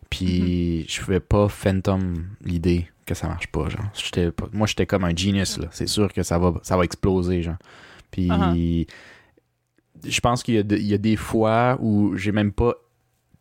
Puis 0.09 0.85
je 0.87 1.01
pouvais 1.01 1.19
pas 1.19 1.49
phantom 1.49 2.25
l'idée 2.43 2.87
que 3.05 3.13
ça 3.15 3.27
marche 3.27 3.47
pas, 3.47 3.69
genre. 3.69 3.85
J'étais 3.93 4.29
moi, 4.53 4.67
j'étais 4.67 4.85
comme 4.85 5.03
un 5.03 5.15
genius, 5.15 5.57
là. 5.57 5.67
C'est 5.71 5.87
sûr 5.87 6.11
que 6.13 6.23
ça 6.23 6.37
va, 6.37 6.53
ça 6.61 6.77
va 6.77 6.83
exploser, 6.83 7.41
genre. 7.41 7.57
Puis 8.11 8.27
Uh-huh. 8.29 8.87
je 10.05 10.19
pense 10.19 10.43
qu'il 10.43 10.55
y, 10.55 10.83
y 10.83 10.93
a 10.93 10.97
des 10.97 11.15
fois 11.15 11.77
où 11.81 12.15
j'ai 12.15 12.31
même 12.31 12.51
pas 12.51 12.75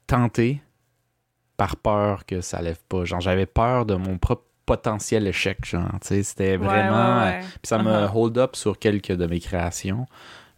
tenté 0.07 0.63
par 1.57 1.77
peur 1.77 2.27
que 2.27 2.41
ça 2.41 2.61
lève 2.63 2.79
pas. 2.89 3.05
Genre, 3.05 3.21
j'avais 3.21 3.47
peur 3.47 3.87
de 3.87 3.95
mon 3.95 4.19
propre 4.19 4.45
potentiel 4.67 5.27
échec, 5.27 5.65
genre. 5.65 5.89
Tu 6.03 6.09
sais, 6.09 6.23
c'était 6.23 6.57
vraiment... 6.57 7.19
Ouais, 7.19 7.25
ouais, 7.25 7.37
ouais. 7.37 7.41
Puis 7.41 7.69
ça 7.69 7.79
me 7.79 7.91
Uh-huh. 7.91 8.11
hold 8.15 8.39
up 8.39 8.57
sur 8.57 8.79
quelques 8.79 9.13
de 9.13 9.27
mes 9.27 9.41
créations 9.41 10.07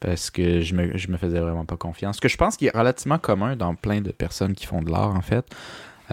parce 0.01 0.30
que 0.30 0.61
je 0.61 0.74
me, 0.74 0.96
je 0.96 1.09
me 1.09 1.16
faisais 1.16 1.40
vraiment 1.40 1.64
pas 1.64 1.76
confiance. 1.76 2.16
Ce 2.16 2.20
que 2.20 2.28
je 2.28 2.36
pense 2.36 2.57
qui 2.57 2.66
est 2.66 2.76
relativement 2.76 3.18
commun 3.18 3.57
dans 3.57 3.74
plein 3.74 4.01
de 4.01 4.11
personnes 4.12 4.55
qui 4.55 4.66
font 4.66 4.80
de 4.80 4.90
l'art, 4.90 5.14
en 5.14 5.20
fait. 5.20 5.44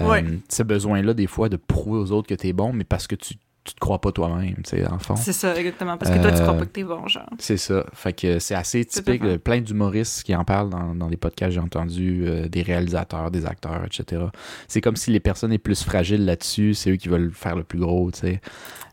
Euh. 0.02 0.22
Ce 0.50 0.64
besoin-là, 0.64 1.14
des 1.14 1.28
fois, 1.28 1.48
de 1.48 1.56
prouver 1.56 2.00
aux 2.00 2.12
autres 2.12 2.28
que 2.28 2.36
t'es 2.36 2.52
bon, 2.52 2.74
mais 2.74 2.84
parce 2.84 3.08
que 3.08 3.16
tu, 3.16 3.36
tu 3.66 3.74
te 3.74 3.80
crois 3.80 4.00
pas 4.00 4.12
toi-même, 4.12 4.54
tu 4.58 4.62
sais, 4.66 4.82
dans 4.84 4.94
le 4.94 5.00
fond. 5.00 5.16
C'est 5.16 5.34
ça, 5.34 5.56
exactement. 5.58 5.98
Parce 5.98 6.12
que 6.12 6.22
toi, 6.22 6.32
tu 6.32 6.38
Euh, 6.38 6.42
crois 6.44 6.54
pas 6.54 6.66
que 6.66 6.72
t'es 6.72 6.84
bon, 6.84 7.08
genre. 7.08 7.28
C'est 7.40 7.58
ça. 7.58 7.86
Fait 7.94 8.14
que 8.14 8.40
c'est 8.40 8.56
assez 8.56 8.86
typique 8.86 9.24
de 9.24 9.38
plein 9.38 9.60
d'humoristes 9.60 10.24
qui 10.24 10.36
en 10.36 10.46
parlent 10.46 10.70
dans, 10.70 10.96
dans 10.96 11.08
les 11.10 11.18
podcasts 11.18 11.54
j'ai 11.54 11.60
entendus, 11.60 12.24
euh, 12.28 12.48
des 12.48 12.62
réalisateurs, 12.62 13.32
des 13.32 13.46
acteurs, 13.46 13.84
etc. 13.86 14.24
C'est 14.68 14.82
comme 14.82 14.96
si 14.96 15.12
les 15.12 15.20
personnes 15.20 15.52
les 15.52 15.58
plus 15.58 15.84
fragiles 15.84 16.24
là-dessus, 16.26 16.74
c'est 16.76 16.92
eux 16.92 16.96
qui 16.96 17.10
veulent 17.10 17.32
faire 17.34 17.56
le 17.56 17.64
plus 17.64 17.80
gros, 17.80 18.12
tu 18.12 18.20
sais. 18.20 18.42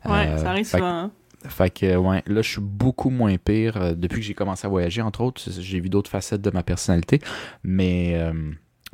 Ouais, 0.07 0.27
Euh, 0.27 0.39
ça 0.39 0.51
arrive 0.51 0.67
fait 0.67 0.79
souvent. 0.79 0.89
hein. 0.89 1.11
fait 1.49 1.71
que, 1.71 1.97
ouais, 1.97 2.23
là, 2.27 2.41
je 2.43 2.49
suis 2.49 2.61
beaucoup 2.63 3.11
moins 3.11 3.37
pire. 3.37 3.77
Euh, 3.77 3.93
depuis 3.95 4.21
que 4.21 4.27
j'ai 4.27 4.35
commencé 4.35 4.67
à 4.67 4.71
voyager, 4.71 5.03
entre 5.03 5.21
autres, 5.21 5.43
j'ai 5.61 5.81
vu 5.81 5.89
d'autres 5.91 6.11
facettes 6.11 6.41
de 6.43 6.51
ma 6.51 6.63
personnalité. 6.63 7.21
Mais, 7.63 8.13
euh, 8.17 8.33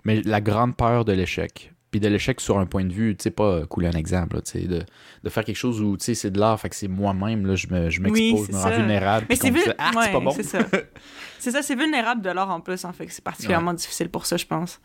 mais 0.05 0.22
la 0.22 0.41
grande 0.41 0.76
peur 0.76 1.05
de 1.05 1.12
l'échec. 1.12 1.72
Puis 1.91 2.01
de 2.01 2.09
l'échec 2.09 2.39
sur 2.41 2.59
un 2.59 2.66
point 2.66 2.84
de 2.84 2.93
vue, 2.93 3.16
tu 3.16 3.22
sais, 3.22 3.30
pas 3.30 3.45
euh, 3.45 3.66
couler 3.66 3.89
un 3.89 3.93
exemple, 3.93 4.36
là, 4.36 4.43
tu 4.43 4.53
sais, 4.53 4.66
de, 4.66 4.82
de 5.24 5.28
faire 5.30 5.43
quelque 5.45 5.57
chose 5.57 5.80
où, 5.80 5.97
tu 5.97 6.05
sais, 6.05 6.14
c'est 6.14 6.30
de 6.30 6.39
l'art, 6.39 6.61
fait 6.61 6.68
que 6.68 6.76
c'est 6.76 6.86
moi-même, 6.89 7.47
là, 7.47 7.55
je 7.55 7.66
me- 7.68 7.89
je 7.89 8.01
Oui, 8.03 8.11
m'expose, 8.32 8.47
c'est 8.47 8.53
je 8.53 8.59
me 8.59 8.62
rends 8.62 8.76
vulnérable. 8.76 9.26
Mais 9.30 9.36
c'est 9.36 9.49
qu'on 9.49 9.55
me 9.55 9.59
vu... 9.59 9.64
dise, 9.64 9.74
Ah, 9.78 9.91
c'est 9.93 9.99
ouais, 9.99 10.12
pas 10.12 10.20
bon. 10.20 10.30
c'est 10.32 10.43
ça. 10.43 10.59
c'est 11.39 11.51
ça, 11.51 11.62
c'est 11.62 11.74
vulnérable 11.74 12.20
de 12.20 12.28
l'art 12.30 12.51
en 12.51 12.61
plus, 12.61 12.84
en 12.84 12.93
fait. 12.93 13.07
que 13.07 13.12
C'est 13.12 13.24
particulièrement 13.24 13.72
difficile 13.72 14.11
pour 14.11 14.26
ça, 14.26 14.36
je 14.36 14.45
pense. 14.45 14.80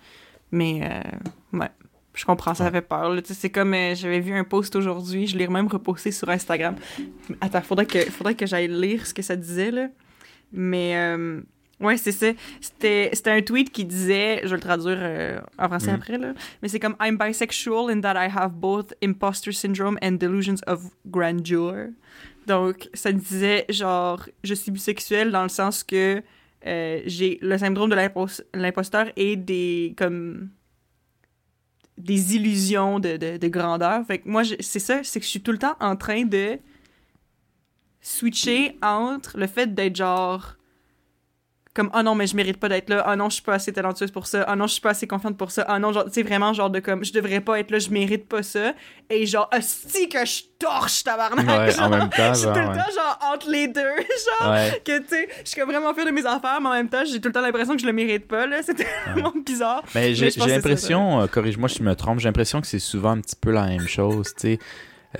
Mais, 0.51 0.81
euh, 1.53 1.57
ouais. 1.59 1.69
Je 2.15 2.25
comprends, 2.25 2.53
ça 2.53 2.65
Ouais. 2.65 2.71
fait 2.71 2.81
peur. 2.83 3.09
là. 3.09 3.21
Tu 3.23 3.29
sais, 3.29 3.33
C'est 3.33 3.49
comme, 3.49 3.73
euh, 3.73 3.95
j'avais 3.95 4.19
vu 4.19 4.33
un 4.37 4.43
post 4.43 4.75
aujourd'hui, 4.75 5.25
je 5.27 5.35
l'ai 5.35 5.47
même 5.47 5.67
reposté 5.67 6.11
sur 6.11 6.29
Instagram. 6.29 6.75
Attends, 7.41 7.61
faudrait 7.61 7.87
que, 7.87 7.99
faudrait 8.11 8.35
que 8.35 8.45
j'aille 8.45 8.67
lire 8.67 9.05
ce 9.07 9.13
que 9.15 9.23
ça 9.23 9.35
disait, 9.35 9.71
là. 9.71 9.87
Mais, 10.51 10.95
euh, 10.95 11.41
ouais, 11.83 11.97
c'est 11.97 12.11
ça. 12.11 12.27
C'était 12.61 13.09
c'était 13.13 13.31
un 13.31 13.41
tweet 13.41 13.71
qui 13.71 13.85
disait, 13.85 14.41
je 14.43 14.49
vais 14.49 14.55
le 14.55 14.61
traduire 14.61 14.97
euh, 14.99 15.39
en 15.59 15.67
français 15.67 15.91
Mhm. 15.91 15.95
après, 15.95 16.17
là. 16.17 16.33
Mais 16.61 16.67
c'est 16.69 16.79
comme, 16.79 16.95
I'm 17.01 17.17
bisexual 17.17 17.91
in 17.91 18.01
that 18.01 18.15
I 18.15 18.29
have 18.33 18.51
both 18.53 18.93
imposter 19.03 19.51
syndrome 19.51 19.97
and 20.01 20.13
delusions 20.13 20.61
of 20.67 20.81
grandeur. 21.05 21.89
Donc, 22.47 22.89
ça 22.93 23.11
disait, 23.11 23.65
genre, 23.69 24.27
je 24.43 24.53
suis 24.53 24.71
bisexuelle 24.71 25.31
dans 25.31 25.43
le 25.43 25.49
sens 25.49 25.83
que 25.83 26.21
euh, 26.65 27.01
j'ai 27.05 27.39
le 27.41 27.57
syndrome 27.57 27.89
de 27.89 27.95
l'impos- 27.95 28.41
l'imposteur 28.53 29.07
et 29.15 29.35
des, 29.35 29.93
comme, 29.97 30.49
des 31.97 32.35
illusions 32.35 32.99
de, 32.99 33.17
de, 33.17 33.37
de 33.37 33.47
grandeur. 33.49 34.05
Fait 34.05 34.19
que 34.19 34.27
moi, 34.29 34.43
c'est 34.59 34.79
ça, 34.79 35.03
c'est 35.03 35.19
que 35.19 35.25
je 35.25 35.29
suis 35.29 35.41
tout 35.41 35.51
le 35.51 35.57
temps 35.57 35.75
en 35.79 35.95
train 35.95 36.23
de 36.23 36.57
switcher 38.01 38.77
entre 38.81 39.37
le 39.37 39.47
fait 39.47 39.73
d'être 39.73 39.95
genre 39.95 40.55
comme 41.73 41.89
oh 41.95 42.03
non 42.03 42.13
mais 42.13 42.27
je 42.27 42.35
mérite 42.35 42.57
pas 42.57 42.69
d'être 42.69 42.89
là. 42.89 43.05
Oh 43.09 43.15
non 43.15 43.29
je 43.29 43.35
suis 43.35 43.41
pas 43.43 43.53
assez 43.55 43.73
talentueuse 43.73 44.11
pour 44.11 44.27
ça. 44.27 44.45
Oh 44.51 44.55
non 44.55 44.67
je 44.67 44.73
suis 44.73 44.81
pas 44.81 44.91
assez 44.91 45.07
confiante 45.07 45.37
pour 45.37 45.51
ça. 45.51 45.65
Oh 45.69 45.79
non 45.79 45.91
genre 45.91 46.05
tu 46.05 46.11
sais 46.11 46.21
vraiment 46.23 46.53
genre 46.53 46.69
de 46.69 46.79
comme 46.79 47.03
je 47.03 47.11
devrais 47.13 47.41
pas 47.41 47.59
être 47.59 47.71
là 47.71 47.79
je 47.79 47.89
mérite 47.89 48.27
pas 48.27 48.43
ça. 48.43 48.73
Et 49.09 49.25
genre 49.25 49.49
hostie 49.55 50.07
que 50.09 50.23
je 50.25 50.43
torche 50.59 51.03
tabarnak 51.03 51.47
Ouais, 51.47 51.71
genre, 51.71 51.85
en 51.85 51.89
même 51.89 52.09
temps, 52.09 52.33
je 52.33 52.39
suis 52.39 52.47
tout 52.47 52.53
le 52.53 52.65
temps 52.65 52.91
genre 52.95 53.19
entre 53.33 53.49
les 53.49 53.67
deux 53.67 53.81
genre 54.41 54.51
Ouais. 54.51 54.81
que 54.85 54.99
tu 54.99 55.07
sais 55.09 55.29
je 55.43 55.49
suis 55.49 55.59
comme 55.59 55.69
vraiment 55.71 55.93
fière 55.93 56.05
de 56.05 56.11
mes 56.11 56.25
affaires 56.25 56.59
mais 56.61 56.69
en 56.69 56.73
même 56.73 56.89
temps 56.89 57.03
j'ai 57.05 57.19
tout 57.19 57.29
le 57.29 57.33
temps 57.33 57.41
l'impression 57.41 57.75
que 57.75 57.81
je 57.81 57.87
le 57.87 57.93
mérite 57.93 58.27
pas 58.27 58.45
là. 58.45 58.61
C'était 58.63 58.87
vraiment 59.11 59.33
bizarre. 59.45 59.83
Mais 59.95 60.13
j'ai 60.15 60.29
c'est 60.31 60.45
l'impression, 60.45 61.21
euh, 61.21 61.27
corrige-moi 61.27 61.69
si 61.69 61.79
je 61.79 61.83
me 61.83 61.95
trompe, 61.95 62.19
j'ai 62.19 62.29
l'impression 62.29 62.61
que 62.61 62.67
c'est 62.67 62.79
souvent 62.79 63.11
un 63.11 63.21
petit 63.21 63.35
peu 63.35 63.51
la 63.51 63.65
même 63.67 63.87
chose, 63.87 64.27
tu 64.37 64.53
sais. 64.53 64.59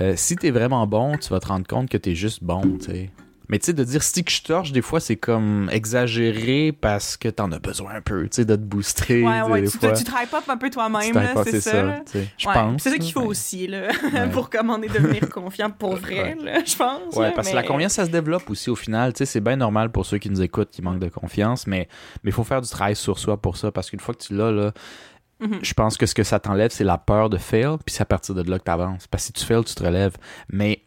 Euh, 0.02 0.14
si 0.16 0.36
t'es 0.36 0.50
vraiment 0.50 0.88
bon, 0.88 1.18
tu 1.18 1.30
vas 1.30 1.40
te 1.40 1.48
rendre 1.48 1.68
compte 1.68 1.88
que 1.90 1.98
t'es 1.98 2.16
juste 2.16 2.44
bon, 2.44 2.62
tu 2.80 2.86
sais. 2.86 3.10
Mais 3.54 3.60
tu 3.60 3.68
sais, 3.68 3.74
de 3.74 3.84
dire 3.84 4.02
si 4.02 4.24
que 4.24 4.32
je 4.32 4.42
torche, 4.42 4.72
des 4.72 4.82
fois, 4.82 5.00
c'est 5.00 5.16
comme 5.16 5.70
exagéré 5.72 6.72
parce 6.72 7.18
que 7.18 7.30
t'en 7.30 7.52
as 7.52 7.60
besoin 7.60 7.94
un 7.94 8.02
peu, 8.02 8.24
tu 8.24 8.30
sais, 8.38 8.46
de 8.46 8.56
te 8.56 8.62
booster. 8.62 9.22
ouais 9.24 9.44
tu 9.46 9.52
ouais 9.52 9.62
des 9.62 9.68
tu, 9.70 9.78
fois. 9.78 9.92
tu, 9.92 10.04
tu 10.04 10.10
hype 10.12 10.34
up 10.34 10.44
un 10.50 10.58
peu 10.58 10.70
Tu 10.70 10.74
toi-même 10.74 11.14
là 11.14 11.44
c'est 11.44 11.62
ça, 11.62 12.00
tu. 12.12 12.18
Je 12.36 12.48
Ouais, 12.48 12.54
pense. 12.56 12.82
C'est 12.82 12.90
ça 12.90 12.98
qu'il 12.98 13.12
faut 13.14 13.22
aussi, 13.22 13.68
là, 13.68 13.90
pour 14.32 14.50
commander 14.50 14.88
devenir 14.88 15.30
confiant 15.34 15.70
pour 15.70 15.96
vrai, 15.98 16.36
là, 16.44 16.62
je 16.66 16.76
pense. 16.76 17.16
Ouais, 17.16 17.28
là, 17.28 17.32
parce 17.36 17.50
que 17.52 17.56
la 17.56 17.62
confiance, 17.62 17.94
ça 17.94 18.06
se 18.06 18.10
développe 18.10 18.50
aussi 18.50 18.72
au 18.72 18.76
final. 18.76 19.14
Tu 19.14 19.20
sais, 19.20 19.26
c'est 19.28 19.40
bien 19.42 19.56
normal 19.56 19.92
pour 19.92 20.08
ceux 20.08 20.18
qui 20.18 20.32
nous 20.32 20.42
écoutent 20.42 20.72
qui 20.72 20.82
manquent 20.82 21.00
de 21.00 21.10
confiance, 21.10 21.68
mais 21.68 21.88
il 22.24 22.32
faut 22.32 22.44
faire 22.44 22.62
du 22.62 22.70
travail 22.70 22.96
sur 22.96 23.20
soi 23.20 23.38
pour 23.40 23.58
ça, 23.58 23.72
parce 23.72 23.92
qu'une 23.92 24.00
fois 24.00 24.16
que 24.16 24.24
tu 24.24 24.34
l'as, 24.36 24.52
là, 24.52 24.72
Mhm. 25.40 25.60
je 25.62 25.74
pense 25.74 25.98
que 25.98 26.06
ce 26.06 26.16
que 26.16 26.24
ça 26.24 26.40
t'enlève, 26.40 26.72
c'est 26.72 26.86
la 26.86 26.98
peur 26.98 27.30
de 27.30 27.38
fail, 27.38 27.76
puis 27.86 27.94
c'est 27.94 28.02
à 28.02 28.06
partir 28.06 28.34
de 28.34 28.50
là 28.50 28.60
que 28.60 28.64
t'avances. 28.64 29.08
Parce 29.08 29.24
que 29.24 29.28
si 29.28 29.34
tu 29.34 29.44
fails, 29.46 29.64
tu 29.66 29.76
te 29.76 29.84
relèves. 29.84 30.16
Mais 30.48 30.84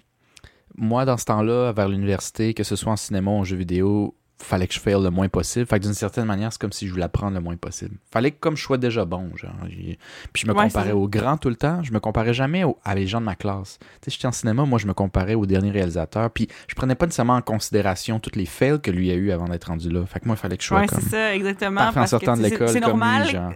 moi, 0.77 1.05
dans 1.05 1.17
ce 1.17 1.25
temps-là, 1.27 1.73
vers 1.73 1.89
l'université, 1.89 2.55
que 2.55 2.65
ce 2.65 2.77
soit 2.77 2.93
en 2.93 2.97
cinéma 2.97 3.31
ou 3.31 3.35
en 3.35 3.45
jeu 3.45 3.57
vidéo, 3.57 4.15
fallait 4.39 4.67
que 4.67 4.75
je 4.75 4.81
fail 4.81 5.03
le 5.03 5.09
moins 5.09 5.29
possible. 5.31 5.65
Fait 5.65 5.79
que 5.79 5.85
d'une 5.85 5.95
certaine 5.95 6.27
manière, 6.27 6.53
c'est 6.53 6.61
comme 6.61 6.71
si 6.73 6.87
je 6.87 6.93
voulais 6.93 7.05
apprendre 7.07 7.33
le 7.35 7.41
moins 7.41 7.57
possible. 7.57 7.97
Fallait 8.13 8.33
que 8.33 8.37
comme 8.39 8.55
je 8.55 8.63
sois 8.63 8.77
déjà 8.77 9.07
bon, 9.07 9.31
genre. 9.35 9.51
Puis 9.65 9.97
je 10.43 10.47
me 10.47 10.53
Ouais, 10.53 10.65
comparais 10.65 10.93
aux 10.93 11.09
grands 11.09 11.39
tout 11.39 11.49
le 11.49 11.57
temps. 11.57 11.83
Je 11.83 11.91
me 11.91 12.01
comparais 12.01 12.35
jamais 12.35 12.63
aux- 12.63 12.77
à 12.85 12.95
les 12.95 13.07
gens 13.07 13.21
de 13.21 13.25
ma 13.25 13.35
classe. 13.35 13.79
Tu 13.81 13.87
sais, 14.05 14.11
j'étais 14.15 14.27
en 14.27 14.33
cinéma, 14.33 14.65
moi, 14.67 14.79
je 14.79 14.87
me 14.87 14.93
comparais 14.93 15.35
au 15.35 15.47
dernier 15.47 15.71
réalisateur. 15.71 16.31
Puis 16.31 16.49
je 16.69 16.75
prenais 16.75 16.95
pas 16.95 17.07
nécessairement 17.07 17.37
en 17.37 17.41
considération 17.43 18.21
toutes 18.21 18.37
les 18.37 18.45
fails 18.45 18.79
que 18.83 18.91
lui 18.91 19.11
a 19.11 19.15
eu 19.15 19.31
avant 19.31 19.47
d'être 19.49 19.69
rendu 19.69 19.89
là. 19.89 20.05
Fait 20.05 20.21
que 20.21 20.27
moi, 20.27 20.37
il 20.37 20.41
fallait 20.41 20.59
que 20.59 20.63
je 20.63 20.69
sois 20.69 20.81
Ouais, 20.81 20.87
comme 20.87 21.01
c'est 21.01 21.09
ça, 21.09 21.35
exactement. 21.35 21.81
parfait 21.81 22.01
en 22.01 22.03
que, 22.05 22.09
sortant 22.11 22.37
de 22.37 22.43
l'école 22.43 22.73
comme 22.75 22.81
normal, 22.83 23.23
lui, 23.23 23.31
genre. 23.31 23.53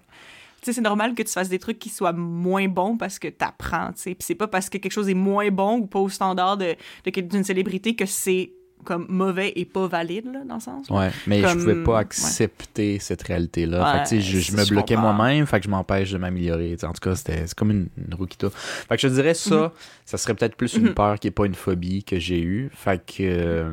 Tu 0.61 0.67
sais, 0.67 0.73
c'est 0.75 0.81
normal 0.81 1.15
que 1.15 1.23
tu 1.23 1.33
fasses 1.33 1.49
des 1.49 1.59
trucs 1.59 1.79
qui 1.79 1.89
soient 1.89 2.13
moins 2.13 2.69
bons 2.69 2.97
parce 2.97 3.19
que 3.19 3.29
t'apprends, 3.29 3.89
tu 3.93 4.03
sais. 4.03 4.11
Puis 4.15 4.25
c'est 4.27 4.35
pas 4.35 4.49
parce 4.49 4.69
que 4.69 4.79
quelque 4.79 4.93
chose 4.93 5.09
est 5.09 5.15
moins 5.15 5.51
bon 5.51 5.79
ou 5.79 5.87
pas 5.87 5.99
au 6.01 6.09
standard 6.09 6.57
de, 6.57 6.75
de 7.05 7.21
d'une 7.21 7.45
célébrité 7.45 7.95
que 7.97 8.07
c'est 8.07 8.53
comme 8.83 9.05
mauvais 9.11 9.53
et 9.57 9.67
pas 9.67 9.87
valide, 9.89 10.25
là, 10.33 10.41
dans 10.43 10.55
le 10.55 10.61
sens. 10.61 10.89
Ouais, 10.89 11.11
mais 11.27 11.43
Comme- 11.43 11.51
je 11.59 11.65
pouvais 11.65 11.83
pas 11.83 11.93
ouais. 11.93 11.99
accepter 11.99 12.99
cette 12.99 13.23
réalité-là. 13.23 13.83
Ouais, 14.01 14.07
fait 14.07 14.17
que, 14.17 14.23
je, 14.23 14.39
je 14.39 14.53
me 14.57 14.67
bloquais 14.67 14.97
moi-même, 14.97 15.45
fait 15.47 15.59
que 15.61 15.67
je 15.67 15.71
m'empêche 15.71 16.11
de 16.13 16.17
m'améliorer. 16.19 16.77
En 16.85 16.93
tout 16.95 17.01
cas, 17.03 17.15
c'était 17.15 17.47
c'est 17.47 17.55
comme 17.55 17.71
une, 17.73 17.89
une 17.99 18.15
roue 18.15 18.25
qui 18.27 18.39
tourne. 18.39 18.53
Fait 18.55 18.97
que 18.97 19.03
je 19.03 19.09
dirais 19.09 19.35
ça, 19.35 19.55
Mhm. 19.65 19.71
ça 20.07 20.17
serait 20.17 20.35
peut-être 20.35 20.57
plus 20.57 20.75
une 20.77 20.89
Mhm. 20.89 20.95
peur 20.95 21.19
qui 21.19 21.29
est 21.29 21.31
pas 21.31 21.45
une 21.45 21.55
phobie 21.55 22.05
que 22.05 22.19
j'ai 22.19 22.41
eue. 22.41 22.71
Fait 22.73 22.99
que 23.05 23.23
euh, 23.23 23.73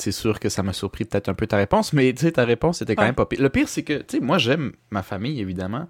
c'est 0.00 0.12
sûr 0.12 0.40
que 0.40 0.48
ça 0.48 0.62
m'a 0.62 0.72
surpris 0.72 1.04
peut-être 1.04 1.28
un 1.28 1.34
peu 1.34 1.46
ta 1.46 1.56
réponse, 1.56 1.92
mais 1.92 2.12
tu 2.12 2.22
sais, 2.22 2.32
ta 2.32 2.44
réponse 2.44 2.82
était 2.82 2.94
quand 2.96 3.02
Ouais. 3.02 3.08
même 3.08 3.14
pas 3.14 3.26
pire. 3.26 3.40
Le 3.42 3.48
pire, 3.50 3.68
c'est 3.68 3.82
que, 3.82 3.98
tu 3.98 4.18
sais, 4.18 4.20
moi, 4.20 4.38
j'aime 4.38 4.72
ma 4.90 5.02
famille, 5.02 5.40
évidemment. 5.40 5.88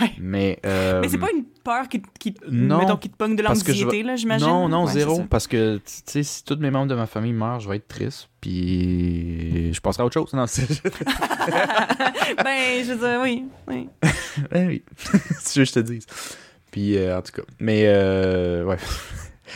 Ouais. 0.00 0.12
Mais, 0.20 0.60
euh, 0.66 1.00
Mais 1.00 1.08
c'est 1.08 1.18
pas 1.18 1.32
une 1.36 1.42
peur 1.64 1.88
qui, 1.88 2.00
te- 2.00 2.06
qui, 2.20 2.32
non, 2.48 2.78
mettons, 2.78 2.96
qui 2.96 3.10
te 3.10 3.16
pogne 3.16 3.34
de 3.34 3.42
je 3.42 3.48
l'anxiété, 3.48 4.04
là, 4.04 4.14
j'imagine? 4.14 4.46
Non, 4.46 4.68
non, 4.68 4.84
Ouais, 4.84 4.92
c'est 4.92 5.00
zéro. 5.00 5.24
Parce 5.28 5.48
que, 5.48 5.78
tu 5.78 5.82
sais, 6.06 6.22
si 6.22 6.44
tous 6.44 6.56
mes 6.58 6.70
membres 6.70 6.86
de 6.86 6.94
ma 6.94 7.06
famille 7.06 7.32
meurent, 7.32 7.58
je 7.58 7.68
vais 7.68 7.76
être 7.76 7.88
triste. 7.88 8.28
Puis 8.40 9.72
je 9.74 9.80
passerai 9.80 10.04
à 10.04 10.06
autre 10.06 10.14
chose. 10.14 10.32
Non, 10.32 10.46
c'est. 10.46 10.62
ben, 12.44 12.84
je 12.84 12.92
veux 12.92 13.08
dire, 13.08 13.20
oui. 13.22 13.44
oui. 13.68 13.88
Eh 14.54 14.64
oui. 14.66 14.82
que 15.54 15.64
je 15.64 15.72
te 15.72 15.80
dise. 15.80 16.06
Puis, 16.70 16.96
euh, 16.96 17.18
en 17.18 17.22
tout 17.22 17.32
cas. 17.32 17.42
Mais, 17.58 17.82
euh, 17.86 18.64
ouais. 18.64 18.76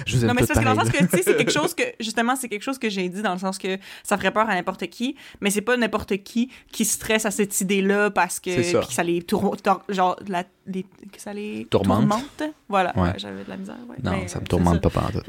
Je 0.07 0.17
vous 0.17 0.23
aime 0.23 0.29
Non, 0.29 0.35
mais 0.35 0.43
c'est 0.43 0.49
parce 0.49 0.61
que 0.61 0.65
dans 0.65 0.73
le 0.73 0.81
sens 0.81 0.91
que, 0.91 1.05
tu 1.05 1.17
sais, 1.17 1.23
c'est 1.23 1.37
quelque 1.37 1.53
chose 1.61 1.75
que, 1.75 1.83
justement, 2.01 2.37
c'est 2.37 2.49
quelque 2.49 2.63
chose 2.63 2.79
que 2.79 2.89
j'ai 2.89 3.09
dit 3.09 3.23
dans 3.23 3.33
le 3.33 3.39
sens 3.39 3.59
que 3.59 3.79
ça 4.03 4.17
ferait 4.17 4.33
peur 4.33 4.49
à 4.49 4.55
n'importe 4.55 4.87
qui, 4.89 5.17
mais 5.41 5.51
c'est 5.51 5.61
pas 5.61 5.77
n'importe 5.77 6.23
qui 6.23 6.51
qui 6.73 6.85
stresse 6.85 7.27
à 7.27 7.31
cette 7.31 7.61
idée-là 7.61 8.11
parce 8.11 8.41
que, 8.41 8.63
ça. 8.63 8.81
que 8.81 8.93
ça 8.93 9.03
les 9.03 9.23
tour, 9.23 9.57
genre, 9.89 10.17
la, 10.29 10.45
les, 10.67 10.83
que 10.83 11.21
ça 11.21 11.33
les 11.33 11.67
Tourmente. 11.71 12.43
Voilà, 12.69 12.93
Ouais. 12.97 13.03
ouais, 13.03 13.15
j'avais 13.19 13.45
de 13.45 13.49
la 13.49 13.57
misère, 13.57 13.77
ouais. 13.89 13.97
Non, 14.03 14.13
Mais, 14.13 14.29
ça 14.29 14.39
me 14.39 14.45
euh, 14.45 14.47
tourmente 14.47 14.81
pas 14.81 14.91
pendant 14.91 15.09
tout. 15.09 15.21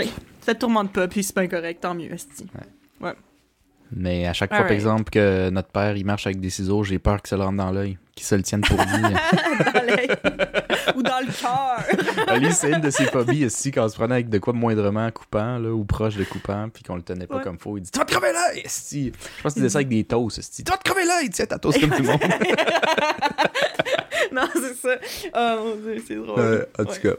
Ça 0.41 0.53
te 0.53 0.59
tourmente 0.59 0.91
pas, 0.91 1.07
puis 1.07 1.24
c'est 1.24 1.34
pas 1.34 1.41
incorrect, 1.41 1.82
tant 1.82 1.95
mieux, 1.95 2.11
esti. 2.11 2.45
Mais 3.92 4.28
à 4.28 4.34
chaque 4.34 4.54
fois, 4.54 4.64
par 4.64 4.72
exemple, 4.72 5.10
que 5.12 5.50
notre 5.50 5.70
père, 5.70 5.96
il 5.96 6.06
marche 6.06 6.26
avec 6.28 6.40
des 6.40 6.50
ciseaux, 6.50 6.84
j'ai 6.84 7.00
peur 7.00 7.22
qu'il 7.22 7.30
se 7.30 7.36
le 7.36 7.44
rentre 7.44 7.58
dans 7.58 7.72
l'œil, 7.72 7.98
qu'il 8.16 8.26
se 8.26 8.36
le 8.36 8.44
tienne 8.44 8.62
pour 8.62 8.78
lui. 8.78 8.86
Dans 8.86 9.86
l'œil. 9.86 10.10
Ou 10.96 11.02
dans 11.04 11.20
le 11.20 11.32
cœur. 11.32 12.26
Ali, 12.28 12.54
c'est 12.54 12.72
une 12.72 12.80
de 12.82 12.90
ses 12.90 13.06
phobies 13.06 13.46
aussi, 13.46 13.72
quand 13.72 13.86
on 13.86 13.90
se 13.90 13.96
prenait 13.96 14.16
avec 14.16 14.30
de 14.30 14.38
quoi 14.38 14.54
moindrement 14.54 15.10
coupant, 15.12 15.58
là, 15.58 15.70
ou 15.72 15.84
proche 15.84 16.16
de 16.16 16.24
coupant, 16.24 16.70
puis 16.74 16.84
qu'on 16.84 16.96
le 16.96 17.02
tenait 17.02 17.28
pas 17.28 17.38
Ouais. 17.38 17.44
comme 17.44 17.58
faut. 17.60 17.78
Il 17.78 17.82
dit 17.82 17.92
Tu 17.92 18.00
vas 18.00 18.06
te 18.06 18.12
crever 18.12 18.32
l'œil. 18.34 18.64
Je 18.66 19.10
pense 19.42 19.54
qu'il 19.54 19.62
disait 19.64 19.70
ça 19.70 19.80
avec 19.80 19.90
des 19.90 20.04
toasts. 20.04 20.64
Tu 20.64 20.72
vas 20.72 20.78
te 20.78 20.84
crever 20.90 21.06
l'œil, 21.06 21.30
tiens, 21.32 21.46
ta 21.48 21.58
toast 21.60 21.80
comme 21.82 21.90
tout 21.92 22.04
le 22.04 22.08
monde. 22.10 22.22
non, 24.32 24.44
c'est 24.54 24.76
ça. 24.76 24.96
Oh 25.36 25.64
mon 25.64 25.76
dieu, 25.76 26.04
c'est 26.08 26.16
drôle. 26.16 26.40
Euh, 26.40 26.66
en 26.80 26.84
tout 26.86 26.92
Ouais. 26.92 27.00
cas. 27.00 27.14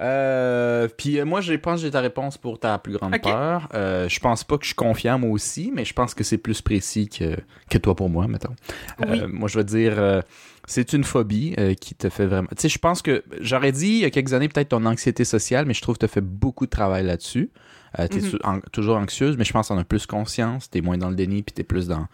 Euh, 0.00 0.86
puis 0.96 1.18
euh, 1.18 1.24
moi, 1.24 1.40
je 1.40 1.54
pense 1.54 1.80
que 1.80 1.86
j'ai 1.86 1.90
ta 1.90 2.00
réponse 2.00 2.38
pour 2.38 2.58
ta 2.60 2.78
plus 2.78 2.94
grande 2.94 3.18
peur. 3.20 3.68
Euh, 3.74 4.08
je 4.08 4.20
pense 4.20 4.44
pas 4.44 4.56
que 4.56 4.62
je 4.64 4.68
suis 4.68 4.74
confiant, 4.76 5.18
moi 5.18 5.30
aussi, 5.30 5.72
mais 5.74 5.84
je 5.84 5.92
pense 5.92 6.14
que 6.14 6.22
c'est 6.24 6.38
plus 6.38 6.62
précis 6.62 7.08
que, 7.08 7.36
que 7.70 7.78
toi 7.78 7.94
pour 7.96 8.08
moi, 8.08 8.28
mettons. 8.28 8.54
Oui. 9.00 9.20
Euh, 9.22 9.28
moi, 9.28 9.48
je 9.48 9.58
vais 9.58 9.64
dire, 9.64 10.22
c'est 10.66 10.92
une 10.92 11.04
phobie 11.04 11.54
euh, 11.58 11.74
qui 11.74 11.94
te 11.94 12.08
fait 12.10 12.26
vraiment... 12.26 12.48
Tu 12.50 12.62
sais, 12.62 12.68
je 12.68 12.78
pense 12.78 13.02
que, 13.02 13.24
j'aurais 13.40 13.72
dit 13.72 13.88
il 13.88 13.98
y 14.00 14.04
a 14.04 14.10
quelques 14.10 14.34
années 14.34 14.48
peut-être 14.48 14.68
ton 14.68 14.84
anxiété 14.86 15.24
sociale, 15.24 15.64
mais 15.66 15.74
je 15.74 15.80
trouve 15.82 15.94
que 15.96 16.00
tu 16.00 16.04
as 16.04 16.08
fait 16.08 16.20
beaucoup 16.20 16.66
de 16.66 16.70
travail 16.70 17.04
là-dessus. 17.04 17.50
Euh, 17.98 18.06
t'es 18.06 18.20
Mhm. 18.20 18.38
en- 18.44 18.60
toujours 18.70 18.98
anxieuse, 18.98 19.36
mais 19.38 19.44
je 19.44 19.52
pense 19.52 19.68
t'en 19.68 19.78
as 19.78 19.84
plus 19.84 20.04
conscience, 20.04 20.68
t'es 20.68 20.82
moins 20.82 20.98
dans 20.98 21.08
le 21.08 21.16
déni, 21.16 21.42
puis 21.42 21.54
t'es 21.54 21.64
plus 21.64 21.88
dans 21.88 22.06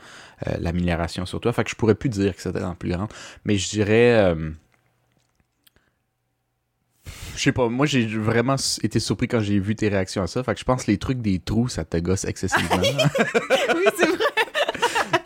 euh, 0.47 0.53
l'amélioration 0.61 1.26
sur 1.26 1.41
toi. 1.41 1.53
Fait 1.53 1.64
que 1.64 1.70
je 1.70 1.74
pourrais 1.74 1.97
plus 1.97 2.09
dire 2.11 2.35
que 2.37 2.41
c'était 2.41 2.61
dans 2.61 2.70
le 2.70 2.76
plus 2.76 2.91
grand. 2.91 3.09
Mais 3.45 3.57
je 3.59 3.68
dirais... 3.68 4.35
je 7.37 7.43
sais 7.43 7.53
pas, 7.53 7.68
moi 7.68 7.87
j'ai 7.87 8.07
vraiment 8.07 8.57
été 8.82 9.01
surpris 9.01 9.28
quand 9.28 9.41
j'ai 9.41 9.59
vu 9.59 9.74
tes 9.74 9.89
réactions 9.89 10.22
à 10.22 10.26
ça. 10.26 10.43
Fait 10.43 10.55
que 10.55 10.61
je 10.61 10.64
pense 10.64 10.85
que 10.85 10.91
les 10.91 10.99
trucs 10.99 11.20
des 11.20 11.39
trous, 11.39 11.68
ça 11.68 11.85
te 11.85 11.97
gosse 11.97 12.24
excessivement. 12.24 12.76
oui, 12.80 13.85
c'est 13.97 14.07
vrai. 14.07 14.24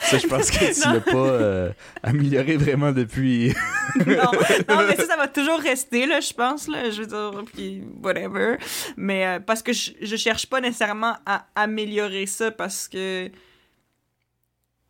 ça, 0.01 0.19
je 0.19 0.27
pense 0.27 0.51
que 0.51 0.75
tu 0.75 0.93
l'as 0.93 1.01
pas 1.01 1.17
euh, 1.17 1.71
amélioré 2.03 2.57
vraiment 2.57 2.93
depuis. 2.93 3.55
non, 4.07 4.33
non, 4.69 4.87
mais 4.89 4.97
ça, 4.97 5.07
ça 5.07 5.17
va 5.17 5.29
toujours 5.29 5.61
rester, 5.61 6.07
là, 6.07 6.21
je 6.21 6.33
pense, 6.33 6.69
là, 6.69 6.91
je 6.91 7.03
veux 7.03 7.07
dire, 7.07 7.45
puis 7.55 7.83
whatever. 8.03 8.57
Mais 8.97 9.27
euh, 9.27 9.41
parce 9.41 9.63
que 9.63 9.73
je, 9.73 9.93
je 10.01 10.17
cherche 10.17 10.47
pas 10.47 10.61
nécessairement 10.61 11.17
à 11.27 11.47
améliorer 11.55 12.27
ça 12.27 12.51
parce 12.51 12.89
que... 12.89 13.31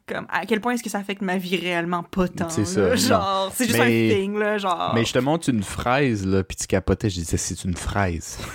Comme, 0.09 0.27
à 0.31 0.47
quel 0.47 0.61
point 0.61 0.73
est-ce 0.75 0.83
que 0.83 0.91
ça 0.91 0.99
affecte 0.99 1.23
ma 1.23 1.37
vie 1.37 1.57
réellement? 1.57 2.03
Pas 2.03 2.29
tant, 2.29 2.49
C'est 2.49 2.63
là. 2.63 2.67
ça, 2.67 2.97
Genre, 2.97 3.53
c'est 3.55 3.67
juste 3.67 3.79
Mais- 3.79 4.11
un 4.11 4.15
thing, 4.15 4.39
là, 4.39 4.59
genre... 4.59 4.93
Mais 4.95 5.05
je 5.05 5.13
te 5.13 5.19
montre 5.19 5.49
une 5.51 5.63
fraise, 5.63 6.27
là, 6.27 6.43
puis 6.43 6.57
tu 6.57 6.67
capotais, 6.67 7.11
je 7.11 7.17
disais, 7.17 7.37
c'est 7.37 7.65
une 7.65 7.77
fraise. 7.77 8.39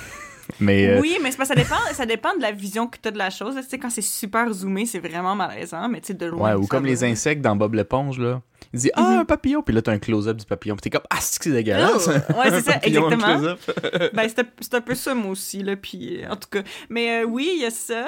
Mais 0.60 0.88
euh, 0.89 0.99
Oui, 0.99 1.18
mais 1.24 1.32
que 1.32 1.45
ça 1.45 1.56
dépend, 1.56 1.78
ça 1.93 2.06
dépend 2.06 2.36
de 2.36 2.41
la 2.41 2.51
vision 2.51 2.86
que 2.88 2.97
tu 3.01 3.08
as 3.08 3.12
de 3.12 3.18
la 3.18 3.30
chose. 3.30 3.56
Tu 3.56 3.64
sais, 3.64 3.80
quand 3.80 3.89
c'est 3.89 4.01
super 4.01 4.51
zoomé, 4.51 4.86
c'est 4.86 4.99
vraiment 4.99 5.36
malaisant, 5.36 5.88
mais 5.88 6.01
tu 6.01 6.08
sais, 6.08 6.14
de 6.16 6.26
loin. 6.26 6.49
ouais, 6.56 6.62
ou 6.62 6.68
comme 6.68 6.84
va. 6.84 6.89
les 6.89 7.06
insectes 7.06 7.41
dans 7.41 7.56
Bob 7.56 7.74
l'éponge, 7.76 8.20
là. 8.20 8.41
Il 8.74 8.80
dit, 8.82 8.91
ah, 8.93 9.01
Mhm. 9.01 9.20
un 9.20 9.26
papillon, 9.26 9.62
puis 9.64 9.74
là, 9.74 9.82
t'as 9.82 9.93
un 9.93 9.99
close-up 9.99 10.36
du 10.36 10.45
papillon, 10.45 10.76
puis 10.76 10.82
t'es 10.82 10.89
comme, 10.89 11.08
ah, 11.10 11.18
c'est 11.22 11.38
que 11.38 11.45
c'est 11.45 11.51
dégueulasse. 11.51 12.10
Oh! 12.10 12.34
Ouais, 12.39 12.49
c'est 12.49 12.62
ça, 12.72 12.80
exactement. 12.84 13.56
Ben, 14.14 14.28
c'est 14.28 14.39
un- 14.39 14.49
c'est 14.60 14.74
un 14.76 14.82
peu 14.82 14.95
ça, 14.95 15.16
moi 15.16 15.32
aussi, 15.32 15.64
là, 15.64 15.78
puis 15.78 16.22
euh, 16.24 16.30
en 16.30 16.36
tout 16.36 16.49
cas. 16.51 16.62
Mais 16.89 17.22
euh, 17.24 17.26
oui, 17.26 17.49
il 17.56 17.62
y 17.62 17.66
a 17.66 17.72
ça. 17.72 18.08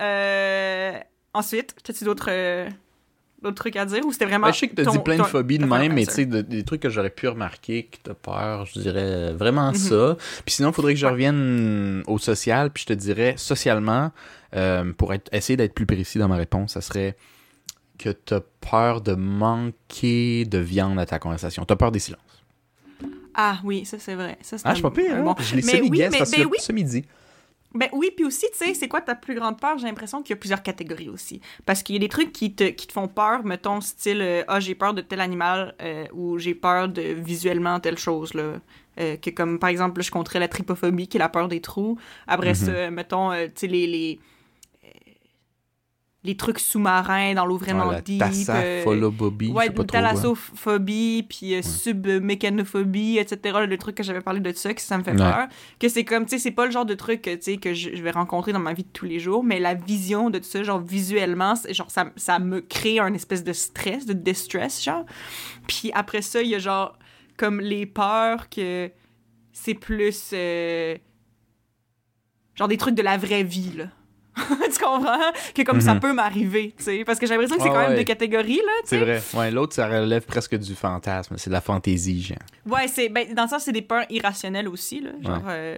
Euh, 0.00 0.92
ensuite, 1.34 1.74
as-tu 1.88 2.04
d'autres 2.04 2.28
euh, 2.30 2.68
d'autres 3.42 3.56
trucs 3.56 3.76
à 3.76 3.84
dire 3.86 4.04
ou 4.04 4.12
c'était 4.12 4.26
vraiment. 4.26 4.48
Ben, 4.48 4.52
je 4.52 4.58
sais 4.58 4.68
que 4.68 4.74
t'as 4.74 4.84
ton- 4.84 4.92
dit 4.92 4.98
plein 4.98 5.16
de 5.16 5.22
phobies 5.22 5.58
de 5.58 5.64
même, 5.64 5.92
mais 5.94 6.02
answer? 6.02 6.06
tu 6.06 6.12
sais, 6.14 6.26
de- 6.26 6.40
des 6.42 6.62
trucs 6.62 6.82
que 6.82 6.90
j'aurais 6.90 7.10
pu 7.10 7.26
remarquer, 7.28 7.84
que 7.84 7.96
t'as 8.02 8.14
peur, 8.14 8.66
je 8.66 8.80
dirais 8.80 9.32
vraiment 9.32 9.68
Mhm. 9.70 9.76
ça. 9.76 10.16
Puis 10.44 10.54
sinon, 10.56 10.70
il 10.70 10.74
faudrait 10.74 10.94
que 10.94 11.00
je 11.00 11.06
revienne 11.06 12.02
au 12.06 12.18
social, 12.18 12.70
puis 12.70 12.82
je 12.82 12.86
te 12.88 12.92
dirais, 12.92 13.34
socialement, 13.38 14.12
euh, 14.56 14.92
pour 14.92 15.14
être, 15.14 15.32
essayer 15.32 15.56
d'être 15.56 15.74
plus 15.74 15.86
précis 15.86 16.18
dans 16.18 16.28
ma 16.28 16.36
réponse, 16.36 16.72
ça 16.74 16.80
serait 16.80 17.16
que 17.98 18.10
t'as 18.10 18.40
peur 18.60 19.00
de 19.00 19.14
manquer 19.14 20.44
de 20.46 20.58
viande 20.58 20.98
à 20.98 21.06
ta 21.06 21.18
conversation. 21.18 21.64
T'as 21.64 21.76
peur 21.76 21.92
des 21.92 21.98
silences. 21.98 22.20
Ah 23.34 23.58
oui, 23.64 23.84
ça 23.86 23.98
c'est 23.98 24.14
vrai. 24.16 24.36
Ça, 24.42 24.56
Ah, 24.64 24.70
je 24.70 24.74
suis 24.74 24.82
pas 24.82 24.90
pire, 24.90 25.14
un 25.14 25.20
hein? 25.20 25.22
bon. 25.22 25.34
Je 25.38 25.54
l'ai 25.56 25.62
oui, 25.62 25.70
semi-guess 25.70 26.10
mais- 26.12 26.18
parce 26.18 26.30
ben 26.32 26.42
que 26.42 26.48
oui. 26.48 26.56
ce 26.60 26.72
midi. 26.72 27.04
Ben 27.72 27.88
oui, 27.92 28.10
puis 28.16 28.24
aussi, 28.24 28.46
tu 28.50 28.58
sais, 28.58 28.74
c'est 28.74 28.88
quoi 28.88 29.00
ta 29.00 29.14
plus 29.14 29.34
grande 29.36 29.60
peur? 29.60 29.78
J'ai 29.78 29.86
l'impression 29.86 30.22
qu'il 30.22 30.30
y 30.30 30.32
a 30.32 30.36
plusieurs 30.36 30.62
catégories 30.62 31.08
aussi. 31.08 31.40
Parce 31.64 31.82
qu'il 31.84 31.94
y 31.94 31.98
a 31.98 32.00
des 32.00 32.08
trucs 32.08 32.32
qui 32.32 32.52
te, 32.52 32.64
qui 32.64 32.86
te 32.88 32.92
font 32.92 33.06
peur, 33.06 33.44
mettons, 33.44 33.80
style, 33.80 34.20
euh, 34.22 34.42
ah, 34.48 34.58
j'ai 34.58 34.74
peur 34.74 34.92
de 34.92 35.02
tel 35.02 35.20
animal, 35.20 35.74
euh, 35.80 36.04
ou 36.12 36.38
j'ai 36.38 36.54
peur 36.54 36.88
de 36.88 37.00
visuellement 37.00 37.78
telle 37.78 37.96
chose, 37.98 38.34
là. 38.34 38.54
Euh, 38.98 39.16
que 39.16 39.30
comme, 39.30 39.60
par 39.60 39.70
exemple, 39.70 40.00
là, 40.00 40.02
je 40.02 40.10
compterais 40.10 40.40
la 40.40 40.48
trypophobie, 40.48 41.06
qui 41.06 41.16
est 41.16 41.20
la 41.20 41.28
peur 41.28 41.46
des 41.46 41.60
trous. 41.60 41.96
Après 42.26 42.50
Mhm. 42.50 42.54
ça, 42.54 42.90
mettons, 42.90 43.30
euh, 43.30 43.46
tu 43.46 43.52
sais, 43.56 43.66
les... 43.68 43.86
les 43.86 44.20
les 46.22 46.36
trucs 46.36 46.58
sous-marins 46.60 47.32
dans 47.32 47.46
l'eau 47.46 47.56
vraiment 47.56 47.86
Ouais, 47.88 47.94
la 47.94 48.00
deep. 48.02 48.18
euh, 48.62 48.84
Ouais, 49.54 49.70
pas 49.70 49.84
trop. 49.84 49.96
hein. 49.96 50.02
thalassophobie, 50.02 51.22
puis 51.28 51.54
euh, 51.54 51.62
submécanophobie, 51.62 53.16
etc. 53.18 53.60
Le 53.66 53.78
truc 53.78 53.96
que 53.96 54.02
j'avais 54.02 54.20
parlé 54.20 54.40
de 54.40 54.52
ça, 54.52 54.74
que 54.74 54.82
ça 54.82 54.98
me 54.98 55.02
fait 55.02 55.12
Ouais. 55.12 55.16
peur. 55.16 55.48
Que 55.78 55.88
c'est 55.88 56.04
comme, 56.04 56.24
tu 56.26 56.32
sais, 56.32 56.38
c'est 56.38 56.50
pas 56.50 56.66
le 56.66 56.72
genre 56.72 56.84
de 56.84 56.94
truc 56.94 57.22
tu 57.22 57.38
sais, 57.40 57.56
que 57.56 57.72
je, 57.72 57.94
je 57.94 58.02
vais 58.02 58.10
rencontrer 58.10 58.52
dans 58.52 58.58
ma 58.58 58.74
vie 58.74 58.82
de 58.84 58.90
tous 58.92 59.06
les 59.06 59.18
jours, 59.18 59.42
mais 59.42 59.58
la 59.60 59.72
vision 59.74 60.28
de 60.28 60.38
tout 60.38 60.44
ça, 60.44 60.62
genre 60.62 60.80
visuellement, 60.80 61.54
genre 61.70 61.90
ça, 61.90 62.10
ça 62.16 62.38
me 62.38 62.60
crée 62.60 62.98
un 62.98 63.14
espèce 63.14 63.42
de 63.42 63.54
stress, 63.54 64.04
de 64.04 64.12
distress, 64.12 64.84
genre. 64.84 65.06
Puis 65.68 65.90
après 65.94 66.20
ça, 66.20 66.42
il 66.42 66.48
y 66.48 66.54
a 66.54 66.58
genre 66.58 66.98
comme 67.38 67.60
les 67.62 67.86
peurs 67.86 68.50
que 68.50 68.90
c'est 69.52 69.72
plus. 69.74 70.32
euh, 70.34 70.96
genre 72.54 72.68
des 72.68 72.76
trucs 72.76 72.94
de 72.94 73.02
la 73.02 73.16
vraie 73.16 73.42
vie, 73.42 73.72
là. 73.76 73.86
tu 74.72 74.78
comprends? 74.84 75.18
Que 75.54 75.62
comme 75.62 75.80
ça 75.80 75.94
Mhm. 75.94 76.00
peut 76.00 76.12
m'arriver, 76.12 76.74
tu 76.76 76.84
sais. 76.84 77.04
Parce 77.04 77.18
que 77.18 77.26
j'ai 77.26 77.34
l'impression 77.34 77.56
que 77.56 77.62
c'est 77.62 77.68
Ouais, 77.68 77.74
quand 77.74 77.80
même 77.82 77.90
ouais. 77.90 77.96
deux 77.98 78.04
catégories, 78.04 78.56
là, 78.56 78.72
tu 78.82 78.88
sais. 78.88 78.98
C'est 78.98 78.98
vrai. 78.98 79.22
Ouais, 79.34 79.50
l'autre, 79.50 79.74
ça 79.74 79.86
relève 79.88 80.24
presque 80.24 80.56
du 80.56 80.74
fantasme. 80.74 81.34
C'est 81.38 81.50
de 81.50 81.54
la 81.54 81.60
fantaisie, 81.60 82.22
genre. 82.22 82.38
Ouais, 82.66 82.86
c'est 82.88 83.08
ben, 83.08 83.32
dans 83.34 83.42
le 83.44 83.48
sens 83.48 83.64
c'est 83.64 83.72
des 83.72 83.82
peurs 83.82 84.04
irrationnelles 84.10 84.68
aussi 84.68 85.00
là, 85.00 85.10
genre 85.22 85.42
euh, 85.48 85.76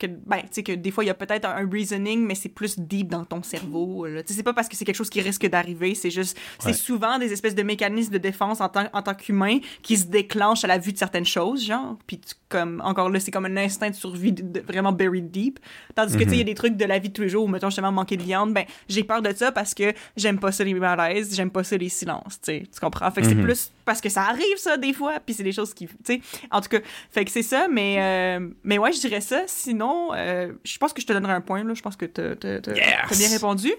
que 0.00 0.06
ben 0.08 0.38
tu 0.42 0.46
sais 0.52 0.62
que 0.62 0.72
des 0.72 0.90
fois 0.90 1.04
il 1.04 1.08
y 1.08 1.10
a 1.10 1.14
peut-être 1.14 1.44
un, 1.46 1.68
reasoning 1.70 2.24
mais 2.26 2.34
c'est 2.34 2.48
plus 2.48 2.78
deep 2.78 3.08
dans 3.08 3.24
ton 3.24 3.42
cerveau 3.42 4.06
là. 4.06 4.22
Tu 4.22 4.28
sais 4.32 4.38
c'est 4.38 4.42
pas 4.42 4.52
parce 4.54 4.68
que 4.68 4.76
c'est 4.76 4.84
quelque 4.84 4.96
chose 4.96 5.10
qui 5.10 5.20
risque 5.20 5.46
d'arriver, 5.46 5.94
c'est 5.94 6.10
juste 6.10 6.36
c'est 6.58 6.68
Ouais. 6.68 6.72
souvent 6.72 7.18
des 7.18 7.32
espèces 7.32 7.54
de 7.54 7.62
mécanismes 7.62 8.12
de 8.12 8.18
défense 8.18 8.60
en 8.60 8.68
tant 8.68 8.86
en 8.92 9.02
tant 9.02 9.14
qu'humain 9.14 9.58
qui 9.82 9.96
se 9.96 10.06
déclenchent 10.06 10.64
à 10.64 10.68
la 10.68 10.78
vue 10.78 10.92
de 10.92 10.98
certaines 10.98 11.24
choses 11.26 11.64
genre 11.64 11.96
puis 12.06 12.18
tu- 12.18 12.34
comme 12.48 12.80
encore 12.84 13.10
là 13.10 13.20
c'est 13.20 13.30
comme 13.30 13.46
un 13.46 13.56
instinct 13.56 13.90
de 13.90 13.94
survie 13.94 14.32
de- 14.32 14.42
de- 14.42 14.60
vraiment 14.60 14.90
buried 14.92 15.30
deep. 15.30 15.60
Tandis 15.94 16.14
que 16.16 16.24
tu 16.24 16.30
sais 16.30 16.34
il 16.36 16.38
y 16.38 16.42
a 16.42 16.44
des 16.44 16.54
trucs 16.54 16.76
de 16.76 16.84
la 16.84 16.98
vie 16.98 17.08
de 17.10 17.14
tous 17.14 17.22
les 17.22 17.28
jours 17.28 17.44
où 17.44 17.48
mettons 17.48 17.68
justement 17.68 17.92
manquer 17.92 18.16
de 18.16 18.22
viande, 18.22 18.52
ben 18.54 18.64
j'ai 18.88 19.04
peur 19.04 19.22
de 19.22 19.32
ça 19.32 19.52
parce 19.52 19.74
que 19.74 19.92
j'aime 20.16 20.38
pas 20.40 20.50
ça 20.50 20.64
les 20.64 20.74
malaises, 20.74 21.34
j'aime 21.36 21.50
pas 21.50 21.62
ça 21.62 21.76
les 21.76 21.88
silences, 21.88 22.40
tu 22.42 22.52
sais. 22.52 22.62
Tu 22.72 22.80
comprends? 22.80 23.10
Fait 23.10 23.20
que 23.22 23.26
Mhm. 23.28 23.36
c'est 23.36 23.42
plus 23.42 23.72
parce 23.84 24.00
que 24.00 24.08
ça 24.08 24.22
arrive 24.22 24.56
ça 24.56 24.76
des 24.76 24.92
fois 24.92 25.14
puis 25.24 25.34
c'est 25.34 25.42
des 25.42 25.52
choses 25.52 25.74
qui 25.74 25.86
tu 25.86 25.94
sais 26.04 26.20
en 26.50 26.60
tout 26.60 26.68
cas 26.68 26.78
fait 27.10 27.24
que 27.24 27.30
c'est 27.30 27.42
ça 27.42 27.66
mais 27.70 27.96
euh, 27.98 28.48
mais 28.62 28.78
ouais 28.78 28.92
je 28.92 29.00
dirais 29.00 29.20
ça 29.20 29.42
sinon 29.46 29.89
euh, 30.14 30.52
je 30.64 30.78
pense 30.78 30.92
que 30.92 31.00
je 31.00 31.06
te 31.06 31.12
donnerai 31.12 31.32
un 31.32 31.40
point 31.40 31.62
là 31.64 31.74
je 31.74 31.82
pense 31.82 31.96
que 31.96 32.06
t'as- 32.06 32.36
t'as- 32.36 32.72
Yes! 32.74 33.18
bien 33.18 33.28
répondu 33.30 33.70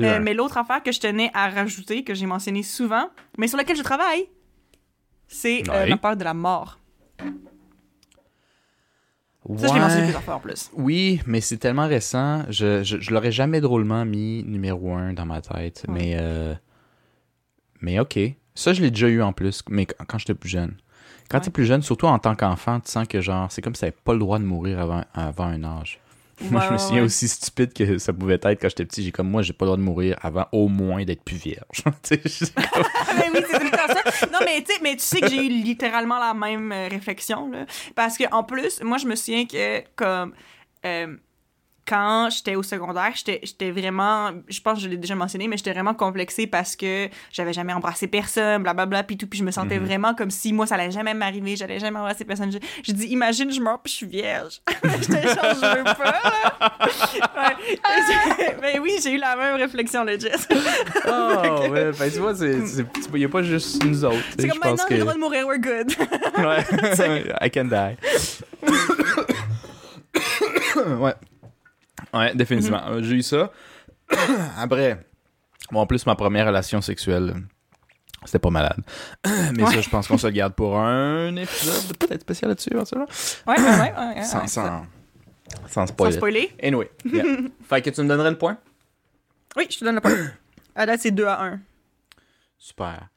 Euh, 0.00 0.18
mais 0.22 0.34
l'autre 0.34 0.56
affaire 0.58 0.82
que 0.82 0.92
je 0.92 1.00
tenais 1.00 1.30
à 1.34 1.48
rajouter 1.48 2.04
que 2.04 2.14
j'ai 2.14 2.26
mentionné 2.26 2.62
souvent 2.62 3.08
mais 3.38 3.48
sur 3.48 3.56
laquelle 3.58 3.76
je 3.76 3.82
travaille 3.82 4.26
c'est 5.28 5.62
euh, 5.68 5.72
Ouais. 5.84 5.88
ma 5.90 5.96
peur 5.96 6.16
de 6.16 6.24
la 6.24 6.34
mort 6.34 6.78
ça 9.58 9.68
je 9.68 9.74
l'ai 9.74 9.80
mentionné 9.80 10.02
plusieurs 10.04 10.22
fois 10.24 10.34
en 10.34 10.40
plus 10.40 10.70
Oui, 10.74 11.20
mais 11.26 11.40
c'est 11.40 11.56
tellement 11.58 11.86
récent. 11.86 12.44
Je, 12.50 12.82
je, 12.82 12.98
je 13.00 13.10
l'aurais 13.14 13.30
jamais 13.30 13.60
drôlement 13.60 14.04
mis 14.04 14.42
numéro 14.44 14.92
un 14.94 15.12
dans 15.12 15.24
ma 15.24 15.40
tête. 15.40 15.84
Ouais. 15.86 15.94
Mais, 15.94 16.16
euh, 16.18 16.52
mais 17.80 18.00
ok. 18.00 18.18
Ça, 18.56 18.72
je 18.72 18.82
l'ai 18.82 18.90
déjà 18.90 19.06
eu 19.08 19.22
en 19.22 19.32
plus, 19.32 19.62
mais 19.68 19.86
quand, 19.86 20.04
quand 20.08 20.18
j'étais 20.18 20.34
plus 20.34 20.48
jeune. 20.48 20.74
Quand 21.28 21.38
Ouais. 21.38 21.44
t'es 21.44 21.50
plus 21.50 21.64
jeune, 21.66 21.82
surtout 21.82 22.06
en 22.06 22.18
tant 22.18 22.34
qu'enfant, 22.34 22.80
tu 22.80 22.90
sens 22.90 23.06
que 23.08 23.20
genre, 23.20 23.50
c'est 23.50 23.62
comme 23.62 23.74
si 23.74 23.80
t'avais 23.80 23.92
pas 24.04 24.12
le 24.12 24.18
droit 24.20 24.38
de 24.38 24.44
mourir 24.44 24.78
avant, 24.80 25.02
avant 25.14 25.44
un 25.46 25.62
âge. 25.64 25.98
Moi, 26.50 26.60
je 26.68 26.72
me 26.74 26.76
souviens 26.78 26.98
ouais. 27.00 27.06
aussi 27.06 27.28
stupide 27.28 27.72
que 27.72 27.96
ça 27.96 28.12
pouvait 28.12 28.34
être 28.34 28.46
quand 28.60 28.68
j'étais 28.68 28.84
petit. 28.84 29.02
J'ai 29.02 29.10
comme 29.10 29.30
moi, 29.30 29.40
j'ai 29.40 29.54
pas 29.54 29.64
le 29.64 29.68
droit 29.68 29.76
de 29.78 29.82
mourir 29.82 30.16
avant 30.20 30.46
au 30.52 30.68
moins 30.68 31.02
d'être 31.04 31.22
plus 31.24 31.36
vierge. 31.38 31.82
Tu 32.02 32.14
sais, 32.16 32.20
je- 32.24 32.44
oui, 33.32 33.42
c'est 33.50 33.58
tout 33.58 33.64
le 33.64 33.70
temps 33.70 33.88
ça. 33.88 34.26
Non, 34.30 34.40
mais 34.44 34.62
tu 34.62 34.74
sais, 34.74 34.80
mais 34.82 34.92
tu 34.96 35.02
sais 35.02 35.20
que 35.22 35.28
j'ai 35.28 35.46
eu 35.46 35.48
littéralement 35.48 36.18
la 36.18 36.34
même 36.34 36.70
euh, 36.72 36.88
réflexion, 36.88 37.50
là. 37.50 37.64
Parce 37.94 38.18
que, 38.18 38.24
en 38.32 38.44
plus, 38.44 38.82
moi, 38.82 38.98
je 38.98 39.06
me 39.06 39.14
souviens 39.16 39.46
que, 39.46 39.80
comme, 39.96 40.34
euh, 40.84 41.16
quand 41.86 42.28
j'étais 42.30 42.56
au 42.56 42.62
secondaire, 42.62 43.12
j'étais 43.14 43.70
vraiment, 43.70 44.32
je 44.48 44.60
pense 44.60 44.78
que 44.78 44.84
je 44.84 44.88
l'ai 44.88 44.96
déjà 44.96 45.14
mentionné, 45.14 45.46
mais 45.46 45.56
j'étais 45.56 45.72
vraiment 45.72 45.94
complexée 45.94 46.46
parce 46.46 46.74
que 46.74 47.08
j'avais 47.32 47.52
jamais 47.52 47.72
embrassé 47.72 48.08
personne, 48.08 48.62
blablabla, 48.62 49.04
puis 49.04 49.16
tout, 49.16 49.26
puis 49.26 49.38
je 49.38 49.44
me 49.44 49.50
sentais 49.50 49.78
vraiment 49.78 50.14
comme 50.14 50.30
si 50.30 50.52
moi, 50.52 50.66
ça 50.66 50.74
allait 50.74 50.90
jamais 50.90 51.14
m'arriver, 51.14 51.54
j'allais 51.56 51.78
jamais 51.78 51.98
embrasser 51.98 52.24
personne. 52.24 52.50
J'ai- 52.82 52.92
dit, 52.92 53.06
imagine, 53.08 53.52
je 53.52 53.60
meurs 53.60 53.80
puis 53.80 53.92
je 53.92 53.96
suis 53.98 54.06
vierge. 54.06 54.62
J'étais 55.00 55.22
genre, 55.22 55.54
je 55.54 55.78
veux 55.78 55.84
pas. 55.84 56.20
Ouais. 57.36 58.56
Mais 58.60 58.78
oui, 58.82 58.92
j'ai 59.02 59.12
eu 59.12 59.18
la 59.18 59.36
même 59.36 59.56
réflexion, 59.56 60.04
legit. 60.04 60.28
Oh, 61.06 61.68
ouais, 61.70 61.92
ben, 61.92 62.10
tu 62.10 62.18
vois, 62.18 62.32
il 62.40 63.20
y 63.20 63.24
a 63.24 63.28
pas 63.28 63.42
juste 63.42 63.84
nous 63.84 64.04
autres. 64.04 64.16
C'est 64.38 64.48
comme 64.48 64.58
maintenant, 64.58 64.84
que... 64.88 64.94
le 64.94 65.00
droit 65.00 65.14
de 65.14 65.18
mourir, 65.18 65.46
we're 65.46 65.58
good. 65.58 65.92
Ouais. 66.38 66.64
I 67.40 67.50
can 67.50 67.64
die. 67.66 67.96
ouais. 71.00 71.14
Ouais, 72.18 72.34
définitivement. 72.34 72.82
Mhm. 72.90 73.02
J'ai 73.02 73.14
eu 73.16 73.22
ça. 73.22 73.50
Après, 74.58 75.04
bon, 75.70 75.80
en 75.80 75.86
plus, 75.86 76.06
ma 76.06 76.14
première 76.14 76.46
relation 76.46 76.80
sexuelle, 76.80 77.34
c'était 78.24 78.38
pas 78.38 78.50
malade. 78.50 78.78
Mais 79.56 79.66
ça, 79.66 79.80
je 79.80 79.88
pense 79.88 80.06
qu'on 80.08 80.18
se 80.18 80.26
le 80.26 80.32
garde 80.32 80.54
pour 80.54 80.78
un 80.78 81.34
épisode 81.36 81.96
peut-être 81.98 82.22
spécial 82.22 82.50
là-dessus, 82.50 82.70
hein. 82.74 83.06
Ouais, 83.46 83.58
ouais, 83.58 84.14
ouais. 84.16 84.22
Sans, 84.22 84.40
ouais, 84.40 84.46
sans, 84.48 84.48
sans 84.48 84.86
Sans 85.68 85.86
spoiler. 85.86 86.16
spoiler. 86.16 86.52
Anyway, 86.62 86.90
yeah. 87.04 87.24
fait 87.68 87.82
que 87.82 87.90
tu 87.90 88.02
me 88.02 88.08
donnerais 88.08 88.30
le 88.30 88.38
point? 88.38 88.58
Oui, 89.56 89.66
je 89.70 89.78
te 89.78 89.84
donne 89.84 89.96
le 89.96 90.00
point. 90.00 90.12
À 90.78 90.84
date, 90.84 91.00
c'est 91.00 91.10
2 91.10 91.24
à 91.24 91.42
1. 91.42 91.60
Super. 92.58 93.08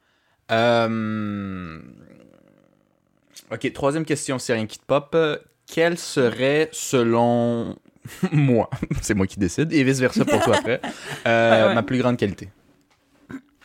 Euh... 0.49 1.79
Ok, 3.51 3.73
troisième 3.73 4.05
question, 4.05 4.39
c'est 4.39 4.53
rien 4.53 4.65
qui 4.65 4.79
te 4.79 4.85
pop. 4.85 5.13
Quelle 5.67 5.97
serait, 5.97 6.69
selon 6.71 7.75
moi, 8.31 8.69
c'est 9.01 9.13
moi 9.13 9.27
qui 9.27 9.39
décide, 9.39 9.71
et 9.73 9.83
vice-versa 9.83 10.25
pour 10.25 10.41
toi 10.41 10.57
après, 10.57 10.81
euh, 11.27 11.61
Ouais, 11.63 11.67
ouais. 11.69 11.75
ma 11.75 11.83
plus 11.83 11.97
grande 11.99 12.17
qualité? 12.17 12.49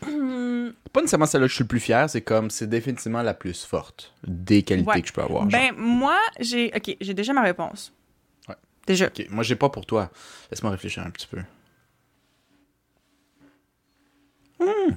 C'est 0.06 0.92
pas 0.92 1.00
nécessairement 1.00 1.26
celle-là 1.26 1.46
que 1.46 1.50
je 1.50 1.54
suis 1.56 1.64
le 1.64 1.68
plus 1.68 1.80
fier, 1.80 2.08
c'est 2.10 2.20
comme, 2.20 2.50
c'est 2.50 2.66
définitivement 2.68 3.22
la 3.22 3.32
plus 3.34 3.64
forte 3.64 4.12
des 4.26 4.62
qualités 4.62 4.88
Ouais. 4.90 5.00
que 5.02 5.08
je 5.08 5.12
peux 5.12 5.22
avoir. 5.22 5.48
genre. 5.48 5.60
Ben, 5.60 5.72
moi, 5.76 6.18
j'ai. 6.40 6.70
Ok, 6.76 6.96
j'ai 7.00 7.14
déjà 7.14 7.32
ma 7.32 7.42
réponse. 7.42 7.92
Ouais. 8.48 8.54
Déjà. 8.86 9.06
Ok, 9.06 9.26
moi 9.30 9.42
j'ai 9.42 9.56
pas 9.56 9.70
pour 9.70 9.86
toi. 9.86 10.10
Laisse-moi 10.50 10.70
réfléchir 10.72 11.02
un 11.04 11.10
petit 11.10 11.26
peu. 11.26 11.38
Hmm. 14.60 14.94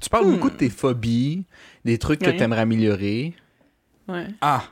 Tu 0.00 0.08
parles 0.10 0.26
beaucoup 0.30 0.50
de 0.50 0.56
tes 0.56 0.70
phobies, 0.70 1.44
des 1.84 1.98
trucs 1.98 2.20
que 2.20 2.26
Ouais. 2.26 2.36
t'aimerais 2.36 2.60
améliorer. 2.62 3.34
Ouais. 4.08 4.26
Ah! 4.40 4.64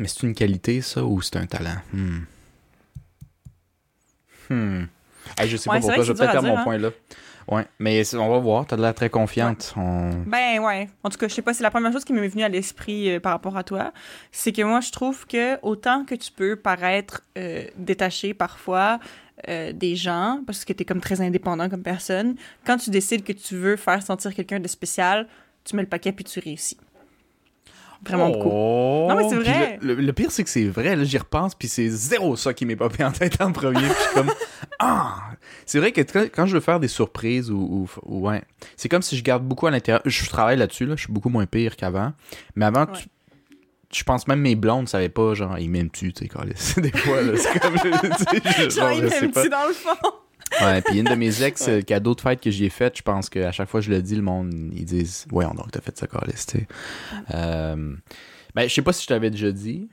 Mais 0.00 0.08
c'est 0.08 0.22
une 0.22 0.34
qualité, 0.34 0.80
ça, 0.80 1.04
ou 1.04 1.20
c'est 1.20 1.36
un 1.36 1.44
talent? 1.44 1.76
Hmm. 1.92 2.20
Hmm. 4.48 4.84
Hey, 5.38 5.46
je 5.48 5.58
sais 5.58 5.68
Ouais, 5.68 5.76
pas 5.76 5.80
pourquoi, 5.82 6.02
je 6.04 6.12
vais 6.12 6.18
peut-être 6.18 6.36
à 6.38 6.42
mon 6.42 6.54
dire, 6.54 6.64
point 6.64 6.78
là. 6.78 6.88
Ouais, 7.48 7.66
mais 7.78 8.02
on 8.14 8.28
va 8.30 8.38
voir, 8.38 8.66
t'as 8.66 8.76
l'air 8.76 8.94
très 8.94 9.10
confiante. 9.10 9.74
On- 9.76 10.22
Ben 10.26 10.58
ouais. 10.60 10.88
En 11.04 11.10
tout 11.10 11.18
cas, 11.18 11.28
je 11.28 11.34
sais 11.34 11.42
pas, 11.42 11.52
c'est 11.52 11.62
la 11.62 11.70
première 11.70 11.92
chose 11.92 12.04
qui 12.04 12.14
m'est 12.14 12.26
venue 12.28 12.42
à 12.44 12.48
l'esprit 12.48 13.10
euh, 13.10 13.20
par 13.20 13.32
rapport 13.32 13.56
à 13.58 13.62
toi. 13.62 13.92
C'est 14.32 14.52
que 14.52 14.62
moi, 14.62 14.80
je 14.80 14.90
trouve 14.90 15.26
que 15.26 15.58
autant 15.62 16.04
que 16.06 16.14
tu 16.14 16.32
peux 16.32 16.56
paraître 16.56 17.22
euh, 17.36 17.64
détaché 17.76 18.32
parfois 18.32 19.00
euh, 19.48 19.72
des 19.72 19.96
gens, 19.96 20.40
parce 20.46 20.64
que 20.64 20.72
t'es 20.72 20.86
comme 20.86 21.00
très 21.00 21.20
indépendant 21.20 21.68
comme 21.68 21.82
personne, 21.82 22.36
quand 22.64 22.78
tu 22.78 22.88
décides 22.88 23.22
que 23.22 23.32
tu 23.32 23.54
veux 23.56 23.76
faire 23.76 24.02
sentir 24.02 24.34
quelqu'un 24.34 24.60
de 24.60 24.68
spécial, 24.68 25.26
tu 25.64 25.76
mets 25.76 25.82
le 25.82 25.88
paquet 25.88 26.12
puis 26.12 26.24
tu 26.24 26.40
réussis. 26.40 26.78
Vraiment 28.06 28.30
beaucoup. 28.30 28.48
Oh! 28.50 29.06
Non, 29.10 29.16
mais 29.16 29.28
c'est 29.28 29.36
vrai. 29.36 29.78
Le, 29.82 29.94
le- 29.94 30.02
le 30.02 30.12
pire, 30.12 30.30
c'est 30.30 30.42
que 30.44 30.48
c'est 30.50 30.64
vrai. 30.68 30.96
Là, 30.96 31.04
j'y 31.04 31.18
repense, 31.18 31.54
puis 31.54 31.68
c'est 31.68 31.88
zéro 31.88 32.34
ça 32.36 32.54
qui 32.54 32.64
m'est 32.66 32.76
popé 32.76 33.04
en 33.04 33.12
tête 33.12 33.40
en 33.40 33.52
premier. 33.52 33.80
Puis 33.80 33.88
je 33.88 34.02
suis 34.04 34.14
comme, 34.14 34.30
ah! 34.78 35.16
C'est 35.66 35.78
vrai 35.78 35.92
que 35.92 36.00
quand, 36.28 36.46
je 36.46 36.54
veux 36.54 36.60
faire 36.60 36.80
des 36.80 36.88
surprises 36.88 37.50
ou, 37.50 37.58
ou- 37.58 37.88
ou- 38.06 38.28
ouais, 38.28 38.42
c'est 38.76 38.88
comme 38.88 39.02
si 39.02 39.16
je 39.16 39.22
garde 39.22 39.44
beaucoup 39.44 39.66
à 39.66 39.70
l'intérieur. 39.70 40.02
Je 40.06 40.28
travaille 40.28 40.56
là-dessus, 40.56 40.86
là. 40.86 40.96
Je 40.96 41.02
suis 41.04 41.12
beaucoup 41.12 41.28
moins 41.28 41.46
pire 41.46 41.76
qu'avant. 41.76 42.12
Mais 42.56 42.64
avant, 42.64 42.86
Ouais. 42.86 42.98
tu- 43.02 43.08
je 43.92 44.02
pense 44.04 44.26
même 44.28 44.40
mes 44.40 44.54
blondes 44.54 44.88
savaient 44.88 45.08
pas, 45.08 45.34
genre, 45.34 45.58
ils 45.58 45.68
m'aiment-tu, 45.68 46.12
tu 46.12 46.26
sais. 46.54 46.80
Des 46.80 46.90
fois, 46.92 47.20
là, 47.22 47.32
c'est 47.36 47.58
comme, 47.60 47.76
je- 47.76 48.60
Genre, 48.62 48.70
genre, 48.70 48.92
il 48.92 49.02
je 49.04 49.08
sais 49.08 49.20
m'aime 49.22 49.30
pas. 49.32 49.48
dans 49.48 49.66
le 49.68 49.74
fond? 49.74 50.10
Ouais, 50.60 50.82
puis 50.82 50.98
une 50.98 51.06
de 51.06 51.14
mes 51.14 51.42
ex, 51.42 51.68
euh, 51.68 51.80
cadeau 51.82 52.14
de 52.14 52.20
fête 52.20 52.40
que 52.40 52.50
j'y 52.50 52.64
ai 52.66 52.70
fait, 52.70 52.96
je 52.96 53.02
pense 53.02 53.28
qu'à 53.28 53.52
chaque 53.52 53.68
fois 53.68 53.80
que 53.80 53.86
je 53.86 53.90
le 53.90 54.02
dis, 54.02 54.16
le 54.16 54.22
monde, 54.22 54.52
ils 54.74 54.84
disent, 54.84 55.26
ouais, 55.32 55.44
donc 55.44 55.70
t'as 55.70 55.80
fait 55.80 55.96
ça, 55.96 56.06
câlisse, 56.06 56.46
tu 56.46 56.58
sais. 56.58 56.66
Euh, 57.34 57.94
ben, 58.54 58.68
je 58.68 58.74
sais 58.74 58.82
pas 58.82 58.92
si 58.92 59.02
je 59.02 59.08
t'avais 59.08 59.30
déjà 59.30 59.52
dit. 59.52 59.88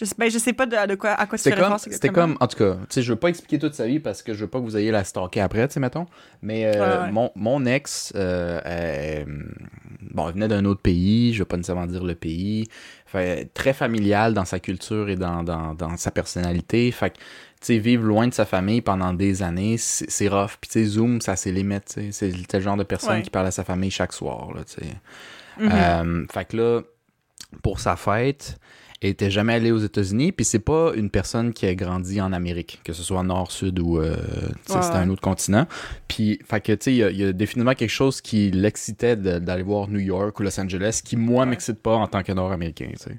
Je 0.00 0.06
sais, 0.06 0.14
ben, 0.16 0.30
je 0.30 0.38
sais 0.38 0.54
pas 0.54 0.64
de, 0.64 0.86
de 0.86 0.94
quoi, 0.94 1.10
à 1.10 1.26
quoi 1.26 1.36
tu 1.36 1.44
C'était 1.44 1.56
comme, 1.56 1.76
c'était 1.76 2.18
en 2.18 2.46
tout 2.46 2.56
cas, 2.56 2.74
tu 2.74 2.86
sais, 2.88 3.02
je 3.02 3.12
veux 3.12 3.18
pas 3.18 3.28
expliquer 3.28 3.58
toute 3.58 3.74
sa 3.74 3.86
vie 3.86 4.00
parce 4.00 4.22
que 4.22 4.32
je 4.32 4.40
veux 4.40 4.46
pas 4.46 4.58
que 4.58 4.64
vous 4.64 4.78
ayez 4.78 4.90
la 4.90 5.04
stalker 5.04 5.40
après, 5.42 5.68
tu 5.68 5.74
sais, 5.74 5.80
mettons. 5.80 6.06
Mais 6.40 6.64
euh, 6.64 6.72
Ouais, 6.72 7.04
ouais. 7.04 7.12
Mon, 7.12 7.30
mon 7.36 7.66
ex, 7.66 8.10
euh, 8.16 8.62
euh, 8.64 9.24
bon, 10.00 10.28
elle 10.28 10.34
venait 10.34 10.48
d'un 10.48 10.64
autre 10.64 10.80
pays, 10.80 11.34
je 11.34 11.40
veux 11.40 11.44
pas 11.44 11.58
nécessairement 11.58 11.84
dire 11.84 12.02
le 12.02 12.14
pays. 12.14 12.66
Fait, 13.04 13.52
très 13.52 13.74
familial 13.74 14.32
dans 14.32 14.46
sa 14.46 14.58
culture 14.58 15.10
et 15.10 15.16
dans, 15.16 15.42
dans, 15.42 15.74
dans 15.74 15.94
sa 15.98 16.10
personnalité. 16.10 16.90
Fait 16.92 17.12
sais, 17.66 17.78
vivre 17.78 18.04
loin 18.04 18.26
de 18.28 18.34
sa 18.34 18.44
famille 18.44 18.80
pendant 18.80 19.12
des 19.12 19.42
années, 19.42 19.76
c'est 19.78 20.28
rough. 20.28 20.56
Puis, 20.60 20.70
tu 20.70 20.80
sais, 20.80 20.84
Zoom, 20.84 21.20
ça 21.20 21.36
c'est 21.36 21.52
limite. 21.52 21.98
C'est 22.10 22.32
le 22.52 22.60
genre 22.60 22.76
de 22.76 22.84
personne 22.84 23.16
Ouais. 23.16 23.22
qui 23.22 23.30
parle 23.30 23.46
à 23.46 23.50
sa 23.50 23.64
famille 23.64 23.90
chaque 23.90 24.12
soir, 24.12 24.48
là. 24.54 24.62
Mhm. 25.58 25.70
Euh, 25.72 26.26
fait 26.32 26.44
que 26.46 26.56
là, 26.56 26.80
pour 27.62 27.80
sa 27.80 27.96
fête, 27.96 28.56
elle 29.02 29.10
était 29.10 29.30
jamais 29.30 29.54
allée 29.54 29.72
aux 29.72 29.78
États-Unis, 29.78 30.30
puis 30.32 30.44
c'est 30.44 30.58
pas 30.58 30.92
une 30.94 31.08
personne 31.10 31.52
qui 31.54 31.64
a 31.66 31.74
grandi 31.74 32.20
en 32.20 32.32
Amérique, 32.32 32.80
que 32.84 32.92
ce 32.92 33.02
soit 33.02 33.22
nord, 33.22 33.50
sud 33.50 33.78
ou 33.78 33.98
euh, 33.98 34.14
Ouais, 34.68 34.82
c'était 34.82 34.96
un 34.96 35.08
autre 35.08 35.22
continent. 35.22 35.66
Puis, 36.06 36.38
fait 36.48 36.60
que 36.60 36.72
tu 36.72 36.78
sais, 36.84 36.92
il 36.92 36.96
y 36.98 37.04
a- 37.04 37.10
il 37.10 37.16
y, 37.18 37.24
a 37.24 37.32
définitivement 37.32 37.74
quelque 37.74 37.88
chose 37.90 38.20
qui 38.20 38.50
l'excitait 38.50 39.16
d'aller 39.16 39.62
voir 39.62 39.88
New 39.88 39.98
York 40.00 40.38
ou 40.38 40.42
Los 40.42 40.58
Angeles, 40.60 41.00
qui 41.04 41.16
moi 41.16 41.44
Ouais. 41.44 41.50
m'excite 41.50 41.80
pas 41.82 41.94
en 41.96 42.06
tant 42.06 42.22
que 42.22 42.32
Nord-Américain, 42.32 42.88
tu 42.92 42.96
sais. 42.98 43.18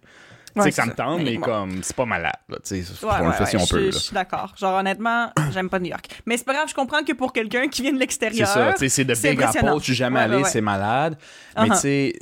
Ouais, 0.60 0.66
que 0.70 0.72
ça 0.76 0.84
c'est 0.84 0.90
me 0.90 0.96
tente, 0.96 1.20
ça. 1.20 1.24
mais 1.24 1.38
comme 1.38 1.84
c'est 1.84 1.96
pas 1.96 2.06
malade, 2.06 2.34
là, 2.50 2.58
tu 2.64 2.84
sais, 2.84 3.06
Ouais, 3.06 3.12
on 3.20 3.24
le 3.24 3.30
ouais, 3.30 3.34
fait 3.38 3.46
si 3.46 3.58
on 3.58 3.66
peut. 3.66 3.92
je 3.92 3.98
suis 3.98 4.14
d'accord. 4.14 4.54
Genre, 4.58 4.78
honnêtement, 4.80 5.32
j'aime 5.54 5.70
pas 5.70 5.80
New 5.80 5.90
York. 5.90 6.08
Mais 6.26 6.38
c'est 6.38 6.44
pas 6.46 6.54
grave, 6.54 6.68
je 6.70 6.74
comprends 6.74 7.04
que 7.04 7.14
pour 7.14 7.32
quelqu'un 7.34 7.68
qui 7.68 7.82
vient 7.82 7.92
de 7.92 7.96
C'est 7.98 8.02
l'extérieur. 8.02 8.48
ça, 8.48 8.74
tu 8.74 8.80
sais, 8.80 8.90
c'est 8.90 9.06
de 9.06 9.14
c'est 9.14 9.32
Big 9.32 9.42
impressionnant. 9.44 9.80
je 9.80 9.84
suis 9.84 9.94
jamais 9.94 10.20
allé, 10.20 10.44
c'est 10.46 10.62
malade. 10.62 11.18
Mais 11.58 11.64
Uh-huh. 11.64 11.72
tu 11.74 11.76
sais, 11.80 12.14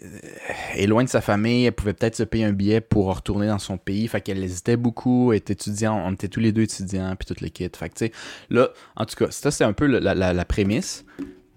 euh, 0.80 0.88
loin 0.88 1.04
de 1.04 1.10
sa 1.10 1.22
famille, 1.22 1.66
elle 1.66 1.72
pouvait 1.74 1.94
peut-être 1.94 2.16
se 2.16 2.24
payer 2.24 2.46
un 2.46 2.52
billet 2.52 2.82
pour 2.82 3.14
retourner 3.16 3.48
dans 3.48 3.60
son 3.60 3.78
pays, 3.78 4.08
fait 4.08 4.22
qu'elle 4.22 4.44
hésitait 4.44 4.76
beaucoup, 4.78 5.32
elle 5.32 5.38
était 5.38 5.54
étudiante, 5.54 6.02
on 6.06 6.14
était 6.14 6.28
tous 6.28 6.40
les 6.40 6.52
deux 6.52 6.64
étudiants, 6.64 7.16
puis 7.16 7.26
tout 7.34 7.42
le 7.42 7.50
kit. 7.50 7.70
Fait 7.78 7.90
que 7.90 7.94
tu 7.96 8.06
sais, 8.06 8.12
là, 8.50 8.70
en 8.96 9.06
tout 9.06 9.16
cas, 9.16 9.32
ça 9.32 9.52
c'est 9.52 9.64
un 9.64 9.74
peu 9.74 9.86
le- 9.86 10.00
la, 10.00 10.16
la- 10.16 10.34
la 10.34 10.46
prémisse. 10.46 11.06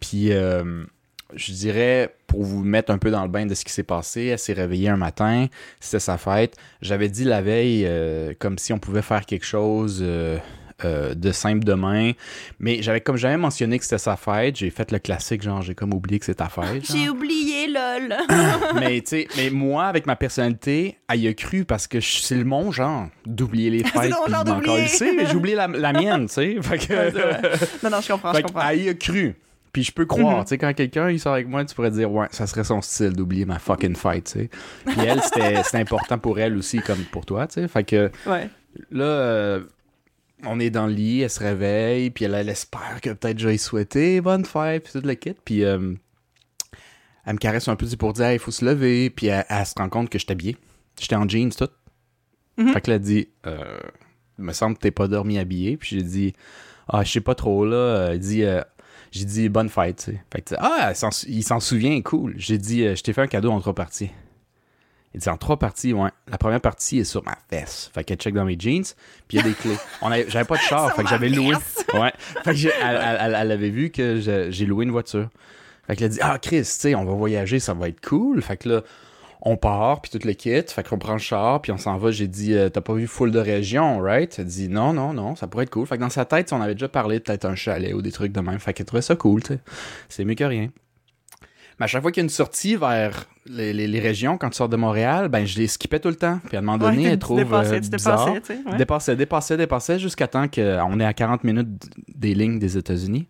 Puis 0.00 0.32
euh, 0.32 0.84
je 1.34 1.52
dirais, 1.52 2.14
pour 2.26 2.42
vous 2.42 2.62
mettre 2.64 2.90
un 2.92 2.98
peu 2.98 3.10
dans 3.10 3.22
le 3.22 3.28
bain 3.28 3.46
de 3.46 3.54
ce 3.54 3.64
qui 3.64 3.72
s'est 3.72 3.82
passé, 3.82 4.26
elle 4.26 4.38
s'est 4.38 4.52
réveillée 4.52 4.88
un 4.88 4.96
matin, 4.96 5.46
c'était 5.80 6.00
sa 6.00 6.18
fête. 6.18 6.56
J'avais 6.80 7.08
dit 7.08 7.24
la 7.24 7.42
veille, 7.42 7.84
euh, 7.86 8.32
comme 8.38 8.58
si 8.58 8.72
on 8.72 8.78
pouvait 8.78 9.02
faire 9.02 9.26
quelque 9.26 9.46
chose 9.46 10.00
euh, 10.02 10.38
euh, 10.84 11.14
de 11.14 11.30
simple 11.30 11.64
demain. 11.64 12.12
Mais 12.58 12.82
j'avais 12.82 13.00
comme 13.00 13.16
jamais 13.16 13.36
mentionné 13.36 13.78
que 13.78 13.84
c'était 13.84 13.98
sa 13.98 14.16
fête. 14.16 14.56
J'ai 14.56 14.70
fait 14.70 14.90
le 14.90 14.98
classique, 14.98 15.42
genre, 15.42 15.62
j'ai 15.62 15.74
comme 15.74 15.94
oublié 15.94 16.18
que 16.18 16.24
c'est 16.24 16.36
ta 16.36 16.48
fête. 16.48 16.84
J'ai 16.90 17.08
oublié, 17.08 17.68
lol. 17.68 18.16
mais 18.80 19.00
tu 19.00 19.08
sais, 19.08 19.28
mais 19.36 19.50
moi, 19.50 19.84
avec 19.84 20.06
ma 20.06 20.16
personnalité, 20.16 20.98
elle 21.08 21.20
y 21.20 21.28
a 21.28 21.34
cru 21.34 21.64
parce 21.64 21.86
que 21.86 22.00
c'est 22.00 22.34
le 22.36 22.44
mon 22.44 22.72
genre 22.72 23.08
d'oublier 23.26 23.70
les 23.70 23.78
C'est 23.84 23.90
fêtes. 23.90 24.14
puis 24.24 24.32
genre 24.32 24.44
d'oublier. 24.44 24.86
j'ai 24.88 25.36
oublié 25.36 25.54
la, 25.54 25.68
la 25.68 25.92
mienne, 25.92 26.26
tu 26.26 26.34
sais. 26.34 26.56
C'est 26.62 27.82
non, 27.84 27.90
non, 27.90 28.00
je 28.00 28.12
comprends, 28.12 28.32
je 28.34 28.40
comprends. 28.42 28.68
qu'elle 28.68 28.82
y 28.82 28.88
a 28.88 28.94
cru. 28.94 29.36
Puis 29.72 29.84
je 29.84 29.92
peux 29.92 30.04
croire, 30.04 30.38
Mhm. 30.38 30.44
tu 30.44 30.48
sais, 30.50 30.58
quand 30.58 30.74
quelqu'un 30.74 31.10
il 31.10 31.18
sort 31.18 31.32
avec 31.32 31.48
moi, 31.48 31.64
tu 31.64 31.74
pourrais 31.74 31.90
dire, 31.90 32.12
ouais, 32.12 32.26
ça 32.30 32.46
serait 32.46 32.64
son 32.64 32.82
style 32.82 33.14
d'oublier 33.14 33.46
ma 33.46 33.58
fucking 33.58 33.96
fight, 33.96 34.24
tu 34.24 34.32
sais. 34.40 34.50
Puis 34.84 35.00
elle, 35.00 35.20
c'était 35.22 35.62
c'était 35.62 35.78
important 35.78 36.18
pour 36.18 36.38
elle 36.38 36.56
aussi, 36.56 36.80
comme 36.80 37.02
pour 37.10 37.24
toi, 37.24 37.46
tu 37.46 37.54
sais. 37.54 37.68
Fait 37.68 37.84
que 37.84 38.10
Ouais. 38.26 38.50
là, 38.90 39.04
euh, 39.04 39.64
on 40.44 40.60
est 40.60 40.70
dans 40.70 40.86
le 40.86 40.92
lit, 40.92 41.20
elle 41.22 41.30
se 41.30 41.40
réveille, 41.40 42.10
puis 42.10 42.24
elle, 42.26 42.34
elle 42.34 42.48
espère 42.50 43.00
que 43.00 43.10
peut-être 43.10 43.38
je 43.38 43.48
vais 43.48 43.56
souhaiter 43.58 44.20
bonne 44.20 44.44
fête, 44.44 44.84
puis 44.84 45.00
tout 45.00 45.06
le 45.06 45.14
kit. 45.14 45.34
Puis 45.44 45.64
euh, 45.64 45.94
elle 47.24 47.32
me 47.34 47.38
caresse 47.38 47.68
un 47.68 47.76
peu 47.76 47.86
pour 47.98 48.12
dire, 48.12 48.32
il 48.32 48.38
faut 48.38 48.50
se 48.50 48.64
lever, 48.64 49.08
puis 49.10 49.28
elle, 49.28 49.44
elle 49.48 49.64
se 49.64 49.74
rend 49.76 49.88
compte 49.88 50.10
que 50.10 50.18
je 50.18 50.26
habillé. 50.28 50.56
J'étais 51.00 51.14
en 51.16 51.26
jeans, 51.28 51.50
tout. 51.50 51.68
Mhm. 52.58 52.72
Fait 52.74 52.80
que 52.82 52.90
là, 52.90 52.96
elle 52.96 53.02
dit, 53.02 53.28
euh, 53.46 53.78
il 54.38 54.44
me 54.44 54.52
semble 54.52 54.76
que 54.76 54.80
t'es 54.82 54.90
pas 54.90 55.08
dormi 55.08 55.38
habillé. 55.38 55.76
Puis 55.78 55.96
j'ai 55.96 56.02
dit, 56.02 56.32
ah, 56.88 57.04
je 57.04 57.10
sais 57.12 57.20
pas 57.22 57.34
trop, 57.34 57.64
là. 57.64 58.08
Elle 58.10 58.18
dit, 58.18 58.42
euh, 58.44 58.60
j'ai 59.12 59.24
dit, 59.24 59.48
bonne 59.48 59.68
fête, 59.68 59.96
tu 59.98 60.12
sais. 60.12 60.22
Fait 60.32 60.40
que, 60.42 60.54
ah, 60.58 60.92
il 61.28 61.44
s'en 61.44 61.60
souvient, 61.60 62.00
cool. 62.02 62.34
J'ai 62.36 62.58
dit, 62.58 62.82
euh, 62.84 62.96
je 62.96 63.02
t'ai 63.02 63.12
fait 63.12 63.20
un 63.22 63.26
cadeau 63.28 63.50
en 63.52 63.60
trois 63.60 63.74
parties. 63.74 64.10
Il 65.14 65.20
dit 65.20 65.28
en 65.28 65.36
trois 65.36 65.58
parties, 65.58 65.92
ouais. 65.92 66.08
La 66.30 66.38
première 66.38 66.60
partie 66.62 66.98
est 67.00 67.04
sur 67.04 67.22
ma 67.22 67.36
fesse. 67.50 67.90
Fait 67.92 68.02
qu'elle 68.02 68.16
check 68.16 68.32
dans 68.32 68.46
mes 68.46 68.56
jeans, 68.58 68.82
puis 69.28 69.36
il 69.36 69.36
y 69.36 69.40
a 69.40 69.42
des 69.42 69.52
clés. 69.52 69.76
On 70.00 70.08
j'avais 70.28 70.46
pas 70.46 70.56
de 70.56 70.62
char, 70.62 70.90
fait 70.96 71.02
que 71.02 71.08
j'avais 71.10 71.28
loué. 71.28 71.54
Ouais. 71.92 72.12
Fait 72.42 72.54
que 72.54 72.68
elle, 72.82 73.34
elle- 73.34 73.52
avait 73.52 73.68
vu 73.68 73.90
que 73.90 74.48
j'ai 74.50 74.64
loué 74.64 74.86
une 74.86 74.90
voiture. 74.90 75.28
Fait 75.86 75.96
qu'elle 75.96 76.06
a 76.06 76.08
dit 76.08 76.18
Ah 76.22 76.38
Chris, 76.40 76.60
tu 76.62 76.64
sais, 76.64 76.94
on 76.94 77.04
va 77.04 77.12
voyager, 77.12 77.60
ça 77.60 77.74
va 77.74 77.88
être 77.88 78.00
cool. 78.00 78.40
Fait 78.40 78.56
que 78.56 78.70
là, 78.70 78.82
on 79.44 79.56
part, 79.56 80.00
puis 80.02 80.10
tout 80.16 80.24
le 80.24 80.34
kit. 80.34 80.62
Fait 80.68 80.86
qu'on 80.88 80.98
prend 80.98 81.14
le 81.14 81.18
char, 81.18 81.60
puis 81.60 81.72
on 81.72 81.76
s'en 81.76 81.98
va. 81.98 82.12
J'ai 82.12 82.28
dit 82.28 82.54
Euh, 82.54 82.68
T'as 82.68 82.80
pas 82.80 82.94
vu 82.94 83.06
full 83.08 83.32
de 83.32 83.40
régions, 83.40 83.98
right? 83.98 84.34
Elle 84.38 84.44
dit 84.46 84.68
Non, 84.68 84.92
non, 84.92 85.12
non, 85.12 85.34
ça 85.34 85.46
pourrait 85.48 85.64
être 85.64 85.70
cool. 85.70 85.86
Fait 85.86 85.96
que 85.96 86.00
dans 86.02 86.10
sa 86.10 86.24
tête, 86.24 86.52
on 86.52 86.60
avait 86.60 86.74
déjà 86.74 86.88
parlé 86.88 87.18
de 87.18 87.24
peut-être 87.24 87.44
un 87.44 87.54
chalet 87.56 87.92
ou 87.92 88.02
des 88.02 88.12
trucs 88.12 88.30
de 88.32 88.40
même. 88.40 88.58
Fait 88.60 88.72
qu'elle 88.72 88.86
trouvait 88.86 89.02
ça 89.02 89.16
cool, 89.16 89.42
tu 89.42 89.54
sais. 89.54 89.58
C'est 90.08 90.24
mieux 90.24 90.34
que 90.36 90.44
rien. 90.44 90.68
Mais 91.80 91.84
à 91.84 91.86
chaque 91.88 92.02
fois 92.02 92.12
qu'il 92.12 92.20
y 92.20 92.24
a 92.24 92.26
une 92.26 92.28
sortie 92.30 92.76
vers 92.76 93.24
les, 93.46 93.72
les- 93.72 93.88
les 93.88 93.98
régions, 93.98 94.36
quand 94.38 94.50
tu 94.50 94.56
sors 94.56 94.68
de 94.68 94.76
Montréal, 94.76 95.28
ben 95.28 95.44
je 95.46 95.58
les 95.58 95.66
skippais 95.66 95.98
tout 95.98 96.10
le 96.10 96.14
temps. 96.16 96.38
Puis 96.46 96.56
à 96.56 96.60
un 96.60 96.62
moment 96.62 96.78
donné, 96.78 97.04
Ouais, 97.06 97.12
elle 97.14 97.18
trouve 97.18 97.38
dépassais, 97.38 97.76
euh, 97.76 97.80
bizarre. 97.80 98.26
dépassais, 98.26 98.40
tu 98.56 98.62
sais. 98.62 98.70
ouais. 98.70 98.76
Dépassait, 98.76 99.16
dépassait, 99.16 99.56
dépassait 99.56 99.98
jusqu'à 99.98 100.28
temps 100.28 100.46
qu'on 100.48 101.00
est 101.00 101.04
à 101.04 101.12
40 101.14 101.42
minutes 101.42 101.68
des 102.14 102.34
lignes 102.34 102.58
des 102.60 102.76
États-Unis. 102.76 103.26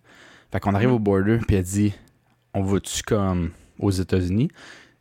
Fait 0.51 0.61
qu'on 0.61 0.75
arrive 0.75 0.89
Mhm. 0.91 0.95
au 0.97 0.99
border, 0.99 1.39
puis 1.47 1.57
elle 1.57 1.63
dit 1.63 1.95
On 2.53 2.63
va-tu 2.63 3.03
comme 3.05 3.53
aux 3.79 3.91
États-Unis? 3.93 4.49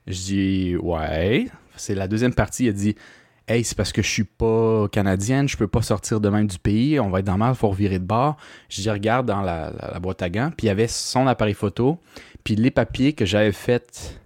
Je 0.08 0.14
dis 0.14 0.76
Ouais. 0.78 1.48
C'est 1.76 1.96
la 1.96 2.08
deuxième 2.08 2.34
partie. 2.34 2.68
Elle 2.68 2.74
dit 2.74 2.96
Hey, 3.48 3.64
c'est 3.64 3.76
parce 3.76 3.92
que 3.92 4.02
je 4.02 4.10
suis 4.10 4.24
pas 4.24 4.88
canadienne, 4.90 5.50
je 5.50 5.58
peux 5.58 5.68
pas 5.68 5.82
sortir 5.82 6.22
de 6.22 6.30
même 6.30 6.48
du 6.48 6.58
pays, 6.60 7.00
on 7.00 7.10
va 7.10 7.20
être 7.20 7.26
dans 7.26 7.38
mal, 7.38 7.54
faut 7.56 7.70
revirer 7.70 8.00
de 8.00 8.06
bord. 8.06 8.38
Je 8.70 8.82
dis 8.82 8.90
Regarde 8.90 9.26
dans 9.26 9.42
la, 9.42 9.72
la- 9.72 9.92
la 9.94 10.00
boîte 10.00 10.22
à 10.22 10.30
gants, 10.30 10.52
puis 10.56 10.66
il 10.66 10.70
y 10.70 10.72
avait 10.72 10.88
son 10.88 11.28
appareil 11.28 11.54
photo, 11.56 11.98
puis 12.44 12.56
les 12.56 12.72
papiers 12.72 13.14
que 13.14 13.26
j'avais 13.26 13.52
faits 13.52 14.22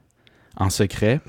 en 0.58 0.70
secret 0.70 1.22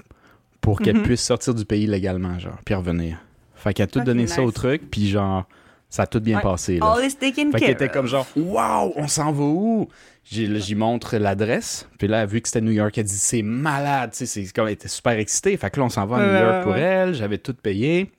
pour 0.60 0.80
qu'elle 0.80 0.96
Mhm. 0.96 1.02
puisse 1.04 1.22
sortir 1.22 1.54
du 1.54 1.64
pays 1.64 1.86
légalement, 1.86 2.38
genre, 2.38 2.58
puis 2.64 2.74
revenir. 2.74 3.18
Fait 3.54 3.72
qu'elle 3.72 3.84
a 3.84 3.86
tout 3.86 4.00
donné 4.00 4.26
ça 4.26 4.42
au 4.42 4.50
truc, 4.50 4.90
puis 4.90 5.08
genre, 5.08 5.44
ça 5.88 6.02
a 6.02 6.06
tout 6.06 6.20
bien 6.20 6.36
Ouais. 6.38 6.42
passé. 6.42 6.78
Là. 6.78 6.92
All 6.92 7.04
is 7.06 7.14
taken 7.14 7.52
Fait 7.52 7.60
qu'elle 7.60 7.70
était 7.70 7.88
comme 7.88 8.06
genre, 8.08 8.26
waouh, 8.36 8.92
on 8.96 9.08
s'en 9.08 9.32
va 9.32 9.44
où? 9.44 9.88
J'y 10.28 10.74
montre 10.74 11.18
l'adresse, 11.18 11.88
puis 11.98 12.08
là, 12.08 12.26
vu 12.26 12.40
que 12.40 12.48
c'était 12.48 12.60
New 12.60 12.72
York, 12.72 12.98
elle 12.98 13.04
dit, 13.04 13.16
c'est 13.16 13.42
malade, 13.42 14.10
c'est 14.12 14.44
comme, 14.52 14.66
elle 14.66 14.72
était 14.72 14.88
super 14.88 15.12
excitée. 15.12 15.56
Fait 15.56 15.70
que 15.70 15.78
là, 15.78 15.86
on 15.86 15.88
s'en 15.88 16.04
va 16.04 16.16
à 16.16 16.26
New 16.26 16.44
York 16.46 16.64
pour 16.64 16.76
elle, 16.76 17.14
j'avais 17.14 17.38
tout 17.38 17.54
payé. 17.54 18.10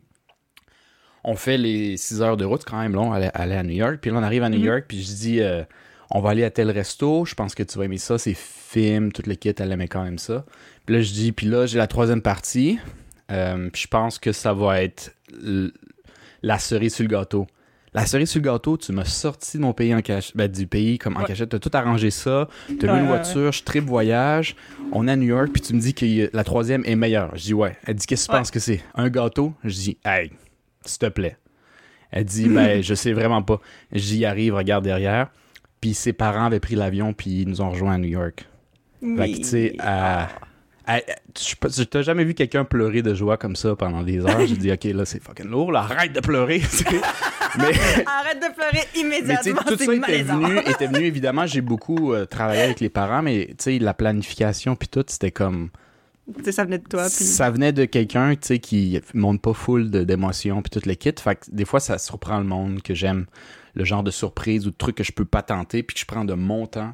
On 1.25 1.35
fait 1.35 1.57
les 1.57 1.97
6 1.97 2.21
heures 2.21 2.37
de 2.37 2.45
route, 2.45 2.63
quand 2.63 2.79
même 2.79 2.93
long, 2.93 3.11
aller, 3.11 3.29
aller 3.33 3.55
à 3.55 3.63
New 3.63 3.75
York. 3.75 3.97
Puis 4.01 4.09
là, 4.11 4.17
on 4.19 4.23
arrive 4.23 4.43
à 4.43 4.49
New 4.49 4.59
Mhm. 4.59 4.63
York, 4.65 4.85
puis 4.87 5.01
je 5.03 5.11
dis, 5.13 5.41
euh, 5.41 5.63
on 6.09 6.21
va 6.21 6.29
aller 6.29 6.45
à 6.45 6.49
tel 6.49 6.71
resto, 6.71 7.25
je 7.25 7.35
pense 7.35 7.53
que 7.53 7.63
tu 7.63 7.77
vas 7.77 7.83
aimer 7.83 7.97
ça, 7.97 8.17
c'est 8.17 8.33
film, 8.35 9.11
tout 9.11 9.23
le 9.27 9.35
kit, 9.35 9.53
elle 9.59 9.71
aimait 9.73 9.89
quand 9.89 10.03
même 10.03 10.17
ça. 10.19 10.45
Puis 10.85 10.95
là, 10.95 11.01
je 11.01 11.11
dis, 11.11 11.33
puis 11.33 11.47
là, 11.47 11.65
j'ai 11.65 11.77
la 11.77 11.87
troisième 11.87 12.21
partie, 12.21 12.79
euh, 13.31 13.69
puis 13.69 13.81
je 13.81 13.87
pense 13.89 14.17
que 14.17 14.31
ça 14.31 14.53
va 14.53 14.81
être 14.81 15.13
la 16.41 16.57
cerise 16.59 16.95
sur 16.95 17.03
le 17.03 17.09
gâteau. 17.09 17.47
La 17.93 18.05
cerise 18.05 18.29
sur 18.29 18.41
le 18.41 18.45
gâteau, 18.45 18.77
tu 18.77 18.91
m'as 18.91 19.05
sorti 19.05 19.57
de 19.57 19.61
mon 19.63 19.73
pays 19.73 19.95
en 19.95 20.01
cachette, 20.01 20.35
ben, 20.35 20.51
du 20.51 20.67
pays 20.67 20.97
comme 20.97 21.15
en 21.17 21.21
Ouais. 21.21 21.25
cachette, 21.25 21.49
t'as 21.49 21.59
tout 21.59 21.71
arrangé 21.73 22.11
ça, 22.11 22.47
t'as 22.79 22.87
loué 22.87 22.99
une 22.99 23.07
voiture, 23.07 23.51
je 23.51 23.63
trip 23.63 23.85
voyage, 23.85 24.55
on 24.91 25.07
est 25.07 25.11
à 25.11 25.15
New 25.15 25.27
York, 25.27 25.49
puis 25.53 25.61
tu 25.61 25.73
me 25.73 25.79
dis 25.79 25.93
que 25.93 26.29
la 26.35 26.43
troisième 26.43 26.83
est 26.85 26.95
meilleure. 26.95 27.35
Je 27.35 27.43
dis 27.43 27.53
ouais. 27.53 27.75
Elle 27.85 27.95
dit 27.95 28.05
qu'est-ce 28.05 28.27
que 28.27 28.31
tu 28.33 28.37
penses 28.37 28.51
que 28.51 28.59
c'est? 28.59 28.81
Un 28.93 29.09
gâteau? 29.09 29.53
Je 29.63 29.73
dis 29.73 29.97
hey, 30.05 30.31
s'il 30.85 30.99
te 30.99 31.05
plaît. 31.07 31.37
Elle 32.11 32.25
dit 32.25 32.49
ben 32.49 32.81
je 32.83 32.93
sais 32.93 33.13
vraiment 33.13 33.41
pas. 33.41 33.59
J'y 33.91 34.25
arrive, 34.25 34.53
regarde 34.55 34.83
derrière. 34.83 35.29
Puis 35.81 35.93
ses 35.93 36.13
parents 36.13 36.45
avaient 36.45 36.59
pris 36.59 36.75
l'avion 36.75 37.13
puis 37.13 37.41
ils 37.41 37.47
nous 37.47 37.61
ont 37.61 37.69
rejoints 37.69 37.93
à 37.93 37.97
New 37.97 38.09
York. 38.09 38.45
Fait 38.99 39.31
que 39.31 39.37
tu 39.37 39.43
sais, 39.43 39.75
Ah. 39.79 40.27
Je 40.87 41.83
t'ai 41.83 42.03
jamais 42.03 42.23
vu 42.23 42.33
quelqu'un 42.33 42.63
pleurer 42.63 43.01
de 43.01 43.13
joie 43.13 43.37
comme 43.37 43.55
ça 43.55 43.75
pendant 43.75 44.03
des 44.03 44.25
heures? 44.25 44.45
J'ai 44.45 44.55
dit 44.55 44.71
ok 44.71 44.85
là 44.85 45.05
c'est 45.05 45.21
fucking 45.21 45.47
lourd, 45.47 45.71
là, 45.71 45.81
arrête 45.81 46.13
de 46.13 46.19
pleurer. 46.19 46.61
Mais 47.57 47.63
Arrête 48.05 48.39
de 48.39 48.53
pleurer 48.53 48.87
mais 48.93 48.99
immédiatement, 48.99 49.61
tout 49.65 49.77
ça 49.77 49.95
était 49.95 50.23
venu, 50.23 50.59
était 50.65 50.87
venu, 50.87 51.05
évidemment, 51.05 51.45
j'ai 51.47 51.61
beaucoup 51.61 52.13
euh, 52.13 52.25
travaillé 52.25 52.61
avec 52.61 52.79
les 52.81 52.89
parents, 52.89 53.23
mais 53.23 53.55
la 53.79 53.93
planification 53.93 54.75
puis 54.75 54.87
tout, 54.89 55.03
c'était 55.07 55.31
comme... 55.31 55.69
Ça 56.51 56.65
venait 56.65 56.77
de 56.77 56.83
toi, 56.87 57.05
puis... 57.05 57.23
Ça 57.23 57.49
venait 57.49 57.71
de 57.71 57.85
quelqu'un, 57.85 58.35
tu 58.35 58.39
sais, 58.47 58.59
qui 58.59 58.99
monte 59.13 59.41
pas 59.41 59.53
full 59.53 59.89
d'émotions 59.89 60.61
puis 60.61 60.69
tout 60.69 60.87
le 60.87 60.93
kit. 60.93 61.13
Fait 61.17 61.35
que 61.35 61.45
des 61.51 61.65
fois, 61.65 61.79
ça 61.79 61.97
surprend 61.97 62.37
le 62.39 62.45
monde 62.45 62.81
que 62.81 62.93
j'aime 62.93 63.25
le 63.73 63.85
genre 63.85 64.03
de 64.03 64.11
surprise 64.11 64.67
ou 64.67 64.71
de 64.71 64.75
truc 64.77 64.95
que 64.95 65.03
je 65.03 65.13
peux 65.13 65.25
pas 65.25 65.41
tenter 65.41 65.83
puis 65.83 65.95
que 65.95 66.01
je 66.01 66.05
prends 66.05 66.25
de 66.25 66.33
mon 66.33 66.67
temps 66.67 66.93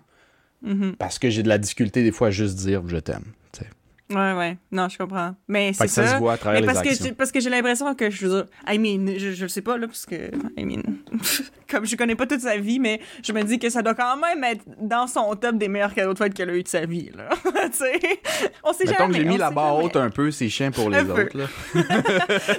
Mhm. 0.64 0.96
parce 0.98 1.20
que 1.20 1.30
j'ai 1.30 1.44
de 1.44 1.50
la 1.50 1.58
difficulté 1.58 2.04
des 2.04 2.12
fois 2.12 2.30
à 2.30 2.32
juste 2.32 2.56
dire 2.58 2.82
je 2.88 2.98
t'aime. 2.98 3.26
Ouais, 4.10 4.34
ouais. 4.34 4.58
Non, 4.72 4.90
je 4.90 4.98
comprends. 4.98 5.34
Mais 5.48 5.72
c'est 5.74 5.88
ça, 5.88 6.06
ça. 6.06 6.14
se 6.16 6.20
voit 6.20 6.34
à 6.34 6.38
travers 6.38 6.60
Mais 6.62 6.68
parce 6.68 6.82
que, 6.82 6.90
actions. 6.90 7.14
parce 7.18 7.32
que 7.32 7.40
j'ai 7.40 7.50
l'impression 7.50 7.96
que 7.96 8.10
je 8.10 8.28
veux 8.28 8.36
dire, 8.44 8.46
I 8.68 8.78
mean, 8.78 9.18
je, 9.18 9.32
je 9.32 9.48
sais 9.48 9.62
pas, 9.62 9.78
là, 9.78 9.88
parce 9.88 10.06
que, 10.06 10.30
I 10.58 10.66
mean, 10.66 10.82
comme 11.70 11.86
je 11.86 11.96
connais 11.96 12.16
pas 12.16 12.28
toute 12.28 12.42
sa 12.42 12.58
vie, 12.58 12.80
mais 12.80 13.00
je 13.24 13.32
me 13.32 13.42
dis 13.44 13.58
que 13.60 13.70
ça 13.70 13.82
doit 13.82 13.96
quand 13.96 14.18
même 14.18 14.44
être 14.44 14.64
dans 14.80 15.08
son 15.08 15.34
top 15.36 15.58
des 15.58 15.70
meilleurs 15.70 15.94
cadeaux 15.94 16.14
de 16.14 16.18
fête 16.18 16.34
qu'elle 16.34 16.50
a 16.50 16.56
eu 16.56 16.64
de 16.64 16.68
sa 16.68 16.86
vie, 16.86 17.12
là. 17.16 17.30
tu 17.72 17.78
sais, 17.78 18.00
on 18.64 18.74
sait 18.74 18.84
Mettons 18.86 18.98
jamais. 19.06 19.14
que 19.14 19.24
j'ai 19.24 19.30
mis 19.30 19.38
la 19.38 19.50
barre 19.52 19.78
haute 19.78 19.96
un 19.96 20.10
peu, 20.10 20.30
c'est 20.32 20.50
chiant 20.50 20.70
pour 20.72 20.90
les 20.90 20.98
Un 20.98 21.06
peu. 21.06 21.24
autres. 21.24 21.38
Là. 21.38 21.46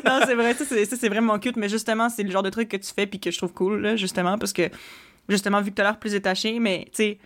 non, 0.04 0.20
c'est 0.26 0.34
vrai, 0.34 0.54
ça 0.54 0.64
c'est, 0.66 0.84
ça, 0.86 0.96
c'est 0.98 1.08
vraiment 1.08 1.38
cute, 1.38 1.56
mais 1.56 1.68
justement, 1.68 2.08
c'est 2.08 2.22
le 2.22 2.30
genre 2.30 2.42
de 2.42 2.50
truc 2.50 2.68
que 2.68 2.76
tu 2.78 2.90
fais 2.92 3.06
puis 3.06 3.20
que 3.20 3.30
je 3.30 3.36
trouve 3.38 3.52
cool, 3.52 3.80
là, 3.82 3.96
justement, 3.96 4.38
parce 4.38 4.52
que, 4.54 4.62
justement, 5.28 5.60
vu 5.60 5.70
que 5.70 5.76
t'as 5.76 5.84
l'air 5.84 5.98
plus 5.98 6.12
détaché, 6.12 6.58
mais, 6.58 6.86
tu 6.86 6.90
sais, 6.94 7.18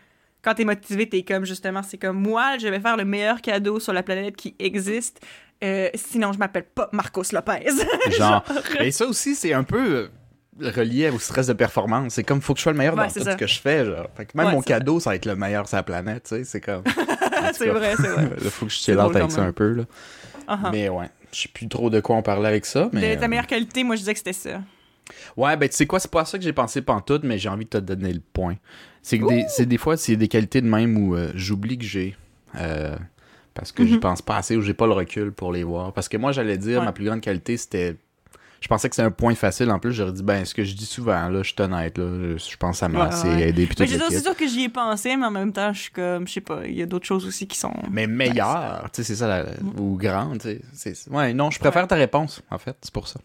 quand 0.43 0.55
t'es 0.55 0.65
motivé, 0.65 1.09
t'es 1.09 1.23
comme, 1.23 1.45
justement, 1.45 1.83
c'est 1.83 1.99
comme, 1.99 2.21
moi, 2.21 2.59
je 2.59 2.69
vais 2.69 2.81
faire 2.81 2.97
le 2.97 3.05
meilleur 3.05 3.41
cadeau 3.41 3.81
sur 3.81 3.93
la 3.93 4.03
planète 4.03 4.37
qui 4.37 4.55
existe, 4.59 5.21
euh, 5.63 5.89
sinon 5.95 6.33
je 6.33 6.39
m'appelle 6.39 6.65
pas 6.65 6.89
Marcos 6.93 7.25
Lopez. 7.33 7.71
Genre. 8.17 8.45
Et 8.81 8.93
ça 8.93 9.07
aussi, 9.07 9.35
c'est 9.35 9.53
un 9.53 9.65
peu 9.65 10.09
euh, 10.61 10.71
relié 10.71 11.11
au 11.11 11.19
stress 11.19 11.49
de 11.49 11.53
performance. 11.53 12.15
C'est 12.15 12.25
comme, 12.25 12.41
faut 12.41 12.55
que 12.55 12.59
je 12.59 12.63
sois 12.63 12.73
le 12.73 12.79
meilleur 12.79 12.95
Ouais, 12.95 13.07
dans 13.07 13.13
tout 13.13 13.21
ça. 13.21 13.33
ce 13.33 13.37
que 13.37 13.47
je 13.47 13.61
fais. 13.61 13.85
Genre. 13.85 14.07
Fait 14.17 14.27
que 14.27 14.37
même 14.37 14.47
Ouais, 14.47 14.53
mon 14.53 14.63
cadeau, 14.63 15.01
ça 15.01 15.11
va 15.11 15.17
être 15.17 15.27
le 15.27 15.35
meilleur 15.35 15.67
sur 15.69 15.77
la 15.77 15.83
planète. 15.83 16.25
Tu 16.25 16.37
sais, 16.37 16.45
c'est 16.45 16.61
comme. 16.61 16.85
c'est 17.53 17.69
vrai, 17.69 17.95
c'est 17.97 18.09
vrai. 18.09 18.23
Là, 18.41 18.51
faut 18.51 18.67
que 18.67 18.73
je 18.73 18.93
drôle 18.93 19.17
avec 19.17 19.31
ça 19.33 19.43
un 19.43 19.53
peu. 19.53 19.73
Là. 19.73 19.85
Uh-huh. 20.49 20.71
Mais 20.71 20.89
ouais, 20.89 21.11
je 21.33 21.43
sais 21.43 21.49
plus 21.49 21.69
trop 21.69 21.91
de 21.91 22.01
quoi 22.01 22.17
on 22.17 22.23
parlait 22.23 22.49
avec 22.49 22.65
ça. 22.65 22.89
Mais, 22.93 23.17
De 23.17 23.21
ta 23.21 23.27
euh, 23.27 23.29
meilleure 23.29 23.47
qualité, 23.47 23.85
moi, 23.85 23.97
je 23.97 24.01
disais 24.01 24.13
que 24.13 24.19
c'était 24.19 24.33
ça. 24.33 24.61
Ouais, 25.37 25.57
ben 25.57 25.69
tu 25.69 25.75
sais 25.75 25.87
quoi, 25.87 26.01
c'est 26.01 26.11
pas 26.11 26.25
ça 26.25 26.39
que 26.39 26.45
j'ai 26.45 26.53
pensé 26.53 26.83
pantoute, 26.83 27.25
mais 27.25 27.39
j'ai 27.39 27.49
envie 27.49 27.65
de 27.65 27.71
te 27.71 27.79
donner 27.79 28.13
le 28.13 28.21
point. 28.21 28.57
C'est 29.03 29.19
que 29.19 29.27
des, 29.29 29.45
c'est 29.49 29.67
des 29.67 29.79
fois, 29.79 29.97
c'est 29.97 30.17
des 30.17 30.29
qualités 30.29 30.61
de 30.61 30.67
même 30.69 30.97
où 30.97 31.15
euh, 31.15 31.31
j'oublie 31.35 31.79
que 31.79 31.85
j'ai. 31.85 32.17
euh, 32.57 32.97
parce 33.55 33.73
que 33.73 33.85
j'y 33.85 33.95
Mhm. 33.95 34.01
pense 34.01 34.23
pas 34.23 34.37
assez 34.37 34.57
ou 34.57 34.63
j'ai 34.63 34.75
pas 34.75 34.87
le 34.87 34.93
recul 34.93 35.33
pour 35.33 35.53
les 35.53 35.65
voir. 35.65 35.93
Parce 35.93 36.09
que 36.09 36.17
moi, 36.17 36.31
j'allais 36.33 36.59
dire, 36.59 36.79
Ouais. 36.81 36.85
ma 36.85 36.93
plus 36.93 37.05
grande 37.07 37.21
qualité, 37.21 37.57
c'était. 37.57 37.97
Je 38.61 38.67
pensais 38.67 38.89
que 38.89 38.95
c'était 38.97 39.07
un 39.07 39.11
point 39.13 39.35
facile. 39.37 39.71
En 39.71 39.79
plus, 39.79 39.93
j'aurais 39.93 40.13
dit, 40.13 40.23
ben, 40.25 40.45
ce 40.45 40.53
que 40.53 40.65
je 40.65 40.75
dis 40.75 40.85
souvent, 40.87 41.29
là, 41.29 41.43
je 41.45 41.53
suis 41.53 41.63
honnête, 41.63 41.97
là. 41.97 42.37
Je, 42.37 42.57
pense 42.57 42.79
ça 42.79 42.89
m'a 42.89 43.01
Ouais, 43.01 43.07
assez 43.07 43.29
ouais. 43.29 43.49
aidé. 43.51 43.69
C'est 43.77 44.21
sûr 44.21 44.37
que 44.37 44.49
j'y 44.49 44.65
ai 44.65 44.69
pensé, 44.69 45.17
mais 45.17 45.27
en 45.27 45.31
même 45.31 45.53
temps, 45.53 45.73
je 45.73 45.81
suis 45.83 45.91
comme, 45.93 46.27
je 46.27 46.33
sais 46.35 46.41
pas, 46.41 46.61
il 46.67 46.75
y 46.75 46.83
a 46.83 46.87
d'autres 46.87 47.07
choses 47.07 47.25
aussi 47.27 47.47
qui 47.47 47.57
sont. 47.59 47.73
Mais 47.91 48.07
meilleur, 48.09 48.89
tu 48.93 48.97
sais, 48.97 49.05
c'est 49.05 49.15
ça, 49.17 49.29
la- 49.29 49.47
ou 49.81 49.97
grande, 49.97 50.41
tu 50.41 50.61
sais. 50.73 50.93
Ouais, 51.11 51.33
non, 51.35 51.51
je 51.53 51.59
préfère 51.61 51.87
ta 51.87 51.95
réponse, 51.95 52.43
en 52.51 52.59
fait, 52.59 52.77
c'est 52.83 52.93
pour 52.93 53.07
ça. 53.07 53.21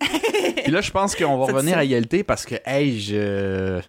Puis 0.62 0.70
là, 0.72 0.80
je 0.80 0.90
pense 0.92 1.16
qu'on 1.16 1.36
va 1.38 1.52
revenir 1.52 1.78
à 1.78 1.84
égalité 1.84 2.22
parce 2.22 2.44
que, 2.46 2.54
hey, 2.64 3.00
je. 3.00 3.80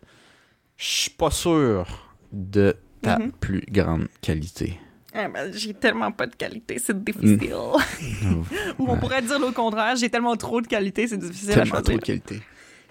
Je 0.78 0.86
suis 0.86 1.12
pas 1.12 1.32
sûr 1.32 1.86
de 2.32 2.76
ta 3.02 3.18
Mhm. 3.20 3.32
plus 3.34 3.64
grande 3.70 4.08
qualité. 4.22 4.80
Ah, 5.14 5.28
ben, 5.30 5.52
j'ai 5.52 5.74
tellement 5.74 6.12
pas 6.12 6.28
de 6.28 6.36
qualité, 6.36 6.78
c'est 6.78 7.04
difficile. 7.04 7.52
Ou 7.54 7.76
on 8.80 8.94
Ouais. 8.94 9.00
pourrait 9.00 9.22
dire 9.24 9.40
le 9.40 9.52
contraire, 9.52 9.96
j'ai 9.96 10.10
tellement 10.10 10.36
trop 10.36 10.62
de 10.62 10.68
qualité, 10.68 11.08
c'est 11.08 11.18
difficile 11.18 11.52
à 11.52 11.54
Tellement 11.56 11.70
choisir. 11.76 11.84
trop 11.86 11.98
de 11.98 12.04
qualité. 12.04 12.42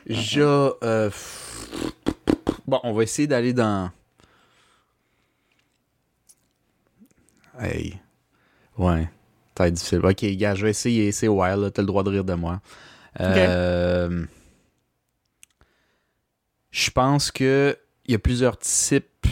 Je. 0.08 0.40
euh, 0.82 1.10
Bon, 2.66 2.80
on 2.82 2.92
va 2.92 3.04
essayer 3.04 3.28
d'aller 3.28 3.52
dans. 3.52 3.90
Hey. 7.60 7.98
Ouais. 8.76 9.08
Être 9.58 9.72
difficile. 9.72 10.00
Ok, 10.04 10.24
gars, 10.36 10.54
je 10.54 10.64
vais 10.64 10.70
essayer. 10.70 11.12
C'est 11.12 11.28
wild. 11.28 11.72
T'as 11.72 11.82
le 11.82 11.86
droit 11.86 12.02
de 12.02 12.10
rire 12.10 12.24
de 12.24 12.34
moi. 12.34 12.60
Euh, 13.20 14.24
Je 16.76 16.90
pense 16.90 17.30
que 17.30 17.74
il 18.04 18.12
y 18.12 18.14
a 18.14 18.18
plusieurs 18.18 18.58
types. 18.58 19.26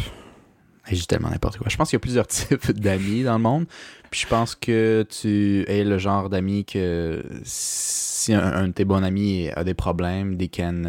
J'ai 0.90 1.04
tellement 1.04 1.28
n'importe 1.28 1.58
quoi. 1.58 1.68
Je 1.68 1.76
pense 1.76 1.90
qu'il 1.90 1.96
y 1.96 1.98
a 1.98 2.00
plusieurs 2.00 2.26
types 2.26 2.72
d'amis 2.72 3.22
dans 3.22 3.34
le 3.34 3.42
monde. 3.42 3.66
Puis 4.10 4.20
je 4.20 4.26
pense 4.26 4.54
que 4.54 5.06
tu 5.10 5.62
es 5.68 5.84
le 5.84 5.98
genre 5.98 6.30
d'ami 6.30 6.64
que 6.64 7.22
si 7.42 8.32
un, 8.32 8.68
de 8.68 8.72
tes 8.72 8.86
bons 8.86 9.02
amis 9.02 9.50
a 9.54 9.62
des 9.62 9.74
problèmes, 9.74 10.38
they 10.38 10.48
can 10.48 10.84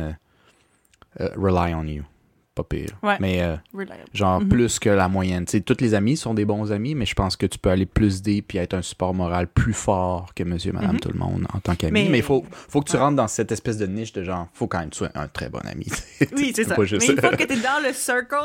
euh, 1.20 1.30
rely 1.36 1.74
on 1.74 1.84
you. 1.88 2.04
Pas 2.56 2.64
pire. 2.64 2.90
Ouais. 3.04 3.18
Mais 3.20 3.42
euh, 3.44 3.56
genre 4.14 4.40
Mhm. 4.42 4.50
plus 4.50 4.80
que 4.80 4.90
la 4.90 5.08
moyenne. 5.10 5.46
Tu 5.46 5.52
sais, 5.52 5.62
tous 5.62 5.78
les 5.82 5.94
amis 5.94 6.16
sont 6.18 6.34
des 6.34 6.46
bons 6.46 6.72
amis, 6.72 6.96
mais 6.96 7.06
je 7.06 7.14
pense 7.14 7.36
que 7.36 7.46
tu 7.46 7.60
peux 7.60 7.70
aller 7.70 7.86
plus 7.86 8.22
deep 8.22 8.48
puis 8.48 8.58
être 8.58 8.74
un 8.74 8.82
support 8.82 9.14
moral 9.14 9.48
plus 9.48 9.74
fort 9.74 10.34
que 10.34 10.44
monsieur, 10.44 10.72
madame, 10.72 10.94
Mhm. 10.94 11.00
tout 11.02 11.10
le 11.12 11.20
monde 11.20 11.46
en 11.54 11.60
tant 11.60 11.76
qu'ami. 11.76 12.08
Mais- 12.10 12.18
il 12.18 12.24
faut, 12.24 12.46
faut 12.70 12.82
que 12.82 12.90
tu 12.90 12.96
Ouais. 12.96 13.02
rentres 13.02 13.18
dans 13.18 13.28
cette 13.28 13.52
espèce 13.52 13.78
de 13.78 13.86
niche 13.88 14.14
de 14.14 14.24
genre, 14.24 14.48
faut 14.54 14.68
quand 14.68 14.80
même 14.80 14.90
que 14.90 14.94
tu 14.96 15.00
sois 15.00 15.10
un 15.16 15.28
très 15.28 15.50
bon 15.50 15.60
ami. 15.70 15.86
Oui, 16.36 16.54
c'est 16.56 16.64
Tu 16.64 16.70
ça. 16.70 16.76
Mais 16.78 17.06
une 17.08 17.20
fois 17.20 17.32
que 17.36 17.44
t'es 17.44 17.58
dans 17.58 17.82
le 17.86 17.92
circle, 17.94 18.36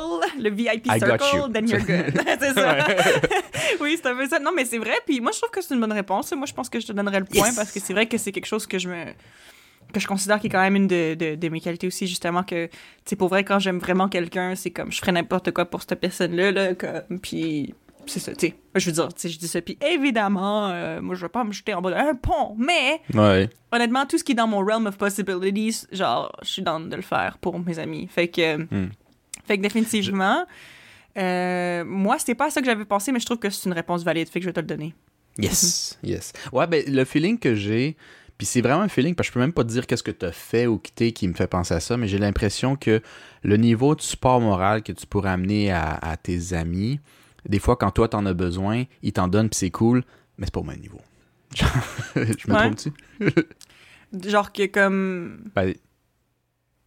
le 0.41 0.51
VIP 0.51 0.87
I 0.87 0.99
circle, 0.99 1.25
you. 1.37 1.49
then 1.49 1.69
you're 1.69 1.81
good. 1.81 2.13
c'est 2.41 2.55
ça. 2.55 2.77
oui, 3.81 3.99
c'est 4.03 4.09
un 4.09 4.17
peu 4.17 4.27
ça. 4.29 4.39
Non, 4.39 4.51
mais 4.55 4.65
c'est 4.65 4.79
vrai. 4.79 4.95
Puis 5.07 5.21
moi, 5.21 5.31
je 5.33 5.39
trouve 5.39 5.51
que 5.51 5.63
c'est 5.63 5.75
une 5.75 5.81
bonne 5.81 5.93
réponse. 5.93 6.33
Moi, 6.33 6.47
je 6.47 6.53
pense 6.53 6.69
que 6.69 6.81
je 6.81 6.87
te 6.87 6.93
donnerais 6.93 7.21
le 7.21 7.27
point 7.27 7.47
Yes. 7.47 7.57
parce 7.57 7.71
que 7.73 7.81
c'est 7.81 7.93
vrai 7.93 8.07
que 8.07 8.19
c'est 8.19 8.33
quelque 8.33 8.47
chose 8.47 8.67
que 8.67 8.79
je 8.79 8.89
me 8.89 9.05
que 9.93 10.01
je 10.01 10.07
considère 10.07 10.41
qui 10.41 10.47
est 10.49 10.51
quand 10.51 10.61
même 10.61 10.77
une 10.77 10.87
de, 10.87 11.15
de, 11.15 11.35
de 11.35 11.49
mes 11.49 11.61
qualités 11.61 11.87
aussi, 11.87 12.07
justement, 12.07 12.43
que, 12.43 12.67
tu 12.67 12.73
sais, 13.05 13.17
pour 13.17 13.29
vrai, 13.29 13.45
quand 13.45 13.59
j'aime 13.59 13.79
vraiment 13.79 14.09
quelqu'un, 14.09 14.55
c'est 14.55 14.71
comme, 14.71 14.91
je 14.93 14.99
ferais 14.99 15.13
n'importe 15.13 15.51
quoi 15.53 15.65
pour 15.67 15.83
cette 15.83 16.01
personne-là, 16.01 16.53
là, 16.53 16.75
comme, 16.75 17.19
puis 17.21 17.75
c'est 18.07 18.19
ça, 18.21 18.33
tu 18.35 18.49
sais, 18.49 18.55
je 18.75 18.87
veux 18.87 18.93
dire, 18.93 19.09
tu 19.09 19.21
sais, 19.21 19.29
je 19.29 19.39
dis 19.39 19.47
ça, 19.47 19.61
puis 19.61 19.79
évidemment, 19.87 20.69
euh, 20.69 21.01
moi, 21.01 21.15
je 21.15 21.23
veux 21.23 21.29
pas 21.29 21.45
me 21.45 21.53
jeter 21.53 21.75
en 21.75 21.83
bas 21.83 21.91
d'un 21.91 22.15
pont, 22.15 22.57
mais, 22.59 23.01
ouais. 23.15 23.49
honnêtement, 23.73 24.07
tout 24.07 24.19
ce 24.19 24.25
qui 24.25 24.33
est 24.33 24.35
dans 24.35 24.49
mon 24.49 24.65
realm 24.65 24.87
of 24.87 24.97
possibilities, 24.97 25.87
genre, 25.93 26.33
je 26.43 26.49
suis 26.49 26.63
dans 26.63 26.81
de 26.81 26.97
le 26.97 27.03
faire 27.03 27.39
pour 27.39 27.59
mes 27.59 27.79
amis. 27.79 28.09
Fait 28.11 28.29
que, 28.29 28.57
Hmm. 28.57 28.89
fait 29.47 29.59
que 29.59 29.63
définitivement, 29.63 30.45
euh, 31.19 31.85
moi, 31.85 32.19
c'était 32.19 32.35
pas 32.35 32.51
ça 32.51 32.61
que 32.61 32.67
j'avais 32.67 32.85
pensé, 32.85 33.13
mais 33.13 33.21
je 33.21 33.27
trouve 33.27 33.39
que 33.39 33.51
c'est 33.51 33.69
une 33.69 33.75
réponse 33.75 34.03
valide, 34.03 34.29
fait 34.29 34.41
que 34.41 34.45
je 34.45 34.49
vais 34.49 34.55
te 34.55 34.61
le 34.61 34.67
donner. 34.67 34.95
Yes, 35.39 35.99
yes. 36.03 36.33
Ouais, 36.53 36.67
ben 36.67 36.83
le 36.87 37.05
feeling 37.05 37.39
que 37.39 37.55
j'ai, 37.55 37.97
puis 38.41 38.47
c'est 38.47 38.63
vraiment 38.63 38.81
un 38.81 38.89
feeling, 38.89 39.15
parce 39.15 39.29
que 39.29 39.33
je 39.33 39.35
peux 39.35 39.41
même 39.41 39.53
pas 39.53 39.65
te 39.65 39.69
dire 39.69 39.87
qu'est-ce 39.87 40.03
que 40.03 40.11
t'as 40.11 40.33
fait 40.33 40.67
ou 40.67 40.79
quitté 40.79 41.13
qui 41.13 41.29
me 41.29 41.35
fait 41.35 41.47
penser 41.47 41.75
à 41.75 41.81
ça, 41.81 41.99
mais 41.99 42.09
j'ai 42.09 42.17
l'impression 42.17 42.75
que 42.75 43.03
le 43.43 43.57
niveau 43.59 43.95
de 43.95 44.01
support 44.01 44.41
moral 44.41 44.83
que 44.83 44.93
tu 44.93 45.07
pourrais 45.07 45.29
amener 45.29 45.71
à, 45.71 45.93
à 46.01 46.17
tes 46.17 46.55
amis, 46.55 47.01
des 47.47 47.59
fois 47.59 47.77
quand 47.77 47.91
toi 47.91 48.09
t'en 48.09 48.25
as 48.25 48.33
besoin, 48.33 48.85
ils 49.03 49.13
t'en 49.13 49.29
donnent 49.29 49.51
puis 49.51 49.59
c'est 49.59 49.71
cool, 49.71 50.05
mais 50.39 50.47
c'est 50.47 50.55
pas 50.55 50.61
au 50.61 50.65
même 50.65 50.81
niveau. 50.81 51.01
Genre, 51.55 51.69
je 52.17 52.21
me 52.51 52.55
Ouais. 52.55 52.71
trompe-tu? 52.75 52.93
Genre 54.31 54.53
que, 54.53 54.67
comme, 54.67 55.51
Ben, 55.55 55.75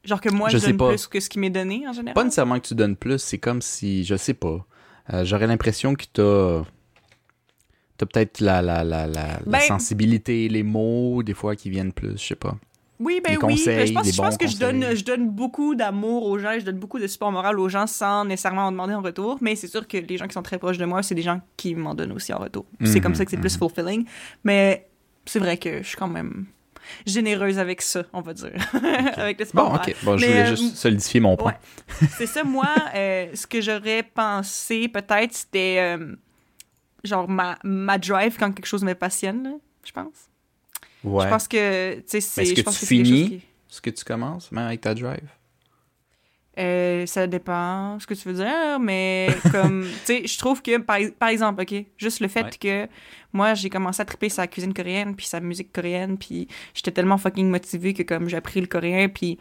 genre 0.03 0.19
que 0.21 0.29
moi, 0.29 0.49
Je 0.49 0.57
donne 0.57 0.77
pas. 0.77 0.89
plus 0.89 1.05
que 1.07 1.19
ce 1.19 1.29
qui 1.29 1.37
m'est 1.39 1.49
donné, 1.51 1.87
en 1.87 1.93
général? 1.93 2.13
pas 2.15 2.23
nécessairement 2.23 2.59
que 2.59 2.67
tu 2.67 2.75
donnes 2.75 2.95
plus, 2.97 3.19
c'est 3.19 3.37
comme 3.37 3.61
si, 3.61 4.03
je 4.03 4.15
sais 4.15 4.33
pas, 4.33 4.65
euh, 5.13 5.23
j'aurais 5.23 5.47
l'impression 5.47 5.93
que 5.95 6.05
t'as... 6.11 6.63
T'as 8.05 8.19
peut-être 8.19 8.39
la, 8.41 8.61
la, 8.61 8.83
la, 8.83 9.07
la, 9.07 9.27
la 9.27 9.39
Ben- 9.45 9.59
sensibilité, 9.61 10.47
les 10.49 10.63
mots, 10.63 11.23
des 11.23 11.33
fois, 11.33 11.55
qui 11.55 11.69
viennent 11.69 11.93
plus, 11.93 12.13
je 12.17 12.27
sais 12.27 12.35
pas. 12.35 12.55
Oui, 12.99 13.19
ben 13.23 13.31
Les 13.31 13.37
oui. 13.37 13.41
conseils, 13.55 13.75
Ben, 13.75 13.87
je 13.87 13.93
pense, 14.15 14.33
je 14.33 14.37
que 14.37 14.47
je 14.47 14.57
donne, 14.57 14.79
conseils. 14.81 14.95
je 14.97 15.03
donne 15.05 15.29
beaucoup 15.29 15.75
d'amour 15.75 16.25
aux 16.27 16.37
gens, 16.37 16.53
je 16.57 16.63
donne 16.63 16.77
beaucoup 16.77 16.99
de 16.99 17.07
support 17.07 17.31
moral 17.31 17.59
aux 17.59 17.67
gens 17.67 17.87
sans 17.87 18.23
nécessairement 18.23 18.67
en 18.67 18.71
demander 18.71 18.93
en 18.93 19.01
retour. 19.01 19.37
Mais 19.41 19.55
c'est 19.55 19.67
sûr 19.67 19.87
que 19.87 19.97
les 19.97 20.17
gens 20.17 20.27
qui 20.27 20.33
sont 20.33 20.43
très 20.43 20.57
proches 20.57 20.77
de 20.77 20.85
moi, 20.85 21.03
c'est 21.03 21.15
des 21.15 21.21
gens 21.23 21.41
qui 21.57 21.75
m'en 21.75 21.95
donnent 21.95 22.13
aussi 22.13 22.31
en 22.33 22.37
retour. 22.39 22.65
C'est 22.83 22.95
Mhm, 22.95 23.01
comme 23.01 23.15
ça 23.15 23.25
que 23.25 23.31
c'est 23.31 23.37
plus 23.37 23.59
mhm. 23.59 23.67
fulfilling. 23.69 24.05
Mais 24.43 24.87
c'est 25.25 25.39
vrai 25.39 25.57
que 25.57 25.79
je 25.81 25.87
suis 25.87 25.97
quand 25.97 26.07
même 26.07 26.45
généreuse 27.05 27.59
avec 27.59 27.81
ça, 27.81 28.03
on 28.13 28.21
va 28.21 28.33
dire. 28.33 28.51
avec 29.17 29.39
le 29.39 29.45
Bon, 29.53 29.73
ok. 29.75 29.95
Bon, 30.03 30.17
je 30.17 30.25
voulais 30.25 30.39
euh, 30.41 30.55
juste 30.55 30.75
solidifier 30.77 31.19
mon 31.19 31.35
point. 31.35 31.55
Ouais. 32.01 32.07
c'est 32.17 32.27
ça, 32.27 32.43
moi, 32.43 32.69
euh, 32.95 33.27
ce 33.33 33.47
que 33.47 33.59
j'aurais 33.61 34.03
pensé, 34.03 34.87
peut-être, 34.87 35.33
c'était 35.33 35.77
euh, 35.79 36.15
genre 37.03 37.27
ma, 37.29 37.57
ma 37.63 37.97
drive 37.97 38.37
quand 38.37 38.51
quelque 38.51 38.65
chose 38.65 38.83
me 38.83 38.93
passionne, 38.95 39.43
là, 39.43 39.51
je 39.85 39.91
pense. 39.91 40.29
Ouais. 41.03 41.25
Je 41.25 41.29
pense 41.29 41.47
que, 41.47 41.95
tu 41.95 42.03
sais, 42.07 42.21
c'est. 42.21 42.43
est-ce 42.43 42.53
que 42.53 42.61
pense 42.61 42.79
tu 42.79 42.85
finis? 42.85 43.29
qui- 43.29 43.41
Ce 43.67 43.81
que 43.81 43.89
tu 43.89 44.03
commences, 44.05 44.51
même 44.51 44.65
avec 44.67 44.81
ta 44.81 44.93
drive? 44.93 45.27
Euh, 46.59 47.07
ça 47.07 47.25
dépend 47.25 47.97
ce 47.99 48.05
que 48.05 48.13
tu 48.13 48.27
veux 48.29 48.35
dire, 48.35 48.79
mais 48.79 49.27
comme, 49.51 49.83
tu 50.05 50.05
sais, 50.05 50.27
je 50.27 50.37
trouve 50.37 50.61
que, 50.61 50.77
par, 50.77 50.99
par 51.17 51.29
exemple, 51.29 51.63
OK, 51.63 51.73
juste 51.97 52.19
le 52.19 52.27
fait 52.27 52.43
Ouais. 52.43 52.51
que 52.87 52.87
moi, 53.33 53.55
j'ai 53.55 53.71
commencé 53.71 54.01
à 54.03 54.05
triper 54.05 54.29
sa 54.29 54.45
cuisine 54.45 54.71
coréenne, 54.73 55.15
puis 55.15 55.25
sa 55.25 55.39
musique 55.39 55.73
coréenne, 55.73 56.15
puis 56.19 56.47
j'étais 56.75 56.91
tellement 56.91 57.17
fucking 57.17 57.49
motivée 57.49 57.95
que, 57.95 58.03
comme, 58.03 58.29
j'ai 58.29 58.37
appris 58.37 58.61
le 58.61 58.67
coréen, 58.67 59.07
puis, 59.09 59.39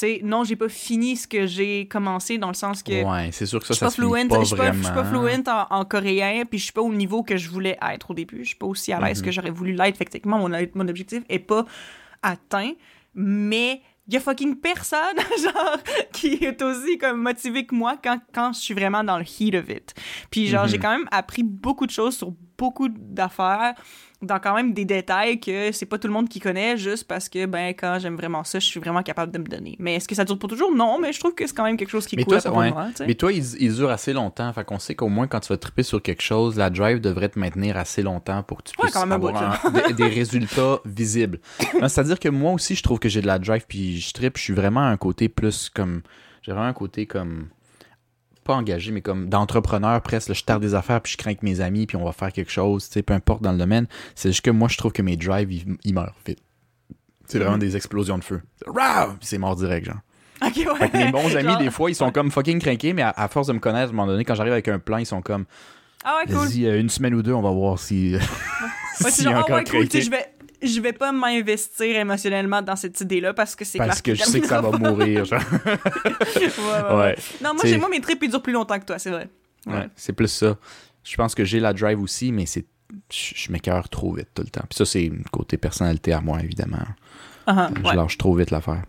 sais, 0.00 0.20
non, 0.24 0.44
j'ai 0.44 0.56
pas 0.56 0.68
fini 0.68 1.16
ce 1.16 1.26
que 1.28 1.46
j'ai 1.46 1.86
commencé 1.88 2.36
dans 2.38 2.48
le 2.48 2.54
sens 2.54 2.82
que 2.82 3.04
Ouais, 3.04 3.30
c'est 3.32 3.46
sûr 3.46 3.58
que 3.60 3.66
je 3.66 3.72
ça, 3.72 3.74
suis 3.74 3.78
ça 3.80 3.86
pas 3.86 3.90
se 3.90 3.96
finit 4.00 4.12
fluent, 4.12 4.28
pas 4.28 4.40
je 4.40 4.44
suis 4.44 4.56
pas, 4.56 4.72
je 4.72 4.82
suis 4.82 4.92
pas 4.92 5.02
vraiment. 5.02 5.26
fluent 5.28 5.48
en, 5.48 5.66
en 5.80 5.84
coréen, 5.84 6.44
puis 6.44 6.58
je 6.58 6.64
suis 6.64 6.72
pas 6.72 6.82
au 6.82 6.92
niveau 6.92 7.22
que 7.22 7.36
je 7.36 7.48
voulais 7.48 7.78
être 7.80 8.10
au 8.10 8.14
début. 8.14 8.40
Je 8.42 8.48
suis 8.48 8.56
pas 8.56 8.66
aussi 8.66 8.92
à 8.92 9.00
l'aise 9.00 9.20
Mhm. 9.20 9.24
que 9.26 9.30
j'aurais 9.32 9.50
voulu 9.50 9.72
l'être. 9.72 9.96
Fait 9.96 10.04
que 10.04 10.10
techniquement, 10.10 10.38
mon, 10.38 10.48
mon 10.74 10.88
objectif 10.88 11.22
est 11.28 11.38
pas 11.38 11.64
atteint, 12.22 12.72
mais 13.14 13.82
il 14.08 14.14
y 14.14 14.16
a 14.16 14.20
fucking 14.20 14.56
personne, 14.56 15.16
genre, 15.42 15.76
qui 16.12 16.34
est 16.44 16.60
aussi 16.62 16.98
comme 16.98 17.20
motivé 17.22 17.64
que 17.64 17.74
moi 17.74 17.96
quand, 18.02 18.18
quand 18.34 18.52
je 18.52 18.58
suis 18.58 18.74
vraiment 18.74 19.04
dans 19.04 19.18
le 19.18 19.24
heat 19.24 19.54
of 19.54 19.68
it. 19.68 19.94
Puis 20.30 20.48
genre, 20.48 20.64
Mhm. 20.64 20.68
j'ai 20.70 20.78
quand 20.78 20.90
même 20.90 21.08
appris 21.12 21.42
beaucoup 21.44 21.86
de 21.86 21.92
choses 21.92 22.16
sur 22.16 22.32
beaucoup 22.60 22.88
d'affaires, 22.90 23.72
dans 24.22 24.38
quand 24.38 24.54
même 24.54 24.74
des 24.74 24.84
détails 24.84 25.40
que 25.40 25.72
c'est 25.72 25.86
pas 25.86 25.96
tout 25.98 26.06
le 26.06 26.12
monde 26.12 26.28
qui 26.28 26.40
connaît, 26.40 26.76
juste 26.76 27.04
parce 27.08 27.30
que, 27.30 27.46
ben, 27.46 27.68
quand 27.70 27.98
j'aime 27.98 28.16
vraiment 28.16 28.44
ça, 28.44 28.58
je 28.58 28.66
suis 28.66 28.78
vraiment 28.78 29.02
capable 29.02 29.32
de 29.32 29.38
me 29.38 29.44
donner. 29.46 29.76
Mais 29.78 29.94
est-ce 29.94 30.06
que 30.06 30.14
ça 30.14 30.26
dure 30.26 30.38
pour 30.38 30.50
toujours? 30.50 30.70
Non, 30.74 30.98
mais 31.00 31.10
je 31.14 31.18
trouve 31.20 31.34
que 31.34 31.46
c'est 31.46 31.56
quand 31.56 31.64
même 31.64 31.78
quelque 31.78 31.88
chose 31.88 32.06
qui 32.06 32.16
Mais 32.16 32.24
cool 32.24 32.38
toi, 32.42 32.52
à 32.52 32.58
ouais. 32.58 32.72
Mais 33.06 33.14
toi, 33.14 33.32
il, 33.32 33.42
il 33.62 33.74
dure 33.74 33.88
assez 33.90 34.12
longtemps. 34.12 34.52
Fait 34.52 34.62
qu'on 34.64 34.78
sait 34.78 34.94
qu'au 34.94 35.08
moins, 35.08 35.26
quand 35.26 35.40
tu 35.40 35.48
vas 35.48 35.56
triper 35.56 35.82
sur 35.82 36.02
quelque 36.02 36.20
chose, 36.22 36.58
la 36.58 36.68
drive 36.68 37.00
devrait 37.00 37.30
te 37.30 37.38
maintenir 37.38 37.78
assez 37.78 38.02
longtemps 38.02 38.42
pour 38.42 38.58
que 38.58 38.64
tu 38.70 38.74
Ouais, 38.78 38.90
puisses 38.90 38.96
avoir 38.96 39.42
un- 39.64 39.70
des, 39.88 39.94
des 39.94 40.08
résultats 40.08 40.80
visibles. 40.84 41.40
C'est-à-dire 41.88 42.18
que 42.20 42.28
moi 42.28 42.52
aussi, 42.52 42.74
je 42.74 42.82
trouve 42.82 42.98
que 42.98 43.08
j'ai 43.08 43.22
de 43.22 43.26
la 43.26 43.38
drive, 43.38 43.64
puis 43.66 43.98
je 44.00 44.12
tripe. 44.12 44.36
Je 44.36 44.42
suis 44.42 44.54
vraiment 44.54 44.82
un 44.82 44.98
côté 44.98 45.30
plus 45.30 45.70
comme... 45.70 46.02
J'ai 46.42 46.52
vraiment 46.52 46.66
un 46.68 46.72
côté 46.74 47.06
comme... 47.06 47.48
Pas 48.44 48.54
engagé, 48.54 48.90
mais 48.92 49.02
comme 49.02 49.28
d'entrepreneur 49.28 50.00
presque. 50.00 50.28
là, 50.28 50.34
je 50.34 50.42
tarde 50.44 50.62
des 50.62 50.74
affaires, 50.74 51.00
puis 51.00 51.12
je 51.12 51.16
crains 51.18 51.30
avec 51.30 51.42
mes 51.42 51.60
amis, 51.60 51.86
puis 51.86 51.96
on 51.96 52.04
va 52.04 52.12
faire 52.12 52.32
quelque 52.32 52.50
chose, 52.50 52.86
tu 52.88 52.94
sais, 52.94 53.02
peu 53.02 53.12
importe 53.14 53.42
dans 53.42 53.52
le 53.52 53.58
domaine. 53.58 53.86
C'est 54.14 54.30
juste 54.30 54.42
que 54.44 54.50
moi, 54.50 54.68
je 54.68 54.76
trouve 54.78 54.92
que 54.92 55.02
mes 55.02 55.16
drives, 55.16 55.52
ils, 55.52 55.76
ils 55.84 55.94
meurent 55.94 56.14
vite. 56.26 56.38
C'est 57.26 57.38
vraiment 57.38 57.54
Mhm. 57.54 57.60
des 57.60 57.76
explosions 57.76 58.18
de 58.18 58.24
feu. 58.24 58.40
C'est 59.20 59.38
mort 59.38 59.54
direct, 59.56 59.86
genre. 59.86 59.96
Ok, 60.42 60.56
ouais. 60.56 60.74
Fait 60.78 60.88
que 60.88 60.96
mes 60.96 61.12
bons 61.12 61.36
amis, 61.36 61.50
Genre- 61.50 61.58
des 61.58 61.70
fois, 61.70 61.90
ils 61.90 61.94
sont 61.94 62.10
comme 62.10 62.30
fucking 62.30 62.58
craqués, 62.60 62.94
mais 62.94 63.02
à, 63.02 63.10
à 63.10 63.28
force 63.28 63.46
de 63.48 63.52
me 63.52 63.58
connaître, 63.58 63.88
à 63.88 63.92
un 63.92 63.96
moment 63.96 64.06
donné, 64.06 64.24
quand 64.24 64.34
j'arrive 64.34 64.54
avec 64.54 64.68
un 64.68 64.78
plan, 64.78 64.96
ils 64.96 65.04
sont 65.06 65.20
comme, 65.20 65.44
Ah 66.02 66.16
ouais, 66.18 66.26
cool. 66.32 66.46
vas-y, 66.46 66.64
euh, 66.66 66.80
une 66.80 66.88
semaine 66.88 67.14
ou 67.14 67.22
deux, 67.22 67.34
on 67.34 67.42
va 67.42 67.50
voir 67.50 67.78
si. 67.78 68.14
Ouais, 69.04 69.10
y 69.18 69.22
genre, 69.22 69.44
ah 69.48 69.54
ouais, 69.54 69.64
cool, 69.64 69.86
je 69.90 70.10
vais, 70.10 70.26
je 70.62 70.80
vais 70.80 70.92
pas 70.92 71.12
m'investir 71.12 71.96
émotionnellement 71.96 72.62
dans 72.62 72.76
cette 72.76 73.00
idée-là 73.00 73.34
parce 73.34 73.54
que 73.54 73.64
c'est 73.64 73.78
Parce 73.78 74.02
que 74.02 74.14
je 74.14 74.22
sais 74.22 74.40
que 74.40 74.46
ça 74.46 74.60
va 74.60 74.76
mourir, 74.76 75.24
genre. 75.24 75.40
ouais, 75.66 75.72
ouais, 76.36 76.88
ouais. 76.88 76.96
Ouais. 76.96 77.16
Non, 77.42 77.54
moi, 77.54 77.62
j'ai 77.64 77.78
moi, 77.78 77.88
mes 77.88 78.00
trips, 78.00 78.22
ils 78.22 78.30
durent 78.30 78.42
plus 78.42 78.52
longtemps 78.52 78.78
que 78.78 78.84
toi, 78.84 78.98
c'est 78.98 79.10
vrai. 79.10 79.28
Ouais, 79.66 79.88
c'est 79.96 80.12
plus 80.12 80.28
ça. 80.28 80.56
Je 81.02 81.16
pense 81.16 81.34
que 81.34 81.44
j'ai 81.44 81.60
la 81.60 81.72
drive 81.72 82.00
aussi, 82.00 82.32
mais 82.32 82.46
c'est. 82.46 82.66
Je, 83.08 83.52
m'écœure 83.52 83.88
trop 83.88 84.12
vite 84.12 84.28
tout 84.34 84.42
le 84.42 84.48
temps. 84.48 84.64
Puis 84.68 84.76
ça, 84.76 84.84
c'est 84.84 85.10
côté 85.30 85.56
personnalité 85.56 86.12
à 86.12 86.20
moi, 86.20 86.40
évidemment. 86.42 86.78
Ah, 87.46 87.70
ah, 87.70 87.90
Je 87.90 87.96
lâche 87.96 88.18
trop 88.18 88.34
vite 88.34 88.50
l'affaire. 88.50 88.82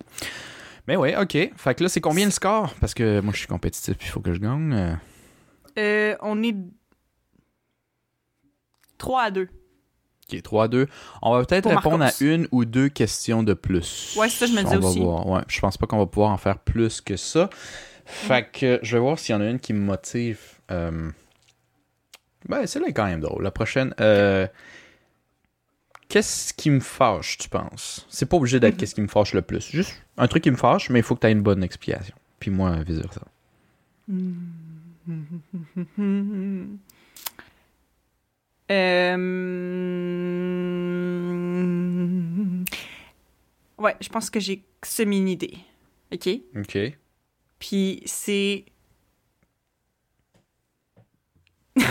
Mais 0.87 0.95
ouais, 0.95 1.15
ok. 1.15 1.51
Fait 1.55 1.75
que 1.75 1.83
là, 1.83 1.89
c'est 1.89 2.01
combien 2.01 2.25
le 2.25 2.31
score? 2.31 2.73
Parce 2.79 2.95
que 2.95 3.21
moi, 3.21 3.31
je 3.31 3.39
suis 3.39 3.47
compétitif, 3.47 3.95
il 4.01 4.07
faut 4.07 4.19
que 4.19 4.33
je 4.33 4.39
gagne. 4.39 4.73
Euh, 4.73 4.95
Euh, 5.77 6.15
on 6.21 6.41
est 6.43 6.55
3 8.97 9.21
à 9.23 9.31
2. 9.31 9.47
Ok, 10.33 10.41
3-2. 10.41 10.87
On 11.21 11.33
va 11.37 11.45
peut-être 11.45 11.69
répondre 11.69 11.99
Marcos. 11.99 12.23
à 12.23 12.27
une 12.27 12.47
ou 12.51 12.65
deux 12.65 12.89
questions 12.89 13.43
de 13.43 13.53
plus. 13.53 14.15
Ouais, 14.17 14.29
c'est 14.29 14.45
ça, 14.45 14.47
je 14.47 14.53
me 14.53 14.59
On 14.61 14.63
disais 14.63 14.77
va 14.77 14.87
aussi. 14.87 14.99
voir. 14.99 15.27
Ouais, 15.27 15.41
je 15.47 15.59
pense 15.59 15.77
pas 15.77 15.87
qu'on 15.87 15.97
va 15.97 16.05
pouvoir 16.05 16.31
en 16.31 16.37
faire 16.37 16.59
plus 16.59 17.01
que 17.01 17.17
ça. 17.17 17.49
Fait 18.05 18.49
que 18.51 18.79
je 18.83 18.97
vais 18.97 19.01
voir 19.01 19.17
s'il 19.19 19.33
y 19.33 19.37
en 19.37 19.41
a 19.41 19.45
une 19.45 19.59
qui 19.59 19.73
me 19.73 19.79
motive. 19.79 20.39
Euh... 20.71 21.11
Ben, 22.49 22.65
celle-là 22.65 22.87
est 22.89 22.93
quand 22.93 23.05
même 23.05 23.21
drôle. 23.21 23.43
La 23.43 23.51
prochaine. 23.51 23.93
euh, 24.01 24.47
Qu'est-ce 26.09 26.53
qui 26.53 26.69
me 26.71 26.81
fâche, 26.81 27.37
tu 27.37 27.47
penses? 27.47 28.05
C'est 28.09 28.25
pas 28.25 28.35
obligé 28.35 28.59
d'être 28.59 28.73
Mhm. 28.73 28.79
qu'est-ce 28.79 28.95
qui 28.95 29.01
me 29.01 29.07
fâche 29.07 29.33
le 29.33 29.41
plus. 29.41 29.69
Juste 29.71 29.95
un 30.17 30.27
truc 30.27 30.43
qui 30.43 30.51
me 30.51 30.57
fâche, 30.57 30.89
mais 30.89 30.99
il 30.99 31.03
faut 31.03 31.15
que 31.15 31.21
tu 31.21 31.27
aies 31.27 31.31
une 31.31 31.41
bonne 31.41 31.63
explication. 31.63 32.15
Puis 32.39 32.51
moi, 32.51 32.75
vice 32.85 32.97
versa. 32.97 33.21
Euh... 38.71 39.17
Ouais, 43.77 43.95
je 43.99 44.09
pense 44.09 44.29
que 44.29 44.39
j'ai 44.39 44.63
semi 44.83 45.17
une 45.17 45.27
idée. 45.27 45.57
OK? 46.13 46.29
Ok. 46.57 46.77
Puis 47.59 48.01
c'est. 48.05 48.65
ok, 51.77 51.83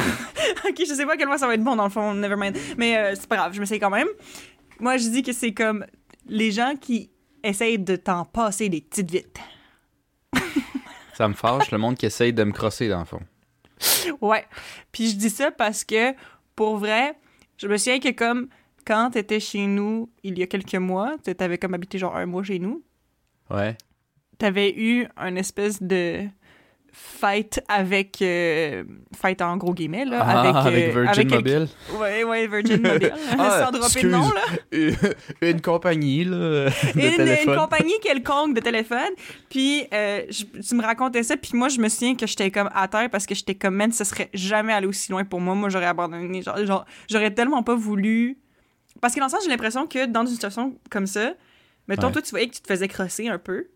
je 0.79 0.95
sais 0.95 1.05
pas 1.07 1.15
à 1.15 1.17
quel 1.17 1.27
point 1.27 1.39
ça 1.39 1.47
va 1.47 1.55
être 1.55 1.65
bon 1.65 1.77
dans 1.77 1.85
le 1.85 1.91
fond, 1.91 2.15
never 2.15 2.37
mind. 2.37 2.57
Mais 2.77 2.97
euh, 2.97 3.15
c'est 3.15 3.29
pas 3.29 3.37
grave, 3.37 3.53
je 3.55 3.61
m'essaye 3.61 3.79
quand 3.79 3.91
même. 3.91 4.09
Moi, 4.79 4.97
je 4.97 5.09
dis 5.09 5.23
que 5.23 5.33
c'est 5.33 5.53
comme 5.53 5.85
les 6.27 6.51
gens 6.51 6.75
qui 6.81 7.11
essayent 7.43 7.79
de 7.79 7.97
t'en 7.97 8.25
passer 8.25 8.69
des 8.69 8.81
petites 8.81 9.11
vites. 9.11 9.39
Ça 11.15 11.29
me 11.29 11.35
fâche, 11.35 11.71
le 11.71 11.79
monde 11.79 11.97
qui 11.97 12.07
essaye 12.07 12.33
de 12.33 12.45
me 12.45 12.53
crosser, 12.53 12.89
dans 12.89 13.01
le 13.01 13.05
fond. 13.05 13.21
Ouais. 14.21 14.45
Puis 14.93 15.11
je 15.11 15.17
dis 15.17 15.31
ça 15.31 15.51
parce 15.51 15.85
que, 15.85 16.15
pour 16.61 16.77
vrai, 16.77 17.15
je 17.57 17.67
me 17.69 17.79
souviens 17.79 18.01
que 18.01 18.11
comme 18.11 18.49
quand 18.87 19.13
t'étais 19.13 19.41
chez 19.41 19.67
nous 19.67 20.11
il 20.23 20.39
y 20.39 20.43
a 20.43 20.47
quelques 20.47 20.75
mois, 20.75 21.17
tu 21.25 21.35
t'avais 21.35 21.57
comme 21.57 21.73
habité 21.73 21.97
genre 21.97 22.15
un 22.15 22.27
mois 22.27 22.43
chez 22.43 22.59
nous, 22.59 22.83
Ouais. 23.49 23.79
t'avais 24.37 24.75
eu 24.79 25.09
un 25.17 25.37
espèce 25.37 25.83
de 25.83 26.27
fight 26.93 27.61
avec 27.69 28.21
euh, 28.23 28.85
fight 29.21 29.41
en 29.43 29.57
gros 29.57 29.73
guillemets 29.75 30.05
là 30.05 30.19
Ah, 30.23 30.41
avec, 30.41 30.55
avec 30.57 30.85
euh, 30.97 31.01
Virgin 31.03 31.09
avec 31.09 31.31
Mobile. 31.31 31.69
ouais 32.01 32.25
ouais 32.25 32.47
Virgin 32.47 32.83
Mobile 32.83 33.13
Ah, 33.39 33.65
sans 33.65 33.71
dropper 33.79 34.03
de 34.03 34.09
nom 34.09 34.29
là 34.31 34.43
Une, 34.73 34.97
une 35.43 35.61
compagnie, 35.61 36.25
là, 36.25 36.37
de 36.95 37.51
une, 37.51 37.57
compagnie 37.57 37.95
quelconque 38.03 38.55
de 38.55 38.61
téléphone. 38.61 39.11
Puis 39.49 39.85
euh, 39.95 40.23
je- 40.31 40.61
tu 40.61 40.75
me 40.75 40.83
racontais 40.83 41.23
ça, 41.23 41.37
puis 41.37 41.53
moi 41.55 41.69
je 41.69 41.81
me 41.81 41.89
souviens 41.89 42.15
que 42.17 42.27
j'étais 42.27 42.51
comme 42.51 42.71
à 42.75 42.89
terre 42.89 43.09
parce 43.11 43.27
que 43.27 43.35
j'étais 43.35 43.55
comme 43.55 43.75
man, 43.77 43.93
ça 43.93 44.05
serait 44.05 44.31
jamais 44.35 44.73
allé 44.73 44.87
aussi 44.87 45.11
loin 45.13 45.25
pour 45.25 45.41
moi. 45.41 45.55
Moi 45.55 45.69
j'aurais 45.69 45.87
abandonné, 45.87 46.43
genre, 46.43 46.65
genre, 46.67 46.85
j'aurais 47.11 47.33
tellement 47.33 47.63
pas 47.63 47.75
voulu. 47.75 48.39
Parce 49.01 49.15
que 49.15 49.21
dans 49.21 49.27
le 49.27 49.31
sens 49.31 49.45
j'ai 49.45 49.51
l'impression 49.51 49.87
que 49.87 50.07
dans 50.07 50.23
une 50.23 50.33
situation 50.35 50.77
comme 50.91 51.07
ça, 51.07 51.35
mettons 51.89 52.09
Ouais. 52.09 52.13
toi 52.13 52.23
tu 52.23 52.31
voyais 52.31 52.49
que 52.49 52.55
tu 52.57 52.61
te 52.63 52.67
faisais 52.69 52.89
crosser 52.89 53.29
un 53.29 53.39
peu. 53.39 53.67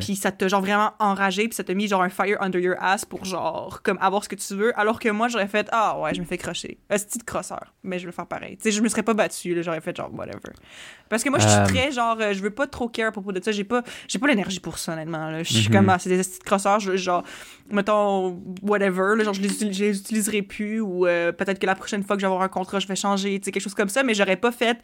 Puis 0.00 0.14
ça 0.14 0.30
t'a 0.30 0.46
genre 0.46 0.60
vraiment 0.60 0.92
enragé, 0.98 1.44
puis 1.48 1.54
ça 1.54 1.64
t'a 1.64 1.72
mis 1.72 1.88
genre 1.88 2.02
un 2.02 2.10
fire 2.10 2.36
under 2.42 2.60
your 2.60 2.74
ass 2.80 3.06
pour 3.06 3.24
genre 3.24 3.80
comme 3.82 3.96
avoir 4.02 4.22
ce 4.22 4.28
que 4.28 4.34
tu 4.36 4.54
veux. 4.54 4.78
Alors 4.78 5.00
que 5.00 5.08
moi 5.08 5.28
j'aurais 5.28 5.48
fait 5.48 5.68
ah 5.72 5.98
ouais 6.00 6.12
je 6.14 6.20
me 6.20 6.26
fais 6.26 6.36
crosser, 6.36 6.78
un 6.90 6.96
petit 6.98 7.18
crosseur, 7.20 7.72
mais 7.82 7.98
je 7.98 8.04
vais 8.04 8.10
le 8.10 8.12
faire 8.14 8.26
pareil. 8.26 8.56
Tu 8.58 8.64
sais 8.64 8.72
je 8.72 8.82
me 8.82 8.88
serais 8.90 9.02
pas 9.02 9.14
battu, 9.14 9.54
là, 9.54 9.62
j'aurais 9.62 9.80
fait 9.80 9.96
genre 9.96 10.12
whatever. 10.12 10.52
Parce 11.08 11.24
que 11.24 11.30
moi 11.30 11.38
je 11.38 11.48
suis 11.48 11.58
Euh. 11.58 11.66
très 11.66 11.92
genre 11.92 12.16
euh, 12.20 12.34
je 12.34 12.42
veux 12.42 12.50
pas 12.50 12.66
trop 12.66 12.88
care 12.90 13.08
à 13.08 13.12
propos 13.12 13.32
de 13.32 13.42
ça, 13.42 13.52
j'ai 13.52 13.64
pas 13.64 13.82
j'ai 14.06 14.18
pas 14.18 14.26
l'énergie 14.26 14.60
pour 14.60 14.76
ça 14.78 14.92
honnêtement. 14.92 15.30
là. 15.30 15.42
Je 15.42 15.50
suis 15.52 15.68
Mhm. 15.68 15.74
comme 15.74 15.88
ah, 15.88 15.98
c'est 15.98 16.10
des 16.10 16.18
petits 16.18 16.38
crosseurs, 16.40 16.78
je, 16.80 16.96
genre 16.96 17.24
mettons 17.70 18.38
whatever, 18.62 19.16
là, 19.16 19.24
genre 19.24 19.34
je 19.34 19.40
les, 19.42 19.48
je 19.72 19.84
les 19.84 19.98
utiliserai 19.98 20.42
plus 20.42 20.80
ou 20.80 21.06
euh, 21.06 21.32
peut-être 21.32 21.58
que 21.58 21.66
la 21.66 21.74
prochaine 21.74 22.02
fois 22.02 22.16
que 22.16 22.20
je 22.22 22.26
vais 22.26 22.30
avoir 22.32 22.42
un 22.42 22.48
contrat 22.48 22.80
je 22.80 22.86
vais 22.86 22.96
changer, 22.96 23.38
tu 23.40 23.46
sais 23.46 23.52
quelque 23.52 23.62
chose 23.62 23.74
comme 23.74 23.88
ça, 23.88 24.02
mais 24.02 24.14
j'aurais 24.14 24.36
pas 24.36 24.52
fait 24.52 24.78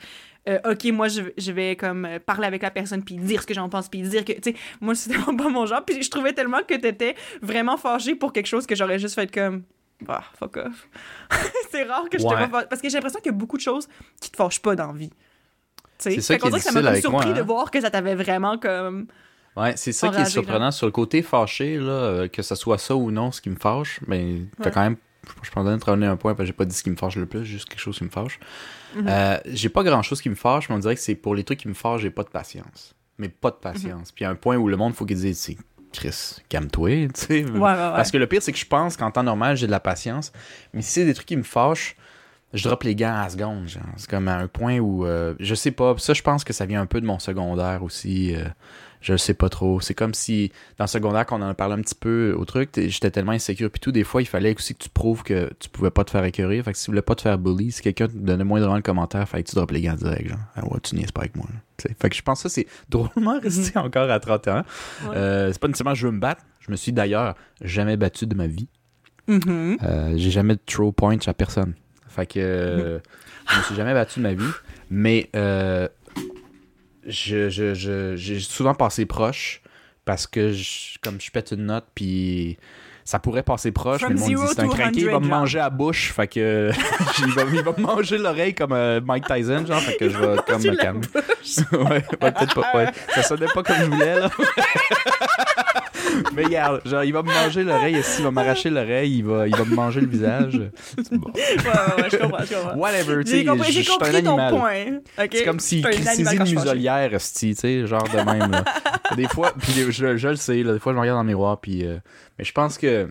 euh, 0.49 0.59
ok 0.71 0.85
moi 0.93 1.09
je, 1.09 1.23
je 1.37 1.51
vais 1.53 1.75
comme 1.77 2.09
parler 2.25 2.47
avec 2.47 2.63
la 2.63 2.71
personne 2.71 3.03
puis 3.03 3.17
dire 3.17 3.43
ce 3.43 3.47
que 3.49 3.55
j'en 3.55 3.69
pense 3.69 3.89
puis 3.89 4.01
dire 4.03 4.25
que 4.25 4.33
tu 4.33 4.53
sais 4.53 4.57
moi 4.87 4.95
c'était 4.95 5.17
vraiment 5.19 5.37
pas 5.37 5.49
mon 5.51 5.67
genre 5.67 5.85
puis 5.85 6.03
je 6.03 6.11
trouvais 6.11 6.33
tellement 6.33 6.63
que 6.67 6.75
t'étais 6.75 7.15
vraiment 7.43 7.77
fâché 7.77 8.15
pour 8.15 8.33
quelque 8.33 8.47
chose 8.47 8.67
que 8.67 8.75
j'aurais 8.75 8.99
juste 8.99 9.15
fait 9.15 9.31
comme 9.33 9.63
bah 10.01 10.23
fuck 10.39 10.57
off 10.57 10.89
c'est 11.71 11.85
rare 11.85 12.09
que 12.11 12.19
je 12.19 12.25
Ouais. 12.25 12.47
te 12.47 12.51
pas 12.51 12.65
parce 12.65 12.81
que 12.81 12.89
j'ai 12.89 12.95
l'impression 12.97 13.21
qu'il 13.21 13.33
y 13.33 13.35
a 13.35 13.39
beaucoup 13.39 13.57
de 13.57 13.63
choses 13.63 13.89
qui 14.21 14.31
te 14.31 14.37
fâchent 14.37 14.61
pas 14.63 14.75
dans 14.75 14.89
la 14.89 14.93
vie 14.99 15.11
C'est 15.99 16.21
ça 16.21 16.39
qui 16.39 16.47
est 16.49 16.51
que 16.51 16.59
ça 16.61 16.73
m'a 16.73 16.95
surpris 16.97 17.27
moi, 17.27 17.35
de 17.35 17.41
hein. 17.41 17.45
voir 17.45 17.71
que 17.71 17.81
ça 17.81 17.91
t'avait 17.91 18.15
vraiment 18.15 18.59
comme 18.59 19.07
Ouais, 19.57 19.73
c'est 19.77 19.93
ça 19.93 20.11
qui 20.11 20.21
est 20.21 20.27
surprenant. 20.27 20.71
Sur 20.71 20.87
le 20.87 20.93
côté 20.93 21.23
fâché, 21.23 21.79
là, 21.79 21.91
euh, 21.93 22.29
que 22.29 22.43
ce 22.43 22.55
soit 22.55 22.77
ça 22.79 22.95
ou 22.95 23.11
non, 23.11 23.33
ce 23.33 23.41
qui 23.41 23.49
me 23.49 23.57
fâche, 23.57 24.01
mais 24.07 24.43
t'as 24.59 24.65
Ouais. 24.67 24.71
quand 24.71 24.83
même. 24.83 24.97
Je 25.27 25.33
pense 25.51 25.65
que 25.67 25.71
je 25.81 26.05
un 26.05 26.17
point, 26.17 26.35
parce 26.35 26.41
que 26.41 26.45
j'ai 26.47 26.53
pas 26.53 26.65
dit 26.67 26.75
ce 26.77 26.83
qui 26.85 26.91
me 26.91 26.97
fâche 26.97 27.17
le 27.17 27.27
plus, 27.27 27.45
juste 27.45 27.69
quelque 27.69 27.81
chose 27.81 27.99
qui 27.99 28.05
me 28.05 28.11
fâche. 28.11 28.39
Mhm. 28.95 29.07
Euh, 29.09 29.39
j'ai 29.47 29.69
pas 29.71 29.83
grand 29.83 30.03
chose 30.03 30.21
qui 30.21 30.29
me 30.29 30.35
fâche, 30.35 30.69
mais 30.69 30.75
on 30.77 30.79
dirait 30.79 30.95
que 30.95 31.01
c'est 31.01 31.15
pour 31.17 31.35
les 31.35 31.43
trucs 31.43 31.59
qui 31.61 31.69
me 31.69 31.75
fâchent, 31.75 32.03
j'ai 32.03 32.11
pas 32.11 32.23
de 32.23 32.29
patience. 32.29 32.95
Mais 33.19 33.29
pas 33.29 33.51
de 33.51 33.57
patience. 33.57 34.13
Puis 34.13 34.23
il 34.23 34.25
y 34.25 34.27
a 34.27 34.31
un 34.31 34.35
point 34.35 34.57
où 34.57 34.69
le 34.69 34.77
monde, 34.77 34.95
faut 34.95 35.07
qu'il 35.07 35.17
dise, 35.17 35.39
c'est 35.39 35.57
Chris, 35.93 36.37
calme-toi, 36.49 37.09
tu 37.09 37.11
sais. 37.15 37.45
ouais 37.45 37.51
ouais 37.51 37.59
ouais 37.61 37.77
Parce 37.77 38.11
que 38.11 38.19
le 38.19 38.27
pire, 38.27 38.43
c'est 38.43 38.53
que 38.53 38.59
je 38.59 38.67
pense 38.67 38.97
qu'en 38.97 39.11
temps 39.11 39.23
normal, 39.23 39.57
j'ai 39.57 39.67
de 39.67 39.71
la 39.71 39.81
patience. 39.81 40.33
Mais 40.75 40.83
si 40.83 40.91
c'est 40.93 41.05
des 41.07 41.15
trucs 41.15 41.27
qui 41.27 41.37
me 41.37 41.43
fâchent, 41.43 41.97
je 42.53 42.63
drop 42.69 42.83
les 42.83 42.95
gants 42.95 43.15
à 43.15 43.25
la 43.25 43.31
seconde. 43.31 43.69
C'est 43.97 44.09
comme 44.11 44.29
à 44.29 44.37
un 44.37 44.47
point 44.49 44.79
où. 44.79 45.07
euh, 45.07 45.35
je 45.41 45.55
sais 45.55 45.71
pas. 45.71 45.95
Ça, 45.99 46.13
je 46.13 46.23
pense 46.23 46.45
que 46.45 46.53
ça 46.53 46.67
vient 46.67 46.81
un 46.83 46.87
peu 46.87 47.01
de 47.01 47.07
mon 47.07 47.19
secondaire 47.19 47.83
aussi. 47.83 48.35
euh, 48.35 48.45
je 49.01 49.17
sais 49.17 49.35
pas 49.35 49.49
trop. 49.49 49.81
C'est 49.81 49.95
comme 49.95 50.15
si, 50.15 50.53
dans 50.79 50.85
le 50.85 50.89
secondaire, 50.89 51.27
qu'on 51.27 51.43
en 51.43 51.49
a 51.49 51.55
parlé 51.55 51.75
un 51.75 51.81
petit 51.81 51.95
peu 51.95 52.35
au 52.37 52.45
truc, 52.45 52.71
j'étais 52.75 53.11
tellement 53.11 53.33
insécure. 53.33 53.71
Puis 53.71 53.81
tout, 53.81 53.93
des 53.93 54.05
fois, 54.05 54.23
il 54.23 54.27
fallait 54.27 54.55
aussi 54.55 54.75
que 54.75 54.83
tu 54.83 54.89
prouves 54.89 55.23
que 55.23 55.51
tu 55.59 55.69
pouvais 55.69 55.91
pas 55.91 56.05
te 56.05 56.11
faire 56.11 56.25
écœurer. 56.25 56.63
Fait 56.63 56.73
que 56.73 56.79
si 56.79 56.85
tu 56.85 56.91
voulais 56.91 57.03
pas 57.03 57.15
te 57.15 57.23
faire 57.23 57.39
bully, 57.39 57.73
si 57.73 57.83
quelqu'un 57.83 58.09
te 58.09 58.17
donnait 58.17 58.45
moindrement 58.45 58.77
le 58.77 58.83
commentaire, 58.83 59.29
fallait 59.29 59.45
que 59.45 59.51
tu 59.51 59.57
droppes 59.57 59.73
les 59.73 59.83
gants 59.83 59.95
direct. 59.95 60.29
Genre, 60.29 60.39
ah 60.57 60.65
ouais, 60.65 60.81
tu 60.83 60.97
niaises 60.97 61.13
pas 61.13 61.23
avec 61.23 61.37
moi. 61.37 61.47
Fait 61.79 62.09
que 62.09 62.17
je 62.17 62.23
pense 62.23 62.43
que 62.43 62.49
ça, 62.49 62.55
c'est 62.55 62.67
drôlement 62.89 63.39
resté 63.41 63.79
encore 63.79 64.11
à 64.11 64.21
30 64.21 64.49
ans. 64.49 64.63
Ouais. 65.09 65.17
Euh, 65.17 65.53
c'est 65.53 65.61
pas 65.61 65.69
nécessairement 65.69 65.95
je 65.95 66.07
veux 66.07 66.13
me 66.13 66.21
battre. 66.21 66.43
Je 66.61 66.71
me 66.71 66.77
suis 66.77 66.93
d'ailleurs 66.93 67.37
jamais 67.61 67.97
battu 67.97 68.27
de 68.27 68.35
ma 68.35 68.47
vie. 68.47 68.69
Mhm. 69.29 69.79
Euh, 69.83 70.15
j'ai 70.17 70.31
jamais 70.31 70.55
de 70.55 70.61
throw 70.65 70.93
point 70.93 71.19
à 71.27 71.35
personne. 71.35 71.75
Fait 72.09 72.27
que 72.27 72.39
euh, 72.39 72.99
je 73.51 73.59
me 73.59 73.63
suis 73.65 73.75
jamais 73.75 73.93
battu 73.93 74.21
de 74.21 74.23
ma 74.23 74.35
vie. 74.35 74.51
Mais 74.91 75.29
euh, 75.35 75.89
je, 77.07 77.49
je, 77.51 77.75
je- 77.75 78.17
j'ai 78.17 78.41
souvent 78.41 78.75
passé 78.75 79.07
proche 79.07 79.61
parce 80.05 80.27
que 80.27 80.53
je- 80.53 80.99
comme 81.03 81.21
je 81.21 81.31
pète 81.31 81.53
une 81.53 81.67
note 81.67 81.87
puis 81.95 82.57
ça 83.05 83.19
pourrait 83.21 83.45
passer 83.45 83.71
proche, 83.71 84.01
From 84.01 84.15
mais 84.15 84.19
le 84.19 84.21
monde 84.21 84.31
dit 84.49 84.53
c'est 84.55 84.61
un 84.61 84.69
craqué, 84.69 85.01
il 85.01 85.05
va 85.07 85.13
100, 85.13 85.21
me 85.21 85.29
manger 85.29 85.61
à 85.61 85.71
bouche, 85.71 86.13
fait 86.13 86.27
que 86.27 86.71
il, 87.21 87.33
va, 87.35 87.43
il 87.53 87.63
va 87.63 87.73
me 87.77 87.83
manger 87.83 88.19
l'oreille 88.19 88.53
comme 88.55 88.73
euh, 88.73 89.01
Mike 89.01 89.27
Tyson, 89.29 89.65
genre, 89.65 89.81
fait 89.81 89.97
que 89.97 90.09
je 90.11 90.19
vais 90.19 90.37
comme 90.47 90.61
me 90.63 90.77
calmer. 90.77 91.07
ouais, 91.73 91.79
ouais, 91.89 92.03
peut-être 92.33 92.55
pas. 92.55 92.73
Ouais. 92.75 92.87
Ça 93.15 93.23
sonnait 93.23 93.47
pas 93.55 93.63
comme 93.63 93.77
je 93.77 93.85
voulais, 93.85 94.21
là. 94.21 94.31
Mais 96.35 96.45
regarde, 96.45 96.81
genre, 96.87 97.05
il 97.05 97.13
va 97.13 97.23
me 97.23 97.33
manger 97.33 97.63
l'oreille, 97.63 98.03
s'il 98.03 98.25
va 98.25 98.31
m'arracher 98.31 98.71
l'oreille, 98.71 99.19
il 99.19 99.25
va, 99.25 99.47
il 99.49 99.55
va 99.55 99.65
me 99.65 99.75
manger 99.75 100.01
le 100.01 100.07
visage. 100.07 100.61
C'est 100.97 101.13
bon. 101.15 101.31
ouais 101.35 101.43
ouais 101.57 102.03
ouais 102.03 102.11
je 102.11 102.17
comprends 102.17 102.45
je 102.45 102.55
comprends 102.55 102.77
Whatever, 102.77 103.25
tu 103.25 103.31
j'ai 103.31 103.39
sais, 103.41 103.45
compris, 103.45 103.67
je 103.69 103.73
j'ai 103.73 103.83
je 103.83 103.91
suis 103.91 103.93
un 103.93 103.97
compris 103.99 104.23
ton 104.23 104.39
animal. 104.39 104.55
point 104.55 105.25
ok 105.25 105.31
C'est 105.33 105.45
comme 105.45 105.61
si 105.61 105.83
C'est 105.83 105.89
un 105.89 105.91
il 105.91 105.97
animal 106.09 106.15
saisit 106.17 106.37
quand 106.39 106.45
une 106.45 106.51
je 106.51 106.55
muselière, 106.57 107.11
tu 107.11 107.55
sais, 107.55 107.87
genre 107.87 108.05
de 108.09 108.17
même. 108.19 108.51
Là. 108.51 108.65
Des 109.17 109.29
fois, 109.29 109.53
puis 109.59 109.73
je, 109.91 110.17
je 110.17 110.29
le 110.29 110.37
sais, 110.37 110.63
là, 110.63 110.73
des 110.73 110.79
fois 110.79 110.93
je 110.93 110.97
me 110.97 111.01
regarde 111.01 111.19
dans 111.19 111.23
le 111.23 111.29
miroir, 111.29 111.61
puis. 111.61 111.85
euh, 111.85 111.99
mais 112.39 112.45
je 112.45 112.53
pense 112.53 112.79
que 112.79 113.09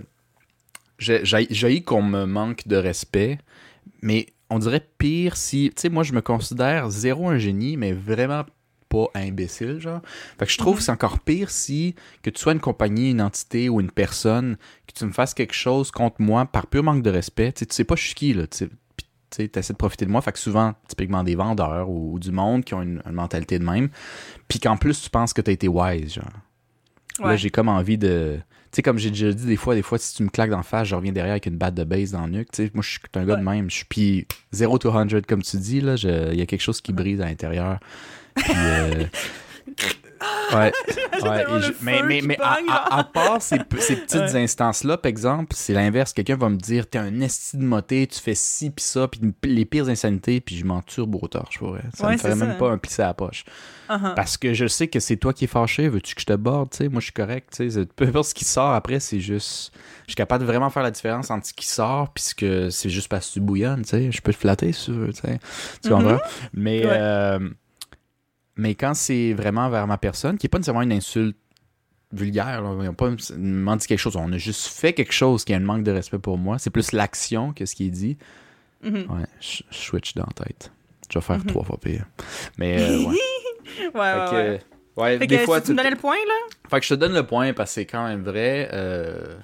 j'ai 0.99 1.23
j'ai- 1.25 1.47
j'ai 1.49 1.81
qu'on 1.83 2.01
me 2.01 2.25
manque 2.25 2.67
de 2.67 2.75
respect, 2.77 3.37
mais 4.01 4.27
on 4.55 4.59
dirait 4.59 4.85
pire 4.97 5.35
si. 5.37 5.71
Tu 5.75 5.81
sais, 5.81 5.89
moi 5.89 6.03
je 6.03 6.13
me 6.13 6.21
considère 6.21 6.89
zéro 6.89 7.29
un 7.29 7.37
génie, 7.37 7.77
mais 7.77 7.91
vraiment 7.93 8.43
pas 8.89 9.07
imbécile, 9.15 9.79
genre. 9.79 10.01
Fait 10.39 10.45
que 10.45 10.51
je 10.51 10.57
trouve 10.57 10.75
Mhm. 10.75 10.77
que 10.77 10.83
c'est 10.83 10.91
encore 10.91 11.19
pire 11.19 11.49
si 11.49 11.95
que 12.23 12.29
tu 12.29 12.39
sois 12.41 12.53
une 12.53 12.59
compagnie, 12.59 13.11
une 13.11 13.21
entité 13.21 13.67
ou 13.69 13.81
une 13.81 13.91
personne, 13.91 14.57
que 14.87 14.93
tu 14.93 15.05
me 15.05 15.11
fasses 15.11 15.33
quelque 15.33 15.53
chose 15.55 15.91
contre 15.91 16.21
moi 16.21 16.45
par 16.45 16.67
pur 16.67 16.83
manque 16.83 17.01
de 17.03 17.09
respect. 17.09 17.51
Tu 17.51 17.59
sais, 17.59 17.65
tu 17.65 17.75
sais 17.75 17.83
pas 17.83 17.95
je 17.95 18.03
suis 18.05 18.13
qui, 18.15 18.33
là. 18.33 18.47
Tu 18.47 18.69
sais, 19.31 19.47
t'essaies 19.49 19.73
de 19.73 19.77
profiter 19.77 20.05
de 20.05 20.11
moi. 20.11 20.21
Fait 20.21 20.31
que 20.31 20.39
souvent, 20.39 20.75
typiquement 20.87 21.23
des 21.23 21.35
vendeurs 21.35 21.89
ou, 21.89 22.13
ou 22.13 22.19
du 22.19 22.31
monde 22.31 22.63
qui 22.63 22.73
ont 22.73 22.81
une, 22.81 23.01
une 23.05 23.11
mentalité 23.13 23.59
de 23.59 23.65
même. 23.65 23.89
Puis 24.47 24.59
qu'en 24.59 24.77
plus, 24.77 25.01
tu 25.01 25.09
penses 25.09 25.33
que 25.33 25.41
t'as 25.41 25.51
été 25.51 25.67
wise, 25.67 26.13
genre. 26.13 26.25
Là, 27.19 27.35
j'ai 27.35 27.49
comme 27.49 27.67
envie 27.69 27.97
de. 27.97 28.39
Tu 28.75 28.79
sais, 28.79 28.83
comme 28.83 28.97
j'ai 28.97 29.09
déjà 29.09 29.31
dit 29.31 29.45
des 29.45 29.55
fois, 29.55 29.73
des 29.73 29.81
fois, 29.81 29.97
si 29.97 30.13
tu 30.13 30.23
me 30.23 30.27
claques 30.27 30.49
d'en 30.49 30.61
face, 30.61 30.89
je 30.89 30.95
reviens 30.95 31.13
derrière 31.13 31.31
avec 31.31 31.45
une 31.45 31.55
batte 31.55 31.75
de 31.75 31.85
base 31.85 32.11
dans 32.11 32.25
le 32.25 32.31
nuque. 32.33 32.51
Tu 32.51 32.65
sais, 32.65 32.71
moi, 32.73 32.83
je 32.83 32.89
suis 32.89 32.99
un 33.13 33.23
gars 33.23 33.37
de 33.37 33.41
même. 33.41 33.69
Je 33.69 33.75
suis 33.77 33.85
puis 33.85 34.27
0 34.51 34.77
to 34.79 34.91
100, 34.91 35.25
comme 35.25 35.41
tu 35.43 35.55
dis, 35.55 35.79
là. 35.79 35.95
Il 35.95 36.37
y 36.37 36.41
a 36.41 36.45
quelque 36.45 36.59
chose 36.59 36.81
qui 36.81 36.91
brise 36.91 37.21
à 37.21 37.25
l'intérieur. 37.25 37.79
Puis. 38.35 38.51
euh, 38.53 39.05
Ouais, 40.53 40.71
ouais, 41.23 41.43
je- 41.61 41.71
mais, 41.81 42.03
mais, 42.03 42.21
mais 42.21 42.37
à, 42.39 42.57
à- 42.69 42.99
à 42.99 43.03
part 43.03 43.41
ces, 43.41 43.57
ces 43.79 43.95
petites 43.95 44.13
Ouais. 44.33 44.43
instances-là, 44.43 44.97
par 44.97 45.09
exemple, 45.09 45.55
c'est 45.55 45.73
l'inverse. 45.73 46.13
Quelqu'un 46.13 46.37
va 46.37 46.49
me 46.49 46.55
dire 46.57 46.87
T'es 46.87 46.99
un 46.99 47.19
esti 47.21 47.57
de 47.57 47.63
moté, 47.63 48.05
tu 48.07 48.19
fais 48.19 48.35
ci 48.35 48.69
pis 48.69 48.83
ça, 48.83 49.07
puis 49.07 49.19
les 49.43 49.65
pires 49.65 49.89
insanités, 49.89 50.39
puis 50.41 50.55
je 50.57 50.65
m'en 50.65 50.81
turbo 50.81 51.19
au 51.23 51.27
torche, 51.27 51.57
pour 51.57 51.69
vrai. 51.69 51.81
Ça 51.95 52.05
Ouais, 52.07 52.13
me 52.13 52.17
ferait 52.17 52.35
même 52.35 52.51
hein. 52.51 52.55
pas 52.59 52.69
un 52.69 52.77
plissé 52.77 53.01
à 53.01 53.07
la 53.07 53.13
poche. 53.15 53.43
Uh-huh. 53.89 54.13
Parce 54.15 54.37
que 54.37 54.53
je 54.53 54.67
sais 54.67 54.87
que 54.87 54.99
c'est 54.99 55.17
toi 55.17 55.33
qui 55.33 55.45
es 55.45 55.47
fâché. 55.47 55.87
Veux-tu 55.89 56.15
que 56.15 56.21
je 56.21 56.25
te 56.25 56.33
borde? 56.33 56.69
Tu 56.71 56.77
sais, 56.77 56.89
moi, 56.89 56.99
je 56.99 57.05
suis 57.05 57.13
correct. 57.13 57.49
tu 57.55 57.69
sais. 57.69 57.69
C'est- 57.81 57.93
Peu 57.93 58.05
importe 58.05 58.29
ce 58.29 58.33
qui 58.35 58.45
sort 58.45 58.71
après, 58.73 58.99
c'est 58.99 59.19
juste. 59.19 59.71
Je 60.05 60.11
suis 60.11 60.15
capable 60.15 60.43
de 60.43 60.47
vraiment 60.47 60.69
faire 60.69 60.83
la 60.83 60.91
différence 60.91 61.29
entre 61.31 61.47
ce 61.47 61.53
qui 61.53 61.67
sort 61.67 62.09
puisque 62.13 62.45
c'est 62.71 62.89
juste 62.89 63.07
parce 63.09 63.27
que 63.29 63.33
tu 63.33 63.39
bouillonnes. 63.41 63.81
Tu 63.83 63.89
sais. 63.89 64.11
Je 64.11 64.21
peux 64.21 64.31
te 64.33 64.37
flatter 64.37 64.71
si 64.73 64.85
tu 64.85 64.91
veux. 64.91 65.13
Tu, 65.13 65.21
sais. 65.21 65.39
tu 65.83 65.89
Mhm. 65.89 65.95
comprends? 66.03 66.17
Mais, 66.53 66.81
euh, 66.85 67.39
mais 68.55 68.75
quand 68.75 68.93
c'est 68.93 69.33
vraiment 69.33 69.69
vers 69.69 69.87
ma 69.87 69.97
personne, 69.97 70.37
qui 70.37 70.45
n'est 70.45 70.49
pas 70.49 70.57
nécessairement 70.59 70.81
une 70.83 70.93
insulte 70.93 71.37
vulgaire, 72.11 72.61
là, 72.61 72.71
ils 72.79 72.85
n'ont 72.85 72.93
pas 72.93 73.11
m'en 73.37 73.75
dit 73.75 73.87
quelque 73.87 73.99
chose. 73.99 74.15
On 74.15 74.31
a 74.31 74.37
juste 74.37 74.67
fait 74.67 74.93
quelque 74.93 75.11
chose 75.13 75.43
qui 75.43 75.53
a 75.53 75.57
un 75.57 75.61
manque 75.61 75.83
de 75.83 75.91
respect 75.91 76.19
pour 76.19 76.37
moi. 76.37 76.57
C'est 76.59 76.69
plus 76.69 76.91
l'action 76.91 77.51
que 77.53 77.65
ce 77.65 77.75
qui 77.75 77.87
est 77.87 77.91
dit. 77.91 78.17
Mhm. 78.83 79.05
Ouais, 79.09 79.25
je 79.41 79.63
switch 79.71 80.13
dans 80.15 80.25
la 80.37 80.45
tête. 80.45 80.71
Je 81.11 81.19
vais 81.19 81.23
faire 81.25 81.37
Mhm. 81.39 81.45
trois 81.45 81.63
fois 81.63 81.77
pire. 81.77 82.05
Mais 82.57 82.79
euh, 82.81 82.99
ouais. 82.99 83.05
ouais 83.79 83.91
Fait 83.93 83.93
ouais 83.95 84.25
que, 84.29 84.35
ouais 84.35 84.61
ouais, 84.97 85.17
fait 85.19 85.27
des 85.27 85.37
que 85.39 85.43
fois, 85.45 85.59
si 85.59 85.65
tu 85.65 85.71
me 85.71 85.77
donnais 85.77 85.89
le 85.91 85.95
point 85.97 86.15
là? 86.15 86.55
Fait 86.69 86.79
que 86.79 86.85
je 86.85 86.93
te 86.93 86.99
donne 86.99 87.13
le 87.13 87.25
point 87.25 87.53
parce 87.53 87.71
que 87.71 87.73
c'est 87.75 87.85
quand 87.85 88.07
même 88.07 88.23
vrai. 88.23 88.69
euh, 88.71 89.35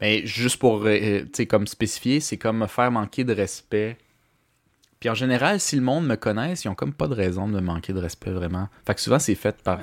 Mais 0.00 0.24
juste 0.26 0.56
pour, 0.58 0.84
euh, 0.86 1.22
tu 1.24 1.28
sais, 1.34 1.46
comme 1.46 1.66
spécifier, 1.66 2.20
c'est 2.20 2.36
comme 2.38 2.58
me 2.58 2.66
faire 2.66 2.90
manquer 2.90 3.24
de 3.24 3.32
respect. 3.34 3.98
Puis 5.02 5.10
en 5.10 5.14
général, 5.16 5.58
si 5.58 5.74
le 5.74 5.82
monde 5.82 6.06
me 6.06 6.14
connaisse, 6.14 6.62
ils 6.62 6.68
ont 6.68 6.76
comme 6.76 6.92
pas 6.92 7.08
de 7.08 7.14
raison 7.14 7.48
de 7.48 7.54
me 7.54 7.60
manquer 7.60 7.92
de 7.92 7.98
respect 7.98 8.30
vraiment. 8.30 8.68
Fait 8.86 8.94
que 8.94 9.00
souvent, 9.00 9.18
c'est 9.18 9.34
fait 9.34 9.60
par 9.60 9.80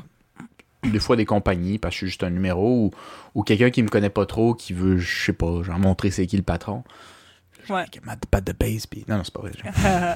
des 0.82 1.00
fois 1.02 1.18
des 1.18 1.26
compagnies 1.26 1.78
parce 1.78 1.92
que 1.94 1.96
je 1.96 1.98
suis 1.98 2.08
juste 2.08 2.24
un 2.24 2.30
numéro 2.30 2.86
ou, 2.86 2.92
ou 3.36 3.44
quelqu'un 3.44 3.70
qui 3.70 3.84
me 3.84 3.90
connaît 3.90 4.10
pas 4.10 4.26
trop 4.26 4.54
qui 4.54 4.72
veut, 4.72 4.98
je 4.98 5.26
sais 5.26 5.34
pas, 5.34 5.62
genre 5.62 5.78
montrer 5.78 6.10
c'est 6.10 6.26
qui 6.26 6.38
le 6.38 6.44
patron. 6.44 6.86
Ouais. 7.68 7.84
Ma 8.04 8.16
patte 8.16 8.46
de 8.48 8.54
base, 8.54 8.86
puis... 8.86 9.04
Non, 9.10 9.18
non, 9.18 9.24
c'est 9.26 9.34
pas 9.34 9.42
vrai. 9.42 9.52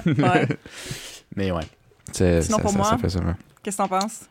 ouais 0.47 0.47
Mais 1.35 1.51
ouais. 1.51 1.67
Sinon, 2.13 2.39
ça, 2.41 2.59
pour 2.59 2.71
ça- 2.71 2.77
moi- 3.19 3.35
qu'est-ce 3.61 3.75
que 3.75 3.81
t'en 3.83 3.89
penses? 3.89 4.21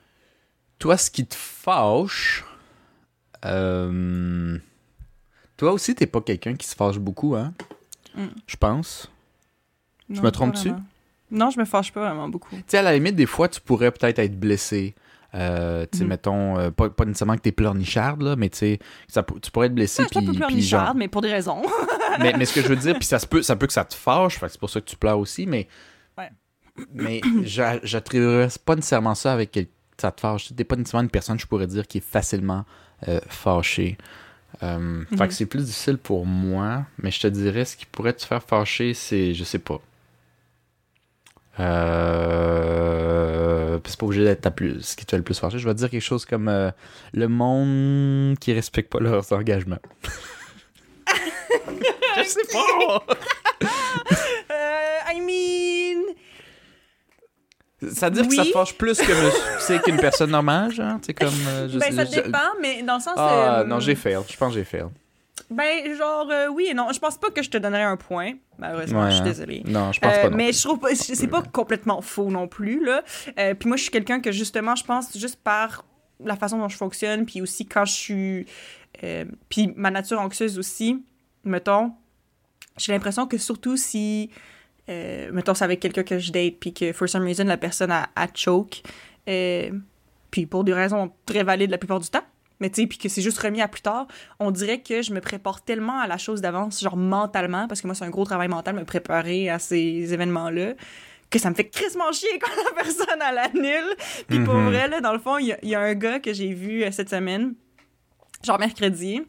Toi, 0.78 0.96
ce 0.96 1.10
qui 1.10 1.26
te 1.26 1.34
fâche, 1.34 2.46
euh, 3.44 4.56
toi 5.58 5.72
aussi, 5.72 5.94
t'es 5.94 6.06
pas 6.06 6.22
quelqu'un 6.22 6.54
qui 6.54 6.66
se 6.66 6.74
fâche 6.74 6.98
beaucoup, 6.98 7.36
hein? 7.36 7.52
Mm. 8.14 8.28
Je 8.46 8.56
pense. 8.56 9.10
Non, 10.08 10.16
me 10.16 10.22
pas 10.22 10.30
trompe-tu? 10.30 10.72
Non, 11.30 11.50
je 11.50 11.58
me 11.58 11.64
fâche 11.64 11.92
pas 11.92 12.00
vraiment 12.00 12.28
beaucoup. 12.28 12.54
Tu 12.56 12.62
sais, 12.66 12.78
à 12.78 12.82
la 12.82 12.92
limite, 12.94 13.14
des 13.16 13.26
fois, 13.26 13.48
tu 13.48 13.60
pourrais 13.60 13.90
peut-être 13.90 14.18
être 14.18 14.38
blessé. 14.38 14.94
Euh, 15.34 15.86
tu 15.90 15.98
sais, 15.98 16.04
Mhm. 16.04 16.10
mettons, 16.10 16.58
euh, 16.58 16.70
pas, 16.70 16.90
pas 16.90 17.06
nécessairement 17.06 17.36
que 17.36 17.40
t'es 17.40 17.52
pleurnicharde, 17.52 18.20
là, 18.20 18.36
mais 18.36 18.50
tu 18.50 18.58
sais, 18.58 18.78
tu 19.40 19.50
pourrais 19.50 19.68
être 19.68 19.74
blessé. 19.74 20.02
Ouais, 20.02 20.08
je 20.12 20.18
suis 20.18 20.18
un 20.18 20.30
puis- 20.30 20.38
peu 20.38 20.46
puis 20.46 20.60
genre- 20.62 20.80
pleurnicharde, 20.80 20.98
mais 20.98 21.08
pour 21.08 21.22
des 21.22 21.30
raisons. 21.32 21.62
mais, 22.20 22.34
mais 22.36 22.44
ce 22.44 22.54
que 22.54 22.60
je 22.60 22.68
veux 22.68 22.76
dire, 22.76 22.94
puis 22.98 23.06
ça 23.06 23.18
se 23.18 23.26
peut, 23.26 23.40
ça 23.42 23.56
peut 23.56 23.66
que 23.66 23.72
ça 23.72 23.84
te 23.86 23.94
fâche, 23.94 24.38
fait 24.38 24.46
que 24.46 24.52
c'est 24.52 24.60
pour 24.60 24.68
ça 24.68 24.80
que 24.82 24.86
tu 24.86 24.96
pleures 24.96 25.18
aussi, 25.18 25.46
mais. 25.46 25.68
Ouais. 26.18 26.28
Mais 26.92 27.22
j'a- 27.44 27.80
j'attribuerais 27.82 28.48
pas 28.62 28.74
nécessairement 28.76 29.14
ça 29.14 29.32
avec 29.32 29.50
quel- 29.52 29.68
ça 29.98 30.10
te 30.12 30.20
fâche. 30.20 30.54
T'es 30.54 30.64
pas 30.64 30.76
nécessairement 30.76 31.04
une 31.04 31.10
personne, 31.10 31.38
je 31.40 31.46
pourrais 31.46 31.66
dire, 31.66 31.86
qui 31.86 31.98
est 31.98 32.04
facilement 32.06 32.64
euh, 33.08 33.18
fâchée. 33.28 33.96
Euh, 34.62 35.02
Fait 35.08 35.16
Mhm. 35.16 35.28
que 35.28 35.34
c'est 35.34 35.46
plus 35.46 35.64
difficile 35.64 35.96
pour 35.96 36.26
moi, 36.26 36.84
mais 36.98 37.10
je 37.10 37.20
te 37.20 37.26
dirais, 37.26 37.64
ce 37.64 37.74
qui 37.76 37.86
pourrait 37.86 38.12
te 38.12 38.24
faire 38.24 38.42
fâcher, 38.42 38.92
c'est. 38.94 39.32
Je 39.34 39.44
sais 39.44 39.58
pas. 39.58 39.80
Euh... 41.60 42.98
C'est 43.86 43.98
pas 43.98 44.06
obligé 44.06 44.24
d'être 44.24 44.40
ta 44.42 44.50
plus... 44.50 44.80
ce 44.82 44.96
qui 44.96 45.04
te 45.04 45.10
fait 45.10 45.16
le 45.18 45.22
plus 45.22 45.38
fâcher. 45.38 45.58
Je 45.58 45.66
vais 45.68 45.74
te 45.74 45.78
dire 45.78 45.90
quelque 45.90 46.00
chose 46.00 46.24
comme 46.24 46.48
euh, 46.48 46.70
le 47.12 47.28
monde 47.28 48.38
qui 48.38 48.52
respecte 48.52 48.90
pas 48.92 49.00
leurs 49.00 49.30
engagements. 49.32 49.78
je 52.16 52.22
sais 52.24 52.46
pas! 52.52 53.04
Euh, 54.50 55.12
I 55.14 55.20
mean... 55.20 56.14
Ça 57.94 58.08
veut 58.08 58.14
dire 58.14 58.28
que 58.28 58.34
ça 58.34 58.44
te 58.44 58.50
fâche 58.50 58.74
plus 58.76 58.98
que 58.98 59.12
sais, 59.60 59.80
qu'une 59.80 59.96
personne 59.96 60.30
normale, 60.30 60.72
genre? 60.72 60.98
Tu 61.00 61.06
sais, 61.06 61.14
comme. 61.14 61.28
euh, 61.48 61.68
je 61.72 61.78
ben, 61.78 61.92
ça 61.92 62.04
je- 62.04 62.10
dépend, 62.10 62.38
mais 62.60 62.82
dans 62.82 62.94
le 62.96 63.00
sens... 63.00 63.14
Ah, 63.16 63.60
euh, 63.60 63.64
non, 63.64 63.80
j'ai 63.80 63.94
fail. 63.94 64.18
Je 64.28 64.36
pense 64.36 64.52
que 64.52 64.58
j'ai 64.58 64.64
fail. 64.64 64.84
Ben, 65.50 65.94
genre, 65.96 66.28
euh, 66.30 66.48
oui 66.48 66.68
et 66.70 66.74
non. 66.74 66.88
Je 66.92 66.98
pense 66.98 67.18
pas 67.18 67.30
que 67.30 67.42
je 67.42 67.50
te 67.50 67.56
donnerais 67.58 67.82
un 67.82 67.96
point. 67.96 68.32
Malheureusement, 68.58 69.00
Ouais, 69.04 69.06
je 69.10 69.12
suis 69.16 69.20
hein. 69.22 69.24
désolée. 69.24 69.62
Non, 69.66 69.90
je 69.92 70.00
pense 70.00 70.12
Euh, 70.14 70.22
pas. 70.22 70.30
Non. 70.30 70.36
mais 70.36 70.52
je 70.52 70.62
trouve 70.62 70.78
pas, 70.78 70.94
c'est 70.94 71.26
pas 71.26 71.42
complètement 71.42 72.00
faux 72.02 72.30
non 72.30 72.48
plus 72.48 72.84
là. 72.84 73.02
Euh, 73.38 73.54
puis 73.54 73.68
moi 73.68 73.76
je 73.76 73.82
suis 73.82 73.90
quelqu'un 73.90 74.20
que 74.20 74.30
justement 74.30 74.74
je 74.76 74.84
pense 74.84 75.16
juste 75.18 75.36
par 75.42 75.84
la 76.24 76.36
façon 76.36 76.58
dont 76.58 76.68
je 76.68 76.76
fonctionne 76.76 77.24
puis 77.26 77.40
aussi 77.40 77.66
quand 77.66 77.84
je 77.84 77.92
suis 77.92 78.46
euh, 79.02 79.24
puis 79.48 79.72
ma 79.74 79.90
nature 79.90 80.20
anxieuse 80.20 80.58
aussi, 80.58 81.02
mettons, 81.44 81.92
j'ai 82.76 82.92
l'impression 82.92 83.26
que 83.26 83.38
surtout 83.38 83.76
si 83.76 84.30
euh, 84.88 85.30
mettons 85.32 85.54
c'est 85.54 85.64
avec 85.64 85.80
quelqu'un 85.80 86.02
que 86.04 86.18
je 86.18 86.30
date 86.30 86.56
puis 86.60 86.72
que 86.74 86.92
for 86.92 87.08
some 87.08 87.24
reason 87.24 87.44
la 87.44 87.56
personne 87.56 87.90
a, 87.90 88.10
a 88.14 88.26
choke 88.34 88.82
euh, 89.28 89.70
puis 90.30 90.46
pour 90.46 90.62
des 90.64 90.74
raisons 90.74 91.10
très 91.26 91.42
valides 91.42 91.70
la 91.70 91.78
plupart 91.78 92.00
du 92.00 92.08
temps 92.08 92.22
mais 92.62 92.70
tu 92.70 92.80
sais, 92.80 92.86
puis 92.86 92.96
que 92.96 93.10
c'est 93.10 93.20
juste 93.20 93.38
remis 93.38 93.60
à 93.60 93.68
plus 93.68 93.82
tard, 93.82 94.06
on 94.40 94.50
dirait 94.50 94.80
que 94.80 95.02
je 95.02 95.12
me 95.12 95.20
prépare 95.20 95.62
tellement 95.62 95.98
à 96.00 96.06
la 96.06 96.16
chose 96.16 96.40
d'avance, 96.40 96.80
genre 96.80 96.96
mentalement, 96.96 97.68
parce 97.68 97.82
que 97.82 97.86
moi, 97.86 97.94
c'est 97.94 98.04
un 98.06 98.10
gros 98.10 98.24
travail 98.24 98.48
mental, 98.48 98.74
me 98.74 98.84
préparer 98.84 99.50
à 99.50 99.58
ces 99.58 100.14
événements-là, 100.14 100.72
que 101.28 101.38
ça 101.38 101.50
me 101.50 101.54
fait 101.54 101.68
crissement 101.68 102.10
chier 102.12 102.38
quand 102.40 102.50
la 102.64 102.70
personne 102.82 103.20
a 103.20 103.32
l'annule. 103.32 103.94
Puis 104.28 104.40
pour 104.40 104.54
Mhm. 104.54 104.66
vrai, 104.70 104.88
là, 104.88 105.00
dans 105.02 105.12
le 105.12 105.18
fond, 105.18 105.36
il 105.38 105.48
y, 105.48 105.52
a- 105.52 105.58
il 105.62 105.68
y 105.68 105.74
a 105.74 105.80
un 105.80 105.94
gars 105.94 106.18
que 106.20 106.32
j'ai 106.32 106.52
vu 106.54 106.82
euh, 106.84 106.90
cette 106.90 107.10
semaine, 107.10 107.54
genre 108.44 108.58
mercredi. 108.58 109.22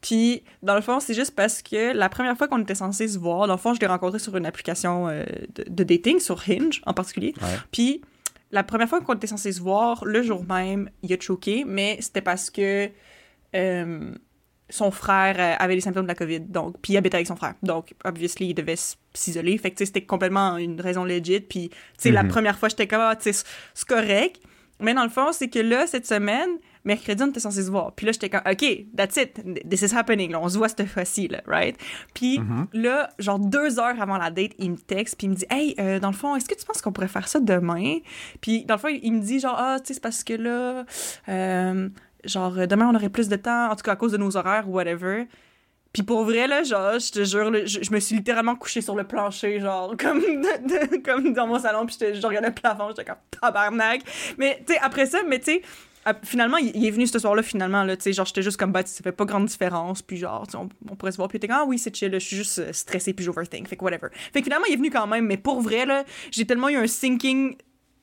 Puis, 0.00 0.42
dans 0.62 0.74
le 0.74 0.80
fond, 0.82 1.00
c'est 1.00 1.14
juste 1.14 1.34
parce 1.34 1.62
que 1.62 1.92
la 1.96 2.08
première 2.08 2.36
fois 2.36 2.46
qu'on 2.48 2.60
était 2.60 2.74
censé 2.74 3.08
se 3.08 3.18
voir, 3.18 3.46
dans 3.46 3.54
le 3.54 3.58
fond, 3.58 3.74
je 3.74 3.80
l'ai 3.80 3.86
rencontré 3.86 4.18
sur 4.18 4.36
une 4.36 4.46
application 4.46 5.08
euh, 5.08 5.24
de, 5.54 5.64
de 5.68 5.84
dating, 5.84 6.20
sur 6.20 6.40
Hinge 6.48 6.82
en 6.86 6.92
particulier. 6.94 7.32
Ouais. 7.40 7.48
Puis, 7.72 8.02
la 8.50 8.62
première 8.62 8.88
fois 8.88 9.00
qu'on 9.00 9.14
était 9.14 9.26
censé 9.26 9.52
se 9.52 9.60
voir, 9.60 10.04
le 10.04 10.22
jour 10.22 10.44
même, 10.44 10.90
il 11.02 11.12
a 11.12 11.16
choqué, 11.20 11.64
mais 11.66 11.98
c'était 12.00 12.20
parce 12.22 12.50
que 12.50 12.90
euh, 13.54 14.14
son 14.68 14.90
frère 14.90 15.36
euh, 15.38 15.54
avait 15.62 15.74
les 15.76 15.80
symptômes 15.80 16.04
de 16.04 16.08
la 16.08 16.14
COVID, 16.14 16.40
donc, 16.40 16.76
puis 16.82 16.94
il 16.94 16.96
habitait 16.96 17.16
avec 17.16 17.26
son 17.26 17.36
frère. 17.36 17.54
Donc, 17.62 17.94
obviously, 18.04 18.48
il 18.48 18.54
devait 18.54 18.74
s'isoler. 19.14 19.56
Fait 19.58 19.70
que, 19.70 19.84
c'était 19.84 20.02
complètement 20.04 20.56
une 20.56 20.80
raison 20.80 21.04
legit. 21.04 21.40
Puis, 21.40 21.68
tu 21.70 21.76
sais, 21.98 22.10
la 22.10 22.22
Mhm. 22.24 22.28
première 22.30 22.58
fois, 22.58 22.68
j'étais 22.68 22.86
comme, 22.88 23.00
ah, 23.00 23.14
tu 23.16 23.24
sais, 23.24 23.32
c'est- 23.32 23.46
c'est 23.74 23.88
correct. 23.88 24.40
Mais 24.80 24.92
dans 24.92 25.04
le 25.04 25.08
fond, 25.10 25.32
c'est 25.32 25.48
que 25.48 25.60
là, 25.60 25.86
cette 25.86 26.06
semaine, 26.06 26.50
mercredi, 26.86 27.22
on 27.22 27.26
était 27.28 27.40
censé 27.40 27.62
se 27.64 27.70
voir. 27.70 27.92
Puis 27.92 28.06
là, 28.06 28.12
j'étais 28.12 28.30
comme, 28.30 28.40
OK, 28.50 28.64
that's 28.96 29.16
it. 29.16 29.68
This 29.68 29.82
is 29.82 29.94
happening. 29.94 30.30
Là, 30.32 30.40
on 30.40 30.48
se 30.48 30.56
voit 30.56 30.68
cette 30.68 30.86
fois-ci, 30.86 31.28
là, 31.28 31.42
right? 31.46 31.76
Puis 32.14 32.38
Mhm. 32.38 32.68
là, 32.72 33.10
genre 33.18 33.38
deux 33.38 33.78
heures 33.78 34.00
avant 34.00 34.16
la 34.16 34.30
date, 34.30 34.52
il 34.58 34.70
me 34.70 34.76
texte, 34.78 35.16
puis 35.18 35.26
il 35.26 35.30
me 35.30 35.34
dit, 35.34 35.46
Hey, 35.50 35.74
euh, 35.78 35.98
dans 36.00 36.10
le 36.10 36.16
fond, 36.16 36.34
est-ce 36.36 36.48
que 36.48 36.54
tu 36.54 36.64
penses 36.64 36.80
qu'on 36.80 36.92
pourrait 36.92 37.08
faire 37.08 37.28
ça 37.28 37.40
demain? 37.40 37.98
Puis 38.40 38.64
dans 38.64 38.74
le 38.76 38.80
fond, 38.80 38.88
il 38.88 39.12
me 39.12 39.20
dit, 39.20 39.40
genre, 39.40 39.56
ah, 39.58 39.76
tu 39.80 39.88
sais, 39.88 39.94
c'est 39.94 40.00
parce 40.02 40.24
que 40.24 40.32
là, 40.34 40.84
euh, 41.28 41.88
genre, 42.24 42.52
demain, 42.66 42.88
on 42.90 42.94
aurait 42.94 43.08
plus 43.10 43.28
de 43.28 43.36
temps, 43.36 43.70
en 43.70 43.76
tout 43.76 43.82
cas 43.82 43.92
à 43.92 43.96
cause 43.96 44.12
de 44.12 44.16
nos 44.18 44.36
horaires 44.36 44.68
ou 44.68 44.72
whatever. 44.74 45.26
Puis 45.92 46.02
pour 46.02 46.24
vrai, 46.24 46.46
là, 46.46 46.62
genre, 46.62 46.98
je 46.98 47.10
te 47.10 47.24
jure, 47.24 47.50
là, 47.50 47.64
je, 47.64 47.78
je 47.82 47.90
me 47.90 47.98
suis 48.00 48.16
littéralement 48.16 48.54
couchée 48.54 48.82
sur 48.82 48.94
le 48.94 49.04
plancher, 49.04 49.60
genre, 49.60 49.96
comme, 49.98 50.20
de- 50.20 50.68
de- 50.68 51.02
comme 51.02 51.32
dans 51.32 51.46
mon 51.46 51.58
salon, 51.58 51.86
puis 51.86 51.96
je 52.00 52.26
regardais 52.26 52.48
le 52.48 52.54
plafond, 52.54 52.88
j'étais 52.90 53.04
comme 53.04 53.16
tabarnak. 53.40 54.02
Mais, 54.38 54.62
tu 54.66 54.74
sais, 54.74 54.78
après 54.82 55.06
ça, 55.06 55.20
mais 55.26 55.38
tu 55.38 55.46
sais, 55.52 55.62
finalement, 56.22 56.56
il, 56.58 56.86
est 56.86 56.90
venu 56.90 57.06
ce 57.06 57.18
soir-là, 57.18 57.42
finalement, 57.42 57.82
là, 57.82 57.96
tu 57.96 58.04
sais, 58.04 58.12
genre, 58.12 58.26
j'étais 58.26 58.42
juste 58.42 58.56
comme, 58.56 58.72
bah, 58.72 58.82
ça 58.84 59.02
fait 59.02 59.12
pas 59.12 59.24
grande 59.24 59.46
différence, 59.46 60.02
puis 60.02 60.16
genre, 60.16 60.46
on, 60.54 60.68
on 60.90 60.96
pourrait 60.96 61.12
se 61.12 61.16
voir, 61.16 61.28
puis 61.28 61.36
était 61.36 61.48
comme, 61.48 61.58
ah 61.60 61.64
oui, 61.66 61.78
c'est 61.78 61.94
chill, 61.94 62.12
je 62.12 62.18
suis 62.18 62.36
juste 62.36 62.58
euh, 62.58 62.72
stressée, 62.72 63.12
puis 63.12 63.24
j'overthink, 63.24 63.68
fait 63.68 63.76
que 63.76 63.84
whatever. 63.84 64.08
Fait 64.32 64.40
que 64.40 64.44
finalement, 64.44 64.66
il 64.68 64.74
est 64.74 64.76
venu 64.76 64.90
quand 64.90 65.06
même, 65.06 65.26
mais 65.26 65.36
pour 65.36 65.60
vrai, 65.60 65.84
là, 65.84 66.04
j'ai 66.30 66.46
tellement 66.46 66.68
eu 66.68 66.76
un 66.76 66.86
sinking 66.86 67.56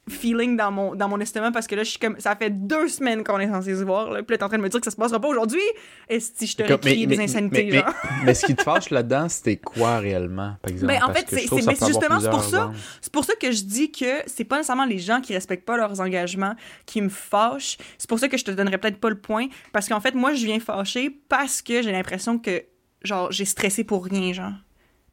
feeling 0.09 0.57
dans 0.57 0.71
mon, 0.71 0.95
dans 0.95 1.07
mon 1.07 1.19
estomac 1.19 1.51
parce 1.51 1.65
que 1.65 1.75
là, 1.75 1.83
je 1.83 1.91
suis 1.91 1.99
comme, 1.99 2.19
ça 2.19 2.35
fait 2.35 2.49
deux 2.49 2.87
semaines 2.89 3.23
qu'on 3.23 3.39
est 3.39 3.47
censé 3.47 3.75
se 3.75 3.83
voir, 3.83 4.11
là, 4.11 4.21
puis 4.21 4.33
là, 4.33 4.37
t'es 4.37 4.43
en 4.43 4.49
train 4.49 4.57
de 4.57 4.63
me 4.63 4.69
dire 4.69 4.79
que 4.79 4.85
ça 4.85 4.91
se 4.91 4.95
passera 4.97 5.19
pas 5.19 5.27
aujourd'hui, 5.29 5.61
et 6.09 6.19
si 6.19 6.45
je 6.45 6.55
mais- 6.59 6.77
crié 6.77 7.07
des 7.07 7.19
insanités, 7.19 7.69
mais- 7.71 7.77
genre? 7.79 7.93
mais- 8.03 8.09
mais 8.25 8.33
ce 8.33 8.45
qui 8.45 8.55
te 8.55 8.63
fâche 8.63 8.89
là-dedans, 8.89 9.29
c'était 9.29 9.57
quoi 9.57 9.99
réellement, 9.99 10.55
par 10.61 10.71
exemple? 10.71 10.93
Ben, 10.93 11.03
en 11.03 11.13
fait, 11.13 11.25
c'est- 11.29 11.41
justement, 11.41 12.19
pour 12.29 12.43
ça. 12.43 12.71
C'est 13.01 13.13
pour 13.13 13.23
ça 13.25 13.33
que 13.35 13.51
je 13.51 13.63
dis 13.63 13.91
que 13.91 14.23
c'est 14.27 14.43
pas 14.43 14.57
nécessairement 14.57 14.85
les 14.85 14.99
gens 14.99 15.21
qui 15.21 15.33
respectent 15.33 15.65
pas 15.65 15.77
leurs 15.77 15.99
engagements 16.01 16.55
qui 16.85 17.01
me 17.01 17.09
fâchent. 17.09 17.77
C'est 17.97 18.09
pour 18.09 18.19
ça 18.19 18.27
que 18.27 18.37
je 18.37 18.43
te 18.43 18.51
donnerais 18.51 18.77
peut-être 18.77 18.99
pas 18.99 19.09
le 19.09 19.17
point. 19.19 19.47
Parce 19.71 19.87
qu'en 19.87 19.99
fait, 20.01 20.15
moi, 20.15 20.33
je 20.33 20.45
viens 20.45 20.59
fâcher 20.59 21.09
parce 21.29 21.61
que 21.61 21.81
j'ai 21.81 21.91
l'impression 21.91 22.37
que, 22.39 22.63
genre, 23.03 23.31
j'ai 23.31 23.45
stressé 23.45 23.83
pour 23.83 24.05
rien, 24.05 24.33
genre. 24.33 24.51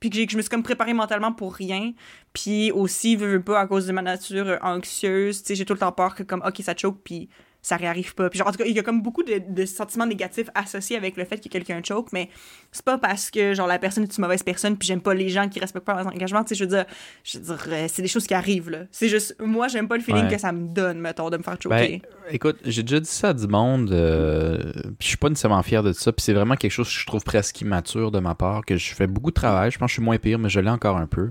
Puis 0.00 0.10
que, 0.10 0.24
que 0.24 0.32
je 0.32 0.36
me 0.36 0.42
suis 0.42 0.48
comme 0.48 0.62
préparée 0.62 0.94
mentalement 0.94 1.32
pour 1.32 1.54
rien. 1.54 1.92
Puis 2.32 2.72
aussi, 2.72 3.16
veux, 3.16 3.28
veux 3.28 3.42
pas, 3.42 3.60
à 3.60 3.66
cause 3.66 3.86
de 3.86 3.92
ma 3.92 4.02
nature 4.02 4.48
euh, 4.48 4.56
anxieuse, 4.62 5.42
tu 5.42 5.48
sais, 5.48 5.54
j'ai 5.54 5.64
tout 5.64 5.74
le 5.74 5.78
temps 5.78 5.92
peur 5.92 6.14
que, 6.14 6.22
comme, 6.22 6.42
OK, 6.44 6.56
ça 6.62 6.74
choke, 6.76 7.00
puis 7.04 7.28
ça 7.62 7.76
réarrive 7.76 8.14
pas. 8.14 8.30
Puis 8.30 8.38
genre, 8.38 8.48
en 8.48 8.52
tout 8.52 8.58
cas, 8.58 8.64
il 8.64 8.74
y 8.74 8.78
a 8.78 8.82
comme 8.82 9.02
beaucoup 9.02 9.22
de, 9.22 9.40
de 9.48 9.64
sentiments 9.66 10.06
négatifs 10.06 10.48
associés 10.54 10.96
avec 10.96 11.16
le 11.16 11.24
fait 11.24 11.38
que 11.42 11.48
quelqu'un 11.48 11.80
choke, 11.86 12.08
mais 12.12 12.28
c'est 12.72 12.84
pas 12.84 12.96
parce 12.98 13.30
que, 13.30 13.52
genre, 13.54 13.66
la 13.66 13.78
personne 13.78 14.04
est 14.04 14.16
une 14.16 14.22
mauvaise 14.22 14.42
personne, 14.42 14.76
puis 14.78 14.86
j'aime 14.88 15.00
pas 15.02 15.12
les 15.14 15.28
gens 15.28 15.48
qui 15.48 15.60
respectent 15.60 15.84
pas 15.84 15.94
leurs 15.94 16.06
engagements, 16.06 16.42
tu 16.42 16.50
sais, 16.50 16.54
je 16.54 16.64
veux 16.64 16.70
dire, 16.70 16.84
je 17.22 17.38
veux 17.38 17.44
dire, 17.44 17.64
euh, 17.68 17.86
c'est 17.88 18.02
des 18.02 18.08
choses 18.08 18.26
qui 18.26 18.34
arrivent, 18.34 18.70
là. 18.70 18.84
C'est 18.90 19.08
juste, 19.08 19.36
moi, 19.40 19.68
j'aime 19.68 19.88
pas 19.88 19.96
le 19.96 20.02
feeling 20.02 20.24
Ouais. 20.24 20.30
que 20.34 20.40
ça 20.40 20.52
me 20.52 20.68
donne, 20.68 20.98
mettons, 21.00 21.28
de 21.30 21.36
me 21.36 21.42
faire 21.42 21.58
Ben, 21.68 21.78
choquer. 21.82 22.02
écoute, 22.30 22.58
j'ai 22.64 22.82
déjà 22.82 23.00
dit 23.00 23.08
ça 23.10 23.28
à 23.30 23.32
du 23.34 23.46
monde, 23.46 23.92
euh, 23.92 24.72
puis 24.72 24.94
je 25.00 25.06
suis 25.08 25.16
pas 25.16 25.28
nécessairement 25.28 25.62
fier 25.62 25.82
de 25.82 25.92
ça, 25.92 26.12
puis 26.12 26.22
c'est 26.22 26.32
vraiment 26.32 26.56
quelque 26.56 26.72
chose 26.72 26.88
que 26.88 26.94
je 26.98 27.06
trouve 27.06 27.24
presque 27.24 27.60
immature 27.60 28.10
de 28.10 28.20
ma 28.20 28.34
part, 28.34 28.64
que 28.64 28.76
je 28.76 28.94
fais 28.94 29.06
beaucoup 29.06 29.30
de 29.30 29.34
travail, 29.34 29.70
je 29.70 29.78
pense 29.78 29.86
que 29.86 29.90
je 29.90 29.94
suis 29.94 30.02
moins 30.02 30.18
pire, 30.18 30.38
mais 30.38 30.48
je 30.48 30.60
l'ai 30.60 30.70
encore 30.70 30.96
un 30.96 31.06
peu. 31.06 31.30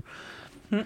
Hmm. 0.70 0.82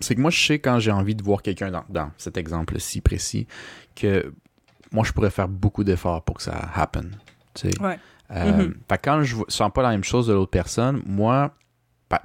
C'est 0.00 0.16
que 0.16 0.20
moi, 0.20 0.30
je 0.30 0.44
sais 0.44 0.58
quand 0.58 0.80
j'ai 0.80 0.90
envie 0.90 1.14
de 1.14 1.22
voir 1.22 1.42
quelqu'un 1.42 1.70
dans, 1.70 1.84
dans 1.88 2.10
cet 2.18 2.36
exemple-ci 2.36 3.00
précis, 3.00 3.46
que 3.94 4.32
moi, 4.92 5.04
je 5.04 5.12
pourrais 5.12 5.30
faire 5.30 5.48
beaucoup 5.48 5.84
d'efforts 5.84 6.22
pour 6.22 6.36
que 6.36 6.42
ça 6.42 6.54
happen, 6.74 7.10
tu 7.54 7.70
sais. 7.70 7.80
Ouais. 7.82 7.98
Euh, 8.30 8.44
Mhm. 8.64 8.74
Fait 8.88 8.96
que 8.98 9.02
quand 9.04 9.22
je 9.22 9.36
sens 9.48 9.70
pas 9.74 9.82
la 9.82 9.90
même 9.90 10.04
chose 10.04 10.26
de 10.26 10.32
l'autre 10.32 10.50
personne, 10.50 11.02
moi, 11.06 11.52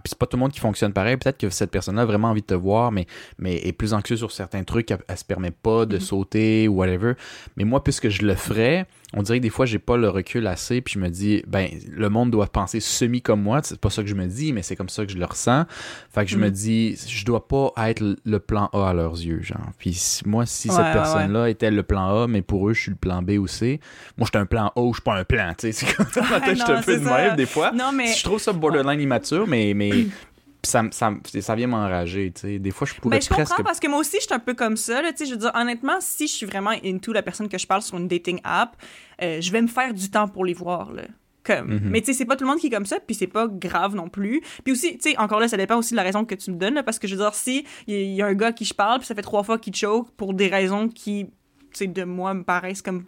c'est 0.05 0.17
pas 0.17 0.25
tout 0.25 0.35
le 0.37 0.41
monde 0.41 0.51
qui 0.51 0.59
fonctionne 0.59 0.91
pareil. 0.93 1.15
Peut-être 1.17 1.37
que 1.37 1.49
cette 1.49 1.71
personne-là 1.71 2.01
a 2.01 2.05
vraiment 2.05 2.29
envie 2.29 2.41
de 2.41 2.47
te 2.47 2.53
voir, 2.53 2.91
mais, 2.91 3.07
mais 3.37 3.55
est 3.65 3.71
plus 3.73 3.93
anxieuse 3.93 4.19
sur 4.19 4.31
certains 4.31 4.63
trucs, 4.63 4.91
elle, 4.91 4.99
elle 5.07 5.17
se 5.17 5.23
permet 5.25 5.51
pas 5.51 5.85
de 5.85 5.95
Mhm. 5.95 6.01
sauter 6.01 6.67
ou 6.67 6.75
whatever. 6.75 7.13
Mais 7.55 7.63
moi, 7.63 7.83
puisque 7.83 8.09
je 8.09 8.23
le 8.25 8.35
ferais, 8.35 8.85
on 9.13 9.21
dirait 9.23 9.37
que 9.37 9.43
des 9.43 9.49
fois, 9.49 9.65
j'ai 9.65 9.79
pas 9.79 9.95
le 9.95 10.09
recul 10.09 10.45
assez, 10.47 10.81
puis 10.81 10.95
je 10.95 10.99
me 10.99 11.07
dis, 11.09 11.41
ben, 11.47 11.69
le 11.89 12.09
monde 12.09 12.29
doit 12.29 12.47
penser 12.47 12.79
semi 12.81 13.21
comme 13.21 13.41
moi. 13.41 13.61
C'est 13.63 13.79
pas 13.79 13.89
ça 13.89 14.03
que 14.03 14.09
je 14.09 14.15
me 14.15 14.25
dis, 14.27 14.51
mais 14.51 14.61
c'est 14.63 14.75
comme 14.75 14.89
ça 14.89 15.05
que 15.05 15.11
je 15.13 15.17
le 15.17 15.23
ressens. 15.25 15.65
Fait 16.13 16.25
que 16.25 16.29
je 16.31 16.37
me 16.37 16.47
Mhm. 16.47 16.51
dis, 16.51 16.97
je 17.07 17.23
dois 17.25 17.47
pas 17.47 17.71
être 17.87 18.03
le- 18.25 18.39
plan 18.39 18.69
A 18.73 18.89
à 18.89 18.93
leurs 18.93 19.13
yeux, 19.13 19.41
genre. 19.41 19.69
Puis 19.79 19.97
moi, 20.25 20.45
si 20.45 20.69
Ouais, 20.69 20.75
cette 20.75 20.85
ouais, 20.87 20.91
personne-là 20.93 21.49
était 21.49 21.71
le 21.71 21.83
plan 21.83 22.23
A, 22.23 22.27
mais 22.27 22.41
pour 22.41 22.69
eux, 22.69 22.73
je 22.73 22.81
suis 22.81 22.91
le 22.91 22.97
plan 22.97 23.21
B 23.21 23.31
ou 23.39 23.47
C, 23.47 23.79
moi, 24.17 24.25
je 24.31 24.37
suis 24.37 24.41
un 24.41 24.45
plan 24.45 24.71
A 24.75 24.81
ou 24.81 24.93
je 24.93 24.97
suis 24.97 25.03
pas 25.03 25.15
un 25.15 25.23
plan, 25.23 25.53
tu 25.57 25.71
sais. 25.71 25.71
C'est 25.87 25.95
comme 25.95 26.05
ça, 26.07 26.21
je 26.45 26.53
suis 26.55 26.71
un 26.71 26.81
peu 26.81 26.97
de 26.99 27.03
même, 27.05 27.35
des 27.35 27.45
fois. 27.45 27.71
Non, 27.71 27.91
mais. 27.93 28.13
Je 28.13 28.23
trouve 28.23 28.39
ça 28.39 28.51
borderline 28.53 28.99
immature, 28.99 29.47
mais, 29.47 29.73
mais 29.73 30.07
ça, 30.67 30.83
ça, 30.91 31.13
ça 31.41 31.55
vient 31.55 31.67
m'enrager, 31.67 32.31
tu 32.33 32.41
sais. 32.41 32.59
Des 32.59 32.71
fois, 32.71 32.85
je 32.87 32.93
pourrais 32.95 33.17
Ben, 33.17 33.21
je 33.21 33.29
comprends 33.29 33.43
presque... 33.45 33.63
parce 33.63 33.79
que 33.79 33.87
moi 33.87 33.99
aussi, 33.99 34.17
je 34.17 34.25
suis 34.25 34.33
un 34.33 34.39
peu 34.39 34.53
comme 34.53 34.77
ça. 34.77 35.01
Là, 35.01 35.11
tu 35.11 35.19
sais, 35.19 35.25
je 35.25 35.31
veux 35.31 35.37
dire, 35.39 35.51
honnêtement, 35.55 35.97
si 35.99 36.27
je 36.27 36.33
suis 36.33 36.45
vraiment 36.45 36.73
into 36.85 37.13
la 37.13 37.21
personne 37.23 37.49
que 37.49 37.57
je 37.57 37.65
parle 37.65 37.81
sur 37.81 37.97
une 37.97 38.07
dating 38.07 38.39
app, 38.43 38.75
euh, 39.21 39.41
je 39.41 39.51
vais 39.51 39.61
me 39.61 39.67
faire 39.67 39.93
du 39.93 40.09
temps 40.11 40.27
pour 40.27 40.45
les 40.45 40.53
voir. 40.53 40.91
Là. 40.93 41.03
Comme. 41.43 41.75
Mhm. 41.75 41.89
Mais 41.89 42.01
tu 42.01 42.07
sais, 42.07 42.13
c'est 42.13 42.25
pas 42.25 42.35
tout 42.35 42.43
le 42.43 42.49
monde 42.49 42.59
qui 42.59 42.67
est 42.67 42.71
comme 42.71 42.85
ça, 42.85 42.97
puis 42.99 43.15
c'est 43.15 43.25
pas 43.27 43.47
grave 43.47 43.95
non 43.95 44.09
plus. 44.09 44.41
Puis 44.65 44.73
aussi, 44.73 44.97
tu 44.97 45.11
sais, 45.11 45.17
encore 45.17 45.39
là, 45.39 45.47
ça 45.47 45.55
dépend 45.57 45.77
aussi 45.77 45.91
de 45.91 45.95
la 45.97 46.03
raison 46.03 46.25
que 46.25 46.35
tu 46.35 46.51
me 46.51 46.57
donnes, 46.57 46.73
là, 46.75 46.83
parce 46.83 46.99
que 46.99 47.07
je 47.07 47.15
veux 47.15 47.21
dire, 47.21 47.33
si 47.33 47.65
il 47.87 47.93
y, 47.93 47.97
a- 47.97 48.01
il 48.01 48.15
y 48.15 48.21
a 48.21 48.25
un 48.25 48.33
gars 48.33 48.51
qui 48.51 48.65
je 48.65 48.73
parle, 48.73 48.99
puis 48.99 49.07
ça 49.07 49.15
fait 49.15 49.21
trois 49.21 49.43
fois 49.43 49.57
qu'il 49.57 49.73
choke 49.73 50.11
pour 50.17 50.33
des 50.33 50.47
raisons 50.47 50.89
qui, 50.89 51.25
tu 51.25 51.31
sais, 51.71 51.87
de 51.87 52.03
moi, 52.03 52.33
me 52.33 52.43
paraissent 52.43 52.81
comme 52.81 53.05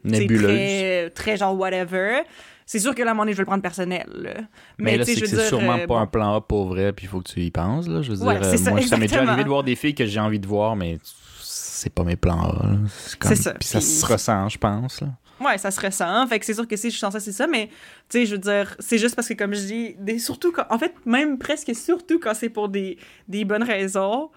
très, 0.47 1.09
très 1.09 1.35
genre 1.37 1.57
whatever. 1.59 2.21
C'est 2.71 2.77
sûr 2.77 2.93
que 2.93 3.01
là, 3.01 3.07
à 3.07 3.11
un 3.11 3.13
moment 3.15 3.23
donné, 3.23 3.31
je 3.31 3.37
vais 3.37 3.41
le 3.41 3.47
prendre 3.47 3.63
personnel. 3.63 4.05
là. 4.13 4.33
Mais, 4.77 4.95
là, 4.95 5.03
tu 5.03 5.15
sais, 5.15 5.25
c'est 5.25 5.35
que 5.35 5.41
sûrement 5.41 5.73
euh, 5.73 5.79
pas 5.79 5.87
bon. 5.87 5.97
un 5.97 6.05
plan 6.05 6.35
A 6.35 6.41
pour 6.41 6.67
vrai, 6.67 6.93
puis 6.93 7.07
il 7.07 7.09
faut 7.09 7.19
que 7.19 7.27
tu 7.27 7.39
y 7.41 7.49
penses, 7.49 7.87
là. 7.87 8.03
Je 8.03 8.11
veux 8.11 8.21
Ouais, 8.23 8.37
dire, 8.39 8.47
euh, 8.47 8.57
ça, 8.57 8.69
moi, 8.69 8.81
ça 8.83 8.95
m'est 8.97 9.07
déjà 9.07 9.23
arrivé 9.23 9.43
de 9.43 9.49
voir 9.49 9.63
des 9.63 9.75
filles 9.75 9.95
que 9.95 10.05
j'ai 10.05 10.19
envie 10.19 10.39
de 10.39 10.45
voir, 10.45 10.75
mais 10.75 10.99
c'est 11.39 11.91
pas 11.91 12.03
mes 12.03 12.15
plans 12.15 12.39
A. 12.43 12.67
là. 12.67 12.77
C'est 12.95 13.17
comme- 13.17 13.35
ça. 13.35 13.53
Puis 13.55 13.67
ça 13.67 13.81
se 13.81 14.05
ressent, 14.05 14.49
je 14.49 14.59
pense. 14.59 15.01
Là. 15.01 15.07
Ouais, 15.41 15.57
ça 15.57 15.71
se 15.71 15.81
ressent. 15.81 16.27
Fait 16.27 16.37
que 16.37 16.45
c'est 16.45 16.53
sûr 16.53 16.67
que 16.67 16.75
si 16.75 16.89
je 16.89 16.91
suis 16.91 16.99
censée, 16.99 17.19
c'est 17.19 17.31
ça, 17.31 17.47
mais 17.47 17.69
tu 18.07 18.19
sais, 18.19 18.25
je 18.27 18.33
veux 18.33 18.37
dire, 18.37 18.75
c'est 18.77 18.99
juste 18.99 19.15
parce 19.15 19.27
que, 19.27 19.33
comme 19.33 19.55
je 19.55 19.61
dis, 19.65 19.95
des, 19.97 20.19
surtout 20.19 20.51
quand, 20.51 20.65
en 20.69 20.77
fait, 20.77 20.93
même 21.07 21.39
presque 21.39 21.73
surtout 21.73 22.19
quand 22.19 22.35
c'est 22.35 22.49
pour 22.49 22.69
des, 22.69 22.99
des 23.27 23.45
bonnes 23.45 23.63
raisons, 23.63 24.29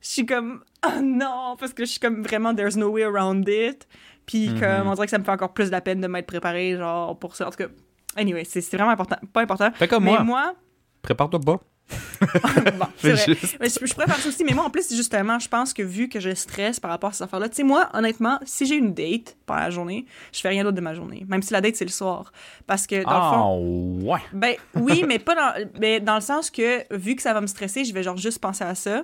je 0.00 0.08
suis 0.10 0.26
comme, 0.26 0.62
oh 0.86 1.00
non, 1.02 1.56
parce 1.58 1.72
que 1.72 1.84
je 1.84 1.90
suis 1.90 2.00
comme 2.00 2.22
vraiment, 2.22 2.54
there's 2.54 2.76
no 2.76 2.88
way 2.90 3.02
around 3.02 3.48
it. 3.48 3.88
Puis, 4.30 4.50
Mhm. 4.50 4.60
comme, 4.60 4.86
on 4.86 4.94
dirait 4.94 5.06
que 5.06 5.10
ça 5.10 5.18
me 5.18 5.24
fait 5.24 5.30
encore 5.32 5.52
plus 5.52 5.66
de 5.66 5.72
la 5.72 5.80
peine 5.80 6.00
de 6.00 6.06
m'être 6.06 6.26
préparé, 6.26 6.76
genre, 6.76 7.18
pour 7.18 7.34
ça. 7.34 7.48
En 7.48 7.50
tout 7.50 7.56
cas, 7.56 7.66
anyway, 8.16 8.44
c'est 8.44 8.60
vraiment 8.76 8.90
important, 8.92 9.16
pas 9.32 9.40
important. 9.42 9.70
Fais 9.74 9.88
comme 9.88 10.04
mais 10.04 10.12
moi. 10.12 10.22
moi, 10.22 10.54
Prépare-toi 11.02 11.40
pas. 11.40 11.58
bon, 12.78 12.86
c'est 12.98 13.12
vrai. 13.12 13.24
juste- 13.34 13.56
Mais 13.58 13.68
je, 13.68 13.84
je 13.84 13.92
pourrais 13.94 14.06
faire 14.06 14.16
ça 14.18 14.28
aussi, 14.28 14.44
mais 14.44 14.52
moi, 14.54 14.64
en 14.64 14.70
plus, 14.70 14.94
justement, 14.94 15.40
je 15.40 15.48
pense 15.48 15.72
que 15.74 15.82
vu 15.82 16.08
que 16.08 16.20
je 16.20 16.32
stresse 16.34 16.78
par 16.78 16.90
rapport 16.92 17.10
à 17.10 17.12
ces 17.12 17.24
affaires-là, 17.24 17.48
tu 17.48 17.56
sais, 17.56 17.62
moi, 17.64 17.88
honnêtement, 17.94 18.38
si 18.44 18.66
j'ai 18.66 18.76
une 18.76 18.94
date 18.94 19.36
pendant 19.46 19.60
la 19.62 19.70
journée, 19.70 20.06
je 20.32 20.40
fais 20.40 20.50
rien 20.50 20.62
d'autre 20.62 20.76
de 20.76 20.80
ma 20.80 20.94
journée. 20.94 21.24
Même 21.26 21.42
si 21.42 21.52
la 21.52 21.60
date, 21.60 21.74
c'est 21.74 21.84
le 21.84 21.90
soir. 21.90 22.30
Parce 22.68 22.86
que, 22.86 23.02
dans 23.02 23.10
le 23.10 23.34
fond, 23.34 24.04
Ah, 24.06 24.12
ouais. 24.12 24.20
ben 24.32 24.54
oui, 24.76 25.02
mais 25.08 25.18
pas 25.18 25.34
dans, 25.34 25.68
mais 25.80 25.98
dans 25.98 26.14
le 26.14 26.20
sens 26.20 26.50
que, 26.50 26.84
vu 26.94 27.16
que 27.16 27.22
ça 27.22 27.32
va 27.32 27.40
me 27.40 27.48
stresser, 27.48 27.84
je 27.84 27.92
vais 27.92 28.04
genre 28.04 28.16
juste 28.16 28.38
penser 28.38 28.62
à 28.62 28.74
ça. 28.76 29.02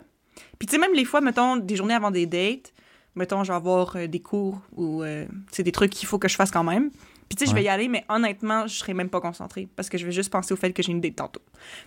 Puis, 0.58 0.68
tu 0.68 0.74
sais, 0.74 0.78
même 0.78 0.92
les 0.94 1.04
fois, 1.04 1.20
mettons, 1.20 1.56
des 1.56 1.74
journées 1.74 1.94
avant 1.94 2.10
des 2.12 2.26
dates, 2.26 2.72
mettons, 3.16 3.42
je 3.44 3.50
vais 3.52 3.56
avoir 3.56 3.96
euh, 3.96 4.06
des 4.06 4.20
cours 4.20 4.60
ou, 4.76 5.02
euh, 5.02 5.24
c'est 5.50 5.62
des 5.62 5.72
trucs 5.72 5.90
qu'il 5.90 6.06
faut 6.06 6.18
que 6.18 6.28
je 6.28 6.36
fasse 6.36 6.50
quand 6.50 6.64
même. 6.64 6.90
Puis, 7.28 7.34
tu 7.36 7.44
sais, 7.44 7.50
je 7.50 7.54
vais 7.56 7.64
y 7.64 7.68
aller, 7.68 7.88
mais 7.88 8.04
honnêtement, 8.08 8.68
je 8.68 8.74
serai 8.76 8.94
même 8.94 9.08
pas 9.08 9.20
concentrée 9.20 9.66
parce 9.74 9.88
que 9.88 9.98
je 9.98 10.06
vais 10.06 10.12
juste 10.12 10.30
penser 10.30 10.54
au 10.54 10.56
fait 10.56 10.72
que 10.72 10.80
j'ai 10.80 10.92
une 10.92 11.00
date 11.00 11.16
tantôt. 11.16 11.42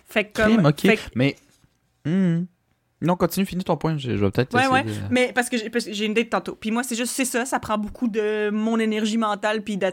Fait 0.06 0.26
que 0.26 0.42
comme. 0.42 0.52
Crime, 0.56 0.66
ok. 0.66 0.80
fait 0.82 0.96
que- 0.96 1.02
Mais. 1.14 1.36
hmm. 2.04 2.44
Non, 3.02 3.16
continue, 3.16 3.46
finis 3.46 3.64
ton 3.64 3.78
point. 3.78 3.96
Je, 3.96 4.10
je 4.18 4.22
vais 4.22 4.30
peut-être. 4.30 4.54
Ouais, 4.54 4.66
ouais. 4.66 4.82
de- 4.84 4.90
Mais 5.10 5.32
parce 5.34 5.48
que 5.48 5.56
j'ai 5.56 6.04
une 6.04 6.12
date 6.12 6.28
tantôt. 6.28 6.54
Puis 6.54 6.70
moi, 6.70 6.82
c'est 6.82 6.94
juste, 6.96 7.12
c'est 7.14 7.24
ça, 7.24 7.46
ça 7.46 7.58
prend 7.58 7.78
beaucoup 7.78 8.08
de 8.08 8.50
mon 8.50 8.78
énergie 8.78 9.16
mentale, 9.16 9.62
puis 9.62 9.78
là. 9.78 9.90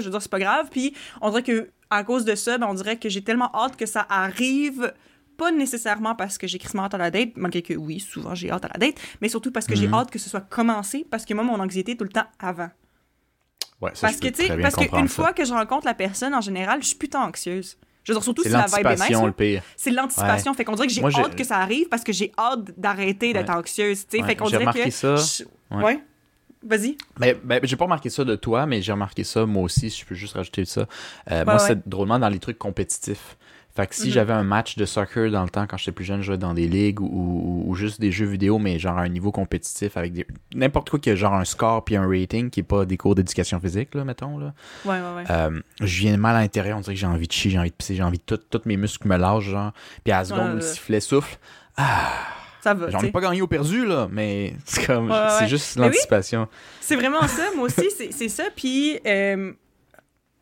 Je 0.00 0.04
veux 0.06 0.10
dire, 0.10 0.22
c'est 0.22 0.30
pas 0.30 0.38
grave. 0.38 0.68
Puis 0.70 0.94
on 1.20 1.28
dirait 1.28 1.42
que 1.42 1.68
à 1.90 2.02
cause 2.02 2.24
de 2.24 2.34
ça, 2.34 2.56
ben, 2.56 2.66
on 2.70 2.74
dirait 2.74 2.96
que 2.98 3.10
j'ai 3.10 3.22
tellement 3.22 3.50
hâte 3.54 3.76
que 3.76 3.84
ça 3.84 4.06
arrive. 4.08 4.92
Pas 5.36 5.52
nécessairement 5.52 6.14
parce 6.14 6.38
que 6.38 6.46
j'ai 6.46 6.58
crissement 6.58 6.84
hâte 6.84 6.94
à 6.94 6.98
la 6.98 7.10
date, 7.10 7.30
malgré 7.36 7.62
que 7.62 7.74
oui, 7.74 8.00
souvent 8.00 8.34
j'ai 8.34 8.50
hâte 8.50 8.64
à 8.64 8.68
la 8.72 8.78
date, 8.78 8.96
mais 9.20 9.28
surtout 9.28 9.52
parce 9.52 9.66
que 9.66 9.74
j'ai 9.74 9.86
Mhm. 9.88 9.94
hâte 9.94 10.10
que 10.10 10.18
ce 10.18 10.30
soit 10.30 10.40
commencé, 10.40 11.06
parce 11.10 11.24
que 11.24 11.34
moi, 11.34 11.44
mon 11.44 11.60
anxiété 11.60 11.92
est 11.92 11.96
tout 11.96 12.04
le 12.04 12.10
temps 12.10 12.26
avant. 12.38 12.70
Ouais, 13.82 13.90
ça, 13.94 14.06
Parce 14.06 14.14
je 14.16 14.20
que, 14.22 14.28
tu 14.34 14.46
sais, 14.46 14.56
parce 14.56 14.74
qu'une 14.74 15.08
fois 15.08 15.32
que 15.34 15.44
je 15.44 15.52
rencontre 15.52 15.84
la 15.86 15.92
personne, 15.94 16.34
en 16.34 16.40
général, 16.40 16.80
je 16.82 16.88
suis 16.88 16.96
putain 16.96 17.20
anxieuse. 17.22 17.76
Je 18.04 18.12
veux 18.12 18.16
dire, 18.18 18.24
surtout 18.24 18.42
si 18.42 18.48
la 18.48 18.66
vibe 18.66 18.86
est 18.86 19.10
nice. 19.10 19.20
le 19.22 19.32
pire. 19.32 19.62
C'est 19.76 19.90
l'anticipation. 19.90 20.54
Fait 20.54 20.64
qu'on 20.64 20.74
dirait 20.74 20.86
que 20.86 20.92
j'ai 20.94 21.02
j'ai- 21.10 21.20
hâte 21.20 21.34
que 21.34 21.44
ça 21.44 21.58
arrive 21.58 21.88
parce 21.88 22.04
que 22.04 22.12
j'ai 22.12 22.32
hâte 22.38 22.78
d'arrêter 22.78 23.32
d'être 23.32 23.50
Ouais. 23.50 23.56
anxieuse. 23.56 24.06
tu 24.06 24.16
sais. 24.16 24.22
Ouais, 24.22 24.28
Fait 24.28 24.36
qu'on 24.36 24.44
j'ai 24.44 24.52
dirait 24.52 24.60
remarqué 24.62 24.84
que. 24.84 24.90
ça. 24.90 25.16
je- 25.16 25.44
Ouais. 25.76 25.82
Ouais. 25.84 26.04
Vas-y. 26.62 26.96
Ben, 27.18 27.36
ben, 27.44 27.60
j'ai 27.64 27.76
pas 27.76 27.84
remarqué 27.84 28.08
ça 28.08 28.24
de 28.24 28.34
toi, 28.36 28.64
mais 28.66 28.80
j'ai 28.80 28.92
remarqué 28.92 29.24
ça 29.24 29.44
moi 29.44 29.64
aussi, 29.64 29.90
si 29.90 30.00
je 30.00 30.06
peux 30.06 30.14
juste 30.14 30.34
rajouter 30.34 30.64
ça. 30.64 30.86
Euh, 31.30 31.44
moi, 31.44 31.58
c'est 31.58 31.86
drôlement 31.88 32.18
dans 32.18 32.28
les 32.28 32.38
trucs 32.38 32.58
compétitifs. 32.58 33.36
Fait 33.76 33.86
que 33.86 33.94
si 33.94 34.06
Mhm. 34.06 34.12
j'avais 34.12 34.32
un 34.32 34.42
match 34.42 34.76
de 34.76 34.84
soccer 34.86 35.30
dans 35.30 35.42
le 35.42 35.50
temps, 35.50 35.66
quand 35.66 35.76
j'étais 35.76 35.92
plus 35.92 36.04
jeune, 36.06 36.22
je 36.22 36.26
jouais 36.28 36.38
dans 36.38 36.54
des 36.54 36.66
ligues 36.66 37.00
ou, 37.00 37.04
ou- 37.06 37.64
ou 37.70 37.74
juste 37.74 38.00
des 38.00 38.10
jeux 38.10 38.24
vidéo, 38.26 38.58
mais 38.58 38.78
genre 38.78 38.96
à 38.96 39.02
un 39.02 39.08
niveau 39.08 39.30
compétitif 39.32 39.96
avec 39.98 40.12
des 40.14 40.26
n'importe 40.54 40.88
quoi 40.88 40.98
qui 40.98 41.10
a 41.10 41.14
genre 41.14 41.34
un 41.34 41.44
score 41.44 41.84
puis 41.84 41.94
un 41.96 42.08
rating 42.08 42.48
qui 42.48 42.60
est 42.60 42.62
pas 42.62 42.86
des 42.86 42.96
cours 42.96 43.14
d'éducation 43.14 43.60
physique, 43.60 43.94
là, 43.94 44.04
mettons. 44.04 44.38
Là. 44.38 44.54
Ouais, 44.86 44.92
ouais, 44.92 45.14
ouais. 45.16 45.24
Euh, 45.30 45.60
je 45.80 45.98
viens 46.00 46.16
mal 46.16 46.36
à 46.36 46.40
l'intérieur, 46.40 46.78
on 46.78 46.80
dirait 46.80 46.94
que 46.94 47.00
j'ai 47.00 47.06
envie 47.06 47.26
de 47.28 47.32
chier, 47.32 47.50
j'ai 47.50 47.58
envie 47.58 47.68
de 47.70 47.74
pisser, 47.74 47.94
j'ai 47.94 48.02
envie 48.02 48.18
de 48.18 48.22
tout, 48.24 48.38
tous 48.38 48.62
mes 48.64 48.78
muscles 48.78 49.06
me 49.06 49.16
lâchent, 49.18 49.44
genre. 49.44 49.72
Puis 50.02 50.12
à 50.12 50.18
la 50.20 50.24
seconde, 50.24 50.48
Ouais, 50.48 50.54
le 50.54 50.60
sifflet 50.62 51.00
souffle. 51.00 51.36
ça 52.60 52.74
va. 52.74 52.90
J'en 52.90 53.00
ai 53.00 53.10
pas 53.12 53.20
gagné 53.20 53.42
ou 53.42 53.46
perdu, 53.46 53.86
là, 53.86 54.08
mais 54.10 54.54
c'est 54.64 54.86
comme, 54.86 55.10
Ouais, 55.10 55.28
c'est 55.38 55.48
juste 55.48 55.76
oui. 55.76 55.82
l'anticipation. 55.82 56.48
C'est 56.80 56.96
vraiment 56.96 57.26
ça. 57.28 57.44
Moi 57.54 57.66
aussi, 57.66 57.90
c'est 57.96 58.10
c'est 58.12 58.28
ça. 58.28 58.44
Puis, 58.56 58.98
euh, 59.06 59.52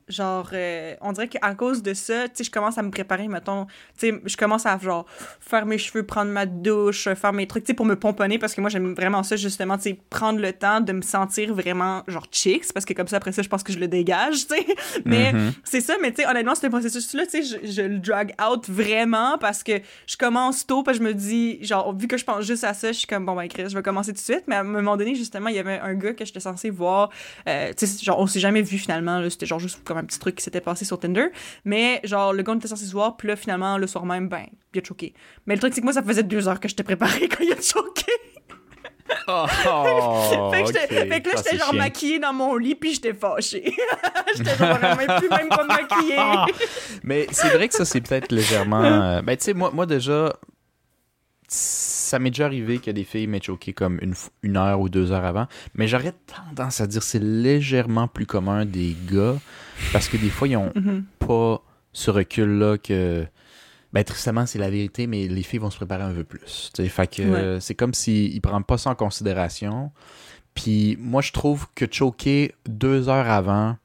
genre, 0.08 0.48
euh, 0.52 0.94
on 1.00 1.12
dirait 1.12 1.28
qu'à 1.28 1.54
cause 1.54 1.82
de 1.82 1.94
ça, 1.94 2.24
tu 2.28 2.36
sais, 2.36 2.44
je 2.44 2.50
commence 2.50 2.76
à 2.78 2.82
me 2.82 2.90
préparer, 2.90 3.26
mettons, 3.28 3.66
tu 3.98 4.10
sais, 4.10 4.20
je 4.24 4.36
commence 4.36 4.66
à, 4.66 4.78
genre, 4.78 5.06
faire 5.40 5.66
mes 5.66 5.78
cheveux, 5.78 6.02
prendre 6.04 6.30
ma 6.30 6.46
douche, 6.46 7.08
faire 7.14 7.32
mes 7.32 7.46
trucs, 7.46 7.64
tu 7.64 7.68
sais, 7.68 7.74
pour 7.74 7.86
me 7.86 7.96
pomponner, 7.96 8.38
parce 8.38 8.54
que 8.54 8.60
moi, 8.60 8.70
j'aime 8.70 8.94
vraiment 8.94 9.22
ça, 9.22 9.36
justement, 9.36 9.76
tu 9.76 9.84
sais, 9.84 9.98
prendre 10.10 10.40
le 10.40 10.52
temps 10.52 10.80
de 10.80 10.92
me 10.92 11.02
sentir 11.02 11.54
vraiment, 11.54 12.02
genre, 12.06 12.26
chicks, 12.30 12.72
parce 12.72 12.84
que 12.84 12.92
comme 12.94 13.08
ça, 13.08 13.16
après 13.16 13.32
ça, 13.32 13.42
je 13.42 13.48
pense 13.48 13.62
que 13.62 13.72
je 13.72 13.78
le 13.78 13.88
dégage, 13.88 14.46
tu 14.46 14.54
sais. 14.56 14.66
Mais 15.04 15.32
Mhm. 15.32 15.52
c'est 15.64 15.80
ça, 15.80 15.94
mais 16.00 16.12
tu 16.12 16.22
sais, 16.22 16.28
honnêtement, 16.28 16.54
ce 16.54 16.66
processus-là, 16.66 17.24
tu 17.26 17.42
sais, 17.42 17.58
je, 17.62 17.70
je 17.70 17.82
le 17.82 17.98
drag 17.98 18.34
out 18.46 18.68
vraiment 18.68 19.38
parce 19.38 19.62
que 19.62 19.72
je 20.06 20.16
commence 20.16 20.66
tôt, 20.66 20.82
parce 20.82 20.98
que 20.98 21.04
je 21.04 21.08
me 21.08 21.14
dis, 21.14 21.58
genre, 21.64 21.94
vu 21.96 22.06
que 22.08 22.16
je 22.16 22.24
pense 22.24 22.44
juste 22.44 22.64
à 22.64 22.74
ça, 22.74 22.88
je 22.92 22.98
suis 22.98 23.06
comme, 23.06 23.24
bon, 23.26 23.34
ben, 23.34 23.48
Chris, 23.48 23.64
je 23.68 23.74
vais 23.74 23.82
commencer 23.82 24.10
tout 24.12 24.18
de 24.18 24.22
suite. 24.22 24.44
Mais 24.46 24.56
à 24.56 24.60
un 24.60 24.64
moment 24.64 24.96
donné, 24.96 25.14
justement, 25.14 25.48
il 25.48 25.56
y 25.56 25.58
avait 25.58 25.78
un 25.78 25.94
gars 25.94 26.12
que 26.12 26.24
j'étais 26.24 26.40
censée 26.40 26.70
voir, 26.70 27.10
euh, 27.48 27.72
tu 27.76 27.86
sais, 27.86 28.04
genre, 28.04 28.18
on 28.20 28.26
s'est 28.26 28.40
jamais 28.40 28.62
vu 28.62 28.78
finalement, 28.78 29.18
là, 29.18 29.30
c'était 29.30 29.46
genre 29.46 29.58
juste 29.58 29.82
comme 29.84 29.93
un 29.96 30.04
petit 30.04 30.18
truc 30.18 30.36
qui 30.36 30.42
s'était 30.44 30.60
passé 30.60 30.84
sur 30.84 30.98
Tinder. 30.98 31.26
Mais, 31.64 32.00
genre, 32.04 32.32
le 32.32 32.42
gars, 32.42 32.52
on 32.52 32.56
était 32.56 32.68
censé 32.68 32.84
se 32.86 32.92
voir, 32.92 33.16
puis 33.16 33.28
là, 33.28 33.36
finalement, 33.36 33.78
le 33.78 33.86
soir 33.86 34.04
même, 34.06 34.28
ben, 34.28 34.46
il 34.74 34.80
a 34.80 34.84
choqué. 34.84 35.14
Mais 35.46 35.54
le 35.54 35.60
truc, 35.60 35.74
c'est 35.74 35.80
que 35.80 35.86
moi, 35.86 35.92
ça 35.92 36.02
faisait 36.02 36.22
deux 36.22 36.48
heures 36.48 36.60
que 36.60 36.68
j'étais 36.68 36.82
préparée 36.84 37.28
quand 37.28 37.42
il 37.44 37.52
a 37.52 37.60
choqué. 37.60 38.12
Oh, 39.28 39.44
oh, 39.68 40.50
fait 40.54 40.62
que, 40.64 40.72
fait 40.72 41.20
que 41.20 41.28
là, 41.28 41.34
j'étais 41.36 41.58
genre 41.58 41.70
chiant. 41.70 41.78
maquillée 41.78 42.18
dans 42.18 42.32
mon 42.32 42.56
lit, 42.56 42.74
puis 42.74 42.94
j'étais 42.94 43.12
fâchée. 43.14 43.74
j'étais 44.36 44.56
genre 44.56 44.76
vraiment 44.78 45.18
plus 45.18 45.28
même 45.28 45.48
pas 45.48 45.64
maquillée. 45.64 46.16
Mais 47.02 47.26
c'est 47.30 47.50
vrai 47.50 47.68
que 47.68 47.74
ça, 47.74 47.84
c'est 47.84 48.00
peut-être 48.00 48.32
légèrement. 48.32 48.82
euh, 48.82 49.22
Ben, 49.22 49.36
tu 49.36 49.44
sais, 49.44 49.54
moi, 49.54 49.70
moi, 49.72 49.86
déjà, 49.86 50.34
ça 51.48 52.18
m'est 52.18 52.30
déjà 52.30 52.46
arrivé 52.46 52.78
que 52.78 52.90
des 52.90 53.04
filles 53.04 53.26
m'aient 53.26 53.42
choqué 53.42 53.72
comme 53.72 53.98
une, 54.00 54.14
une 54.42 54.56
heure 54.56 54.80
ou 54.80 54.88
deux 54.88 55.12
heures 55.12 55.24
avant. 55.24 55.46
Mais 55.74 55.86
j'aurais 55.86 56.14
tendance 56.26 56.80
à 56.80 56.86
dire 56.86 57.00
que 57.00 57.06
c'est 57.06 57.22
légèrement 57.22 58.08
plus 58.08 58.26
commun 58.26 58.64
des 58.64 58.96
gars 59.10 59.36
parce 59.92 60.08
que 60.08 60.16
des 60.16 60.30
fois, 60.30 60.48
ils 60.48 60.56
ont 60.56 60.72
Mhm. 60.74 61.04
pas 61.18 61.62
ce 61.92 62.10
recul-là 62.10 62.78
que. 62.78 63.26
Ben, 63.92 64.02
tristement, 64.02 64.44
c'est 64.44 64.58
la 64.58 64.70
vérité, 64.70 65.06
mais 65.06 65.28
les 65.28 65.42
filles 65.44 65.60
vont 65.60 65.70
se 65.70 65.76
préparer 65.76 66.02
un 66.02 66.12
peu 66.12 66.24
plus. 66.24 66.70
Fait 66.88 67.06
que 67.06 67.22
Ouais. 67.22 67.28
euh, 67.38 67.60
c'est 67.60 67.76
comme 67.76 67.94
s'ils 67.94 68.40
prennent 68.40 68.64
pas 68.64 68.76
ça 68.78 68.90
en 68.90 68.94
considération. 68.96 69.92
Puis 70.54 70.96
moi, 71.00 71.22
je 71.22 71.30
trouve 71.32 71.66
que 71.76 71.84
choquer 71.90 72.54
deux 72.68 73.08
heures 73.08 73.30
avant, 73.30 73.76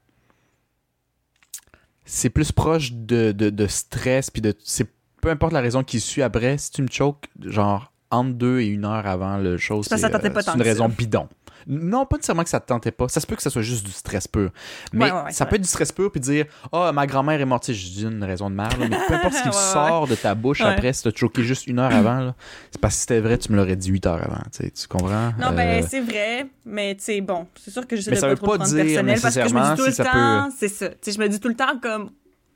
c'est 2.04 2.30
plus 2.30 2.50
proche 2.52 2.92
de, 2.92 3.32
de, 3.32 3.50
de 3.50 3.66
stress. 3.66 4.30
Puis 4.30 4.42
de. 4.42 4.54
C'est 4.64 4.88
peu 5.20 5.30
importe 5.30 5.52
la 5.52 5.60
raison 5.60 5.84
qui 5.84 6.00
suit 6.00 6.22
après, 6.22 6.58
si 6.58 6.72
tu 6.72 6.82
me 6.82 6.88
choques, 6.90 7.28
genre 7.44 7.92
entre 8.10 8.32
deux 8.32 8.60
et 8.60 8.66
une 8.66 8.84
heure 8.84 9.06
avant 9.06 9.36
le 9.38 9.58
C'est 9.58 9.90
tentait 10.10 10.30
pas 10.30 10.42
c'est 10.42 10.52
une 10.52 10.58
ça. 10.58 10.64
raison 10.64 10.88
bidon. 10.88 11.28
Non, 11.66 12.06
pas 12.06 12.16
nécessairement 12.16 12.42
que 12.44 12.48
ça 12.50 12.60
te 12.60 12.66
tentait 12.66 12.90
pas. 12.90 13.08
Ça 13.08 13.20
se 13.20 13.26
peut 13.26 13.36
que 13.36 13.42
ça 13.42 13.50
soit 13.50 13.62
juste 13.62 13.84
du 13.84 13.92
stress 13.92 14.26
pur. 14.28 14.50
Mais 14.92 15.06
Ouais, 15.06 15.10
ouais, 15.10 15.16
ouais, 15.24 15.32
ça 15.32 15.44
c'est 15.44 15.46
peut 15.48 15.56
être 15.56 15.62
du 15.62 15.68
stress 15.68 15.92
pur 15.92 16.10
puis 16.10 16.20
dire 16.20 16.46
Ah, 16.72 16.92
ma 16.92 17.06
grand-mère 17.06 17.40
est 17.40 17.44
morte. 17.44 17.72
Je 17.72 17.72
dis 17.90 18.02
une 18.04 18.24
raison 18.24 18.50
de 18.50 18.54
merde, 18.54 18.76
mais 18.78 18.96
peu 19.08 19.14
importe 19.14 19.34
ce 19.34 19.42
qui 19.48 19.52
sort 19.52 20.06
de 20.06 20.14
ta 20.14 20.34
bouche 20.34 20.60
après, 20.60 20.92
si 20.92 21.02
t'as 21.02 21.10
choqué 21.14 21.42
juste 21.42 21.66
une 21.66 21.78
heure 21.78 21.94
avant, 21.94 22.34
c'est 22.70 22.80
parce 22.80 22.94
que 22.94 22.96
si 22.96 23.00
c'était 23.02 23.20
vrai, 23.20 23.38
tu 23.38 23.52
me 23.52 23.56
l'aurais 23.56 23.76
dit 23.76 23.90
huit 23.90 24.06
heures 24.06 24.22
avant. 24.22 24.42
Tu, 24.52 24.70
comprends? 24.88 25.32
Non, 25.38 25.52
ben 25.54 25.82
Euh, 25.82 25.86
c'est 25.88 26.00
vrai, 26.00 26.46
mais 26.64 26.94
tu 26.94 27.04
sais, 27.04 27.20
bon, 27.20 27.46
c'est 27.62 27.70
sûr 27.70 27.86
que 27.86 27.96
de 27.96 28.00
ça 28.00 28.10
pas 28.28 28.34
trop 28.36 28.46
pas 28.46 28.56
prendre 28.56 28.70
dire 28.70 28.84
personnel 28.84 29.20
parce 29.20 29.34
que 29.34 29.48
je 29.48 29.54
me 29.54 29.70
dis 29.70 29.80
tout 29.80 29.86
le 29.86 29.92
si 29.92 30.02
temps, 30.02 30.48
c'est 30.56 30.68
ça. 30.68 30.88
Je 31.06 31.18
me 31.18 31.28
dis 31.28 31.40
tout 31.40 31.48
le 31.48 31.54
temps 31.54 31.78
comme 31.80 32.10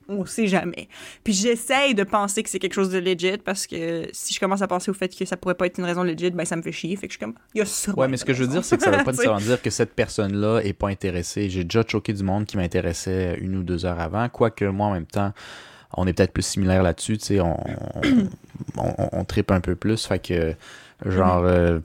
on 0.09 0.25
sait 0.25 0.47
jamais. 0.47 0.89
Puis 1.23 1.33
j'essaye 1.33 1.95
de 1.95 2.05
penser 2.05 2.43
que 2.43 2.51
c'est 2.51 2.59
quelque 2.59 2.75
chose 2.75 2.91
de 2.91 2.99
legit 2.99 3.39
parce 3.39 3.67
que 3.67 4.09
si 4.13 4.35
je 4.35 4.41
commence 4.41 4.63
à 4.63 4.69
penser 4.69 4.91
au 4.91 4.95
fait 4.95 5.15
que 5.17 5.25
ça 5.25 5.37
pourrait 5.37 5.55
pas 5.55 5.67
être 5.67 5.79
une 5.79 5.85
raison 5.85 6.03
legit, 6.03 6.31
ben 6.31 6.45
ça 6.45 6.57
me 6.57 6.63
fait 6.63 6.73
chier. 6.73 6.95
Fait 6.97 7.07
que 7.07 7.13
je 7.13 7.19
suis 7.19 7.25
comme, 7.25 7.35
il 7.55 7.59
y 7.59 7.63
a 7.63 7.67
ça. 7.67 7.93
Ouais, 7.95 8.09
mais 8.09 8.17
ce 8.17 8.25
que 8.25 8.35
je 8.35 8.43
veux 8.43 8.49
dire, 8.49 8.65
c'est 8.65 8.77
que 8.77 8.83
ça 8.83 8.91
veut 8.91 9.05
pas 9.05 9.11
nécessairement 9.13 9.41
dire 9.41 9.61
que 9.63 9.71
cette 9.71 9.95
personne-là 9.95 10.61
est 10.61 10.73
pas 10.73 10.89
intéressée. 10.89 11.49
J'ai 11.51 11.65
déjà 11.65 11.83
choqué 11.87 12.13
du 12.13 12.23
monde 12.23 12.45
qui 12.45 12.57
m'intéressait 12.57 13.39
une 13.41 13.57
ou 13.57 13.63
deux 13.63 13.87
heures 13.87 14.01
avant, 14.01 14.29
quoique 14.29 14.65
moi, 14.65 14.89
en 14.89 14.93
même 14.93 15.07
temps, 15.07 15.33
on 15.97 16.07
est 16.07 16.13
peut-être 16.13 16.33
plus 16.33 16.45
similaires 16.45 16.83
là-dessus, 16.83 17.19
tu 17.19 17.25
sais, 17.25 17.41
on, 17.41 17.57
on, 18.77 18.95
on, 18.99 19.09
on 19.13 19.25
tripe 19.25 19.51
un 19.51 19.61
peu 19.61 19.77
plus, 19.77 20.07
fait 20.07 20.19
que, 20.19 20.55
genre, 21.07 21.45
euh, 21.45 21.79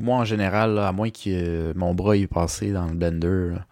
moi, 0.00 0.18
en 0.18 0.24
général, 0.24 0.74
là, 0.74 0.88
à 0.88 0.92
moins 0.92 1.10
que 1.10 1.20
euh, 1.26 1.72
mon 1.74 1.94
bras 1.94 2.16
est 2.16 2.26
passé 2.26 2.72
dans 2.72 2.86
le 2.86 2.94
blender, 2.94 3.54
là, 3.54 3.66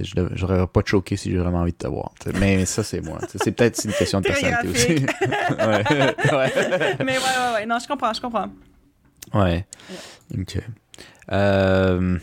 je 0.00 0.14
j'aurais 0.34 0.66
pas 0.66 0.80
choqué 0.84 1.16
si 1.16 1.30
j'ai 1.30 1.38
vraiment 1.38 1.60
envie 1.60 1.72
de 1.72 1.76
te 1.76 1.86
voir. 1.86 2.12
Mais 2.38 2.64
ça, 2.66 2.82
c'est 2.82 3.00
moi. 3.00 3.18
C'est 3.28 3.52
peut-être 3.52 3.84
une 3.84 3.92
question 3.92 4.20
de 4.20 4.26
personnalité 4.26 4.68
aussi. 4.68 4.88
ouais. 4.94 5.84
ouais. 6.32 6.96
mais 7.04 7.18
ouais, 7.18 7.18
ouais, 7.18 7.52
ouais. 7.54 7.66
Non, 7.66 7.78
je 7.78 7.86
comprends, 7.86 8.12
je 8.12 8.20
comprends. 8.20 8.48
Ouais. 9.34 9.66
Ok. 10.38 10.58
Euh... 11.30 12.18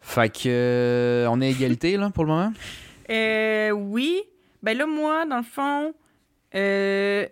Fait 0.00 0.30
que 0.30 0.48
euh, 0.48 1.26
on 1.28 1.40
est 1.42 1.50
égalité 1.50 1.96
là 1.96 2.10
pour 2.10 2.24
le 2.24 2.30
moment? 2.30 2.52
Euh, 3.10 3.70
oui. 3.70 4.20
Ben 4.62 4.76
là, 4.76 4.84
moi, 4.84 5.24
dans 5.24 5.38
le 5.38 5.42
fond, 5.42 5.94
euh... 6.54 7.26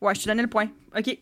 Ouais, 0.00 0.14
je 0.14 0.22
te 0.22 0.28
donnais 0.28 0.42
le 0.42 0.48
point. 0.48 0.68
OK. 0.96 1.18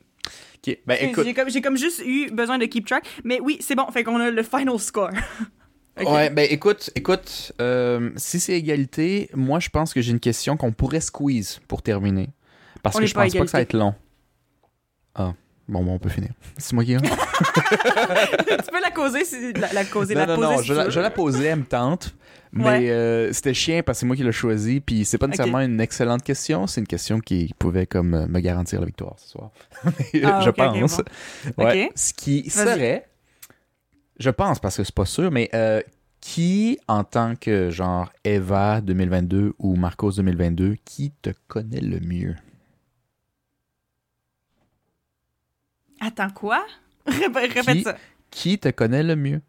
Ben 0.86 0.98
écoute. 1.00 1.26
J'ai 1.48 1.60
comme, 1.60 1.76
juste 1.76 2.02
eu 2.04 2.30
besoin 2.30 2.58
de 2.58 2.66
keep 2.66 2.86
track. 2.86 3.04
Mais 3.24 3.40
oui, 3.40 3.58
c'est 3.60 3.74
bon. 3.74 3.86
Fait 3.90 4.04
qu'on 4.04 4.20
a 4.20 4.30
le 4.30 4.42
final 4.42 4.78
score. 4.78 5.10
Ok. 6.00 6.10
Ouais, 6.10 6.28
ben 6.28 6.44
écoute, 6.50 6.90
écoute, 6.96 7.52
euh, 7.60 8.10
si 8.16 8.40
c'est 8.40 8.54
égalité, 8.54 9.30
moi 9.32 9.60
je 9.60 9.68
pense 9.68 9.94
que 9.94 10.00
j'ai 10.00 10.10
une 10.10 10.18
question 10.18 10.56
qu'on 10.56 10.72
pourrait 10.72 11.00
squeeze 11.00 11.60
pour 11.68 11.82
terminer. 11.82 12.30
Parce 12.82 12.96
On 12.96 12.98
que 12.98 13.06
je 13.06 13.14
pense 13.14 13.32
pas 13.32 13.44
que 13.44 13.46
ça 13.46 13.58
va 13.58 13.62
être 13.62 13.74
long. 13.74 13.94
Ah. 15.14 15.34
Bon, 15.68 15.84
bon, 15.84 15.92
on 15.92 15.98
peut 16.00 16.08
finir. 16.08 16.30
C'est 16.58 16.72
moi 16.72 16.84
qui 16.84 16.96
tu 16.96 17.00
peux 17.00 18.80
la 18.82 18.90
causer, 18.90 19.24
si, 19.24 19.52
la, 19.52 19.72
la 19.72 19.84
causer, 19.84 20.14
non, 20.14 20.20
la 20.22 20.26
non, 20.26 20.34
poser 20.36 20.48
non, 20.48 20.58
si 20.58 20.66
je 20.66 20.74
la, 20.74 20.90
je 20.90 21.00
la 21.00 21.10
posais, 21.10 21.44
elle 21.44 21.60
me 21.60 21.64
tente. 21.64 22.14
Mais 22.56 22.64
Ouais. 22.64 22.90
euh, 22.90 23.32
c'était 23.32 23.52
chiant 23.52 23.80
parce 23.84 23.96
que 23.96 24.00
c'est 24.00 24.06
moi 24.06 24.14
qui 24.16 24.22
l'ai 24.22 24.30
choisi. 24.32 24.80
Puis 24.80 25.04
c'est 25.04 25.18
pas 25.18 25.26
nécessairement 25.26 25.60
une 25.60 25.80
excellente 25.80 26.22
question. 26.22 26.66
C'est 26.68 26.80
une 26.80 26.86
question 26.86 27.18
qui 27.18 27.52
pouvait 27.58 27.86
comme 27.86 28.14
euh, 28.14 28.26
me 28.28 28.38
garantir 28.40 28.78
la 28.80 28.86
victoire 28.86 29.18
ce 29.18 29.28
soir. 29.30 29.50
Ah, 30.24 30.40
je 30.40 30.50
ok, 30.50 30.58
ok, 30.58 30.80
pense. 30.80 31.00
bon. 31.56 31.64
Ouais. 31.64 31.90
Ce 31.96 32.12
qui 32.14 32.48
serait, 32.48 33.08
je 34.20 34.30
pense 34.30 34.60
parce 34.60 34.76
que 34.76 34.84
c'est 34.84 34.94
pas 34.94 35.04
sûr, 35.04 35.30
mais 35.32 35.50
euh, 35.52 35.82
qui 36.20 36.78
en 36.86 37.02
tant 37.04 37.34
que 37.34 37.70
genre 37.70 38.12
Eva 38.24 38.80
2022 38.80 39.54
ou 39.58 39.74
Marcos 39.76 40.12
2022, 40.12 40.76
qui 40.84 41.10
te 41.22 41.30
connaît 41.48 41.80
le 41.80 41.98
mieux? 42.00 42.36
Attends, 46.00 46.30
quoi? 46.30 46.64
Répète, 47.06 47.52
répète 47.52 47.76
Qui- 47.76 47.82
ça. 47.82 47.96
Qui 48.30 48.58
te 48.58 48.68
connaît 48.70 49.02
le 49.02 49.16
mieux? 49.16 49.40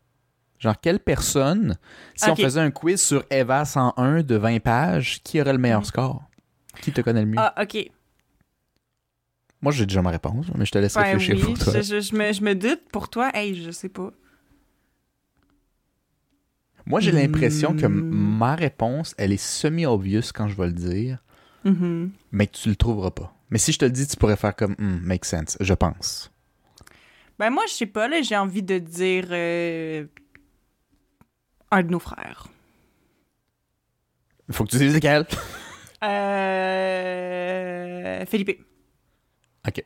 Genre, 0.60 0.76
quelle 0.80 0.99
personne, 0.99 1.77
si 2.15 2.30
on 2.30 2.36
faisait 2.36 2.61
un 2.61 2.72
quiz 2.72 3.02
sur 3.02 3.23
Eva 3.30 3.65
101 3.65 4.23
de 4.23 4.36
20 4.36 4.60
pages, 4.60 5.22
qui 5.23 5.40
aurait 5.41 5.52
le 5.53 5.60
meilleur 5.60 5.82
Mhm. 5.82 5.86
score? 5.86 6.23
Qui 6.82 6.91
te 6.91 7.02
connaît 7.02 7.22
le 7.22 7.27
mieux? 7.27 7.38
Ah, 7.40 7.53
ok. 7.61 7.91
Moi, 9.61 9.72
j'ai 9.72 9.86
déjà 9.86 10.02
ma 10.02 10.11
réponse, 10.11 10.45
mais 10.56 10.65
je 10.65 10.72
te 10.72 10.77
laisse 10.77 10.95
Ben 10.95 11.03
réfléchir 11.03 11.36
oui, 11.36 11.41
pour 11.56 11.57
toi. 11.57 11.73
je, 11.73 11.82
je- 11.82 11.99
je 12.02 12.15
me, 12.15 12.32
je 12.34 12.41
me 12.41 12.56
doute 12.56 12.82
pour 12.91 13.10
toi. 13.10 13.32
Hey, 13.34 13.56
je 13.56 13.72
sais 13.72 13.90
pas. 13.90 14.11
Moi, 16.86 16.99
j'ai 16.99 17.11
l'impression 17.11 17.73
que 17.73 17.86
m- 17.88 18.03
Hmm. 18.11 18.38
ma 18.38 18.56
réponse, 18.56 19.15
elle 19.18 19.32
est 19.32 19.38
semi-obvious 19.44 20.32
quand 20.34 20.48
je 20.48 20.56
vais 20.56 20.68
le 20.68 20.73
dire, 20.73 21.18
Mhm. 21.64 22.11
mais 22.32 22.45
que 22.48 22.56
tu 22.57 22.69
le 22.69 22.76
trouveras 22.76 23.11
pas. 23.11 23.34
Mais 23.49 23.57
si 23.57 23.72
je 23.72 23.80
te 23.80 23.86
le 23.86 23.91
dis, 23.91 24.06
tu 24.07 24.18
pourrais 24.18 24.36
faire 24.36 24.56
comme 24.56 24.76
Hmm, 24.77 24.99
make 25.02 25.26
sense, 25.26 25.57
je 25.60 25.73
pense. 25.73 26.32
Ben 27.40 27.49
moi, 27.49 27.64
je 27.68 27.73
sais 27.73 27.86
pas, 27.88 28.07
là, 28.07 28.22
j'ai 28.22 28.38
envie 28.38 28.61
de 28.64 28.77
dire 28.77 29.26
euh, 29.32 30.06
un 31.72 31.84
de 31.84 31.90
nos 31.90 32.00
frères. 32.00 32.48
Il 34.48 34.54
faut 34.56 34.64
que 34.66 34.70
tu 34.72 34.78
dises 34.78 34.94
lequel? 34.94 35.26
Euh... 36.96 38.26
Philippe. 38.26 38.62
OK. 39.68 39.84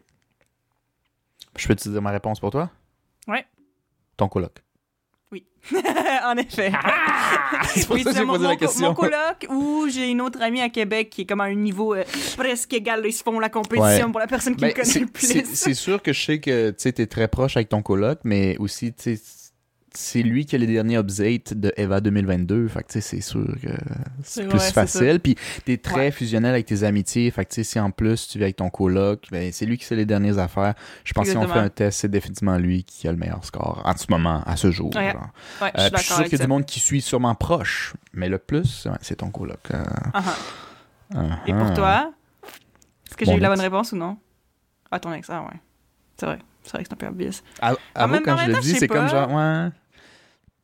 Je 1.57 1.67
peux 1.67 1.75
te 1.75 1.87
dire 1.89 2.01
ma 2.01 2.11
réponse 2.11 2.39
pour 2.39 2.51
toi? 2.51 2.69
Ouais. 3.27 3.45
Ton 4.17 4.27
coloc. 4.27 4.61
en 6.23 6.37
effet. 6.37 6.71
C'est 7.75 7.85
pour 7.85 7.95
Oui, 7.97 8.03
ça 8.03 8.11
que 8.11 8.17
j'ai 8.17 8.23
mon, 8.25 8.33
posé 8.33 8.47
la 8.47 8.55
question. 8.55 8.87
mon 8.87 8.93
coloc 8.95 9.45
ou 9.49 9.87
j'ai 9.89 10.09
une 10.09 10.21
autre 10.21 10.41
amie 10.41 10.61
à 10.61 10.69
Québec 10.69 11.09
qui 11.09 11.21
est 11.21 11.25
comme 11.25 11.41
à 11.41 11.45
un 11.45 11.53
niveau 11.53 11.93
euh, 11.93 12.03
presque 12.37 12.73
égal. 12.73 13.01
là, 13.01 13.07
Ils 13.07 13.13
se 13.13 13.23
font 13.23 13.37
la 13.39 13.49
compétition 13.49 14.05
Ouais. 14.07 14.11
pour 14.11 14.19
la 14.21 14.27
personne 14.27 14.55
qui 14.55 14.61
Ben, 14.61 14.67
le 14.69 14.73
connaît 14.73 14.99
le 15.01 15.05
plus. 15.07 15.43
c'est 15.53 15.73
sûr 15.73 16.01
que 16.01 16.13
je 16.13 16.21
sais 16.25 16.39
que 16.39 16.71
tu 16.71 16.87
es 16.87 17.07
très 17.07 17.27
proche 17.27 17.57
avec 17.57 17.67
ton 17.69 17.81
coloc, 17.81 18.19
mais 18.23 18.57
aussi, 18.57 18.93
tu 18.93 19.17
sais, 19.17 19.21
c'est 19.93 20.21
lui 20.23 20.45
qui 20.45 20.55
a 20.55 20.59
les 20.59 20.67
derniers 20.67 20.97
updates 20.97 21.53
de 21.53 21.73
Eva 21.77 22.01
2022. 22.01 22.67
Fait 22.67 22.83
que, 22.83 22.99
c'est 22.99 23.21
sûr 23.21 23.45
que 23.61 23.69
c'est 24.23 24.47
plus 24.47 24.59
facile. 24.71 25.19
Puis, 25.19 25.35
t'es 25.65 25.77
très 25.77 25.95
Ouais. 25.95 26.11
fusionnel 26.11 26.51
avec 26.53 26.65
tes 26.65 26.83
amitiés. 26.83 27.29
Fait 27.31 27.45
que, 27.45 27.53
tu 27.53 27.63
si 27.63 27.79
en 27.79 27.91
plus 27.91 28.27
tu 28.27 28.37
vis 28.37 28.45
avec 28.45 28.55
ton 28.57 28.69
coloc, 28.69 29.27
ben, 29.31 29.51
c'est 29.51 29.65
lui 29.65 29.77
qui 29.77 29.85
sait 29.85 29.95
les 29.95 30.05
dernières 30.05 30.37
affaires. 30.39 30.73
Je 31.03 31.13
pense 31.13 31.25
que 31.25 31.31
si 31.31 31.37
on 31.37 31.47
fait 31.47 31.59
un 31.59 31.69
test, 31.69 31.99
c'est 32.01 32.07
définitivement 32.11 32.57
lui 32.57 32.83
qui 32.83 33.07
a 33.07 33.11
le 33.11 33.17
meilleur 33.17 33.43
score 33.43 33.81
en 33.85 33.95
ce 33.97 34.05
moment, 34.09 34.41
à 34.45 34.55
ce 34.57 34.71
jour. 34.71 34.91
Ouais. 34.95 35.13
Euh, 35.61 35.89
je 35.91 35.97
suis 35.97 36.05
sûr 36.13 36.23
qu'il 36.23 36.31
y 36.31 36.35
a 36.35 36.37
ça. 36.37 36.43
du 36.43 36.49
monde 36.49 36.65
qui 36.65 36.79
suit 36.79 37.01
sûrement 37.01 37.35
proche, 37.35 37.93
mais 38.13 38.29
le 38.29 38.37
plus, 38.37 38.87
c'est 39.01 39.15
ton 39.17 39.29
coloc. 39.29 39.59
Euh, 39.73 39.83
Ah, 40.13 40.23
ah. 40.23 41.15
uh-huh. 41.15 41.37
Et 41.47 41.53
pour 41.53 41.73
toi, 41.73 42.11
est-ce 43.07 43.17
que 43.17 43.25
j'ai 43.25 43.33
eu 43.35 43.39
la 43.39 43.49
bonne 43.49 43.59
réponse 43.61 43.91
ou 43.91 43.95
non? 43.97 44.17
Ah, 44.91 44.99
ton 44.99 45.13
ex, 45.13 45.29
ah 45.29 45.41
ouais. 45.43 45.59
C'est 46.17 46.25
vrai. 46.25 46.39
C'est 46.63 46.71
vrai 46.73 46.83
que 46.83 46.89
c'est 46.89 46.93
un 46.93 46.97
peu 46.97 47.07
obvious. 47.07 47.31
À- 47.61 48.07
même- 48.07 48.21
quand 48.23 48.37
je 48.37 48.47
le 48.47 48.53
temps, 48.53 48.59
dis, 48.59 48.75
c'est 48.75 48.87
comme 48.87 49.07
genre, 49.07 49.31
ouais. 49.31 49.69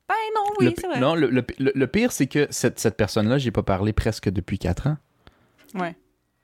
Ben 0.08 0.16
non, 0.36 0.44
oui, 0.60 0.66
Le 0.66 0.72
pi- 0.72 0.82
c'est 0.82 0.88
vrai. 0.88 1.00
Non, 1.00 1.16
le, 1.16 1.28
le- 1.30 1.88
pire, 1.88 2.12
c'est 2.12 2.28
que 2.28 2.48
cette, 2.52 2.80
cette 2.80 2.96
personne-là, 2.98 3.38
j'ai 3.38 3.52
pas 3.52 3.64
parlé 3.64 3.92
presque 3.94 4.30
depuis 4.30 4.60
4 4.60 4.88
ans. 4.88 4.98
Ouais. 5.74 5.96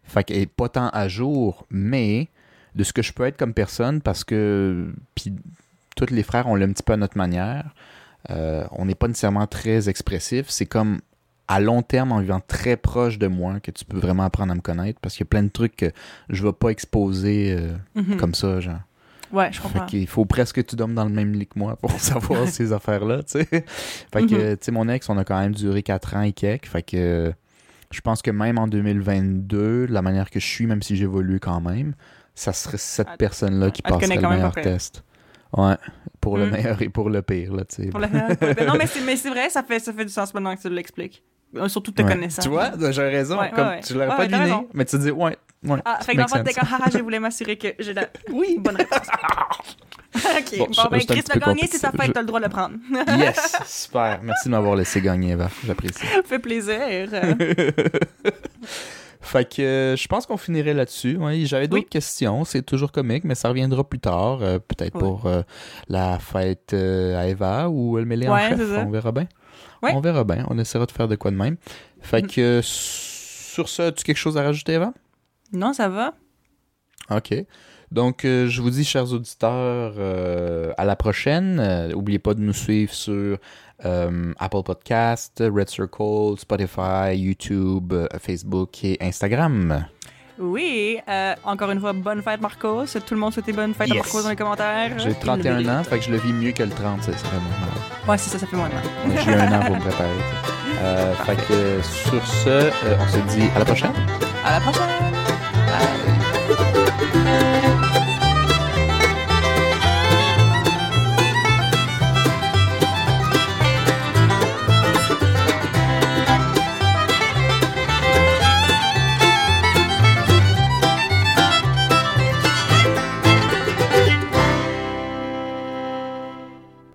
Fait 0.03 0.23
qu'elle 0.23 0.37
est 0.37 0.45
pas 0.47 0.67
tant 0.69 0.89
à 0.89 1.07
jour, 1.07 1.65
mais 1.69 2.29
de 2.75 2.83
ce 2.83 2.91
que 2.93 3.01
je 3.01 3.13
peux 3.13 3.23
être 3.25 3.37
comme 3.37 3.53
personne, 3.53 4.01
parce 4.01 4.23
que 4.23 4.91
puis 5.15 5.33
tous 5.95 6.07
les 6.09 6.23
frères, 6.23 6.47
on 6.47 6.55
l'a 6.55 6.65
un 6.65 6.71
petit 6.71 6.83
peu 6.83 6.93
à 6.93 6.97
notre 6.97 7.17
manière. 7.17 7.73
Euh, 8.29 8.65
on 8.71 8.85
n'est 8.85 8.95
pas 8.95 9.07
nécessairement 9.07 9.45
très 9.47 9.89
expressif. 9.89 10.49
C'est 10.49 10.65
comme 10.65 11.01
à 11.47 11.59
long 11.59 11.81
terme, 11.81 12.11
en 12.13 12.19
vivant 12.19 12.39
très 12.45 12.77
proche 12.77 13.19
de 13.19 13.27
moi, 13.27 13.59
que 13.59 13.71
tu 13.71 13.83
peux 13.85 13.97
vraiment 13.99 14.23
apprendre 14.23 14.51
à 14.53 14.55
me 14.55 14.61
connaître, 14.61 14.99
parce 15.01 15.15
qu'il 15.15 15.25
y 15.25 15.27
a 15.27 15.29
plein 15.29 15.43
de 15.43 15.49
trucs 15.49 15.75
que 15.75 15.91
je 16.29 16.43
vais 16.43 16.53
pas 16.53 16.69
exposer 16.69 17.55
euh, 17.57 17.71
Mhm. 17.95 18.17
comme 18.17 18.33
ça, 18.33 18.59
genre. 18.59 18.79
Ouais, 19.33 19.49
je 19.51 19.57
Fait 19.59 19.63
comprends. 19.63 19.85
qu'il 19.85 20.07
faut 20.07 20.25
presque 20.25 20.55
que 20.57 20.61
tu 20.61 20.75
dormes 20.75 20.93
dans 20.95 21.05
le 21.05 21.11
même 21.11 21.33
lit 21.33 21.47
que 21.47 21.57
moi 21.57 21.75
pour 21.77 21.91
savoir 21.99 22.47
ces 22.47 22.73
affaires-là, 22.73 23.23
tu 23.23 23.39
sais. 23.39 23.45
Fait 23.45 24.25
que, 24.25 24.49
Mhm. 24.51 24.57
tu 24.57 24.65
sais, 24.65 24.71
mon 24.71 24.87
ex, 24.89 25.09
on 25.09 25.17
a 25.17 25.23
quand 25.23 25.39
même 25.39 25.53
duré 25.55 25.83
4 25.83 26.15
ans 26.15 26.21
et 26.21 26.33
quelques. 26.33 26.67
Fait 26.67 26.83
que 26.83 27.33
je 27.91 28.01
pense 28.01 28.21
que 28.21 28.31
même 28.31 28.57
en 28.57 28.67
2022, 28.67 29.85
la 29.89 30.01
manière 30.01 30.29
que 30.29 30.39
je 30.39 30.45
suis, 30.47 30.65
même 30.67 30.81
si 30.81 30.95
j'évolue 30.95 31.39
quand 31.39 31.61
même, 31.61 31.93
ça 32.35 32.53
serait 32.53 32.77
cette 32.77 33.07
Elle- 33.11 33.17
personne-là 33.17 33.71
qui 33.71 33.81
elle 33.85 33.91
te 33.91 33.97
passerait 33.99 34.15
le 34.21 34.29
meilleur 34.29 34.53
test. 34.53 35.03
Ouais, 35.57 35.75
pour 36.21 36.37
le 36.37 36.45
Mhm. 36.45 36.51
meilleur 36.51 36.81
et 36.81 36.87
pour 36.89 37.09
le 37.09 37.21
pire, 37.21 37.53
là, 37.53 37.65
tu 37.65 37.83
sais. 37.83 37.89
Pour 37.89 37.99
la- 37.99 38.07
Ben 38.07 38.65
non, 38.65 38.75
mais 38.77 38.87
c'est, 38.87 39.01
mais 39.01 39.17
c'est 39.17 39.29
vrai, 39.29 39.49
ça 39.49 39.63
fait, 39.63 39.79
ça 39.79 39.91
fait 39.91 40.05
du 40.05 40.11
sens 40.11 40.33
maintenant 40.33 40.55
que 40.55 40.61
tu 40.61 40.69
l'expliques. 40.69 41.23
Euh, 41.57 41.67
Surtout 41.67 41.91
te 41.91 42.01
Ouais. 42.01 42.07
connaissant. 42.13 42.41
Tu 42.41 42.47
vois, 42.47 42.71
j'ai 42.91 43.01
raison. 43.01 43.37
Ouais, 43.37 43.51
comme, 43.53 43.67
ouais. 43.67 43.81
Tu 43.81 43.93
l'aurais 43.93 44.07
Ouais, 44.07 44.15
pas 44.15 44.27
deviné, 44.27 44.67
mais 44.73 44.85
tu 44.85 44.97
dis, 44.97 45.11
ouais, 45.11 45.35
ouais. 45.65 45.79
Ah, 45.85 45.99
fait 46.01 46.13
que 46.13 46.17
dans 46.17 46.23
le 46.23 46.29
fond, 46.29 46.43
t'es 46.43 46.53
sense. 46.53 46.69
comme, 46.69 46.79
haha, 46.81 46.89
je 46.91 46.97
voulais 46.99 47.19
m'assurer 47.19 47.57
que 47.57 47.67
j'ai 47.79 47.93
la 47.93 48.07
Oui. 48.31 48.57
bonne 48.59 48.75
réponse. 48.77 49.07
ok, 50.15 50.57
Bon, 50.57 50.65
bon, 50.65 50.83
ben 50.91 50.99
Chris 51.05 51.23
l'a 51.33 51.39
gagné, 51.39 51.67
c'est 51.71 51.77
sa 51.77 51.91
fête, 51.91 52.07
Je- 52.07 52.11
t'as 52.11 52.21
le 52.21 52.27
droit 52.27 52.39
de 52.39 52.45
le 52.45 52.49
prendre. 52.51 52.75
Yes, 53.17 53.55
super. 53.65 54.19
Merci 54.23 54.47
de 54.47 54.51
m'avoir 54.51 54.75
laissé 54.75 55.01
gagner, 55.01 55.31
Eva. 55.31 55.49
J'apprécie. 55.65 56.05
Ça 56.05 56.21
fait 56.25 56.39
plaisir. 56.39 56.77
Fait 59.23 59.45
que 59.47 59.61
euh, 59.61 59.95
je 59.95 60.07
pense 60.07 60.25
qu'on 60.25 60.35
finirait 60.37 60.73
là-dessus. 60.73 61.15
Ouais, 61.17 61.45
J'avais 61.45 61.67
d'autres 61.67 61.83
Oui. 61.83 61.89
questions. 61.89 62.43
C'est 62.43 62.63
toujours 62.63 62.91
comique, 62.91 63.23
mais 63.23 63.35
ça 63.35 63.49
reviendra 63.49 63.87
plus 63.87 63.99
tard. 63.99 64.39
euh, 64.41 64.57
Peut-être 64.59 64.95
Oui. 64.95 64.99
pour 65.01 65.27
euh, 65.27 65.43
la 65.87 66.17
fête 66.19 66.73
euh, 66.73 67.21
à 67.21 67.27
Eva 67.27 67.69
ou 67.69 67.97
le 67.97 68.05
mêlé 68.05 68.27
en 68.27 68.33
Ouais, 68.33 68.49
chef. 68.49 68.57
c'est 68.57 68.65
ça. 68.75 68.83
On 68.85 68.89
verra 68.89 69.11
bien. 69.11 69.27
Ouais. 69.83 69.91
On 69.93 70.01
verra 70.01 70.23
bien. 70.23 70.45
On 70.49 70.57
essaiera 70.57 70.85
de 70.87 70.91
faire 70.91 71.07
de 71.07 71.15
quoi 71.15 71.29
de 71.31 71.35
même. 71.37 71.55
Fait 72.01 72.23
Mhm. 72.23 72.27
que 72.31 72.61
sur 72.63 73.69
ça, 73.69 73.85
as-tu 73.87 74.03
quelque 74.03 74.17
chose 74.17 74.37
à 74.37 74.43
rajouter, 74.43 74.73
Eva? 74.73 74.91
Non, 75.53 75.73
ça 75.73 75.89
va. 75.89 76.13
OK. 77.09 77.33
Donc, 77.91 78.23
euh, 78.23 78.47
je 78.47 78.61
vous 78.61 78.69
dis, 78.69 78.85
chers 78.85 79.11
auditeurs, 79.11 79.93
euh, 79.97 80.71
à 80.77 80.85
la 80.85 80.95
prochaine. 80.95 81.59
Euh, 81.59 81.89
N'oubliez 81.89 82.19
pas 82.19 82.33
de 82.33 82.39
nous 82.39 82.53
suivre 82.53 82.93
sur 82.93 83.37
euh, 83.85 84.33
Apple 84.39 84.63
Podcast, 84.63 85.43
Red 85.45 85.69
Circle, 85.69 86.37
Spotify, 86.37 87.15
YouTube, 87.15 87.91
euh, 87.91 88.07
Facebook 88.19 88.83
et 88.85 88.97
Instagram. 89.01 89.85
Oui, 90.39 90.97
euh, 91.09 91.35
encore 91.43 91.69
une 91.71 91.79
fois, 91.81 91.91
bonne 91.93 92.21
fête, 92.21 92.39
Marcos. 92.41 92.85
Tout 93.05 93.13
le 93.13 93.19
monde 93.19 93.33
souhaite 93.33 93.53
bonne 93.53 93.73
fête 93.73 93.91
à 93.91 93.93
Yes. 93.95 94.03
Marcos 94.05 94.23
dans 94.23 94.29
les 94.29 94.35
commentaires. 94.37 94.97
J'ai 94.97 95.09
Il 95.09 95.15
31 95.19 95.59
le 95.59 95.69
ans, 95.69 95.83
fait 95.83 95.99
que 95.99 96.05
je 96.05 96.11
le 96.11 96.17
vis 96.17 96.31
mieux 96.33 96.51
que 96.51 96.63
le 96.63 96.69
30, 96.69 97.03
c'est 97.03 97.11
vraiment 97.11 97.41
mal. 97.59 98.09
Ouais, 98.09 98.17
c'est 98.17 98.29
ça, 98.29 98.39
ça 98.39 98.47
fait 98.47 98.55
moins 98.55 98.69
mal. 98.69 99.17
J'ai 99.23 99.31
eu 99.31 99.33
un 99.35 99.51
an 99.59 99.65
pour 99.65 99.75
me 99.75 99.81
préparer. 99.81 100.09
Euh, 100.79 101.13
fait 101.15 101.35
que 101.35 101.53
euh, 101.53 101.81
sur 101.83 102.25
ce, 102.25 102.49
euh, 102.49 102.97
on 102.99 103.07
se 103.07 103.19
dit 103.37 103.47
à 103.55 103.59
la 103.59 103.65
prochaine. 103.65 103.91
À 104.45 104.53
la 104.53 104.59
prochaine! 104.61 105.20
아! 105.71 106.11